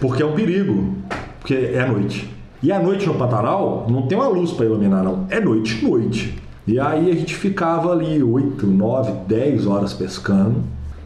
Porque 0.00 0.22
é 0.22 0.26
um 0.26 0.32
perigo. 0.34 0.94
Porque 1.40 1.54
é 1.54 1.84
noite. 1.86 2.30
E 2.62 2.72
à 2.72 2.78
noite 2.78 3.06
no 3.06 3.14
Pantanal 3.14 3.86
não 3.90 4.02
tem 4.02 4.16
uma 4.16 4.28
luz 4.28 4.52
para 4.52 4.64
iluminar, 4.64 5.02
não. 5.04 5.26
É 5.28 5.38
noite, 5.40 5.84
noite. 5.84 6.38
E 6.66 6.80
aí 6.80 7.10
a 7.10 7.14
gente 7.14 7.34
ficava 7.34 7.92
ali 7.92 8.22
8, 8.22 8.66
9, 8.66 9.12
10 9.28 9.66
horas 9.66 9.92
pescando. 9.92 10.62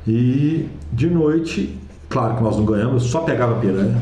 E 0.06 0.68
de 0.92 1.10
noite, 1.10 1.76
claro 2.08 2.36
que 2.36 2.42
nós 2.42 2.56
não 2.56 2.64
ganhamos, 2.64 3.02
eu 3.02 3.08
só 3.08 3.20
pegava 3.22 3.56
piranha. 3.58 3.96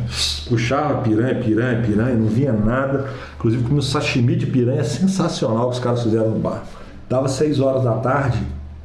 Puxava 0.49 1.01
piranha, 1.01 1.37
piranha, 1.43 1.82
piranha, 1.82 2.14
não 2.14 2.26
vinha 2.26 2.53
nada. 2.53 3.07
Inclusive 3.39 3.62
comi 3.62 3.78
um 3.78 3.82
sashimi 3.82 4.37
de 4.37 4.47
piranha 4.47 4.84
sensacional 4.84 5.70
que 5.70 5.76
os 5.76 5.80
caras 5.80 6.03
fizeram 6.03 6.30
no 6.32 6.39
barco. 6.39 6.66
Dava 7.09 7.26
6 7.28 7.59
horas 7.61 7.84
da 7.84 7.93
tarde, 7.95 8.39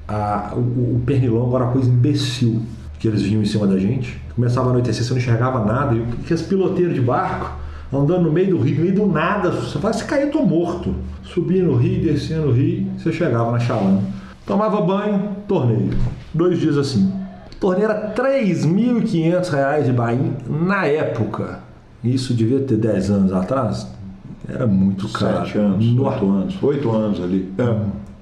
a- 0.08 0.54
o, 0.56 0.60
o 0.60 1.02
pernilongo 1.06 1.56
era 1.56 1.66
uma 1.66 1.74
coisa 1.74 1.89
imbecil 1.89 2.62
que 3.02 3.08
eles 3.08 3.24
vinham 3.24 3.41
em 3.41 3.45
cima 3.45 3.66
da 3.66 3.80
gente. 3.80 4.22
Começava 4.36 4.68
a 4.68 4.70
anoitecer, 4.70 5.04
você 5.04 5.10
não 5.12 5.18
enxergava 5.20 5.66
nada. 5.66 5.95
E 5.95 6.04
aqueles 6.24 6.43
piloteiros 6.43 6.93
de 6.93 7.02
barco 7.02 7.52
andando 7.91 8.22
no 8.26 8.32
meio 8.32 8.52
do 8.56 8.62
rio, 8.62 8.76
no 8.76 8.82
meio 8.84 8.93
do 8.95 9.06
nada. 9.08 9.49
Você 9.49 9.80
fala, 9.80 9.91
se 9.91 10.06
cair, 10.06 10.26
eu 10.28 10.32
tô 10.32 10.43
morto. 10.43 10.93
Subia 11.24 11.64
no 11.64 11.76
rio, 11.76 12.04
descia 12.04 12.38
no 12.38 12.52
rio, 12.52 12.86
você 12.95 13.12
chegava 13.12 13.52
na 13.52 13.60
chalana. 13.60 14.02
Tomava 14.45 14.80
banho, 14.82 15.30
torneio. 15.47 15.89
Dois 16.32 16.60
dias 16.60 16.78
assim. 16.78 17.12
Torneio 17.60 17.86
era 17.89 18.14
3.500 18.14 19.49
reais 19.49 19.86
de 19.88 19.91
Bahia 19.93 20.32
na 20.47 20.86
época. 20.86 21.60
Isso 22.04 22.36
devia 22.36 22.60
ter 22.60 22.78
10 22.78 23.10
anos 23.10 23.34
atrás. 23.34 23.88
Era 24.47 24.68
muito 24.68 25.08
caro. 25.10 25.45
7 25.47 25.58
anos, 25.58 25.86
No- 25.88 26.06
8 26.06 26.30
anos. 26.30 26.56
8 26.62 26.91
anos 26.91 27.20
ali. 27.22 27.52
É. 27.58 27.78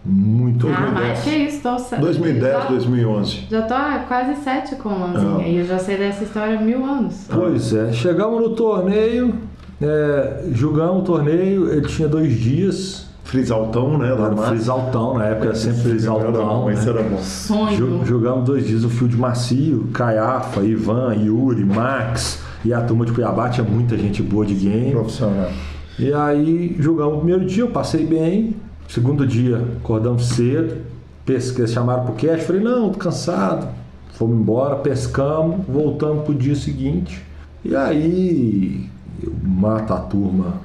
Muito 0.06 0.68
Ah, 0.68 0.92
mais 0.94 1.22
que 1.22 1.30
isso, 1.30 1.62
tô... 1.62 1.76
2010, 2.00 2.42
já, 2.54 2.60
2011. 2.70 3.40
já 3.52 3.62
tô 3.64 3.74
há 3.74 4.06
quase 4.08 4.36
sete 4.42 4.76
com 4.78 4.90
o 4.90 5.00
Lanzinha 5.00 5.48
e 5.48 5.58
eu 5.58 5.66
já 5.66 5.78
sei 5.78 5.98
dessa 5.98 6.24
história 6.24 6.58
há 6.58 6.62
mil 6.62 6.86
anos. 6.86 7.26
Pois 7.30 7.74
é, 7.74 7.92
chegamos 7.92 8.42
no 8.42 8.52
torneio, 8.56 9.36
é, 9.82 10.46
jogamos 10.54 11.02
o 11.02 11.06
torneio, 11.06 11.70
ele 11.72 11.86
tinha 11.88 12.08
dois 12.08 12.34
dias, 12.34 13.08
Frisaltão, 13.26 13.98
né? 13.98 14.12
lá 14.14 14.30
no 14.30 14.38
Frisaltão, 14.38 15.18
na 15.18 15.26
época 15.26 15.48
era 15.48 15.56
sempre 15.56 15.82
Frisaltão. 15.82 16.64
Mas 16.66 16.86
né? 16.86 16.92
era 16.92 17.04
bom. 17.04 17.18
Sonho. 17.18 17.76
Jo- 17.78 18.06
Jogamos 18.06 18.46
dois 18.46 18.66
dias 18.66 18.84
o 18.84 18.90
Field 18.90 19.16
Macio, 19.18 19.88
Caiafa, 19.94 20.62
Ivan, 20.62 21.14
Yuri, 21.16 21.64
Max 21.66 22.42
e 22.66 22.74
a 22.74 22.82
turma 22.82 23.06
de 23.06 23.12
Cuiabá, 23.12 23.50
tinha 23.50 23.68
muita 23.68 23.96
gente 23.98 24.24
boa 24.24 24.46
de 24.46 24.56
game. 24.56 24.92
Profissional. 24.92 25.52
E 26.00 26.12
aí 26.14 26.76
jogamos 26.80 27.16
o 27.16 27.18
primeiro 27.18 27.46
dia, 27.46 27.64
eu 27.64 27.70
passei 27.70 28.06
bem. 28.06 28.56
Segundo 28.90 29.24
dia, 29.24 29.64
acordamos 29.78 30.30
cedo, 30.30 30.82
pesquei, 31.24 31.68
chamaram 31.68 32.06
pro 32.06 32.16
cash, 32.16 32.42
falei, 32.42 32.60
não, 32.60 32.90
tô 32.90 32.98
cansado. 32.98 33.68
Fomos 34.14 34.36
embora, 34.36 34.78
pescamos, 34.78 35.64
voltamos 35.68 36.24
pro 36.24 36.34
dia 36.34 36.56
seguinte. 36.56 37.24
E 37.64 37.76
aí 37.76 38.90
eu 39.22 39.32
mato 39.44 39.94
a 39.94 40.00
turma, 40.00 40.56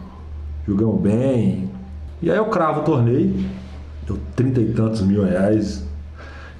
jogamos 0.66 1.02
bem. 1.02 1.68
E 2.22 2.30
aí 2.30 2.38
eu 2.38 2.46
cravo 2.46 2.80
o 2.80 2.84
torneio, 2.84 3.44
deu 4.06 4.18
trinta 4.34 4.58
e 4.58 4.72
tantos 4.72 5.02
mil 5.02 5.22
reais. 5.22 5.84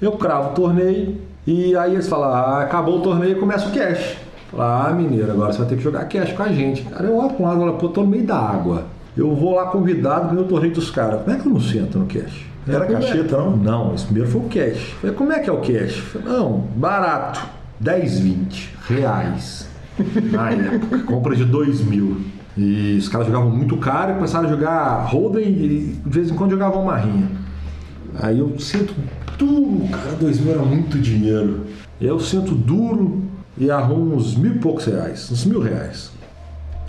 Eu 0.03 0.13
cravo 0.19 0.51
o 0.51 0.55
torneio 0.55 1.17
e 1.47 1.75
aí 1.77 1.95
eles 1.95 2.07
falam, 2.07 2.29
ah, 2.29 2.61
acabou 2.61 2.99
o 2.99 3.03
torneio 3.03 3.41
começa 3.41 3.71
o 3.71 3.73
cash. 3.73 4.19
Falar, 4.51 4.89
ah, 4.89 4.93
mineiro, 4.93 5.33
agora 5.33 5.51
você 5.51 5.61
vai 5.61 5.69
ter 5.69 5.77
que 5.77 5.83
jogar 5.83 6.05
cash 6.05 6.35
com 6.35 6.43
a 6.43 6.49
gente. 6.49 6.83
Cara, 6.83 7.07
eu 7.07 7.17
olho 7.17 7.35
um 7.41 7.43
lado 7.43 7.57
e 7.57 7.61
falo, 7.61 7.79
pô, 7.79 7.89
tô 7.89 8.03
no 8.03 8.09
meio 8.09 8.27
da 8.27 8.37
água. 8.37 8.85
Eu 9.17 9.35
vou 9.35 9.55
lá 9.55 9.67
convidado 9.67 10.35
no 10.35 10.45
torneio 10.45 10.75
dos 10.75 10.91
caras. 10.91 11.23
Como 11.23 11.37
é 11.37 11.41
que 11.41 11.47
eu 11.47 11.53
não 11.53 11.61
sento 11.61 11.99
no 11.99 12.07
cash? 12.07 12.47
Era 12.67 12.85
é- 12.85 12.89
cacheta, 12.89 13.37
não? 13.37 13.57
Não, 13.57 13.95
esse 13.95 14.05
primeiro 14.05 14.29
foi 14.29 14.41
o 14.41 14.45
cash. 14.45 14.95
Falei, 15.01 15.17
como 15.17 15.33
é 15.33 15.39
que 15.39 15.49
é 15.51 15.53
o 15.53 15.61
cash? 15.61 15.97
Falei, 15.97 16.29
não, 16.29 16.69
barato. 16.77 17.41
10, 17.79 18.19
20 18.21 18.75
reais. 18.89 19.69
Na 20.33 20.51
época, 20.51 20.99
compra 21.01 21.37
de 21.37 21.45
2 21.45 21.83
mil. 21.83 22.23
E 22.57 22.97
os 22.99 23.09
caras 23.09 23.27
jogavam 23.27 23.51
muito 23.51 23.77
caro 23.77 24.13
e 24.13 24.15
começaram 24.15 24.47
a 24.47 24.51
jogar 24.51 25.05
Holden 25.07 25.49
e 25.49 26.01
de 26.05 26.11
vez 26.11 26.31
em 26.31 26.35
quando 26.35 26.53
jogavam 26.53 26.85
Marrinha. 26.85 27.29
Aí 28.21 28.39
eu 28.39 28.59
sinto 28.61 28.95
duro, 29.37 29.89
cara, 29.89 30.13
2 30.21 30.41
mil 30.41 30.53
era 30.53 30.63
muito 30.63 30.99
dinheiro. 30.99 31.67
Eu 32.01 32.21
sinto 32.21 32.55
duro 32.55 33.23
e 33.59 33.71
arrumo 33.71 34.15
uns 34.15 34.37
mil 34.37 34.55
e 34.55 34.59
poucos 34.59 34.85
reais, 34.85 35.31
uns 35.33 35.45
mil 35.45 35.61
reais. 35.61 36.13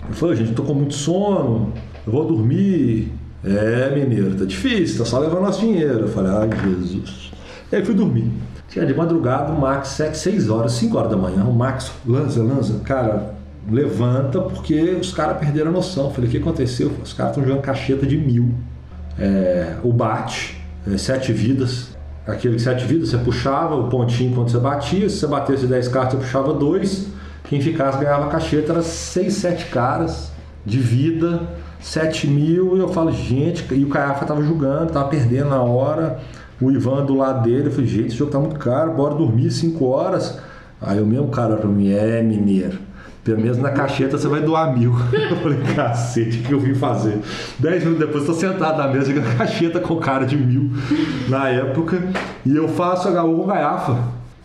Eu 0.08 0.14
falei, 0.14 0.36
gente, 0.36 0.52
tô 0.52 0.62
com 0.62 0.74
muito 0.74 0.94
sono, 0.94 1.72
eu 2.06 2.12
vou 2.12 2.24
dormir. 2.24 3.12
É, 3.44 3.94
mineiro, 3.94 4.34
tá 4.34 4.44
difícil, 4.44 4.98
tá 4.98 5.04
só 5.04 5.18
levando 5.18 5.42
nosso 5.42 5.60
dinheiro. 5.60 6.00
Eu 6.00 6.08
falei, 6.08 6.32
ai, 6.32 6.48
Jesus. 6.64 7.30
E 7.70 7.76
aí 7.76 7.84
fui 7.84 7.94
dormir. 7.94 8.32
Tinha 8.68 8.84
de 8.84 8.94
madrugada, 8.94 9.52
o 9.52 9.60
Max, 9.60 9.88
7, 9.88 10.18
6 10.18 10.50
horas, 10.50 10.72
5 10.72 10.96
horas 10.98 11.10
da 11.10 11.16
manhã. 11.16 11.44
O 11.44 11.52
Max, 11.52 11.92
lança, 12.04 12.42
lança, 12.42 12.80
cara, 12.84 13.34
levanta 13.70 14.40
porque 14.40 14.96
os 15.00 15.12
caras 15.12 15.38
perderam 15.38 15.70
a 15.70 15.72
noção. 15.72 16.06
Eu 16.06 16.10
falei, 16.10 16.28
o 16.28 16.30
que 16.30 16.38
aconteceu? 16.38 16.92
Os 17.02 17.12
caras 17.12 17.32
estão 17.32 17.44
jogando 17.46 17.62
cacheta 17.62 18.06
de 18.06 18.16
mil. 18.16 18.54
É, 19.18 19.76
o 19.82 19.92
bate, 19.92 20.60
é, 20.90 20.96
sete 20.98 21.32
vidas. 21.32 21.96
Aquele 22.26 22.58
sete 22.58 22.84
vidas, 22.84 23.10
você 23.10 23.18
puxava 23.18 23.76
o 23.76 23.88
pontinho 23.88 24.34
quando 24.34 24.50
você 24.50 24.58
batia. 24.58 25.08
Se 25.08 25.18
você 25.18 25.26
batesse 25.28 25.66
10 25.66 25.88
cartas, 25.88 26.14
você 26.14 26.18
puxava 26.18 26.52
dois. 26.52 27.06
Quem 27.44 27.60
ficasse 27.60 27.98
ganhava 27.98 28.28
cacheta, 28.28 28.72
era 28.72 28.82
6, 28.82 29.32
7 29.32 29.66
caras 29.66 30.32
de 30.64 30.78
vida, 30.80 31.48
7 31.80 32.26
mil. 32.26 32.76
E 32.76 32.80
eu 32.80 32.88
falo, 32.88 33.10
gente, 33.12 33.66
e 33.74 33.84
o 33.84 33.88
Caiafa 33.88 34.24
tava 34.24 34.42
jogando, 34.42 34.92
tava 34.92 35.08
perdendo 35.08 35.50
na 35.50 35.62
hora. 35.62 36.18
O 36.60 36.70
Ivan 36.70 37.04
do 37.04 37.14
lado 37.14 37.42
dele, 37.42 37.66
eu 37.66 37.70
falei, 37.70 37.86
gente, 37.86 38.06
esse 38.08 38.16
jogo 38.16 38.30
tá 38.30 38.38
muito 38.38 38.58
caro, 38.58 38.92
bora 38.92 39.14
dormir 39.14 39.50
5 39.50 39.84
horas. 39.84 40.38
Aí 40.80 41.00
o 41.00 41.06
mesmo 41.06 41.28
cara 41.28 41.56
pra 41.56 41.68
mim, 41.68 41.90
é 41.90 42.22
mineiro. 42.22 42.78
Pelo 43.26 43.40
menos 43.40 43.58
na 43.58 43.70
cacheta 43.70 44.16
você 44.16 44.28
vai 44.28 44.40
doar 44.40 44.72
mil. 44.78 44.94
Eu 45.12 45.36
falei, 45.38 45.58
cacete, 45.74 46.38
o 46.38 46.42
que 46.44 46.52
eu 46.52 46.60
vim 46.60 46.74
fazer? 46.74 47.18
Dez 47.58 47.82
minutos 47.82 48.06
depois, 48.06 48.24
tô 48.24 48.32
sentado 48.32 48.78
na 48.78 48.86
mesa 48.86 49.12
jogando 49.12 49.36
cacheta 49.36 49.80
com 49.80 49.96
cara 49.96 50.24
de 50.24 50.36
mil 50.36 50.70
na 51.28 51.48
época. 51.48 52.00
E 52.44 52.54
eu 52.56 52.68
faço 52.68 53.08
HU 53.08 53.36
com 53.36 53.42
o 53.42 53.46
Caiafa. 53.48 53.98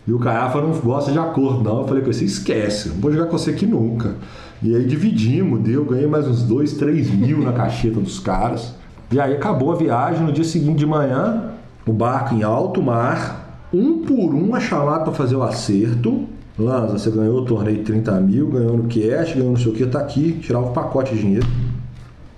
E 0.04 0.12
o 0.12 0.18
Caiafa 0.18 0.60
não 0.60 0.72
gosta 0.72 1.12
de 1.12 1.18
acordo, 1.18 1.62
não. 1.62 1.82
Eu 1.82 1.86
falei 1.86 2.02
com 2.02 2.12
você, 2.12 2.24
esquece, 2.24 2.88
não 2.88 2.96
vou 2.96 3.12
jogar 3.12 3.26
com 3.26 3.38
você 3.38 3.50
aqui 3.50 3.66
nunca. 3.66 4.16
E 4.62 4.76
aí 4.76 4.84
dividimos, 4.84 5.60
deu, 5.60 5.84
ganhei 5.84 6.06
mais 6.06 6.28
uns 6.28 6.44
dois, 6.44 6.74
três 6.74 7.10
mil 7.10 7.38
na 7.38 7.52
cacheta 7.52 7.98
dos 7.98 8.20
caras. 8.20 8.72
E 9.10 9.20
aí 9.20 9.34
acabou 9.34 9.72
a 9.72 9.74
viagem, 9.74 10.24
no 10.24 10.32
dia 10.32 10.44
seguinte 10.44 10.78
de 10.78 10.86
manhã, 10.86 11.50
o 11.84 11.92
barco 11.92 12.32
em 12.32 12.44
alto 12.44 12.80
mar, 12.80 13.66
um 13.72 14.04
por 14.04 14.32
um 14.32 14.54
a 14.54 14.60
chamada 14.60 15.02
para 15.02 15.12
fazer 15.12 15.34
o 15.34 15.42
acerto. 15.42 16.26
Lanza, 16.56 16.96
você 16.96 17.10
ganhou 17.10 17.40
o 17.40 17.44
torneio 17.44 17.82
30 17.82 18.12
mil, 18.20 18.48
ganhou 18.50 18.76
no 18.76 18.84
cash, 18.84 19.34
ganhou 19.34 19.50
não 19.50 19.56
sei 19.56 19.72
o 19.72 19.74
que, 19.74 19.84
tá 19.86 19.98
aqui, 19.98 20.38
tirava 20.40 20.66
o 20.66 20.72
pacote 20.72 21.12
de 21.12 21.22
dinheiro. 21.22 21.46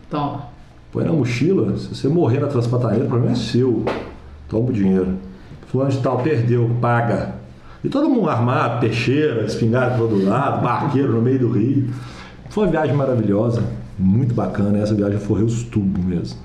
Toma. 0.08 0.44
Põe 0.90 1.04
na 1.04 1.12
mochila, 1.12 1.76
se 1.76 1.94
você 1.94 2.08
morrer 2.08 2.40
na 2.40 2.46
Transpantaneira, 2.46 3.04
o 3.04 3.08
problema 3.08 3.32
é 3.32 3.36
seu. 3.36 3.84
Toma 4.48 4.70
o 4.70 4.72
dinheiro. 4.72 5.18
Fulano 5.66 5.90
de 5.90 5.98
tal, 5.98 6.18
perdeu, 6.18 6.70
paga. 6.80 7.34
E 7.82 7.88
todo 7.90 8.08
mundo 8.08 8.30
armado, 8.30 8.80
peixeira, 8.80 9.44
espingarda 9.44 9.98
todo 9.98 10.24
lado, 10.24 10.62
barqueiro 10.62 11.12
no 11.12 11.20
meio 11.20 11.40
do 11.40 11.50
rio. 11.50 11.90
Foi 12.54 12.66
uma 12.66 12.70
viagem 12.70 12.94
maravilhosa, 12.94 13.64
muito 13.98 14.32
bacana. 14.32 14.78
Essa 14.78 14.94
viagem 14.94 15.18
foi 15.18 15.42
os 15.42 15.64
tubos 15.64 16.04
mesmo. 16.04 16.38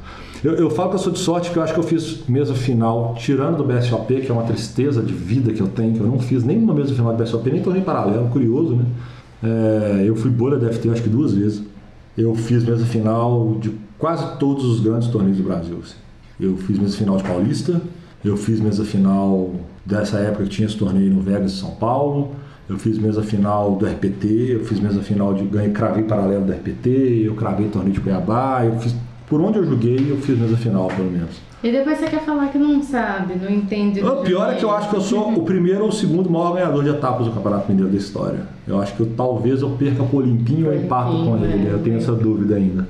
Eu, 0.44 0.54
eu 0.54 0.68
falo 0.72 0.90
que 0.90 0.96
eu 0.96 1.00
sou 1.00 1.14
de 1.14 1.20
sorte, 1.20 1.52
que 1.52 1.58
eu 1.58 1.62
acho 1.62 1.72
que 1.72 1.80
eu 1.80 1.84
fiz 1.84 2.26
mesa 2.28 2.56
final, 2.56 3.14
tirando 3.16 3.58
do 3.58 3.64
BSOP, 3.64 4.22
que 4.22 4.32
é 4.32 4.34
uma 4.34 4.42
tristeza 4.42 5.04
de 5.04 5.14
vida 5.14 5.54
que 5.54 5.62
eu 5.62 5.68
tenho, 5.68 5.94
que 5.94 6.00
eu 6.00 6.08
não 6.08 6.20
fiz 6.20 6.44
nenhuma 6.44 6.74
mesa 6.74 6.96
final 6.96 7.16
de 7.16 7.22
BSOP, 7.22 7.52
nem 7.52 7.62
torneio 7.62 7.86
paralelo, 7.86 8.28
curioso, 8.30 8.76
né? 8.76 8.86
É, 9.44 10.04
eu 10.04 10.16
fui 10.16 10.32
bolha 10.32 10.58
da 10.58 10.74
FT 10.74 10.90
acho 10.90 11.04
que 11.04 11.10
duas 11.10 11.36
vezes. 11.36 11.62
Eu 12.18 12.34
fiz 12.34 12.64
mesa 12.64 12.88
final 12.88 13.58
de 13.62 13.72
quase 14.00 14.36
todos 14.40 14.66
os 14.66 14.80
grandes 14.80 15.10
torneios 15.10 15.38
do 15.38 15.44
Brasil. 15.44 15.78
assim. 15.80 15.98
Eu 16.40 16.58
fiz 16.58 16.80
mesa 16.80 16.98
final 16.98 17.18
de 17.18 17.24
Paulista, 17.24 17.80
eu 18.26 18.36
fiz 18.36 18.60
mesa 18.60 18.84
final 18.84 19.52
dessa 19.86 20.18
época 20.18 20.46
que 20.46 20.50
tinha 20.50 20.66
esse 20.66 20.76
torneio 20.76 21.14
no 21.14 21.22
Vegas 21.22 21.52
São 21.52 21.70
Paulo, 21.76 22.32
eu 22.70 22.78
fiz 22.78 23.00
mesa 23.00 23.24
final 23.24 23.76
do 23.76 23.86
RPT, 23.86 24.28
eu 24.52 24.66
fiz 24.66 24.80
mesa 24.80 25.02
final 25.02 25.34
de 25.34 25.44
ganhei, 25.44 25.72
cravei 25.72 26.04
paralelo 26.04 26.46
do 26.46 26.52
RPT, 26.52 27.24
eu 27.26 27.34
cravei 27.34 27.68
torneio 27.68 27.94
de 27.94 28.00
Cuiabá, 28.00 28.64
eu 28.64 28.78
fiz 28.80 28.96
Por 29.28 29.42
onde 29.42 29.58
eu 29.58 29.66
joguei, 29.66 30.08
eu 30.10 30.18
fiz 30.18 30.38
mesa 30.38 30.56
final, 30.56 30.88
pelo 30.88 31.10
menos. 31.10 31.42
E 31.62 31.72
depois 31.72 31.98
você 31.98 32.06
quer 32.06 32.22
falar 32.22 32.48
que 32.48 32.58
não 32.58 32.82
sabe, 32.82 33.36
não 33.36 33.50
entende. 33.50 34.02
O 34.02 34.18
pior 34.18 34.54
é 34.54 34.56
que 34.56 34.64
eu 34.64 34.72
acho 34.72 34.90
que 34.90 34.96
eu 34.96 35.02
sou 35.02 35.30
o 35.34 35.44
primeiro 35.44 35.82
ou 35.82 35.90
o 35.90 35.92
segundo 35.92 36.30
maior 36.30 36.54
ganhador 36.54 36.84
de 36.84 36.90
etapas 36.90 37.26
do 37.26 37.34
Campeonato 37.34 37.70
Mineiro 37.70 37.92
da 37.92 37.98
história. 37.98 38.40
Eu 38.66 38.80
acho 38.82 38.96
que 38.96 39.02
eu, 39.02 39.08
talvez 39.18 39.62
eu 39.62 39.72
perca 39.72 40.04
por 40.04 40.26
limpinho 40.26 40.68
ou 40.68 40.76
empato 40.76 41.12
com 41.12 41.38
ele. 41.38 41.68
é. 41.68 41.74
Eu 41.74 41.80
tenho 41.80 41.98
essa 41.98 42.14
dúvida 42.14 42.56
ainda. 42.56 42.88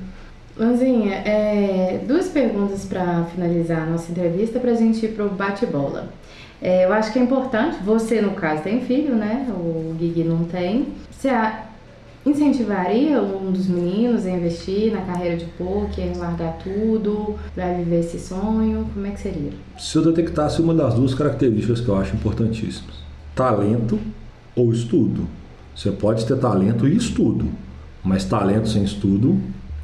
Lanzinha, 0.55 1.13
é, 1.15 2.01
duas 2.05 2.27
perguntas 2.27 2.85
para 2.85 3.23
finalizar 3.33 3.83
a 3.83 3.85
nossa 3.85 4.11
entrevista 4.11 4.59
para 4.59 4.71
a 4.71 4.75
gente 4.75 5.03
ir 5.05 5.13
pro 5.13 5.29
bate-bola. 5.29 6.09
É, 6.61 6.85
eu 6.85 6.93
acho 6.93 7.13
que 7.13 7.19
é 7.19 7.21
importante, 7.21 7.77
você 7.83 8.21
no 8.21 8.31
caso 8.31 8.63
tem 8.63 8.81
filho, 8.81 9.15
né? 9.15 9.47
O 9.49 9.95
Guigui 9.97 10.23
não 10.23 10.43
tem. 10.43 10.87
Você 11.09 11.29
incentivaria 12.25 13.21
um 13.21 13.51
dos 13.51 13.67
meninos 13.67 14.25
a 14.25 14.31
investir 14.31 14.91
na 14.91 15.01
carreira 15.01 15.37
de 15.37 15.45
poker, 15.45 16.17
largar 16.17 16.57
tudo, 16.57 17.35
vai 17.55 17.75
viver 17.75 18.01
esse 18.01 18.19
sonho? 18.19 18.87
Como 18.93 19.05
é 19.05 19.11
que 19.11 19.21
seria? 19.21 19.51
Se 19.77 19.97
eu 19.97 20.03
detectasse 20.03 20.61
uma 20.61 20.73
das 20.73 20.93
duas 20.93 21.13
características 21.13 21.79
que 21.79 21.87
eu 21.87 21.97
acho 21.97 22.15
importantíssimas: 22.15 22.95
talento 23.35 23.99
ou 24.55 24.71
estudo. 24.71 25.27
Você 25.75 25.91
pode 25.91 26.25
ter 26.25 26.37
talento 26.37 26.85
e 26.85 26.97
estudo, 26.97 27.45
mas 28.03 28.25
talento 28.25 28.67
sem 28.67 28.83
estudo 28.83 29.39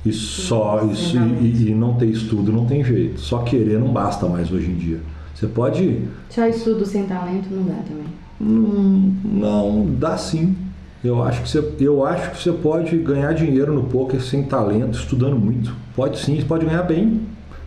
e 0.06 0.12
só 0.12 0.86
isso 0.92 1.18
e, 1.18 1.70
e 1.70 1.74
não 1.74 1.94
ter 1.94 2.08
estudo 2.08 2.52
não 2.52 2.66
tem 2.66 2.84
jeito. 2.84 3.20
Só 3.22 3.40
querer 3.40 3.80
não 3.80 3.88
basta 3.88 4.28
mais 4.28 4.52
hoje 4.52 4.70
em 4.70 4.76
dia. 4.76 5.00
Você 5.36 5.48
pode 5.48 6.04
Só 6.30 6.48
estudo 6.48 6.86
sem 6.86 7.06
talento 7.06 7.50
não 7.52 7.64
dá 7.64 7.76
também. 7.76 8.06
Hum, 8.42 9.16
não, 9.24 9.86
dá 10.00 10.18
sim. 10.18 10.56
Eu 11.04 11.22
acho, 11.22 11.44
que 11.44 11.50
você, 11.50 11.74
eu 11.82 12.04
acho 12.04 12.32
que 12.32 12.42
você 12.42 12.52
pode 12.52 12.98
ganhar 12.98 13.34
dinheiro 13.34 13.72
no 13.72 13.84
poker 13.84 14.20
sem 14.22 14.44
talento, 14.44 14.98
estudando 14.98 15.36
muito. 15.36 15.72
Pode 15.96 16.18
sim, 16.20 16.38
você 16.38 16.46
pode 16.46 16.66
ganhar 16.66 16.82
bem. 16.82 17.22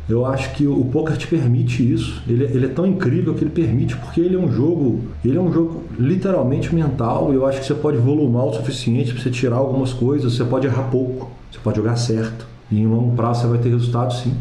Eu 0.09 0.25
acho 0.25 0.55
que 0.55 0.67
o 0.67 0.85
poker 0.87 1.17
te 1.17 1.27
permite 1.27 1.93
isso. 1.93 2.23
Ele, 2.27 2.45
ele 2.45 2.65
é 2.65 2.69
tão 2.69 2.87
incrível 2.87 3.35
que 3.35 3.45
ele 3.45 3.51
permite, 3.51 3.95
porque 3.97 4.21
ele 4.23 4.35
é 4.35 4.39
um 4.39 4.51
jogo, 4.51 5.03
ele 5.23 5.37
é 5.37 5.41
um 5.41 5.53
jogo 5.53 5.85
literalmente 5.99 6.75
mental. 6.75 7.33
Eu 7.33 7.47
acho 7.47 7.61
que 7.61 7.67
você 7.67 7.75
pode 7.75 7.99
volumar 7.99 8.47
o 8.47 8.55
suficiente 8.55 9.13
para 9.13 9.23
você 9.23 9.31
tirar 9.31 9.57
algumas 9.57 9.93
coisas. 9.93 10.35
Você 10.35 10.45
pode 10.45 10.67
errar 10.67 10.85
pouco, 10.85 11.31
você 11.53 11.59
pode 11.63 11.77
jogar 11.77 11.97
certo. 11.97 12.47
E 12.73 12.81
em 12.81 12.87
longo 12.87 13.15
prazo 13.15 13.43
você 13.43 13.47
vai 13.47 13.59
ter 13.59 13.69
resultado 13.69 14.15
sim. 14.15 14.35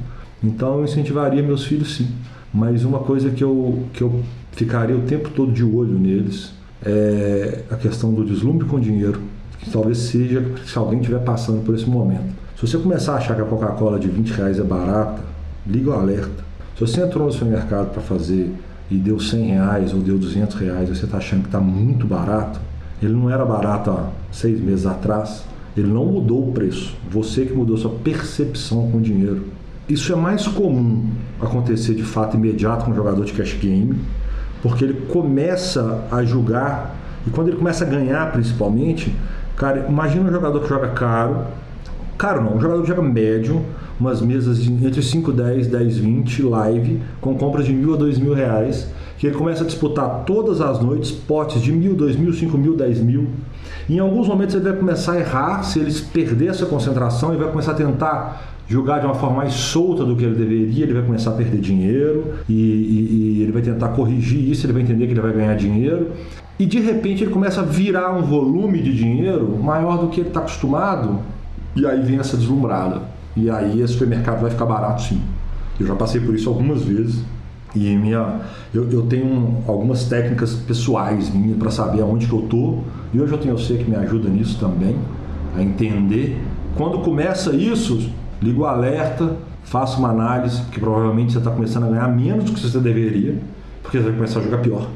Então 0.44 0.78
eu 0.78 0.86
incentivaria 0.86 1.44
meus 1.44 1.66
filhos 1.66 1.98
sim. 1.98 2.08
Mas 2.58 2.84
uma 2.84 2.98
coisa 2.98 3.30
que 3.30 3.44
eu, 3.44 3.84
que 3.94 4.02
eu 4.02 4.20
ficaria 4.54 4.96
o 4.96 5.02
tempo 5.02 5.30
todo 5.30 5.52
de 5.52 5.64
olho 5.64 5.94
neles 6.00 6.52
é 6.84 7.62
a 7.70 7.76
questão 7.76 8.12
do 8.12 8.26
deslumbre 8.26 8.66
com 8.66 8.80
dinheiro, 8.80 9.22
que 9.60 9.70
talvez 9.70 10.00
seja 10.00 10.44
se 10.66 10.76
alguém 10.76 11.00
estiver 11.00 11.20
passando 11.20 11.64
por 11.64 11.76
esse 11.76 11.88
momento. 11.88 12.34
Se 12.56 12.66
você 12.66 12.80
começar 12.80 13.14
a 13.14 13.18
achar 13.18 13.36
que 13.36 13.42
a 13.42 13.46
Coca-Cola 13.46 14.00
de 14.00 14.08
20 14.08 14.30
reais 14.32 14.58
é 14.58 14.64
barata, 14.64 15.22
liga 15.68 15.92
o 15.92 15.94
alerta. 15.94 16.44
Se 16.74 16.82
você 16.82 17.02
entrou 17.02 17.28
no 17.28 17.32
supermercado 17.32 17.92
para 17.92 18.02
fazer 18.02 18.52
e 18.90 18.96
deu 18.96 19.20
100 19.20 19.46
reais 19.46 19.94
ou 19.94 20.00
deu 20.00 20.18
200 20.18 20.56
reais 20.56 20.90
você 20.90 21.06
está 21.06 21.18
achando 21.18 21.42
que 21.42 21.50
está 21.50 21.60
muito 21.60 22.08
barato, 22.08 22.60
ele 23.04 23.14
não 23.14 23.30
era 23.30 23.46
barato 23.46 23.92
há 23.92 24.10
seis 24.32 24.60
meses 24.60 24.88
atrás, 24.88 25.44
ele 25.78 25.90
não 25.90 26.08
mudou 26.08 26.50
o 26.50 26.52
preço. 26.52 26.96
Você 27.12 27.46
que 27.46 27.54
mudou 27.54 27.78
sua 27.78 27.92
percepção 27.92 28.90
com 28.90 28.98
o 28.98 29.02
dinheiro. 29.02 29.46
Isso 29.90 30.12
é 30.12 30.16
mais 30.18 30.46
comum 30.46 31.06
acontecer 31.40 31.94
de 31.96 32.04
fato 32.04 32.36
imediato 32.36 32.84
com 32.84 32.92
um 32.92 32.96
jogador 32.96 33.24
de 33.24 33.32
cash 33.32 33.54
game, 33.54 33.98
porque 34.62 34.84
ele 34.84 35.06
começa 35.08 36.04
a 36.12 36.26
julgar 36.26 36.94
e 37.26 37.30
quando 37.30 37.48
ele 37.48 37.58
começa 37.58 37.86
a 37.86 37.88
ganhar 37.88 38.30
principalmente, 38.34 39.16
cara, 39.56 39.86
imagina 39.88 40.30
um 40.30 40.32
jogador 40.32 40.60
que 40.60 40.68
joga 40.68 40.90
caro, 40.90 41.46
caro 42.18 42.44
não, 42.44 42.58
um 42.58 42.60
jogador 42.60 42.82
que 42.82 42.88
joga 42.90 43.02
médio, 43.02 43.64
umas 43.98 44.22
mesas 44.22 44.60
entre 44.68 45.02
5, 45.02 45.32
10, 45.32 45.68
10, 45.68 45.98
20 46.00 46.44
live, 46.44 47.02
com 47.22 47.36
compras 47.36 47.66
de 47.66 47.72
mil 47.72 47.94
a 47.94 47.98
dois 47.98 48.20
mil 48.20 48.34
reais, 48.34 48.90
que 49.18 49.26
ele 49.26 49.38
começa 49.38 49.64
a 49.64 49.68
disputar 49.68 50.26
todas 50.26 50.60
as 50.60 50.82
noites 50.82 51.12
potes 51.12 51.62
de 51.62 51.72
mil, 51.72 51.96
dois 51.96 52.18
mil, 52.18 52.34
cinco 52.34 52.58
mil, 52.58 52.76
dez 52.76 53.00
mil. 53.00 53.28
Em 53.90 54.00
alguns 54.00 54.28
momentos 54.28 54.54
ele 54.54 54.66
vai 54.66 54.74
começar 54.74 55.14
a 55.14 55.20
errar, 55.22 55.64
se 55.64 55.80
ele 55.80 55.94
perder 56.14 56.50
essa 56.50 56.66
concentração, 56.66 57.30
ele 57.30 57.42
vai 57.42 57.50
começar 57.50 57.72
a 57.72 57.76
tentar 57.76 58.57
jogar 58.68 59.00
de 59.00 59.06
uma 59.06 59.16
forma 59.16 59.38
mais 59.38 59.54
solta 59.54 60.04
do 60.04 60.16
que 60.16 60.24
ele 60.26 60.36
deveria, 60.36 60.84
ele 60.84 60.94
vai 60.94 61.04
começar 61.04 61.32
a 61.32 61.34
perder 61.34 61.60
dinheiro 61.62 62.34
e, 62.50 62.54
e- 62.54 63.38
e 63.38 63.42
ele 63.44 63.52
vai 63.52 63.62
tentar 63.62 63.90
corrigir 63.90 64.50
isso, 64.50 64.66
ele 64.66 64.74
vai 64.74 64.82
entender 64.82 65.06
que 65.08 65.14
ele 65.14 65.22
vai 65.22 65.32
ganhar 65.32 65.56
dinheiro. 65.56 66.12
E 66.60 66.66
de 66.66 66.80
repente 66.80 67.24
ele 67.24 67.32
começa 67.32 67.62
a 67.62 67.64
virar 67.64 68.12
um 68.18 68.24
volume 68.24 68.82
de 68.82 68.94
dinheiro 68.96 69.58
maior 69.62 69.98
do 70.00 70.08
que 70.08 70.20
ele 70.22 70.30
está 70.30 70.40
acostumado, 70.42 71.20
e 71.76 71.86
aí 71.86 72.02
vem 72.02 72.18
essa 72.20 72.36
deslumbrada. 72.36 73.02
E 73.36 73.50
aí 73.50 73.80
esse 73.82 73.94
supermercado 73.94 74.42
vai 74.42 74.50
ficar 74.50 74.66
barato 74.66 75.04
sim. 75.04 75.22
Eu 75.80 75.86
já 75.86 75.96
passei 75.96 76.20
por 76.20 76.34
isso 76.34 76.50
algumas 76.50 76.82
vezes. 76.84 77.24
E 77.76 77.96
minha, 77.96 78.40
eu, 78.74 78.90
eu 78.90 79.04
tenho 79.04 79.58
algumas 79.68 80.06
técnicas 80.06 80.56
pessoais 80.56 81.30
minhas 81.32 81.56
para 81.58 81.70
saber 81.70 82.02
aonde 82.02 82.26
que 82.26 82.34
eu 82.34 82.42
tô. 82.50 82.80
E 83.14 83.20
hoje 83.22 83.32
eu 83.32 83.38
tenho 83.38 83.56
você 83.56 83.76
que 83.76 83.88
me 83.88 83.96
ajuda 83.96 84.28
nisso 84.28 84.58
também, 84.60 84.96
a 85.56 85.62
entender. 85.62 86.42
Quando 86.76 86.98
começa 87.00 87.54
isso, 87.56 88.10
liga 88.42 88.60
o 88.60 88.66
alerta, 88.66 89.36
faça 89.64 89.98
uma 89.98 90.10
análise, 90.10 90.62
que 90.72 90.80
provavelmente 90.80 91.34
você 91.34 91.40
está 91.40 91.52
começando 91.52 91.84
a 91.86 91.88
ganhar 91.88 92.08
menos 92.08 92.46
do 92.46 92.54
que 92.54 92.60
você 92.60 92.80
deveria, 92.80 93.36
porque 93.84 93.98
você 93.98 94.06
vai 94.06 94.14
começar 94.14 94.40
a 94.40 94.44
jogar 94.44 94.60
pior. 94.60 94.88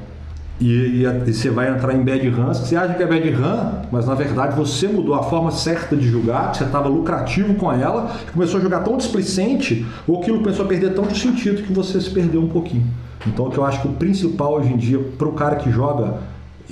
E, 0.60 0.66
e 0.68 1.06
e 1.28 1.34
você 1.34 1.50
vai 1.50 1.72
entrar 1.72 1.94
em 1.94 2.04
bad 2.04 2.30
runs, 2.30 2.60
você 2.60 2.76
acha 2.76 2.94
que 2.94 3.02
é 3.02 3.08
bad 3.08 3.30
run, 3.32 3.82
mas 3.92 4.06
na 4.06 4.14
verdade 4.14 4.56
você 4.56 4.88
mudou 4.88 5.16
a 5.16 5.24
forma 5.24 5.50
certa 5.50 5.96
de 5.96 6.08
jogar, 6.08 6.52
que 6.52 6.58
você 6.58 6.66
estava 6.66 6.88
lucrativo 6.88 7.56
com 7.56 7.72
ela, 7.72 8.12
começou 8.32 8.60
a 8.60 8.64
jogar 8.64 8.82
tão 8.82 8.96
displicente, 8.96 9.86
ou 10.08 10.22
aquilo 10.22 10.40
começou 10.40 10.66
a 10.66 10.68
perder 10.68 10.94
tanto 10.94 11.18
sentido 11.18 11.64
que 11.64 11.74
você 11.74 12.00
se 12.00 12.12
perdeu 12.12 12.42
um 12.42 12.48
pouquinho. 12.48 12.86
Então 13.26 13.48
o 13.48 13.50
que 13.50 13.58
eu 13.58 13.66
acho 13.66 13.82
que 13.82 13.88
o 13.88 13.94
principal 13.94 14.54
hoje 14.54 14.72
em 14.72 14.78
dia 14.78 15.00
para 15.18 15.28
o 15.28 15.34
cara 15.34 15.56
que 15.56 15.72
joga 15.72 16.20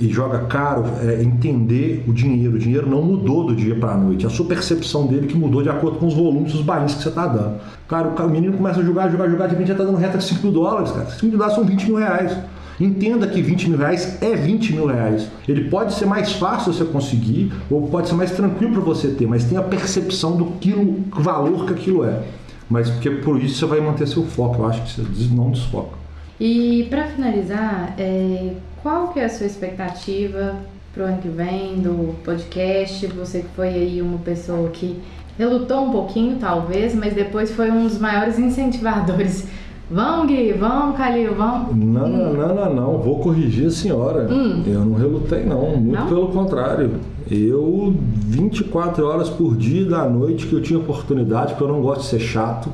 e 0.00 0.08
joga 0.08 0.38
caro 0.46 0.84
é 1.02 1.22
entender 1.22 2.04
o 2.08 2.12
dinheiro. 2.12 2.56
O 2.56 2.58
dinheiro 2.58 2.88
não 2.88 3.02
mudou 3.02 3.44
do 3.44 3.54
dia 3.54 3.74
para 3.74 3.92
a 3.92 3.96
noite. 3.96 4.26
A 4.26 4.30
sua 4.30 4.46
percepção 4.46 5.06
dele 5.06 5.26
que 5.26 5.36
mudou 5.36 5.62
de 5.62 5.68
acordo 5.68 5.98
com 5.98 6.06
os 6.06 6.14
volumes 6.14 6.52
dos 6.52 6.62
bains 6.62 6.94
que 6.94 7.02
você 7.02 7.10
está 7.10 7.26
dando. 7.26 7.60
Cara, 7.86 8.08
o 8.08 8.30
menino 8.30 8.56
começa 8.56 8.80
a 8.80 8.82
jogar, 8.82 9.10
jogar, 9.10 9.28
jogar, 9.28 9.46
de 9.46 9.52
repente 9.52 9.68
já 9.68 9.74
está 9.74 9.84
dando 9.84 9.98
reta 9.98 10.16
de 10.16 10.24
5 10.24 10.42
mil 10.42 10.52
dólares, 10.52 10.90
cara. 10.90 11.06
5 11.06 11.26
mil 11.26 11.36
dólares 11.36 11.54
são 11.54 11.64
20 11.64 11.84
mil 11.84 11.96
reais. 11.96 12.36
Entenda 12.80 13.26
que 13.26 13.42
20 13.42 13.68
mil 13.68 13.78
reais 13.78 14.22
é 14.22 14.34
20 14.34 14.72
mil 14.72 14.86
reais. 14.86 15.28
Ele 15.46 15.68
pode 15.68 15.92
ser 15.92 16.06
mais 16.06 16.32
fácil 16.32 16.72
você 16.72 16.84
conseguir, 16.84 17.52
ou 17.70 17.88
pode 17.88 18.08
ser 18.08 18.14
mais 18.14 18.30
tranquilo 18.30 18.72
para 18.72 18.80
você 18.80 19.08
ter, 19.08 19.26
mas 19.26 19.44
tenha 19.44 19.60
a 19.60 19.64
percepção 19.64 20.34
do 20.34 20.46
quilo, 20.58 21.04
valor 21.12 21.66
que 21.66 21.74
aquilo 21.74 22.04
é. 22.04 22.22
Mas 22.70 22.88
porque 22.88 23.10
por 23.10 23.42
isso 23.42 23.56
você 23.56 23.66
vai 23.66 23.80
manter 23.80 24.08
seu 24.08 24.24
foco. 24.24 24.62
Eu 24.62 24.66
acho 24.66 24.82
que 24.82 25.02
você 25.02 25.34
não 25.34 25.50
desfoca. 25.50 25.99
E 26.40 26.86
para 26.88 27.04
finalizar, 27.04 27.94
é, 27.98 28.54
qual 28.82 29.08
que 29.08 29.20
é 29.20 29.26
a 29.26 29.28
sua 29.28 29.46
expectativa 29.46 30.56
pro 30.94 31.04
ano 31.04 31.18
que 31.18 31.28
vem 31.28 31.76
do 31.80 32.14
podcast? 32.24 33.06
Você 33.08 33.40
que 33.40 33.48
foi 33.54 33.68
aí 33.68 34.00
uma 34.00 34.16
pessoa 34.16 34.70
que 34.70 34.98
relutou 35.38 35.84
um 35.84 35.90
pouquinho, 35.90 36.38
talvez, 36.40 36.94
mas 36.94 37.12
depois 37.12 37.50
foi 37.52 37.70
um 37.70 37.86
dos 37.86 37.98
maiores 37.98 38.38
incentivadores. 38.40 39.46
Vamos, 39.90 40.28
Gui, 40.28 40.52
vamos, 40.52 40.96
Calil, 40.96 41.34
vamos. 41.34 41.76
Não, 41.76 42.08
não, 42.08 42.32
não, 42.32 42.54
não, 42.54 42.74
não. 42.74 42.98
Vou 42.98 43.18
corrigir 43.18 43.66
a 43.66 43.70
senhora. 43.70 44.26
Hum. 44.32 44.62
Eu 44.66 44.84
não 44.84 44.96
relutei, 44.96 45.44
não. 45.44 45.76
Muito 45.76 45.92
Não? 45.92 46.06
pelo 46.06 46.28
contrário. 46.28 46.92
Eu, 47.30 47.94
24 48.28 49.04
horas 49.04 49.28
por 49.28 49.56
dia 49.56 49.84
da 49.84 50.08
noite 50.08 50.46
que 50.46 50.54
eu 50.54 50.62
tinha 50.62 50.78
oportunidade, 50.78 51.52
porque 51.52 51.64
eu 51.64 51.68
não 51.68 51.82
gosto 51.82 52.02
de 52.02 52.06
ser 52.06 52.20
chato, 52.20 52.70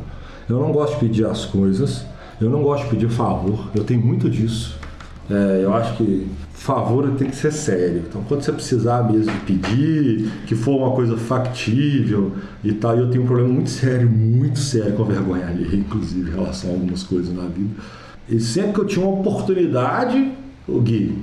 eu 0.49 0.61
não 0.61 0.71
gosto 0.73 0.95
de 0.95 1.01
pedir 1.01 1.27
as 1.27 1.45
coisas, 1.45 2.07
eu 2.41 2.51
não 2.51 2.63
gosto 2.63 2.85
de 2.85 2.91
pedir 2.91 3.09
favor, 3.09 3.71
eu 3.75 3.85
tenho 3.85 4.05
muito 4.05 4.29
disso. 4.29 4.79
É, 5.29 5.61
eu 5.63 5.75
acho 5.75 5.97
que 5.97 6.29
favor 6.67 7.09
tem 7.17 7.29
que 7.29 7.37
ser 7.37 7.53
sério. 7.53 8.05
Então, 8.09 8.23
quando 8.27 8.43
você 8.43 8.53
precisar 8.53 9.05
mesmo 9.05 9.33
de 9.33 9.41
pedir, 9.41 10.31
que 10.47 10.55
for 10.57 10.77
uma 10.77 10.91
coisa 10.91 11.17
factível 11.17 12.33
e 12.65 12.73
tal, 12.73 12.97
eu 12.97 13.09
tenho 13.09 13.23
um 13.23 13.27
problema 13.27 13.53
muito 13.53 13.71
sério, 13.71 14.11
muito 14.11 14.59
sério 14.59 14.93
com 14.95 15.05
a 15.05 15.07
vergonha 15.07 15.47
alheia, 15.47 15.77
inclusive, 15.77 16.29
em 16.29 16.35
relação 16.35 16.71
a 16.71 16.73
algumas 16.73 17.05
coisas 17.05 17.35
na 17.35 17.45
vida. 17.45 17.75
E 18.29 18.41
sempre 18.41 18.73
que 18.73 18.81
eu 18.81 18.87
tinha 18.87 19.07
uma 19.07 19.21
oportunidade, 19.21 20.33
o 20.67 20.81
Gui. 20.81 21.19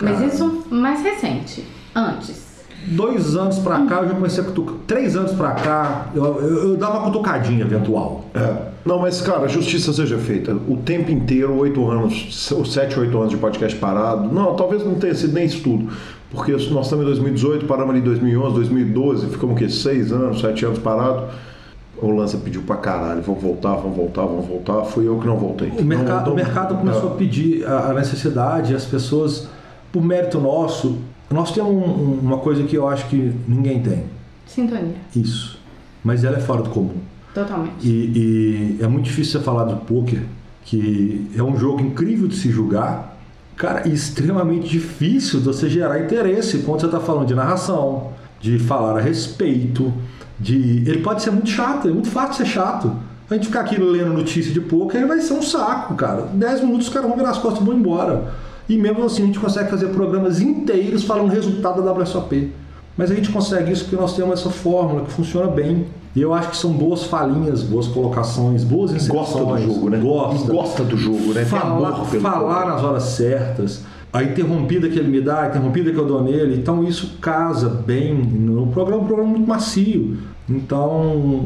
Mas 0.00 0.18
cara, 0.18 0.26
isso 0.26 0.64
mais 0.70 1.02
recente, 1.02 1.64
antes. 1.94 2.48
Dois 2.86 3.36
anos 3.36 3.58
pra 3.58 3.84
cá 3.86 4.02
eu 4.02 4.08
já 4.08 4.14
comecei 4.14 4.42
a 4.42 4.46
cutucar. 4.46 4.74
Três 4.86 5.16
anos 5.16 5.32
pra 5.32 5.50
cá, 5.52 6.10
eu, 6.14 6.24
eu, 6.24 6.70
eu 6.70 6.76
dava 6.76 6.98
uma 6.98 7.06
cutucadinha 7.06 7.62
eventual. 7.62 8.24
É. 8.34 8.77
Não, 8.88 8.98
mas 8.98 9.20
cara, 9.20 9.46
justiça 9.48 9.92
seja 9.92 10.16
feita. 10.16 10.54
O 10.66 10.78
tempo 10.78 11.10
inteiro, 11.10 11.54
oito 11.58 11.86
anos, 11.90 12.50
ou 12.52 12.64
sete, 12.64 12.98
oito 12.98 13.16
anos 13.18 13.30
de 13.30 13.36
podcast 13.36 13.78
parado. 13.78 14.32
Não, 14.32 14.54
talvez 14.54 14.82
não 14.84 14.94
tenha 14.94 15.14
sido 15.14 15.34
nem 15.34 15.44
isso 15.44 15.62
tudo. 15.62 15.92
Porque 16.30 16.52
nós 16.52 16.62
estamos 16.86 16.92
em 17.04 17.04
2018, 17.08 17.66
paramos 17.66 17.90
ali 17.90 18.00
em 18.00 18.04
2011, 18.04 18.54
2012, 18.54 19.26
ficamos 19.28 19.54
o 19.54 19.58
quê? 19.58 19.68
Seis 19.68 20.10
anos, 20.10 20.40
sete 20.40 20.64
anos 20.64 20.78
parado. 20.78 21.24
O 22.00 22.10
Lança 22.12 22.38
pediu 22.38 22.62
pra 22.62 22.76
caralho, 22.76 23.20
vamos 23.22 23.42
voltar, 23.42 23.74
vamos 23.74 23.96
voltar, 23.96 24.22
vamos 24.22 24.46
voltar. 24.46 24.84
Fui 24.84 25.06
eu 25.06 25.18
que 25.18 25.26
não 25.26 25.36
voltei. 25.36 25.70
O 25.78 25.84
mercado, 25.84 26.26
Não- 26.26 26.32
o 26.32 26.36
mercado 26.36 26.74
começou 26.76 27.10
a 27.12 27.14
pedir 27.14 27.66
a, 27.66 27.92
necessidade, 27.92 28.74
as 28.74 28.84
pessoas, 28.86 29.48
por 29.92 30.02
mérito 30.02 30.38
nosso, 30.40 30.96
nós 31.30 31.50
temos 31.52 31.70
um- 31.72 32.18
uma 32.22 32.38
coisa 32.38 32.62
que 32.62 32.76
eu 32.76 32.88
acho 32.88 33.06
que 33.08 33.32
ninguém 33.46 33.80
tem. 33.82 34.04
Sintonia. 34.46 34.94
Isso. 35.14 35.58
Mas 36.04 36.24
ela 36.24 36.36
é 36.36 36.40
fora 36.40 36.62
do 36.62 36.70
comum. 36.70 36.94
Totalmente. 37.34 37.86
E, 37.86 38.78
e 38.78 38.82
é 38.82 38.86
muito 38.86 39.04
difícil 39.04 39.38
você 39.38 39.44
falar 39.44 39.64
do 39.64 39.76
poker, 39.76 40.22
que 40.64 41.30
é 41.36 41.42
um 41.42 41.56
jogo 41.58 41.80
incrível 41.80 42.26
de 42.26 42.36
se 42.36 42.50
julgar, 42.50 43.16
cara, 43.56 43.88
extremamente 43.88 44.68
difícil 44.68 45.40
de 45.40 45.46
você 45.46 45.68
gerar 45.68 46.00
interesse 46.00 46.58
quando 46.58 46.80
você 46.80 46.86
está 46.86 47.00
falando 47.00 47.26
de 47.26 47.34
narração, 47.34 48.12
de 48.40 48.58
falar 48.58 48.98
a 48.98 49.00
respeito, 49.00 49.92
de. 50.38 50.84
Ele 50.88 51.00
pode 51.00 51.22
ser 51.22 51.30
muito 51.30 51.50
chato, 51.50 51.88
é 51.88 51.90
muito 51.90 52.08
fácil 52.08 52.44
ser 52.44 52.52
chato. 52.52 52.92
A 53.30 53.34
gente 53.34 53.46
ficar 53.46 53.60
aqui 53.60 53.78
lendo 53.78 54.12
notícia 54.14 54.52
de 54.52 54.60
poker, 54.60 55.06
vai 55.06 55.20
ser 55.20 55.34
um 55.34 55.42
saco, 55.42 55.94
cara. 55.94 56.22
10 56.32 56.62
minutos 56.62 56.86
os 56.86 56.92
caras 56.92 57.08
vão 57.08 57.18
virar 57.18 57.30
as 57.30 57.38
costas 57.38 57.60
e 57.60 57.64
vão 57.64 57.74
embora. 57.74 58.32
E 58.68 58.76
mesmo 58.76 59.04
assim 59.04 59.22
a 59.22 59.26
gente 59.26 59.38
consegue 59.38 59.70
fazer 59.70 59.88
programas 59.88 60.40
inteiros 60.40 61.04
falando 61.04 61.30
resultado 61.30 61.82
da 61.82 61.92
WSOP. 61.92 62.52
Mas 62.98 63.12
a 63.12 63.14
gente 63.14 63.30
consegue 63.30 63.70
isso 63.70 63.84
porque 63.84 63.94
nós 63.94 64.16
temos 64.16 64.40
essa 64.40 64.50
fórmula 64.50 65.04
que 65.04 65.12
funciona 65.12 65.46
bem. 65.46 65.86
E 66.16 66.20
eu 66.20 66.34
acho 66.34 66.50
que 66.50 66.56
são 66.56 66.72
boas 66.72 67.04
falinhas, 67.04 67.62
boas 67.62 67.86
colocações, 67.86 68.64
boas 68.64 68.90
inserções. 68.90 69.30
Gosta 69.30 69.44
do 69.44 69.58
jogo, 69.60 69.90
né? 69.90 69.98
Gosta. 69.98 70.52
Gosta 70.52 70.84
do 70.84 70.96
jogo, 70.96 71.32
né? 71.32 71.44
Falar, 71.44 72.66
nas 72.66 72.82
horas 72.82 73.04
certas. 73.04 73.84
A 74.12 74.24
interrompida 74.24 74.88
que 74.88 74.98
ele 74.98 75.08
me 75.08 75.20
dá, 75.20 75.42
a 75.42 75.48
interrompida 75.48 75.92
que 75.92 75.96
eu 75.96 76.06
dou 76.06 76.24
nele. 76.24 76.56
Então 76.56 76.82
isso 76.82 77.18
casa 77.20 77.68
bem 77.68 78.14
no 78.14 78.66
programa, 78.66 79.04
um 79.04 79.06
programa 79.06 79.30
muito 79.30 79.46
macio. 79.46 80.18
Então, 80.48 81.44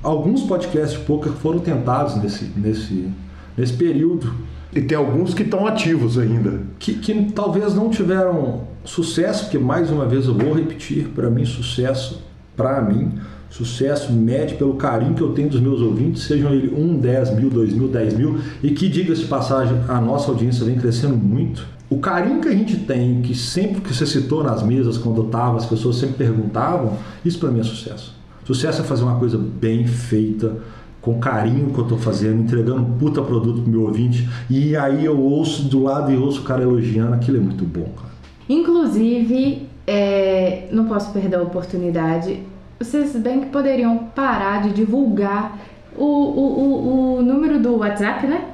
alguns 0.00 0.42
podcasts 0.42 0.96
de 0.96 1.04
poker 1.04 1.32
foram 1.32 1.58
tentados 1.58 2.14
nesse, 2.16 2.52
nesse, 2.56 3.08
nesse 3.56 3.72
período 3.72 4.32
E 4.74 4.80
tem 4.82 4.98
alguns 4.98 5.32
que 5.32 5.42
estão 5.42 5.66
ativos 5.66 6.18
ainda. 6.18 6.62
que, 6.78 6.94
que 6.94 7.32
talvez 7.32 7.74
não 7.74 7.88
tiveram 7.88 8.64
sucesso, 8.84 9.44
porque 9.44 9.58
mais 9.58 9.90
uma 9.90 10.04
vez 10.04 10.26
eu 10.26 10.34
vou 10.34 10.52
repetir, 10.54 11.08
para 11.14 11.30
mim 11.30 11.44
sucesso, 11.44 12.22
para 12.56 12.82
mim, 12.82 13.12
sucesso 13.48 14.12
mede 14.12 14.54
pelo 14.54 14.74
carinho 14.74 15.14
que 15.14 15.22
eu 15.22 15.32
tenho 15.32 15.48
dos 15.48 15.60
meus 15.60 15.80
ouvintes, 15.80 16.24
sejam 16.24 16.52
ele 16.52 16.74
1, 16.74 16.98
10 16.98 17.36
mil, 17.36 17.50
2 17.50 17.72
mil, 17.72 17.88
10 17.88 18.14
mil, 18.14 18.38
e 18.62 18.70
que 18.72 18.88
diga-se 18.88 19.22
de 19.22 19.28
passagem, 19.28 19.78
a 19.88 20.00
nossa 20.00 20.30
audiência 20.30 20.64
vem 20.64 20.76
crescendo 20.76 21.16
muito. 21.16 21.66
O 21.88 21.98
carinho 21.98 22.40
que 22.40 22.48
a 22.48 22.52
gente 22.52 22.76
tem, 22.78 23.22
que 23.22 23.34
sempre 23.34 23.80
que 23.80 23.94
você 23.94 24.04
citou 24.04 24.42
nas 24.42 24.62
mesas, 24.62 24.98
quando 24.98 25.20
eu 25.20 25.26
estava, 25.26 25.56
as 25.56 25.66
pessoas 25.66 25.96
sempre 25.96 26.16
perguntavam, 26.16 26.96
isso 27.24 27.38
para 27.38 27.50
mim 27.50 27.60
é 27.60 27.62
sucesso. 27.62 28.12
Sucesso 28.44 28.82
é 28.82 28.84
fazer 28.84 29.04
uma 29.04 29.18
coisa 29.18 29.38
bem 29.38 29.86
feita, 29.86 30.56
com 31.04 31.18
carinho 31.18 31.70
que 31.70 31.78
eu 31.78 31.84
tô 31.86 31.98
fazendo, 31.98 32.42
entregando 32.42 32.80
um 32.80 32.98
puta 32.98 33.20
produto 33.20 33.60
pro 33.60 33.70
meu 33.70 33.82
ouvinte, 33.82 34.26
e 34.48 34.74
aí 34.74 35.04
eu 35.04 35.20
ouço 35.20 35.64
do 35.64 35.82
lado 35.82 36.10
e 36.10 36.16
ouço 36.16 36.40
o 36.40 36.44
cara 36.44 36.62
elogiando, 36.62 37.12
aquilo 37.12 37.36
é 37.36 37.40
muito 37.40 37.62
bom, 37.62 37.86
cara. 37.94 38.14
Inclusive, 38.48 39.68
é, 39.86 40.66
não 40.72 40.86
posso 40.86 41.12
perder 41.12 41.36
a 41.36 41.42
oportunidade. 41.42 42.40
Vocês 42.78 43.14
bem 43.16 43.40
que 43.40 43.46
poderiam 43.46 43.98
parar 44.14 44.62
de 44.62 44.70
divulgar 44.70 45.58
o, 45.94 46.04
o, 46.04 46.40
o, 46.40 47.18
o 47.18 47.22
número 47.22 47.60
do 47.60 47.76
WhatsApp, 47.76 48.26
né? 48.26 48.53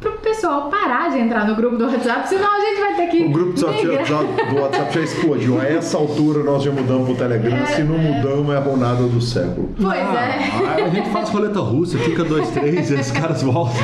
Pro 0.00 0.12
pessoal 0.12 0.70
parar 0.70 1.10
de 1.10 1.18
entrar 1.18 1.44
no 1.46 1.56
grupo 1.56 1.76
do 1.76 1.86
WhatsApp, 1.86 2.28
senão 2.28 2.54
a 2.54 2.60
gente 2.60 2.80
vai 2.80 2.94
ter 2.94 3.06
que. 3.08 3.24
O 3.24 3.30
grupo 3.30 3.52
do 3.52 3.66
WhatsApp, 3.66 4.54
do 4.54 4.60
WhatsApp 4.60 4.94
já 4.94 5.00
explodiu. 5.00 5.60
A 5.60 5.64
essa 5.64 5.98
altura 5.98 6.44
nós 6.44 6.62
já 6.62 6.70
mudamos 6.70 7.06
pro 7.06 7.16
Telegram. 7.16 7.66
Se 7.66 7.82
não 7.82 7.98
mudamos, 7.98 8.54
é 8.54 8.56
a 8.56 8.60
ronada 8.60 9.02
do 9.02 9.20
século. 9.20 9.70
Pois 9.80 9.96
é. 9.96 10.38
Ah, 10.66 10.84
a 10.84 10.88
gente 10.88 11.10
faz 11.10 11.30
roleta 11.30 11.58
russa, 11.60 11.98
fica 11.98 12.22
dois, 12.22 12.48
três, 12.50 12.90
e 12.90 12.94
os 12.94 13.10
caras 13.10 13.42
voltam. 13.42 13.74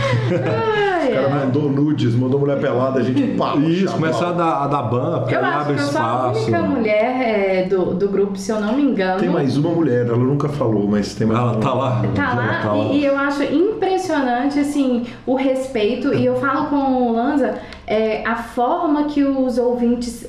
O 1.18 1.22
cara 1.30 1.44
mandou 1.46 1.62
nudes, 1.70 2.14
mandou 2.14 2.40
mulher 2.40 2.60
pelada, 2.60 3.00
a 3.00 3.02
gente 3.02 3.22
pá, 3.38 3.56
Isso, 3.56 3.92
começar 3.94 4.28
a 4.30 4.32
dar, 4.32 4.52
a 4.62 4.66
dar 4.66 4.82
ban, 4.82 5.18
porque 5.20 5.34
Eu 5.34 5.38
aí 5.40 5.44
acho 5.44 5.58
abre 5.60 5.72
eu 5.74 5.78
sou 5.78 5.86
a 5.86 6.02
espaço. 6.32 6.42
única 6.42 6.62
mulher 6.62 7.22
é, 7.22 7.62
do, 7.68 7.94
do 7.94 8.08
grupo, 8.08 8.36
se 8.36 8.50
eu 8.52 8.60
não 8.60 8.74
me 8.74 8.82
engano. 8.82 9.20
Tem 9.20 9.28
mais 9.28 9.56
uma 9.56 9.70
mulher, 9.70 10.06
ela 10.06 10.16
nunca 10.16 10.48
falou, 10.48 10.86
mas 10.88 11.14
tem 11.14 11.26
mais 11.26 11.38
Ela 11.40 11.52
uma. 11.52 11.60
tá 11.60 11.72
lá. 11.74 12.02
Tá 12.14 12.22
Ela 12.22 12.34
lá, 12.34 12.60
tá 12.62 12.72
lá. 12.72 12.84
E, 12.86 13.00
e 13.00 13.04
eu 13.04 13.16
acho 13.18 13.42
impressionante 13.44 14.58
assim 14.58 15.04
o 15.26 15.34
respeito 15.34 16.14
e 16.14 16.24
eu 16.24 16.36
falo 16.36 16.66
com 16.66 16.76
o 16.76 17.12
Lanza 17.12 17.54
é, 17.86 18.26
a 18.26 18.36
forma 18.36 19.04
que 19.04 19.22
os 19.22 19.58
ouvintes 19.58 20.26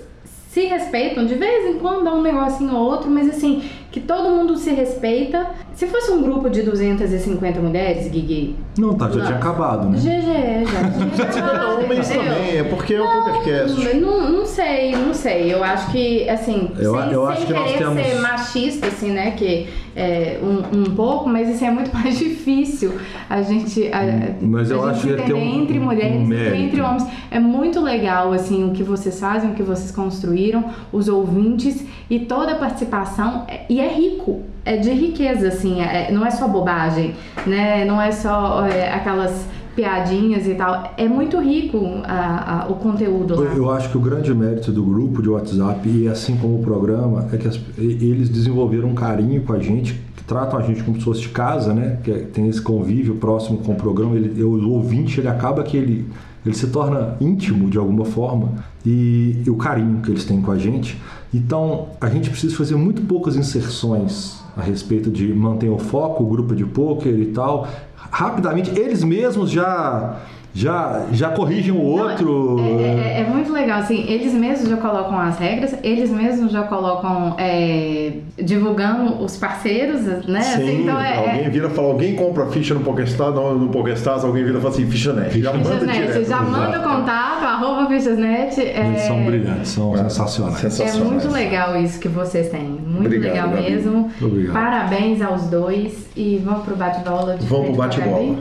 se 0.49 0.65
respeitam 0.65 1.25
de 1.25 1.35
vez 1.35 1.65
em 1.75 1.79
quando 1.79 2.03
dá 2.05 2.13
um 2.13 2.21
negocinho 2.21 2.73
ou 2.75 2.85
outro 2.85 3.09
mas 3.09 3.27
assim 3.29 3.63
que 3.95 4.01
todo 4.01 4.29
mundo 4.29 4.57
se 4.57 4.71
respeita 4.71 5.47
se 5.73 5.87
fosse 5.87 6.11
um 6.11 6.21
grupo 6.21 6.49
de 6.49 6.63
250 6.63 7.61
mulheres 7.61 8.09
Guigui 8.11 8.53
Não, 8.77 8.93
tá, 8.93 9.09
já 9.09 9.15
Não. 9.19 9.25
tinha 9.25 9.37
acabado, 9.37 9.89
né? 9.89 9.97
GG 9.97 11.15
já 11.15 11.25
tinha 11.29 11.45
Não, 11.53 11.75
homens 11.81 12.09
entendeu? 12.11 12.33
também, 12.33 12.57
é 12.57 12.63
porque 12.63 12.93
é 12.95 13.01
um 13.01 13.23
PokerCast. 13.23 13.95
Não, 13.95 14.29
não 14.29 14.45
sei, 14.45 14.91
não 14.97 15.13
sei. 15.13 15.53
Eu 15.53 15.63
acho 15.63 15.91
que, 15.91 16.27
assim, 16.29 16.69
Eu- 16.77 16.91
sem, 16.93 17.11
eu 17.11 17.25
sem 17.25 17.33
acho 17.35 17.45
que 17.47 17.53
nós 17.53 17.63
querer 17.71 17.77
temos- 17.77 18.05
ser 18.05 18.15
machista, 18.19 18.87
assim, 18.87 19.11
né? 19.11 19.31
Que 19.31 19.67
é 19.95 20.39
um, 20.43 20.79
um 20.81 20.83
pouco, 20.95 21.29
mas 21.29 21.47
isso 21.49 21.63
é 21.63 21.71
muito 21.71 21.91
mais 21.95 22.17
difícil 22.19 22.91
a 23.29 23.41
gente, 23.41 23.87
a, 23.93 24.01
Mas 24.41 24.69
eu 24.71 24.83
a 24.83 24.91
acho 24.91 25.07
gente 25.07 25.15
que 25.15 25.21
ia 25.21 25.25
ter 25.27 25.33
um- 25.33 25.61
entre 25.61 25.79
um 25.79 25.83
mulheres 25.83 26.15
e 26.21 26.25
mérito. 26.25 26.55
entre 26.57 26.81
homens. 26.81 27.05
É 27.31 27.39
muito 27.39 27.79
legal, 27.81 28.33
assim, 28.33 28.63
o 28.69 28.71
que 28.71 28.83
vocês 28.83 29.17
fazem, 29.19 29.51
o 29.51 29.53
que 29.53 29.63
vocês 29.63 29.91
construíram, 29.91 30.65
os 30.91 31.07
ouvintes 31.07 31.85
e 32.09 32.19
toda 32.19 32.51
a 32.51 32.55
participação. 32.55 33.45
é- 33.47 33.61
E 33.69 33.79
é 33.79 33.84
rico, 33.87 34.41
é 34.63 34.77
de 34.77 34.91
riqueza, 34.91 35.47
assim, 35.47 35.81
é- 35.81 36.11
não 36.11 36.25
é 36.25 36.31
só 36.31 36.47
bobagem, 36.47 37.13
né? 37.45 37.85
Não 37.85 38.01
é 38.01 38.11
só 38.11 38.65
é, 38.65 38.91
aquelas 38.93 39.45
piadinhas 39.75 40.47
e 40.47 40.53
tal. 40.55 40.93
É 40.97 41.07
muito 41.07 41.37
rico 41.39 41.77
a- 42.05 42.63
a- 42.63 42.71
o 42.71 42.75
conteúdo 42.75 43.35
lá. 43.35 43.51
Eu 43.53 43.69
acho 43.69 43.89
que 43.89 43.97
o 43.97 43.99
grande 44.01 44.33
mérito 44.33 44.71
do 44.71 44.83
grupo 44.83 45.21
de 45.21 45.29
WhatsApp, 45.29 45.87
e 45.87 46.07
assim 46.07 46.37
como 46.37 46.59
o 46.59 46.63
programa, 46.63 47.27
é 47.33 47.37
que 47.37 47.47
as- 47.47 47.59
eles 47.77 48.29
desenvolveram 48.29 48.89
um 48.89 48.95
carinho 48.95 49.41
com 49.43 49.51
a 49.53 49.59
gente, 49.59 49.99
tratam 50.25 50.57
a 50.57 50.61
gente 50.63 50.81
como 50.83 50.97
pessoas 50.97 51.19
de 51.19 51.27
casa, 51.29 51.73
né? 51.73 51.97
Que 52.03 52.11
é- 52.11 52.17
tem 52.19 52.47
esse 52.47 52.61
convívio 52.61 53.15
próximo 53.15 53.57
com 53.59 53.73
o 53.73 53.75
programa. 53.75 54.15
Ele, 54.15 54.41
o 54.43 54.71
ouvinte, 54.71 55.19
ele 55.19 55.27
acaba 55.27 55.61
que 55.61 55.75
ele, 55.77 56.07
ele 56.45 56.55
se 56.55 56.67
torna 56.67 57.15
íntimo 57.19 57.69
de 57.69 57.77
alguma 57.77 58.05
forma. 58.05 58.53
E, 58.85 59.41
e 59.45 59.49
o 59.49 59.55
carinho 59.55 59.99
que 60.01 60.09
eles 60.09 60.23
têm 60.25 60.41
com 60.41 60.51
a 60.51 60.57
gente. 60.57 60.97
Então, 61.35 61.89
a 61.99 62.09
gente 62.09 62.29
precisa 62.29 62.55
fazer 62.55 62.77
muito 62.77 63.01
poucas 63.01 63.35
inserções 63.35 64.37
a 64.55 64.61
respeito 64.61 65.11
de 65.11 65.33
manter 65.33 65.67
o 65.67 65.77
foco, 65.77 66.23
o 66.23 66.27
grupo 66.27 66.55
de 66.55 66.63
poker 66.63 67.13
e 67.13 67.25
tal. 67.25 67.67
Rapidamente, 68.09 68.71
eles 68.79 69.03
mesmos 69.03 69.51
já... 69.51 70.21
Já, 70.57 71.07
já 71.11 71.29
corrigem 71.31 71.73
o 71.73 71.81
outro. 71.81 72.57
É, 72.79 73.17
é- 73.17 73.21
é 73.21 73.23
muito 73.29 73.51
legal, 73.51 73.79
assim, 73.79 74.05
eles 74.07 74.33
mesmos 74.33 74.69
já 74.69 74.77
colocam 74.77 75.19
as 75.19 75.37
regras, 75.37 75.75
eles 75.83 76.09
mesmos 76.09 76.49
já 76.49 76.63
colocam 76.63 77.35
é, 77.37 78.13
divulgando 78.41 79.21
os 79.21 79.35
parceiros, 79.35 80.01
né? 80.25 80.39
Assim, 80.39 80.65
Sim, 80.65 80.81
então 80.83 80.97
é, 80.99 81.17
alguém 81.17 81.49
vira 81.49 81.67
e 81.67 81.71
fala, 81.71 81.89
alguém 81.89 82.15
compra 82.15 82.45
ficha 82.47 82.73
no 82.73 82.79
PokerStars, 82.79 83.35
não, 83.35 83.53
no 83.57 83.67
PokerStars, 83.67 84.23
alguém 84.23 84.45
vira 84.45 84.57
e 84.57 84.61
fala 84.61 84.73
assim, 84.73 84.85
ficha 84.89 85.11
net. 85.11 85.41
Já 85.41 85.51
é, 85.51 85.57
manda 85.57 85.85
direto. 85.91 86.25
já 86.29 86.41
manda 86.41 86.79
contato, 86.79 87.43
arroba 87.43 87.87
Fichasnet. 87.89 88.61
É, 88.61 88.87
Eles 88.87 89.01
são 89.01 89.25
brilhantes, 89.25 89.67
são 89.71 89.93
É. 89.93 89.97
sensacionais. 89.97 90.55
É 90.63 90.69
Sensacionais. 90.69 91.11
muito 91.11 91.29
legal 91.33 91.75
isso 91.81 91.99
que 91.99 92.07
vocês 92.07 92.47
têm. 92.49 92.61
Muito 92.63 93.07
Obrigado, 93.07 93.33
legal 93.33 93.49
Gabi. 93.49 93.71
mesmo. 93.71 94.09
Obrigado. 94.21 94.53
Parabéns 94.53 95.21
aos 95.21 95.43
dois. 95.49 96.05
E 96.15 96.41
vamos 96.45 96.63
pro 96.63 96.77
bate-bola 96.77 97.35
de 97.35 97.45
Vamos 97.45 97.71
pro 97.71 97.81
a 97.83 97.87
bate-bola. 97.87 98.35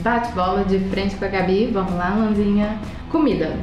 Bate-bola 0.00 0.64
de 0.64 0.78
frente 0.90 1.14
com 1.16 1.24
a 1.24 1.28
Gabi. 1.28 1.66
Vamos 1.72 1.92
lá, 1.94 2.14
Lanzinha. 2.14 2.78
Comida. 3.10 3.56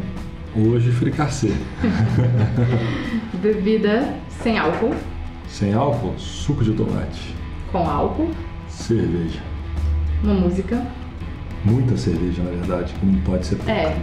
Hoje 0.55 0.91
fricassê. 0.91 1.53
Bebida 3.41 4.15
sem 4.29 4.57
álcool. 4.57 4.95
Sem 5.47 5.73
álcool, 5.73 6.13
suco 6.17 6.63
de 6.63 6.73
tomate, 6.73 7.35
Com 7.71 7.87
álcool. 7.89 8.29
cerveja. 8.67 9.39
Uma 10.23 10.33
música. 10.35 10.85
Muita 11.65 11.97
cerveja, 11.97 12.43
na 12.43 12.51
verdade, 12.51 12.93
que 12.93 13.05
não 13.05 13.19
pode 13.21 13.45
ser 13.45 13.55
pouca. 13.55 13.71
É. 13.71 13.97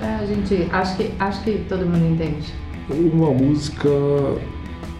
A 0.00 0.24
gente. 0.26 0.68
Acho 0.72 0.96
que, 0.96 1.10
acho 1.18 1.42
que 1.42 1.64
todo 1.68 1.86
mundo 1.86 2.12
entende. 2.14 2.52
Uma 2.90 3.30
música, 3.30 3.88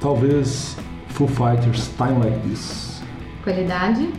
talvez 0.01 0.77
Foo 1.09 1.27
Fighters 1.28 1.89
Time 1.97 2.19
Like 2.24 2.48
This. 2.48 3.03
Qualidade. 3.43 4.11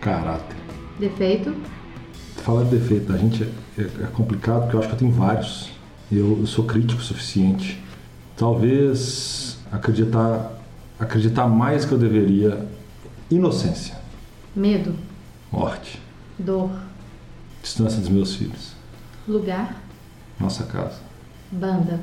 Caráter. 0.00 0.56
Defeito. 0.98 1.54
Falar 2.46 2.62
de 2.62 2.78
defeito 2.78 3.12
da 3.12 3.18
gente 3.18 3.42
é, 3.76 3.82
é 3.82 4.06
complicado 4.14 4.62
porque 4.62 4.76
eu 4.76 4.78
acho 4.78 4.88
que 4.88 4.94
eu 4.94 4.98
tenho 5.00 5.10
vários. 5.10 5.68
Eu, 6.12 6.38
eu 6.38 6.46
sou 6.46 6.64
crítico 6.64 7.00
o 7.00 7.04
suficiente. 7.04 7.82
Talvez 8.36 9.58
acreditar, 9.72 10.52
acreditar 10.96 11.48
mais 11.48 11.84
que 11.84 11.90
eu 11.90 11.98
deveria. 11.98 12.64
Inocência, 13.28 13.96
Medo. 14.54 14.94
morte, 15.50 16.00
Dor. 16.38 16.70
distância 17.60 17.98
dos 17.98 18.08
meus 18.10 18.36
filhos, 18.36 18.74
Lugar. 19.26 19.82
nossa 20.38 20.62
casa. 20.62 21.00
Banda. 21.50 21.98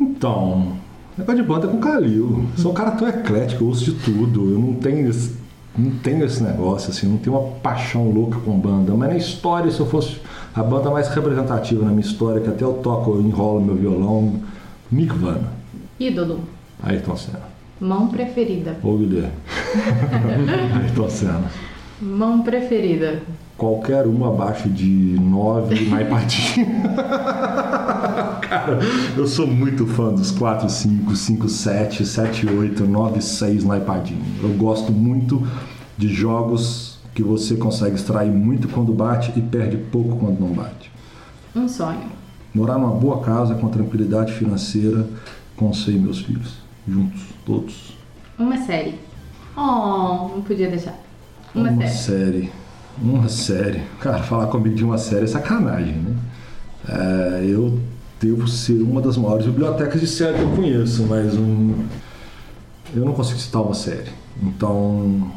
Então, 0.00 0.78
negócio 1.18 1.42
de 1.42 1.46
banda 1.46 1.66
é 1.66 1.70
com 1.70 1.78
Calil. 1.78 2.48
Eu 2.56 2.62
sou 2.62 2.72
um 2.72 2.74
cara 2.74 2.92
tão 2.92 3.06
eclético, 3.06 3.64
eu 3.64 3.68
ouço 3.68 3.84
de 3.84 3.92
tudo. 4.02 4.50
Eu 4.50 4.58
não 4.58 4.76
tenho 4.76 5.10
esse, 5.10 5.36
não 5.76 5.90
tenho 5.90 6.24
esse 6.24 6.42
negócio, 6.42 6.90
assim, 6.90 7.06
não 7.08 7.16
tenho 7.18 7.36
uma 7.36 7.50
paixão 7.60 8.10
louca 8.10 8.38
com 8.38 8.58
banda. 8.58 8.94
Mas 8.94 9.08
na 9.08 9.16
história, 9.16 9.70
se 9.70 9.80
eu 9.80 9.86
fosse 9.86 10.20
a 10.54 10.62
banda 10.62 10.90
mais 10.90 11.08
representativa 11.08 11.84
na 11.84 11.90
minha 11.90 12.00
história, 12.00 12.40
que 12.40 12.48
até 12.48 12.64
eu 12.64 12.74
toco, 12.74 13.12
eu 13.12 13.20
enrolo 13.20 13.60
meu 13.60 13.74
violão, 13.74 14.40
Nirvana. 14.90 15.52
Ídolo. 15.98 16.40
Ayrton 16.82 17.16
Senna. 17.16 17.54
Mão 17.80 18.08
preferida. 18.08 18.76
Ou 18.82 18.98
Guilherme. 18.98 19.32
Ayrton 20.80 21.08
Senna. 21.08 21.50
Mão 22.00 22.42
preferida. 22.42 23.22
Qualquer 23.56 24.06
uma 24.06 24.28
abaixo 24.28 24.68
de 24.68 25.16
9 25.20 25.88
na 25.88 26.02
iPadinha. 26.02 26.66
Cara, 28.48 28.78
eu 29.16 29.26
sou 29.26 29.46
muito 29.46 29.86
fã 29.86 30.12
dos 30.12 30.30
4, 30.30 30.68
5, 30.68 31.14
5, 31.16 31.48
7, 31.48 32.06
7, 32.06 32.46
8, 32.46 32.84
9, 32.86 33.20
6 33.22 33.64
na 33.64 33.78
iPadinha. 33.78 34.20
Eu 34.42 34.50
gosto 34.50 34.92
muito 34.92 35.46
de 35.96 36.08
jogos 36.08 36.98
que 37.14 37.22
você 37.22 37.56
consegue 37.56 37.94
extrair 37.94 38.30
muito 38.30 38.68
quando 38.68 38.92
bate 38.92 39.32
e 39.36 39.40
perde 39.40 39.76
pouco 39.76 40.16
quando 40.16 40.40
não 40.40 40.48
bate. 40.48 40.90
Um 41.54 41.68
sonho. 41.68 42.00
Morar 42.54 42.74
numa 42.78 42.90
boa 42.94 43.20
casa 43.20 43.54
com 43.54 43.68
tranquilidade 43.68 44.32
financeira 44.32 45.06
com 45.56 45.72
você 45.72 45.92
e 45.92 45.98
meus 45.98 46.20
filhos. 46.20 46.54
Juntos, 46.86 47.22
todos. 47.46 47.96
Uma 48.38 48.58
série. 48.58 48.98
Oh, 49.56 50.28
não 50.34 50.42
podia 50.46 50.68
deixar. 50.68 50.98
Uma, 51.54 51.70
Uma 51.70 51.86
série. 51.86 51.92
série. 51.92 52.52
Uma 53.00 53.28
série. 53.28 53.82
Cara, 54.00 54.22
falar 54.22 54.48
comigo 54.48 54.74
de 54.74 54.84
uma 54.84 54.98
série 54.98 55.24
é 55.24 55.26
sacanagem, 55.28 55.94
né? 55.94 56.16
É, 56.88 57.44
eu 57.46 57.80
devo 58.24 58.48
ser 58.48 58.80
uma 58.80 59.02
das 59.02 59.18
maiores 59.18 59.44
bibliotecas 59.44 60.00
de 60.00 60.06
série 60.06 60.38
que 60.38 60.42
eu 60.42 60.50
conheço, 60.50 61.02
mas 61.04 61.34
um, 61.34 61.74
eu 62.96 63.04
não 63.04 63.12
consigo 63.12 63.38
citar 63.38 63.60
uma 63.60 63.74
série. 63.74 64.10
Então, 64.42 65.30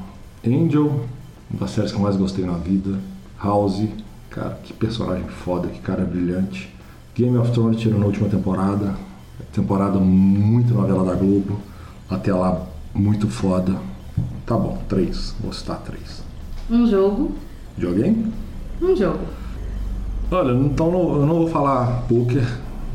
Angel, 0.45 1.05
uma 1.51 1.59
das 1.59 1.71
séries 1.71 1.91
que 1.91 1.97
eu 1.97 2.01
mais 2.01 2.15
gostei 2.15 2.45
na 2.45 2.53
vida. 2.53 2.97
House, 3.43 3.83
cara, 4.29 4.57
que 4.63 4.71
personagem 4.71 5.27
foda, 5.27 5.67
que 5.67 5.79
cara 5.79 6.05
brilhante. 6.05 6.73
Game 7.13 7.37
of 7.37 7.51
Thrones 7.51 7.77
tirou 7.77 7.99
na 7.99 8.05
última 8.05 8.29
temporada. 8.29 8.95
Temporada 9.51 9.99
muito 9.99 10.73
novela 10.73 11.03
da 11.03 11.13
Globo. 11.13 11.59
Até 12.09 12.33
lá, 12.33 12.65
muito 12.93 13.27
foda. 13.27 13.75
Tá 14.45 14.55
bom, 14.55 14.81
três. 14.87 15.35
Vou 15.41 15.51
citar 15.51 15.81
três. 15.81 16.23
Um 16.69 16.87
jogo. 16.87 17.31
Videogame? 17.75 18.31
Um 18.81 18.95
jogo. 18.95 19.19
Olha, 20.31 20.51
então 20.53 20.87
eu 20.87 21.25
não 21.25 21.35
vou 21.35 21.47
falar 21.47 22.03
poker, 22.07 22.45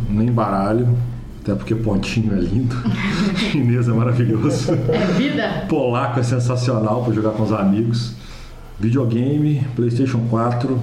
nem 0.09 0.31
baralho, 0.31 0.97
até 1.43 1.55
porque 1.55 1.74
pontinho 1.74 2.33
é 2.35 2.41
lindo, 2.41 2.74
chinês 3.37 3.89
é 3.89 3.93
maravilhoso, 3.93 4.73
É 4.73 5.07
vida? 5.16 5.66
polaco 5.69 6.20
é 6.20 6.23
sensacional 6.23 7.05
para 7.05 7.12
jogar 7.15 7.31
com 7.31 7.43
os 7.43 7.53
amigos, 7.53 8.15
videogame, 8.79 9.66
PlayStation 9.74 10.20
4, 10.31 10.81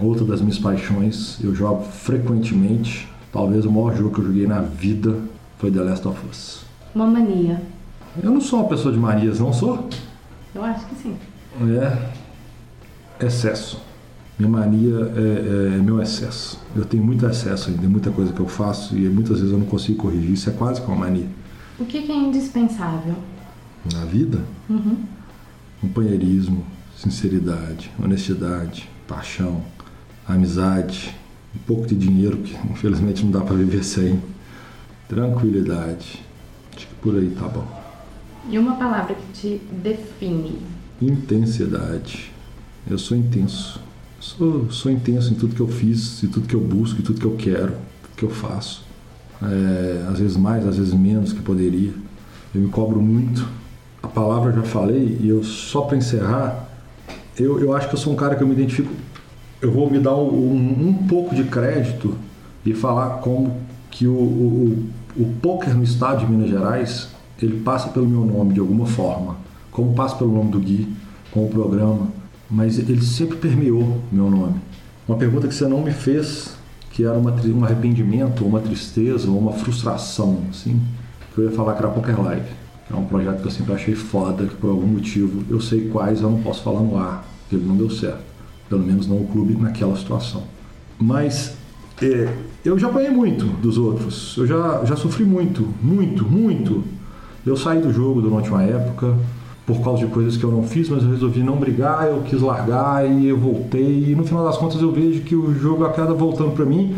outra 0.00 0.24
das 0.24 0.40
minhas 0.40 0.58
paixões, 0.58 1.38
eu 1.42 1.54
jogo 1.54 1.82
frequentemente, 1.84 3.08
talvez 3.32 3.64
o 3.64 3.70
maior 3.70 3.96
jogo 3.96 4.14
que 4.14 4.20
eu 4.20 4.26
joguei 4.26 4.46
na 4.46 4.60
vida 4.60 5.16
foi 5.58 5.70
The 5.70 5.80
Last 5.80 6.06
of 6.06 6.18
Us. 6.30 6.64
Uma 6.94 7.06
mania. 7.06 7.60
Eu 8.22 8.30
não 8.30 8.40
sou 8.40 8.60
uma 8.60 8.68
pessoa 8.68 8.92
de 8.92 8.98
manias, 9.00 9.40
não 9.40 9.52
sou? 9.52 9.88
Eu 10.54 10.64
acho 10.64 10.86
que 10.86 10.94
sim. 10.94 11.16
É 13.20 13.26
excesso. 13.26 13.80
Minha 14.38 14.50
mania 14.50 14.94
é, 15.16 15.76
é 15.76 15.78
meu 15.78 16.00
excesso. 16.02 16.60
Eu 16.74 16.84
tenho 16.84 17.02
muito 17.02 17.24
excesso 17.26 17.70
ainda, 17.70 17.88
muita 17.88 18.10
coisa 18.10 18.32
que 18.32 18.40
eu 18.40 18.48
faço 18.48 18.96
e 18.96 19.08
muitas 19.08 19.38
vezes 19.38 19.52
eu 19.52 19.58
não 19.58 19.66
consigo 19.66 19.98
corrigir. 20.02 20.30
Isso 20.32 20.50
é 20.50 20.52
quase 20.52 20.80
que 20.82 20.86
uma 20.88 20.96
mania. 20.96 21.26
O 21.78 21.84
que 21.86 22.02
que 22.02 22.12
é 22.12 22.14
indispensável? 22.16 23.14
Na 23.92 24.04
vida, 24.04 24.40
Uhum. 24.68 24.96
companheirismo, 25.80 26.64
sinceridade, 26.96 27.90
honestidade, 28.02 28.88
paixão, 29.06 29.62
amizade, 30.26 31.14
um 31.54 31.58
pouco 31.60 31.86
de 31.86 31.94
dinheiro, 31.94 32.38
que 32.38 32.54
infelizmente 32.70 33.24
não 33.24 33.30
dá 33.30 33.40
para 33.40 33.54
viver 33.56 33.84
sem, 33.84 34.20
tranquilidade. 35.08 36.22
Acho 36.76 36.86
que 36.88 36.94
por 36.96 37.14
aí 37.16 37.30
tá 37.38 37.48
bom. 37.48 37.66
E 38.50 38.58
uma 38.58 38.76
palavra 38.76 39.14
que 39.14 39.32
te 39.32 39.60
define. 39.82 40.58
Intensidade. 41.00 42.30
Eu 42.88 42.98
sou 42.98 43.16
intenso. 43.16 43.80
Sou, 44.26 44.68
sou 44.72 44.90
intenso 44.90 45.32
em 45.32 45.36
tudo 45.36 45.54
que 45.54 45.60
eu 45.60 45.68
fiz, 45.68 46.24
em 46.24 46.26
tudo 46.26 46.48
que 46.48 46.54
eu 46.54 46.60
busco, 46.60 46.98
em 46.98 47.02
tudo 47.02 47.20
que 47.20 47.26
eu 47.26 47.36
quero, 47.36 47.74
tudo 48.02 48.16
que 48.16 48.24
eu 48.24 48.30
faço. 48.30 48.84
É, 49.40 50.04
às 50.10 50.18
vezes 50.18 50.36
mais, 50.36 50.66
às 50.66 50.76
vezes 50.76 50.92
menos 50.92 51.32
que 51.32 51.40
poderia. 51.40 51.92
Eu 52.52 52.60
me 52.60 52.68
cobro 52.68 53.00
muito. 53.00 53.46
A 54.02 54.08
palavra 54.08 54.52
já 54.52 54.64
falei 54.64 55.16
e 55.20 55.28
eu 55.28 55.44
só 55.44 55.82
para 55.82 55.96
encerrar, 55.96 56.68
eu, 57.38 57.60
eu 57.60 57.72
acho 57.72 57.88
que 57.88 57.94
eu 57.94 57.98
sou 57.98 58.12
um 58.12 58.16
cara 58.16 58.34
que 58.34 58.42
eu 58.42 58.48
me 58.48 58.54
identifico. 58.54 58.92
Eu 59.62 59.70
vou 59.70 59.88
me 59.88 60.00
dar 60.00 60.16
um, 60.16 60.88
um 60.88 61.06
pouco 61.06 61.32
de 61.32 61.44
crédito 61.44 62.16
e 62.64 62.74
falar 62.74 63.18
como 63.18 63.56
que 63.92 64.08
o, 64.08 64.12
o, 64.12 64.88
o, 65.16 65.22
o 65.22 65.34
poker 65.40 65.72
no 65.72 65.84
estado 65.84 66.26
de 66.26 66.26
Minas 66.26 66.50
Gerais 66.50 67.10
ele 67.40 67.60
passa 67.60 67.90
pelo 67.90 68.08
meu 68.08 68.24
nome 68.24 68.54
de 68.54 68.60
alguma 68.60 68.86
forma, 68.86 69.36
como 69.70 69.94
passa 69.94 70.16
pelo 70.16 70.32
nome 70.32 70.50
do 70.50 70.58
Gui, 70.58 70.88
com 71.30 71.44
o 71.46 71.48
programa, 71.48 72.08
mas 72.50 72.78
ele 72.78 73.00
sempre 73.02 73.36
permeou 73.36 74.00
meu 74.10 74.30
nome. 74.30 74.60
Uma 75.06 75.16
pergunta 75.16 75.46
que 75.48 75.54
você 75.54 75.66
não 75.66 75.82
me 75.82 75.92
fez, 75.92 76.56
que 76.90 77.04
era 77.04 77.14
uma, 77.14 77.30
um 77.32 77.64
arrependimento, 77.64 78.42
ou 78.42 78.48
uma 78.48 78.60
tristeza, 78.60 79.30
ou 79.30 79.38
uma 79.38 79.52
frustração, 79.52 80.42
assim, 80.50 80.80
que 81.34 81.40
eu 81.40 81.44
ia 81.44 81.52
falar 81.52 81.74
que 81.74 81.78
era 81.78 81.88
Poker 81.88 82.20
Live. 82.22 82.46
É 82.90 82.94
um 82.94 83.04
projeto 83.04 83.40
que 83.40 83.46
eu 83.46 83.50
sempre 83.50 83.74
achei 83.74 83.94
foda, 83.94 84.46
que 84.46 84.54
por 84.54 84.70
algum 84.70 84.86
motivo, 84.86 85.42
eu 85.50 85.60
sei 85.60 85.88
quais, 85.88 86.20
eu 86.20 86.30
não 86.30 86.40
posso 86.40 86.62
falar 86.62 86.80
no 86.80 86.96
ar, 86.96 87.24
que 87.48 87.56
ele 87.56 87.64
não 87.64 87.76
deu 87.76 87.90
certo. 87.90 88.24
Pelo 88.68 88.82
menos 88.84 89.06
não 89.06 89.16
o 89.16 89.26
clube 89.26 89.54
naquela 89.56 89.96
situação. 89.96 90.44
Mas 90.98 91.54
é, 92.00 92.28
eu 92.64 92.78
já 92.78 92.88
apanhei 92.88 93.10
muito 93.10 93.44
dos 93.60 93.78
outros. 93.78 94.36
Eu 94.36 94.46
já, 94.46 94.84
já 94.84 94.96
sofri 94.96 95.24
muito, 95.24 95.68
muito, 95.82 96.24
muito. 96.24 96.84
Eu 97.44 97.56
saí 97.56 97.80
do 97.80 97.92
jogo 97.92 98.20
durante 98.20 98.50
uma 98.50 98.62
época 98.62 99.16
por 99.66 99.82
causa 99.82 100.06
de 100.06 100.12
coisas 100.12 100.36
que 100.36 100.44
eu 100.44 100.50
não 100.50 100.62
fiz, 100.62 100.88
mas 100.88 101.02
eu 101.02 101.10
resolvi 101.10 101.42
não 101.42 101.56
brigar, 101.56 102.06
eu 102.06 102.22
quis 102.22 102.40
largar 102.40 103.04
e 103.04 103.26
eu 103.26 103.36
voltei. 103.36 104.10
E 104.10 104.14
no 104.14 104.24
final 104.24 104.44
das 104.44 104.56
contas 104.56 104.80
eu 104.80 104.92
vejo 104.92 105.22
que 105.22 105.34
o 105.34 105.52
jogo 105.52 105.84
acaba 105.84 106.14
voltando 106.14 106.52
para 106.52 106.64
mim, 106.64 106.94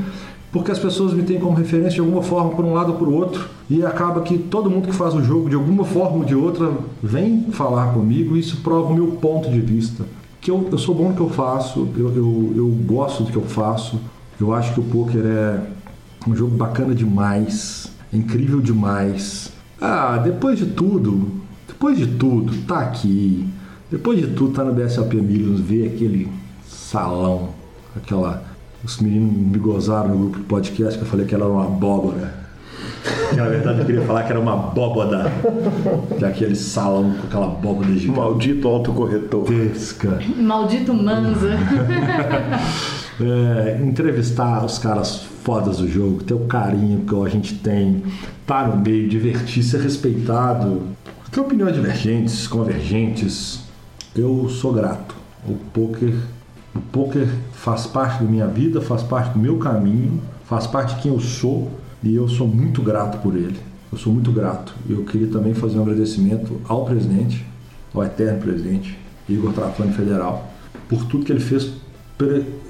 porque 0.53 0.70
as 0.70 0.78
pessoas 0.78 1.15
me 1.15 1.23
têm 1.23 1.40
como 1.40 1.57
referência 1.57 1.95
de 1.95 2.01
alguma 2.01 2.23
forma 2.23 2.51
por 2.51 2.65
um 2.66 2.74
lado 2.74 2.93
ou 2.93 2.99
por 2.99 3.09
outro. 3.09 3.49
E 3.70 3.85
acaba 3.85 4.20
que 4.20 4.36
todo 4.36 4.70
mundo 4.70 4.86
que 4.86 4.95
faz 4.95 5.15
o 5.15 5.23
jogo 5.23 5.49
de 5.49 5.55
alguma 5.55 5.85
forma 5.85 6.19
ou 6.19 6.24
de 6.24 6.35
outra 6.35 6.70
vem 7.03 7.47
falar 7.53 7.95
comigo 7.95 8.36
e 8.36 8.40
isso 8.40 8.59
prova 8.59 8.93
o 8.93 8.95
meu 8.95 9.09
ponto 9.12 9.51
de 9.51 9.61
vista. 9.61 10.05
Que 10.39 10.51
eu, 10.51 10.69
eu 10.70 10.78
sou 10.78 10.95
bom 10.95 11.09
no 11.09 11.15
que 11.15 11.20
eu 11.20 11.31
faço, 11.31 11.89
eu, 11.97 12.15
eu, 12.15 12.53
eu 12.55 12.69
gosto 12.85 13.24
do 13.24 13.32
que 13.32 13.36
eu 13.36 13.43
faço. 13.43 13.99
Eu 14.39 14.53
acho 14.53 14.74
que 14.74 14.81
o 14.81 14.85
poker 14.85 15.24
é 15.24 15.61
um 16.27 16.36
jogo 16.36 16.55
bacana 16.55 16.95
demais, 16.95 17.90
é 18.12 18.16
incrível 18.16 18.61
demais. 18.61 19.53
Ah, 19.81 20.20
depois 20.23 20.59
de 20.59 20.66
tudo, 20.66 21.38
depois 21.78 21.96
de 21.96 22.09
tudo, 22.09 22.52
tá 22.66 22.80
aqui. 22.80 23.46
Depois 23.88 24.18
de 24.18 24.26
tudo, 24.26 24.52
tá 24.52 24.64
no 24.64 24.74
BSOP 24.74 25.14
Millions, 25.14 25.60
ver 25.60 25.86
aquele 25.94 26.28
salão, 26.66 27.50
aquela. 27.94 28.42
Os 28.82 28.98
meninos 28.98 29.32
me 29.32 29.59
gozaram 29.59 30.09
no 30.09 30.18
grupo 30.18 30.38
de 30.38 30.44
podcast 30.44 30.98
que 30.98 31.05
eu 31.05 31.09
falei 31.09 31.24
que 31.24 31.36
ela 31.36 31.44
era 31.44 31.55
uma 31.55 31.66
abóbora. 31.66 32.34
Que, 33.30 33.36
na 33.36 33.44
verdade 33.44 33.78
eu 33.78 33.86
queria 33.86 34.02
falar 34.02 34.24
que 34.24 34.32
era 34.32 34.40
uma 34.40 34.55
abóboda. 34.55 35.30
Que 36.18 36.24
é 36.24 36.28
aquele 36.28 36.56
salão 36.56 37.12
com 37.12 37.26
aquela 37.28 37.46
abóboda 37.46 37.92
gigante. 37.92 38.18
Maldito 38.18 38.66
autocorretor. 38.66 39.46
Gigantesca. 39.46 40.18
Maldito 40.36 40.92
Manza. 40.92 41.50
É, 43.20 43.80
entrevistar 43.82 44.64
os 44.64 44.78
caras 44.78 45.24
fodas 45.42 45.78
do 45.78 45.88
jogo, 45.88 46.22
ter 46.22 46.34
o 46.34 46.46
carinho 46.46 47.00
que 47.00 47.16
a 47.16 47.28
gente 47.28 47.52
tem, 47.56 48.05
estar 48.40 48.68
no 48.68 48.76
meio, 48.76 49.09
divertir, 49.09 49.64
ser 49.64 49.80
respeitado, 49.80 50.82
ter 51.30 51.40
opiniões 51.40 51.74
divergentes, 51.74 52.46
convergentes. 52.46 53.60
Eu 54.14 54.48
sou 54.48 54.72
grato. 54.72 55.14
O 55.46 55.55
poker, 55.72 56.14
o 56.74 56.80
poker 56.80 57.28
faz 57.52 57.86
parte 57.86 58.22
da 58.22 58.30
minha 58.30 58.46
vida, 58.46 58.80
faz 58.80 59.02
parte 59.02 59.32
do 59.32 59.38
meu 59.38 59.59
caminho, 59.59 60.20
faz 60.44 60.66
parte 60.66 60.96
de 60.96 61.02
quem 61.02 61.12
eu 61.12 61.20
sou 61.20 61.70
e 62.02 62.14
eu 62.14 62.28
sou 62.28 62.46
muito 62.46 62.82
grato 62.82 63.18
por 63.18 63.34
ele. 63.34 63.59
Eu 63.90 63.98
sou 63.98 64.12
muito 64.12 64.32
grato. 64.32 64.74
Eu 64.88 65.05
queria 65.05 65.28
também 65.28 65.55
fazer 65.55 65.78
um 65.78 65.82
agradecimento 65.82 66.60
ao 66.66 66.84
presidente, 66.84 67.44
ao 67.94 68.05
eterno 68.05 68.40
presidente, 68.40 68.98
Igor 69.28 69.52
Trafani 69.52 69.92
Federal, 69.92 70.52
por 70.88 71.05
tudo 71.06 71.24
que 71.24 71.32
ele 71.32 71.40
fez. 71.40 71.72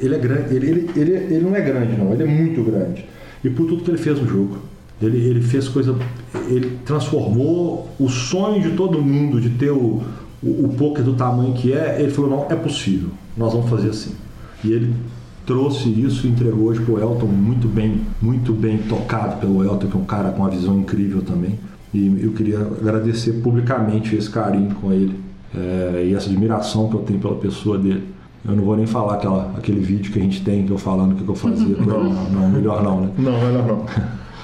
Ele 0.00 0.14
é 0.14 0.18
grande, 0.18 0.54
ele, 0.54 0.68
ele, 0.68 0.90
ele, 0.94 1.12
ele 1.12 1.40
não 1.40 1.56
é 1.56 1.60
grande, 1.60 1.96
não, 1.96 2.12
ele 2.12 2.22
é 2.22 2.26
muito 2.26 2.62
grande. 2.62 3.04
E 3.42 3.48
por 3.48 3.66
tudo 3.66 3.82
que 3.82 3.90
ele 3.90 3.98
fez 3.98 4.20
no 4.20 4.28
jogo. 4.28 4.58
Ele, 5.00 5.18
ele 5.18 5.40
fez 5.40 5.68
coisa. 5.68 5.96
Ele 6.48 6.78
transformou 6.84 7.88
o 7.98 8.08
sonho 8.08 8.60
de 8.60 8.76
todo 8.76 9.00
mundo 9.00 9.40
de 9.40 9.50
ter 9.50 9.70
o, 9.70 10.02
o, 10.42 10.64
o 10.64 10.74
poker 10.76 11.04
do 11.04 11.14
tamanho 11.14 11.52
que 11.54 11.72
é. 11.72 12.00
Ele 12.00 12.10
falou: 12.10 12.30
não, 12.30 12.46
é 12.50 12.56
possível, 12.56 13.10
nós 13.36 13.52
vamos 13.52 13.70
fazer 13.70 13.90
assim. 13.90 14.12
E 14.64 14.72
ele 14.72 14.94
trouxe 15.46 15.88
isso 15.88 16.26
e 16.26 16.30
entregou 16.30 16.68
hoje 16.68 16.80
pro 16.80 17.00
Elton 17.00 17.26
muito 17.26 17.66
bem, 17.68 18.02
muito 18.20 18.52
bem 18.52 18.78
tocado 18.78 19.40
pelo 19.40 19.64
Elton, 19.64 19.86
que 19.86 19.96
é 19.96 20.00
um 20.00 20.04
cara 20.04 20.30
com 20.30 20.42
uma 20.42 20.50
visão 20.50 20.78
incrível 20.78 21.22
também. 21.22 21.58
E 21.94 22.20
eu 22.22 22.32
queria 22.32 22.58
agradecer 22.58 23.32
publicamente 23.40 24.14
esse 24.14 24.28
carinho 24.28 24.74
com 24.74 24.92
ele 24.92 25.18
é, 25.56 26.06
e 26.06 26.14
essa 26.14 26.28
admiração 26.28 26.88
que 26.90 26.96
eu 26.96 27.00
tenho 27.00 27.18
pela 27.18 27.36
pessoa 27.36 27.78
dele. 27.78 28.04
Eu 28.46 28.54
não 28.56 28.64
vou 28.64 28.76
nem 28.76 28.86
falar 28.86 29.14
aquela, 29.14 29.52
aquele 29.56 29.80
vídeo 29.80 30.12
que 30.12 30.18
a 30.18 30.22
gente 30.22 30.42
tem, 30.42 30.66
que 30.66 30.70
eu 30.70 30.78
falando 30.78 31.12
o 31.12 31.14
que, 31.16 31.24
que 31.24 31.30
eu 31.30 31.34
fazia. 31.34 31.76
não, 31.80 32.04
não, 32.30 32.50
melhor 32.50 32.82
não, 32.82 33.00
né? 33.00 33.10
Não, 33.18 33.32
melhor 33.32 33.66
não. 33.66 33.86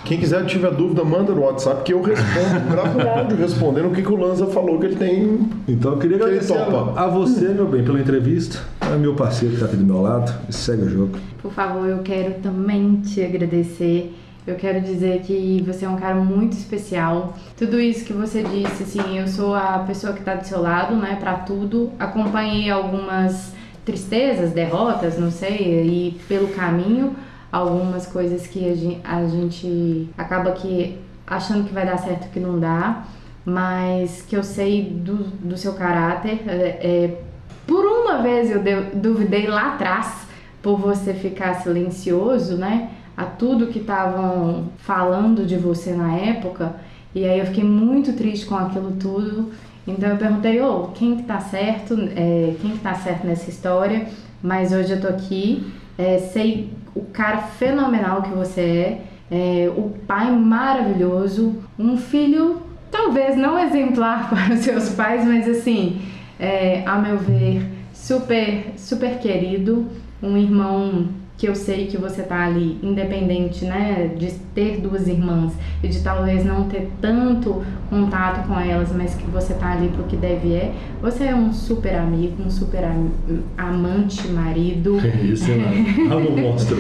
Quem 0.04 0.18
quiser 0.18 0.44
tiver 0.44 0.70
dúvida, 0.70 1.02
manda 1.02 1.32
no 1.32 1.42
WhatsApp 1.42 1.82
que 1.82 1.94
eu 1.94 2.02
respondo. 2.02 2.70
Gravo 2.70 2.98
um 2.98 3.10
áudio 3.10 3.36
respondendo 3.38 3.86
o 3.86 3.90
que, 3.90 4.02
que 4.02 4.12
o 4.12 4.16
Lanza 4.16 4.46
falou 4.48 4.78
que 4.78 4.86
ele 4.86 4.96
tem. 4.96 5.48
Então 5.66 5.92
eu 5.92 5.98
queria 5.98 6.16
agradecer 6.16 6.52
topa. 6.52 7.00
a, 7.00 7.04
a 7.04 7.08
você, 7.08 7.48
meu 7.48 7.66
bem, 7.66 7.82
pela 7.82 7.98
entrevista. 7.98 8.58
É 8.82 8.96
meu 8.96 9.14
parceiro 9.14 9.54
que 9.54 9.62
está 9.62 9.66
aqui 9.66 9.76
do 9.76 9.84
meu 9.84 10.02
lado. 10.02 10.30
Segue 10.50 10.82
o 10.82 10.90
jogo. 10.90 11.18
Por 11.40 11.50
favor, 11.52 11.88
eu 11.88 11.98
quero 12.00 12.34
também 12.42 12.96
te 12.96 13.22
agradecer. 13.22 14.14
Eu 14.46 14.56
quero 14.56 14.82
dizer 14.82 15.22
que 15.22 15.64
você 15.66 15.86
é 15.86 15.88
um 15.88 15.96
cara 15.96 16.16
muito 16.16 16.52
especial. 16.52 17.34
Tudo 17.56 17.80
isso 17.80 18.04
que 18.04 18.12
você 18.12 18.42
disse, 18.42 18.82
assim, 18.82 19.18
eu 19.18 19.26
sou 19.26 19.54
a 19.54 19.78
pessoa 19.86 20.12
que 20.12 20.22
tá 20.22 20.34
do 20.34 20.46
seu 20.46 20.60
lado, 20.60 20.94
né, 20.96 21.16
pra 21.18 21.32
tudo. 21.36 21.90
Acompanhei 21.98 22.68
algumas 22.68 23.54
tristezas, 23.86 24.52
derrotas, 24.52 25.18
não 25.18 25.30
sei, 25.30 25.82
e 25.86 26.20
pelo 26.28 26.48
caminho, 26.48 27.14
algumas 27.56 28.06
coisas 28.06 28.46
que 28.46 28.68
a 28.68 28.74
gen- 28.74 29.00
a 29.04 29.24
gente 29.26 30.08
acaba 30.18 30.52
que 30.52 30.98
achando 31.26 31.64
que 31.64 31.72
vai 31.72 31.86
dar 31.86 31.96
certo 31.98 32.30
que 32.32 32.40
não 32.40 32.58
dá, 32.58 33.04
mas 33.44 34.22
que 34.28 34.36
eu 34.36 34.42
sei 34.42 34.82
do, 34.82 35.16
do 35.40 35.56
seu 35.56 35.74
caráter. 35.74 36.42
É, 36.48 36.52
é, 36.82 37.20
por 37.66 37.84
uma 37.84 38.20
vez 38.22 38.50
eu 38.50 38.60
de- 38.62 38.96
duvidei 38.96 39.46
lá 39.46 39.74
atrás 39.74 40.26
por 40.62 40.78
você 40.78 41.14
ficar 41.14 41.54
silencioso, 41.62 42.56
né? 42.56 42.90
A 43.16 43.24
tudo 43.24 43.68
que 43.68 43.78
estavam 43.78 44.64
falando 44.78 45.46
de 45.46 45.56
você 45.56 45.92
na 45.92 46.14
época. 46.16 46.74
E 47.14 47.24
aí 47.24 47.38
eu 47.38 47.46
fiquei 47.46 47.62
muito 47.64 48.14
triste 48.14 48.46
com 48.46 48.56
aquilo 48.56 48.92
tudo. 48.92 49.52
Então 49.86 50.08
eu 50.08 50.16
perguntei, 50.16 50.60
ô, 50.60 50.88
quem 50.94 51.16
que 51.16 51.22
tá 51.22 51.38
certo? 51.38 51.94
É, 52.16 52.54
quem 52.60 52.72
que 52.72 52.78
tá 52.80 52.94
certo 52.94 53.24
nessa 53.26 53.48
história? 53.48 54.08
Mas 54.42 54.72
hoje 54.72 54.92
eu 54.92 55.00
tô 55.00 55.06
aqui, 55.08 55.64
é, 55.98 56.18
sei 56.18 56.70
o 56.94 57.02
cara 57.02 57.38
fenomenal 57.38 58.22
que 58.22 58.30
você 58.30 58.60
é, 58.60 59.02
é, 59.30 59.68
o 59.68 59.90
pai 60.06 60.30
maravilhoso, 60.30 61.56
um 61.78 61.96
filho 61.96 62.62
talvez 62.90 63.36
não 63.36 63.58
exemplar 63.58 64.28
para 64.30 64.54
os 64.54 64.60
seus 64.60 64.90
pais, 64.90 65.26
mas 65.26 65.48
assim, 65.48 66.00
é, 66.38 66.82
a 66.86 66.96
meu 66.98 67.18
ver, 67.18 67.68
super, 67.92 68.74
super 68.76 69.18
querido, 69.18 69.86
um 70.22 70.36
irmão 70.36 71.08
que 71.44 71.50
eu 71.50 71.54
sei 71.54 71.88
que 71.88 71.98
você 71.98 72.22
tá 72.22 72.46
ali, 72.46 72.78
independente, 72.82 73.66
né, 73.66 74.10
de 74.16 74.30
ter 74.54 74.80
duas 74.80 75.06
irmãs 75.06 75.52
e 75.82 75.88
de 75.88 76.00
talvez 76.02 76.42
não 76.42 76.64
ter 76.70 76.90
tanto 77.02 77.62
contato 77.90 78.48
com 78.48 78.58
elas, 78.58 78.90
mas 78.96 79.14
que 79.14 79.24
você 79.30 79.52
tá 79.52 79.72
ali 79.72 79.88
pro 79.90 80.04
que 80.04 80.16
deve 80.16 80.54
é, 80.54 80.72
você 81.02 81.24
é 81.24 81.34
um 81.34 81.52
super 81.52 81.96
amigo, 81.96 82.42
um 82.42 82.48
super 82.50 82.82
am- 82.82 83.10
amante, 83.58 84.26
marido. 84.28 84.96
Isso, 85.22 85.50
né? 85.50 85.84
Amo 86.10 86.30
monstro. 86.30 86.78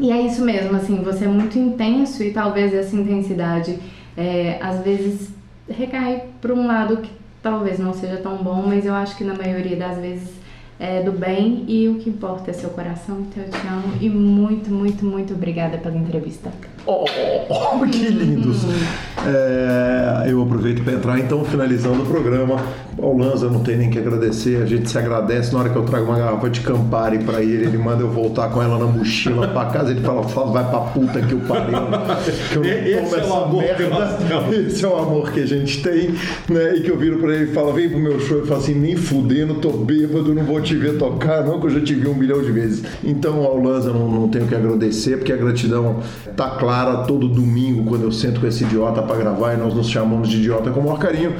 E 0.00 0.10
é 0.10 0.20
isso 0.22 0.44
mesmo, 0.44 0.74
assim, 0.76 0.96
você 1.04 1.26
é 1.26 1.28
muito 1.28 1.56
intenso 1.56 2.24
e 2.24 2.32
talvez 2.32 2.74
essa 2.74 2.96
intensidade 2.96 3.78
é, 4.16 4.58
às 4.60 4.80
vezes 4.82 5.32
recai 5.70 6.24
para 6.40 6.52
um 6.52 6.66
lado 6.66 6.96
que 6.96 7.10
talvez 7.40 7.78
não 7.78 7.92
seja 7.94 8.16
tão 8.16 8.38
bom, 8.38 8.64
mas 8.66 8.84
eu 8.84 8.94
acho 8.94 9.16
que 9.16 9.22
na 9.22 9.34
maioria 9.34 9.76
das 9.76 9.96
vezes 9.98 10.30
é 10.78 11.02
do 11.02 11.12
bem 11.12 11.64
e 11.68 11.88
o 11.88 11.96
que 11.96 12.10
importa 12.10 12.50
é 12.50 12.54
seu 12.54 12.70
coração, 12.70 13.20
então 13.20 13.42
eu 13.42 13.50
te 13.50 13.66
amo 13.66 13.96
e 14.00 14.08
muito, 14.08 14.70
muito, 14.70 15.04
muito 15.04 15.34
obrigada 15.34 15.78
pela 15.78 15.96
entrevista. 15.96 16.52
Oh, 16.86 17.04
que 17.90 18.08
lindos! 18.08 18.58
É, 19.26 20.30
eu 20.30 20.42
aproveito 20.42 20.82
para 20.82 20.92
entrar, 20.92 21.18
então, 21.18 21.42
finalizando 21.44 22.02
o 22.02 22.06
programa. 22.06 22.56
Ao 23.02 23.16
Lanza 23.16 23.50
não 23.50 23.60
tem 23.60 23.76
nem 23.76 23.90
que 23.90 23.98
agradecer, 23.98 24.62
a 24.62 24.66
gente 24.66 24.88
se 24.88 24.96
agradece. 24.96 25.52
Na 25.52 25.60
hora 25.60 25.70
que 25.70 25.76
eu 25.76 25.82
trago 25.82 26.04
uma 26.04 26.18
garrafa 26.18 26.48
de 26.48 26.60
Campari 26.60 27.18
para 27.18 27.42
ele, 27.42 27.64
ele 27.64 27.78
manda 27.78 28.02
eu 28.02 28.10
voltar 28.10 28.50
com 28.50 28.62
ela 28.62 28.78
na 28.78 28.86
mochila 28.86 29.48
para 29.48 29.68
casa. 29.70 29.90
Ele 29.90 30.00
fala, 30.00 30.22
"Fala, 30.24 30.52
vai 30.52 30.70
pra 30.70 30.78
puta 30.80 31.20
que 31.20 31.34
o 31.34 31.40
pariu. 31.40 31.74
Que 32.52 32.56
eu 32.58 32.64
Esse 32.64 33.14
é 33.18 33.24
o 33.24 33.34
amor 33.34 33.62
merda. 33.62 34.56
Esse 34.56 34.84
é 34.84 34.88
o 34.88 34.96
amor 34.96 35.32
que 35.32 35.40
a 35.40 35.46
gente 35.46 35.82
tem, 35.82 36.10
né? 36.48 36.76
E 36.76 36.82
que 36.82 36.90
eu 36.90 36.96
viro 36.96 37.18
para 37.18 37.34
ele 37.34 37.50
e 37.50 37.54
falo, 37.54 37.72
vem 37.72 37.88
pro 37.88 37.98
meu 37.98 38.20
show. 38.20 38.38
Eu 38.38 38.46
falo 38.46 38.60
assim, 38.60 38.74
nem 38.74 38.96
fudendo, 38.96 39.54
tô 39.54 39.70
bêbado, 39.70 40.34
não 40.34 40.44
vou 40.44 40.60
te 40.60 40.76
ver 40.76 40.96
tocar, 40.96 41.42
não, 41.44 41.58
que 41.60 41.66
eu 41.66 41.70
já 41.70 41.80
te 41.80 41.94
vi 41.94 42.06
um 42.06 42.14
milhão 42.14 42.40
de 42.42 42.52
vezes. 42.52 42.84
Então, 43.02 43.42
ao 43.42 43.60
Lanza 43.60 43.92
não, 43.92 44.08
não 44.08 44.28
tenho 44.28 44.46
que 44.46 44.54
agradecer, 44.54 45.16
porque 45.16 45.32
a 45.32 45.36
gratidão 45.36 45.96
tá 46.36 46.50
clara 46.50 46.73
todo 47.06 47.28
domingo, 47.28 47.84
quando 47.84 48.02
eu 48.02 48.12
sento 48.12 48.40
com 48.40 48.46
esse 48.46 48.64
idiota 48.64 49.02
para 49.02 49.16
gravar 49.16 49.54
e 49.54 49.56
nós 49.56 49.74
nos 49.74 49.88
chamamos 49.88 50.28
de 50.28 50.38
idiota 50.38 50.70
com 50.70 50.80
o 50.80 50.84
maior 50.84 50.98
carinho. 50.98 51.34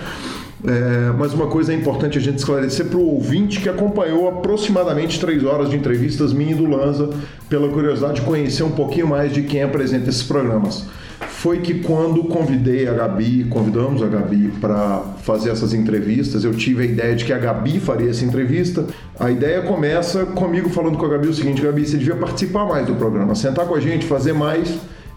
É, 0.66 1.12
mas 1.18 1.34
uma 1.34 1.46
coisa 1.46 1.74
é 1.74 1.76
importante 1.76 2.16
a 2.16 2.20
gente 2.20 2.38
esclarecer 2.38 2.86
para 2.86 2.98
o 2.98 3.14
ouvinte 3.14 3.60
que 3.60 3.68
acompanhou 3.68 4.26
aproximadamente 4.28 5.20
três 5.20 5.44
horas 5.44 5.68
de 5.68 5.76
entrevistas 5.76 6.32
minha 6.32 6.52
e 6.52 6.54
do 6.54 6.64
Lanza, 6.64 7.10
pela 7.50 7.68
curiosidade 7.68 8.14
de 8.14 8.22
conhecer 8.22 8.62
um 8.62 8.70
pouquinho 8.70 9.06
mais 9.06 9.32
de 9.32 9.42
quem 9.42 9.62
apresenta 9.62 10.08
esses 10.08 10.22
programas. 10.22 10.86
Foi 11.28 11.58
que 11.58 11.74
quando 11.80 12.24
convidei 12.24 12.88
a 12.88 12.94
Gabi, 12.94 13.44
convidamos 13.44 14.02
a 14.02 14.06
Gabi 14.06 14.52
para 14.58 15.02
fazer 15.22 15.50
essas 15.50 15.74
entrevistas, 15.74 16.44
eu 16.44 16.54
tive 16.54 16.82
a 16.82 16.86
ideia 16.86 17.14
de 17.14 17.26
que 17.26 17.32
a 17.32 17.38
Gabi 17.38 17.78
faria 17.78 18.08
essa 18.08 18.24
entrevista. 18.24 18.86
A 19.20 19.30
ideia 19.30 19.60
começa 19.60 20.24
comigo 20.24 20.70
falando 20.70 20.96
com 20.96 21.04
a 21.04 21.08
Gabi 21.08 21.28
o 21.28 21.34
seguinte: 21.34 21.60
Gabi, 21.60 21.86
você 21.86 21.98
devia 21.98 22.16
participar 22.16 22.66
mais 22.66 22.86
do 22.86 22.94
programa, 22.94 23.34
sentar 23.34 23.66
com 23.66 23.74
a 23.74 23.80
gente, 23.80 24.06
fazer 24.06 24.32
mais 24.32 24.74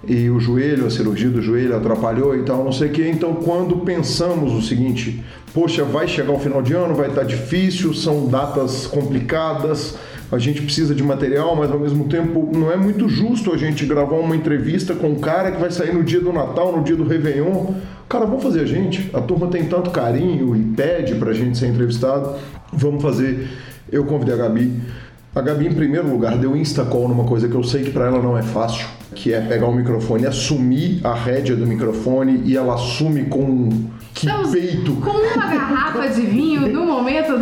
e 0.08 0.30
o 0.30 0.40
joelho, 0.40 0.88
a 0.88 0.90
cirurgia 0.90 1.30
do 1.30 1.42
joelho 1.42 1.76
atrapalhou 1.76 2.36
e 2.36 2.44
tal, 2.44 2.64
não 2.64 2.72
sei 2.72 2.88
o 2.88 2.92
que. 2.92 3.08
Então, 3.08 3.36
quando 3.36 3.78
pensamos 3.78 4.54
o 4.54 4.62
seguinte, 4.62 5.22
poxa, 5.54 5.84
vai 5.84 6.08
chegar 6.08 6.32
o 6.32 6.40
final 6.40 6.62
de 6.62 6.74
ano, 6.74 6.96
vai 6.96 7.10
estar 7.10 7.24
difícil, 7.24 7.94
são 7.94 8.28
datas 8.28 8.88
complicadas, 8.88 9.98
a 10.32 10.38
gente 10.38 10.62
precisa 10.62 10.96
de 10.96 11.04
material, 11.04 11.56
mas 11.56 11.72
ao 11.72 11.80
mesmo 11.80 12.06
tempo 12.06 12.50
não 12.54 12.72
é 12.72 12.78
muito 12.78 13.10
justo 13.10 13.54
a 13.54 13.58
gente 13.58 13.86
gravar 13.86 14.16
uma 14.16 14.36
entrevista 14.36 14.94
com 14.94 15.10
um 15.10 15.20
cara 15.20 15.52
que 15.52 15.60
vai 15.60 15.72
sair 15.72 15.94
no 15.94 16.04
dia 16.04 16.22
do 16.22 16.32
Natal, 16.32 16.76
no 16.76 16.84
dia 16.84 16.96
do 16.96 17.04
Réveillon. 17.04 17.74
Cara, 18.08 18.26
vamos 18.26 18.44
fazer 18.44 18.62
a 18.62 18.66
gente. 18.66 19.10
A 19.14 19.20
turma 19.20 19.48
tem 19.48 19.66
tanto 19.66 19.90
carinho 19.90 20.56
e 20.56 20.64
pede 20.76 21.16
pra 21.16 21.34
gente 21.34 21.58
ser 21.58 21.68
entrevistado. 21.68 22.36
Vamos 22.72 23.02
fazer. 23.02 23.48
Eu 23.92 24.06
convidei 24.06 24.34
a 24.34 24.38
Gabi. 24.38 24.74
A 25.38 25.42
Gabi, 25.42 25.68
em 25.68 25.74
primeiro 25.74 26.10
lugar, 26.10 26.36
deu 26.36 26.58
instacall 26.58 27.08
numa 27.08 27.24
coisa 27.24 27.48
que 27.48 27.54
eu 27.54 27.64
sei 27.64 27.84
que 27.84 27.92
para 27.92 28.08
ela 28.08 28.20
não 28.20 28.36
é 28.36 28.42
fácil, 28.42 28.88
que 29.14 29.32
é 29.32 29.40
pegar 29.40 29.68
o 29.68 29.72
microfone, 29.72 30.26
assumir 30.26 31.00
a 31.04 31.14
rédea 31.14 31.56
do 31.56 31.68
microfone 31.68 32.42
e 32.44 32.58
ela 32.58 32.74
assume 32.74 33.26
com 33.26 33.70
que 34.16 34.26
Estamos 34.26 34.50
peito. 34.50 34.94
Com 34.94 35.12
uma 35.12 35.46
garrafa 35.46 36.10
de 36.10 36.22
vinho 36.22 36.68
no 36.74 36.88
momento. 36.88 37.34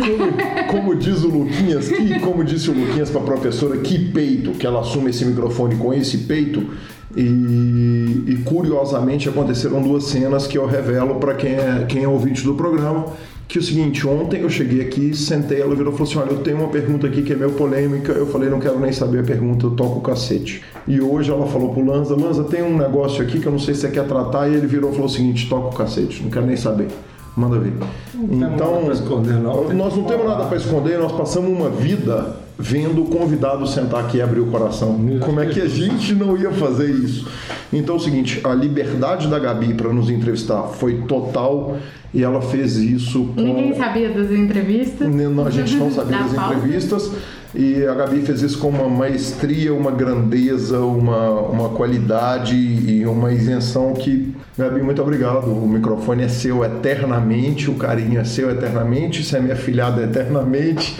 Como 0.70 0.94
diz 0.94 1.24
o 1.24 1.28
Luquinhas, 1.28 1.88
que, 1.88 2.20
como 2.20 2.44
disse 2.44 2.68
o 2.68 2.74
Luquinhas 2.74 3.08
para 3.08 3.22
a 3.22 3.24
professora, 3.24 3.78
que 3.78 3.98
peito, 4.10 4.50
que 4.50 4.66
ela 4.66 4.80
assume 4.80 5.08
esse 5.08 5.24
microfone 5.24 5.76
com 5.76 5.94
esse 5.94 6.18
peito. 6.18 6.68
E, 7.16 8.24
e 8.26 8.42
curiosamente 8.44 9.26
aconteceram 9.26 9.80
duas 9.80 10.04
cenas 10.04 10.46
que 10.46 10.58
eu 10.58 10.66
revelo 10.66 11.14
para 11.14 11.32
quem 11.32 11.52
é, 11.52 11.86
quem 11.88 12.04
é 12.04 12.08
ouvinte 12.08 12.44
do 12.44 12.52
programa. 12.52 13.06
Que 13.48 13.58
é 13.58 13.60
o 13.60 13.64
seguinte, 13.64 14.06
ontem 14.06 14.40
eu 14.40 14.50
cheguei 14.50 14.80
aqui, 14.80 15.14
sentei, 15.14 15.60
ela 15.60 15.74
virou 15.74 15.92
e 15.92 15.96
falou 15.96 16.10
assim: 16.10 16.18
Olha, 16.18 16.30
eu 16.30 16.42
tenho 16.42 16.58
uma 16.58 16.68
pergunta 16.68 17.06
aqui 17.06 17.22
que 17.22 17.32
é 17.32 17.36
meio 17.36 17.52
polêmica. 17.52 18.12
Eu 18.12 18.26
falei: 18.26 18.50
Não 18.50 18.58
quero 18.58 18.78
nem 18.80 18.92
saber 18.92 19.20
a 19.20 19.22
pergunta, 19.22 19.66
eu 19.66 19.70
toco 19.70 19.98
o 19.98 20.02
cacete. 20.02 20.64
E 20.86 21.00
hoje 21.00 21.30
ela 21.30 21.46
falou 21.46 21.72
pro 21.72 21.84
Lanza: 21.84 22.16
Lanza, 22.16 22.42
tem 22.44 22.62
um 22.62 22.76
negócio 22.76 23.22
aqui 23.22 23.38
que 23.38 23.46
eu 23.46 23.52
não 23.52 23.58
sei 23.58 23.74
se 23.74 23.82
você 23.82 23.90
quer 23.90 24.06
tratar. 24.06 24.48
E 24.48 24.54
ele 24.54 24.66
virou 24.66 24.90
e 24.90 24.94
falou 24.94 25.06
o 25.06 25.10
seguinte: 25.10 25.48
Toca 25.48 25.68
o 25.68 25.72
cacete, 25.76 26.22
não 26.22 26.30
quero 26.30 26.46
nem 26.46 26.56
saber. 26.56 26.88
Manda 27.36 27.58
ver. 27.58 27.74
nada 28.14 28.54
Então, 28.54 28.90
esconder, 28.90 29.34
não. 29.34 29.72
Nós 29.74 29.94
não 29.94 30.04
temos 30.04 30.26
nada 30.26 30.46
para 30.46 30.56
esconder, 30.56 30.98
nós 30.98 31.12
passamos 31.12 31.50
uma 31.50 31.68
vida 31.68 32.45
vendo 32.58 33.02
o 33.02 33.06
convidado 33.06 33.66
sentar 33.66 34.04
aqui 34.04 34.18
e 34.18 34.22
abrir 34.22 34.40
o 34.40 34.46
coração. 34.46 34.98
Como 35.20 35.40
é 35.40 35.46
que 35.46 35.60
a 35.60 35.68
gente 35.68 36.14
não 36.14 36.36
ia 36.36 36.50
fazer 36.52 36.90
isso? 36.90 37.28
Então 37.72 37.96
é 37.96 37.98
o 37.98 38.00
seguinte, 38.00 38.40
a 38.44 38.54
liberdade 38.54 39.28
da 39.28 39.38
Gabi 39.38 39.74
para 39.74 39.92
nos 39.92 40.08
entrevistar 40.08 40.62
foi 40.68 41.02
total 41.02 41.76
e 42.14 42.22
ela 42.22 42.40
fez 42.40 42.76
isso 42.76 43.26
com 43.34 43.40
Ninguém 43.40 43.74
sabia 43.74 44.08
das 44.10 44.30
entrevistas. 44.30 45.14
não, 45.14 45.46
a 45.46 45.50
gente 45.50 45.74
não 45.76 45.90
sabia 45.92 46.18
Da 46.18 46.24
das 46.24 46.32
entrevistas 46.32 47.12
e 47.54 47.86
a 47.86 47.94
Gabi 47.94 48.20
fez 48.20 48.42
isso 48.42 48.58
com 48.58 48.68
uma 48.68 48.88
maestria, 48.88 49.72
uma 49.72 49.90
grandeza, 49.90 50.78
uma, 50.80 51.30
uma 51.30 51.68
qualidade 51.70 52.54
e 52.54 53.06
uma 53.06 53.32
isenção 53.32 53.94
que. 53.94 54.34
Gabi, 54.58 54.82
muito 54.82 55.00
obrigado. 55.00 55.46
O 55.46 55.66
microfone 55.66 56.22
é 56.22 56.28
seu 56.28 56.62
eternamente, 56.64 57.70
o 57.70 57.74
carinho 57.74 58.20
é 58.20 58.24
seu 58.24 58.50
eternamente, 58.50 59.24
você 59.24 59.38
é 59.38 59.40
minha 59.40 59.56
filhada 59.56 60.02
eternamente. 60.02 60.96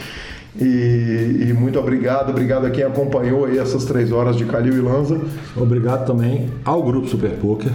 E, 0.58 1.48
e 1.48 1.52
muito 1.52 1.78
obrigado, 1.78 2.30
obrigado 2.30 2.66
a 2.66 2.70
quem 2.70 2.84
acompanhou 2.84 3.48
essas 3.48 3.84
três 3.84 4.10
horas 4.10 4.36
de 4.36 4.44
Calil 4.44 4.74
e 4.74 4.80
Lanza. 4.80 5.20
Obrigado 5.56 6.06
também 6.06 6.48
ao 6.64 6.82
Grupo 6.82 7.08
Super 7.08 7.32
Poker 7.32 7.72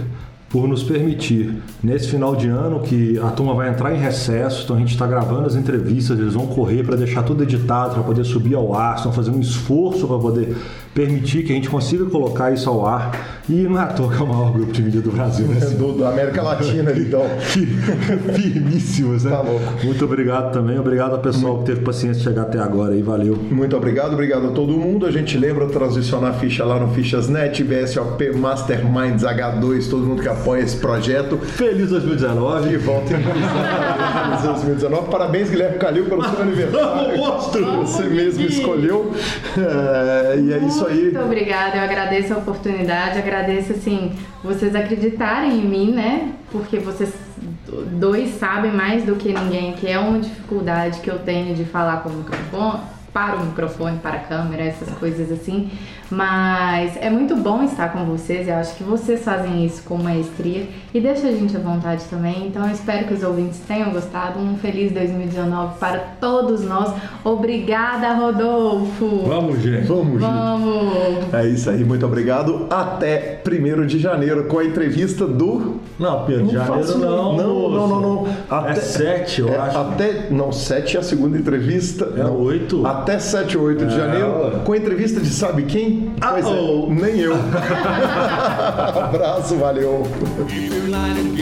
por 0.52 0.68
nos 0.68 0.82
permitir, 0.82 1.62
nesse 1.82 2.08
final 2.08 2.36
de 2.36 2.46
ano, 2.46 2.80
que 2.80 3.18
a 3.18 3.30
turma 3.30 3.54
vai 3.54 3.70
entrar 3.70 3.94
em 3.94 3.98
recesso, 3.98 4.64
então 4.64 4.76
a 4.76 4.78
gente 4.78 4.92
está 4.92 5.06
gravando 5.06 5.46
as 5.46 5.54
entrevistas, 5.54 6.18
eles 6.18 6.34
vão 6.34 6.46
correr 6.46 6.84
para 6.84 6.94
deixar 6.94 7.22
tudo 7.22 7.42
editado, 7.42 7.94
para 7.94 8.02
poder 8.02 8.22
subir 8.22 8.54
ao 8.54 8.74
ar, 8.74 8.96
estão 8.96 9.10
fazendo 9.14 9.38
um 9.38 9.40
esforço 9.40 10.06
para 10.06 10.18
poder 10.18 10.54
permitir 10.94 11.42
que 11.44 11.52
a 11.52 11.54
gente 11.54 11.68
consiga 11.68 12.04
colocar 12.06 12.52
isso 12.52 12.68
ao 12.68 12.86
ar. 12.86 13.42
E 13.48 13.62
não 13.62 13.78
é 13.78 13.82
à 13.82 13.86
toa 13.86 14.12
que 14.12 14.20
é 14.20 14.24
o 14.24 14.28
maior 14.28 14.52
grupo 14.52 14.72
de 14.72 14.82
mídia 14.82 15.00
do 15.00 15.10
Brasil, 15.10 15.46
né? 15.46 15.60
Do, 15.82 15.92
do 15.92 16.04
América 16.04 16.42
Latina, 16.42 16.92
então. 16.96 17.22
Firmíssimos, 18.34 19.24
né? 19.24 19.30
Tá 19.30 19.40
louco. 19.40 19.84
Muito 19.84 20.04
obrigado 20.04 20.52
também. 20.52 20.78
Obrigado 20.78 21.12
ao 21.12 21.18
pessoal 21.18 21.58
que 21.58 21.64
teve 21.64 21.80
paciência 21.80 22.18
de 22.18 22.24
chegar 22.24 22.42
até 22.42 22.58
agora 22.58 22.92
aí. 22.92 23.02
Valeu. 23.02 23.36
Muito 23.36 23.76
obrigado, 23.76 24.12
obrigado 24.12 24.48
a 24.48 24.50
todo 24.50 24.72
mundo. 24.74 25.06
A 25.06 25.10
gente 25.10 25.36
lembra 25.36 25.66
transicionar 25.66 26.30
a 26.30 26.34
ficha 26.34 26.64
lá 26.64 26.78
no 26.78 26.88
Fichasnet, 26.92 27.62
VSOP, 27.62 28.36
Masterminds, 28.36 29.24
H2, 29.24 29.90
todo 29.90 30.04
mundo 30.04 30.22
que 30.22 30.28
apoia 30.28 30.62
esse 30.62 30.76
projeto. 30.76 31.38
Feliz 31.38 31.90
2019. 31.90 32.68
De 32.68 32.76
volta 32.76 33.14
em 33.14 33.22
Feliz 33.22 34.42
2019. 34.44 35.10
Parabéns, 35.10 35.50
Guilherme 35.50 35.78
Calil, 35.78 36.04
pelo 36.04 36.22
seu 36.22 36.42
aniversário. 36.42 37.18
Monstro! 37.18 37.76
Você 37.78 38.04
mesmo 38.04 38.44
escolheu. 38.44 39.12
É, 39.58 40.38
e 40.38 40.52
é 40.52 40.58
isso 40.58 40.81
aí. 40.86 41.02
Muito 41.02 41.20
obrigada, 41.20 41.76
eu 41.76 41.82
agradeço 41.82 42.34
a 42.34 42.38
oportunidade, 42.38 43.18
agradeço 43.18 43.72
assim, 43.72 44.12
vocês 44.42 44.74
acreditarem 44.74 45.58
em 45.58 45.64
mim, 45.64 45.92
né? 45.92 46.32
Porque 46.50 46.78
vocês 46.78 47.12
dois 47.92 48.34
sabem 48.34 48.70
mais 48.70 49.04
do 49.04 49.16
que 49.16 49.32
ninguém 49.32 49.72
que 49.72 49.88
é 49.88 49.98
uma 49.98 50.18
dificuldade 50.18 51.00
que 51.00 51.10
eu 51.10 51.18
tenho 51.18 51.54
de 51.54 51.64
falar 51.64 52.02
com 52.02 52.10
o 52.10 52.12
microfone, 52.12 52.80
para 53.12 53.36
o 53.36 53.46
microfone, 53.46 53.98
para 53.98 54.16
a 54.16 54.20
câmera, 54.20 54.62
essas 54.64 54.88
coisas 54.94 55.30
assim. 55.30 55.70
Mas 56.12 56.94
é 57.00 57.08
muito 57.08 57.34
bom 57.36 57.62
estar 57.62 57.90
com 57.90 58.04
vocês, 58.04 58.46
eu 58.46 58.54
acho 58.56 58.76
que 58.76 58.84
vocês 58.84 59.24
fazem 59.24 59.64
isso 59.64 59.82
com 59.84 59.96
maestria 59.96 60.68
e 60.92 61.00
deixa 61.00 61.26
a 61.26 61.32
gente 61.32 61.56
à 61.56 61.60
vontade 61.60 62.04
também. 62.10 62.48
Então 62.48 62.66
eu 62.66 62.72
espero 62.72 63.06
que 63.06 63.14
os 63.14 63.22
ouvintes 63.22 63.60
tenham 63.66 63.90
gostado. 63.90 64.38
Um 64.38 64.56
feliz 64.58 64.92
2019 64.92 65.78
para 65.78 65.98
todos 66.20 66.62
nós. 66.62 66.92
Obrigada, 67.24 68.12
Rodolfo! 68.12 69.22
Vamos, 69.26 69.62
gente. 69.62 69.86
Vamos, 69.86 70.20
gente. 70.20 70.20
Vamos! 70.20 71.32
É 71.34 71.46
isso 71.48 71.70
aí, 71.70 71.82
muito 71.82 72.04
obrigado. 72.04 72.66
Até 72.68 73.40
1 73.46 73.86
de 73.86 73.98
janeiro 73.98 74.44
com 74.44 74.58
a 74.58 74.64
entrevista 74.64 75.26
do. 75.26 75.80
Não, 75.98 76.26
Pedro, 76.26 76.46
de 76.48 76.52
janeiro 76.52 76.86
faço- 76.86 76.98
não. 76.98 77.36
Não, 77.36 77.70
não, 77.70 77.88
não, 77.88 78.00
não. 78.00 78.66
É 78.68 78.74
sete, 78.74 79.40
eu 79.40 79.48
é, 79.48 79.56
acho. 79.56 79.78
Até. 79.78 80.26
Não, 80.30 80.52
7 80.52 80.96
é 80.96 81.00
a 81.00 81.02
segunda 81.02 81.38
entrevista. 81.38 82.12
É 82.16 82.22
não, 82.22 82.36
oito. 82.38 82.86
Até 82.86 83.01
7 83.18 83.58
ou 83.58 83.64
8 83.64 83.86
de 83.86 83.96
janeiro. 83.96 84.28
ué. 84.28 84.64
Com 84.64 84.72
a 84.72 84.76
entrevista 84.76 85.20
de 85.20 85.30
sabe 85.30 85.64
quem? 85.64 86.12
Pois 86.20 86.46
é, 86.46 86.86
nem 86.88 87.20
eu. 87.20 87.34
Abraço, 89.02 89.56
valeu. 89.56 90.02
If 90.48 90.54
you 90.54 90.88
line 90.90 91.32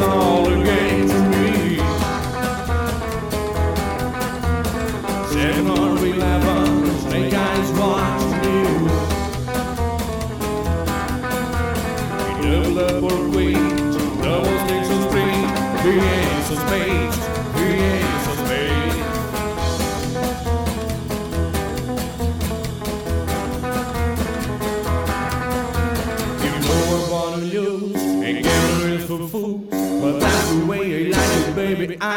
Oh. 0.00 0.37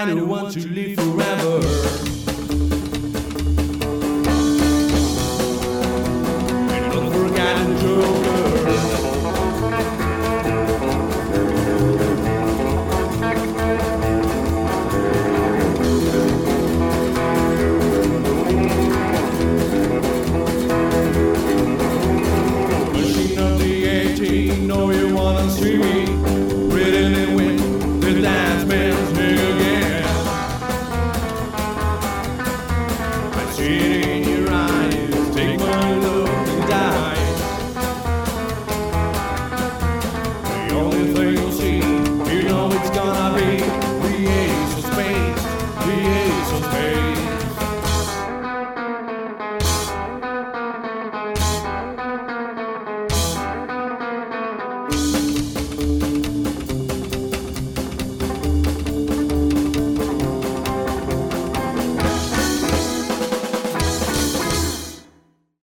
901 0.05 0.51
two. 0.53 0.70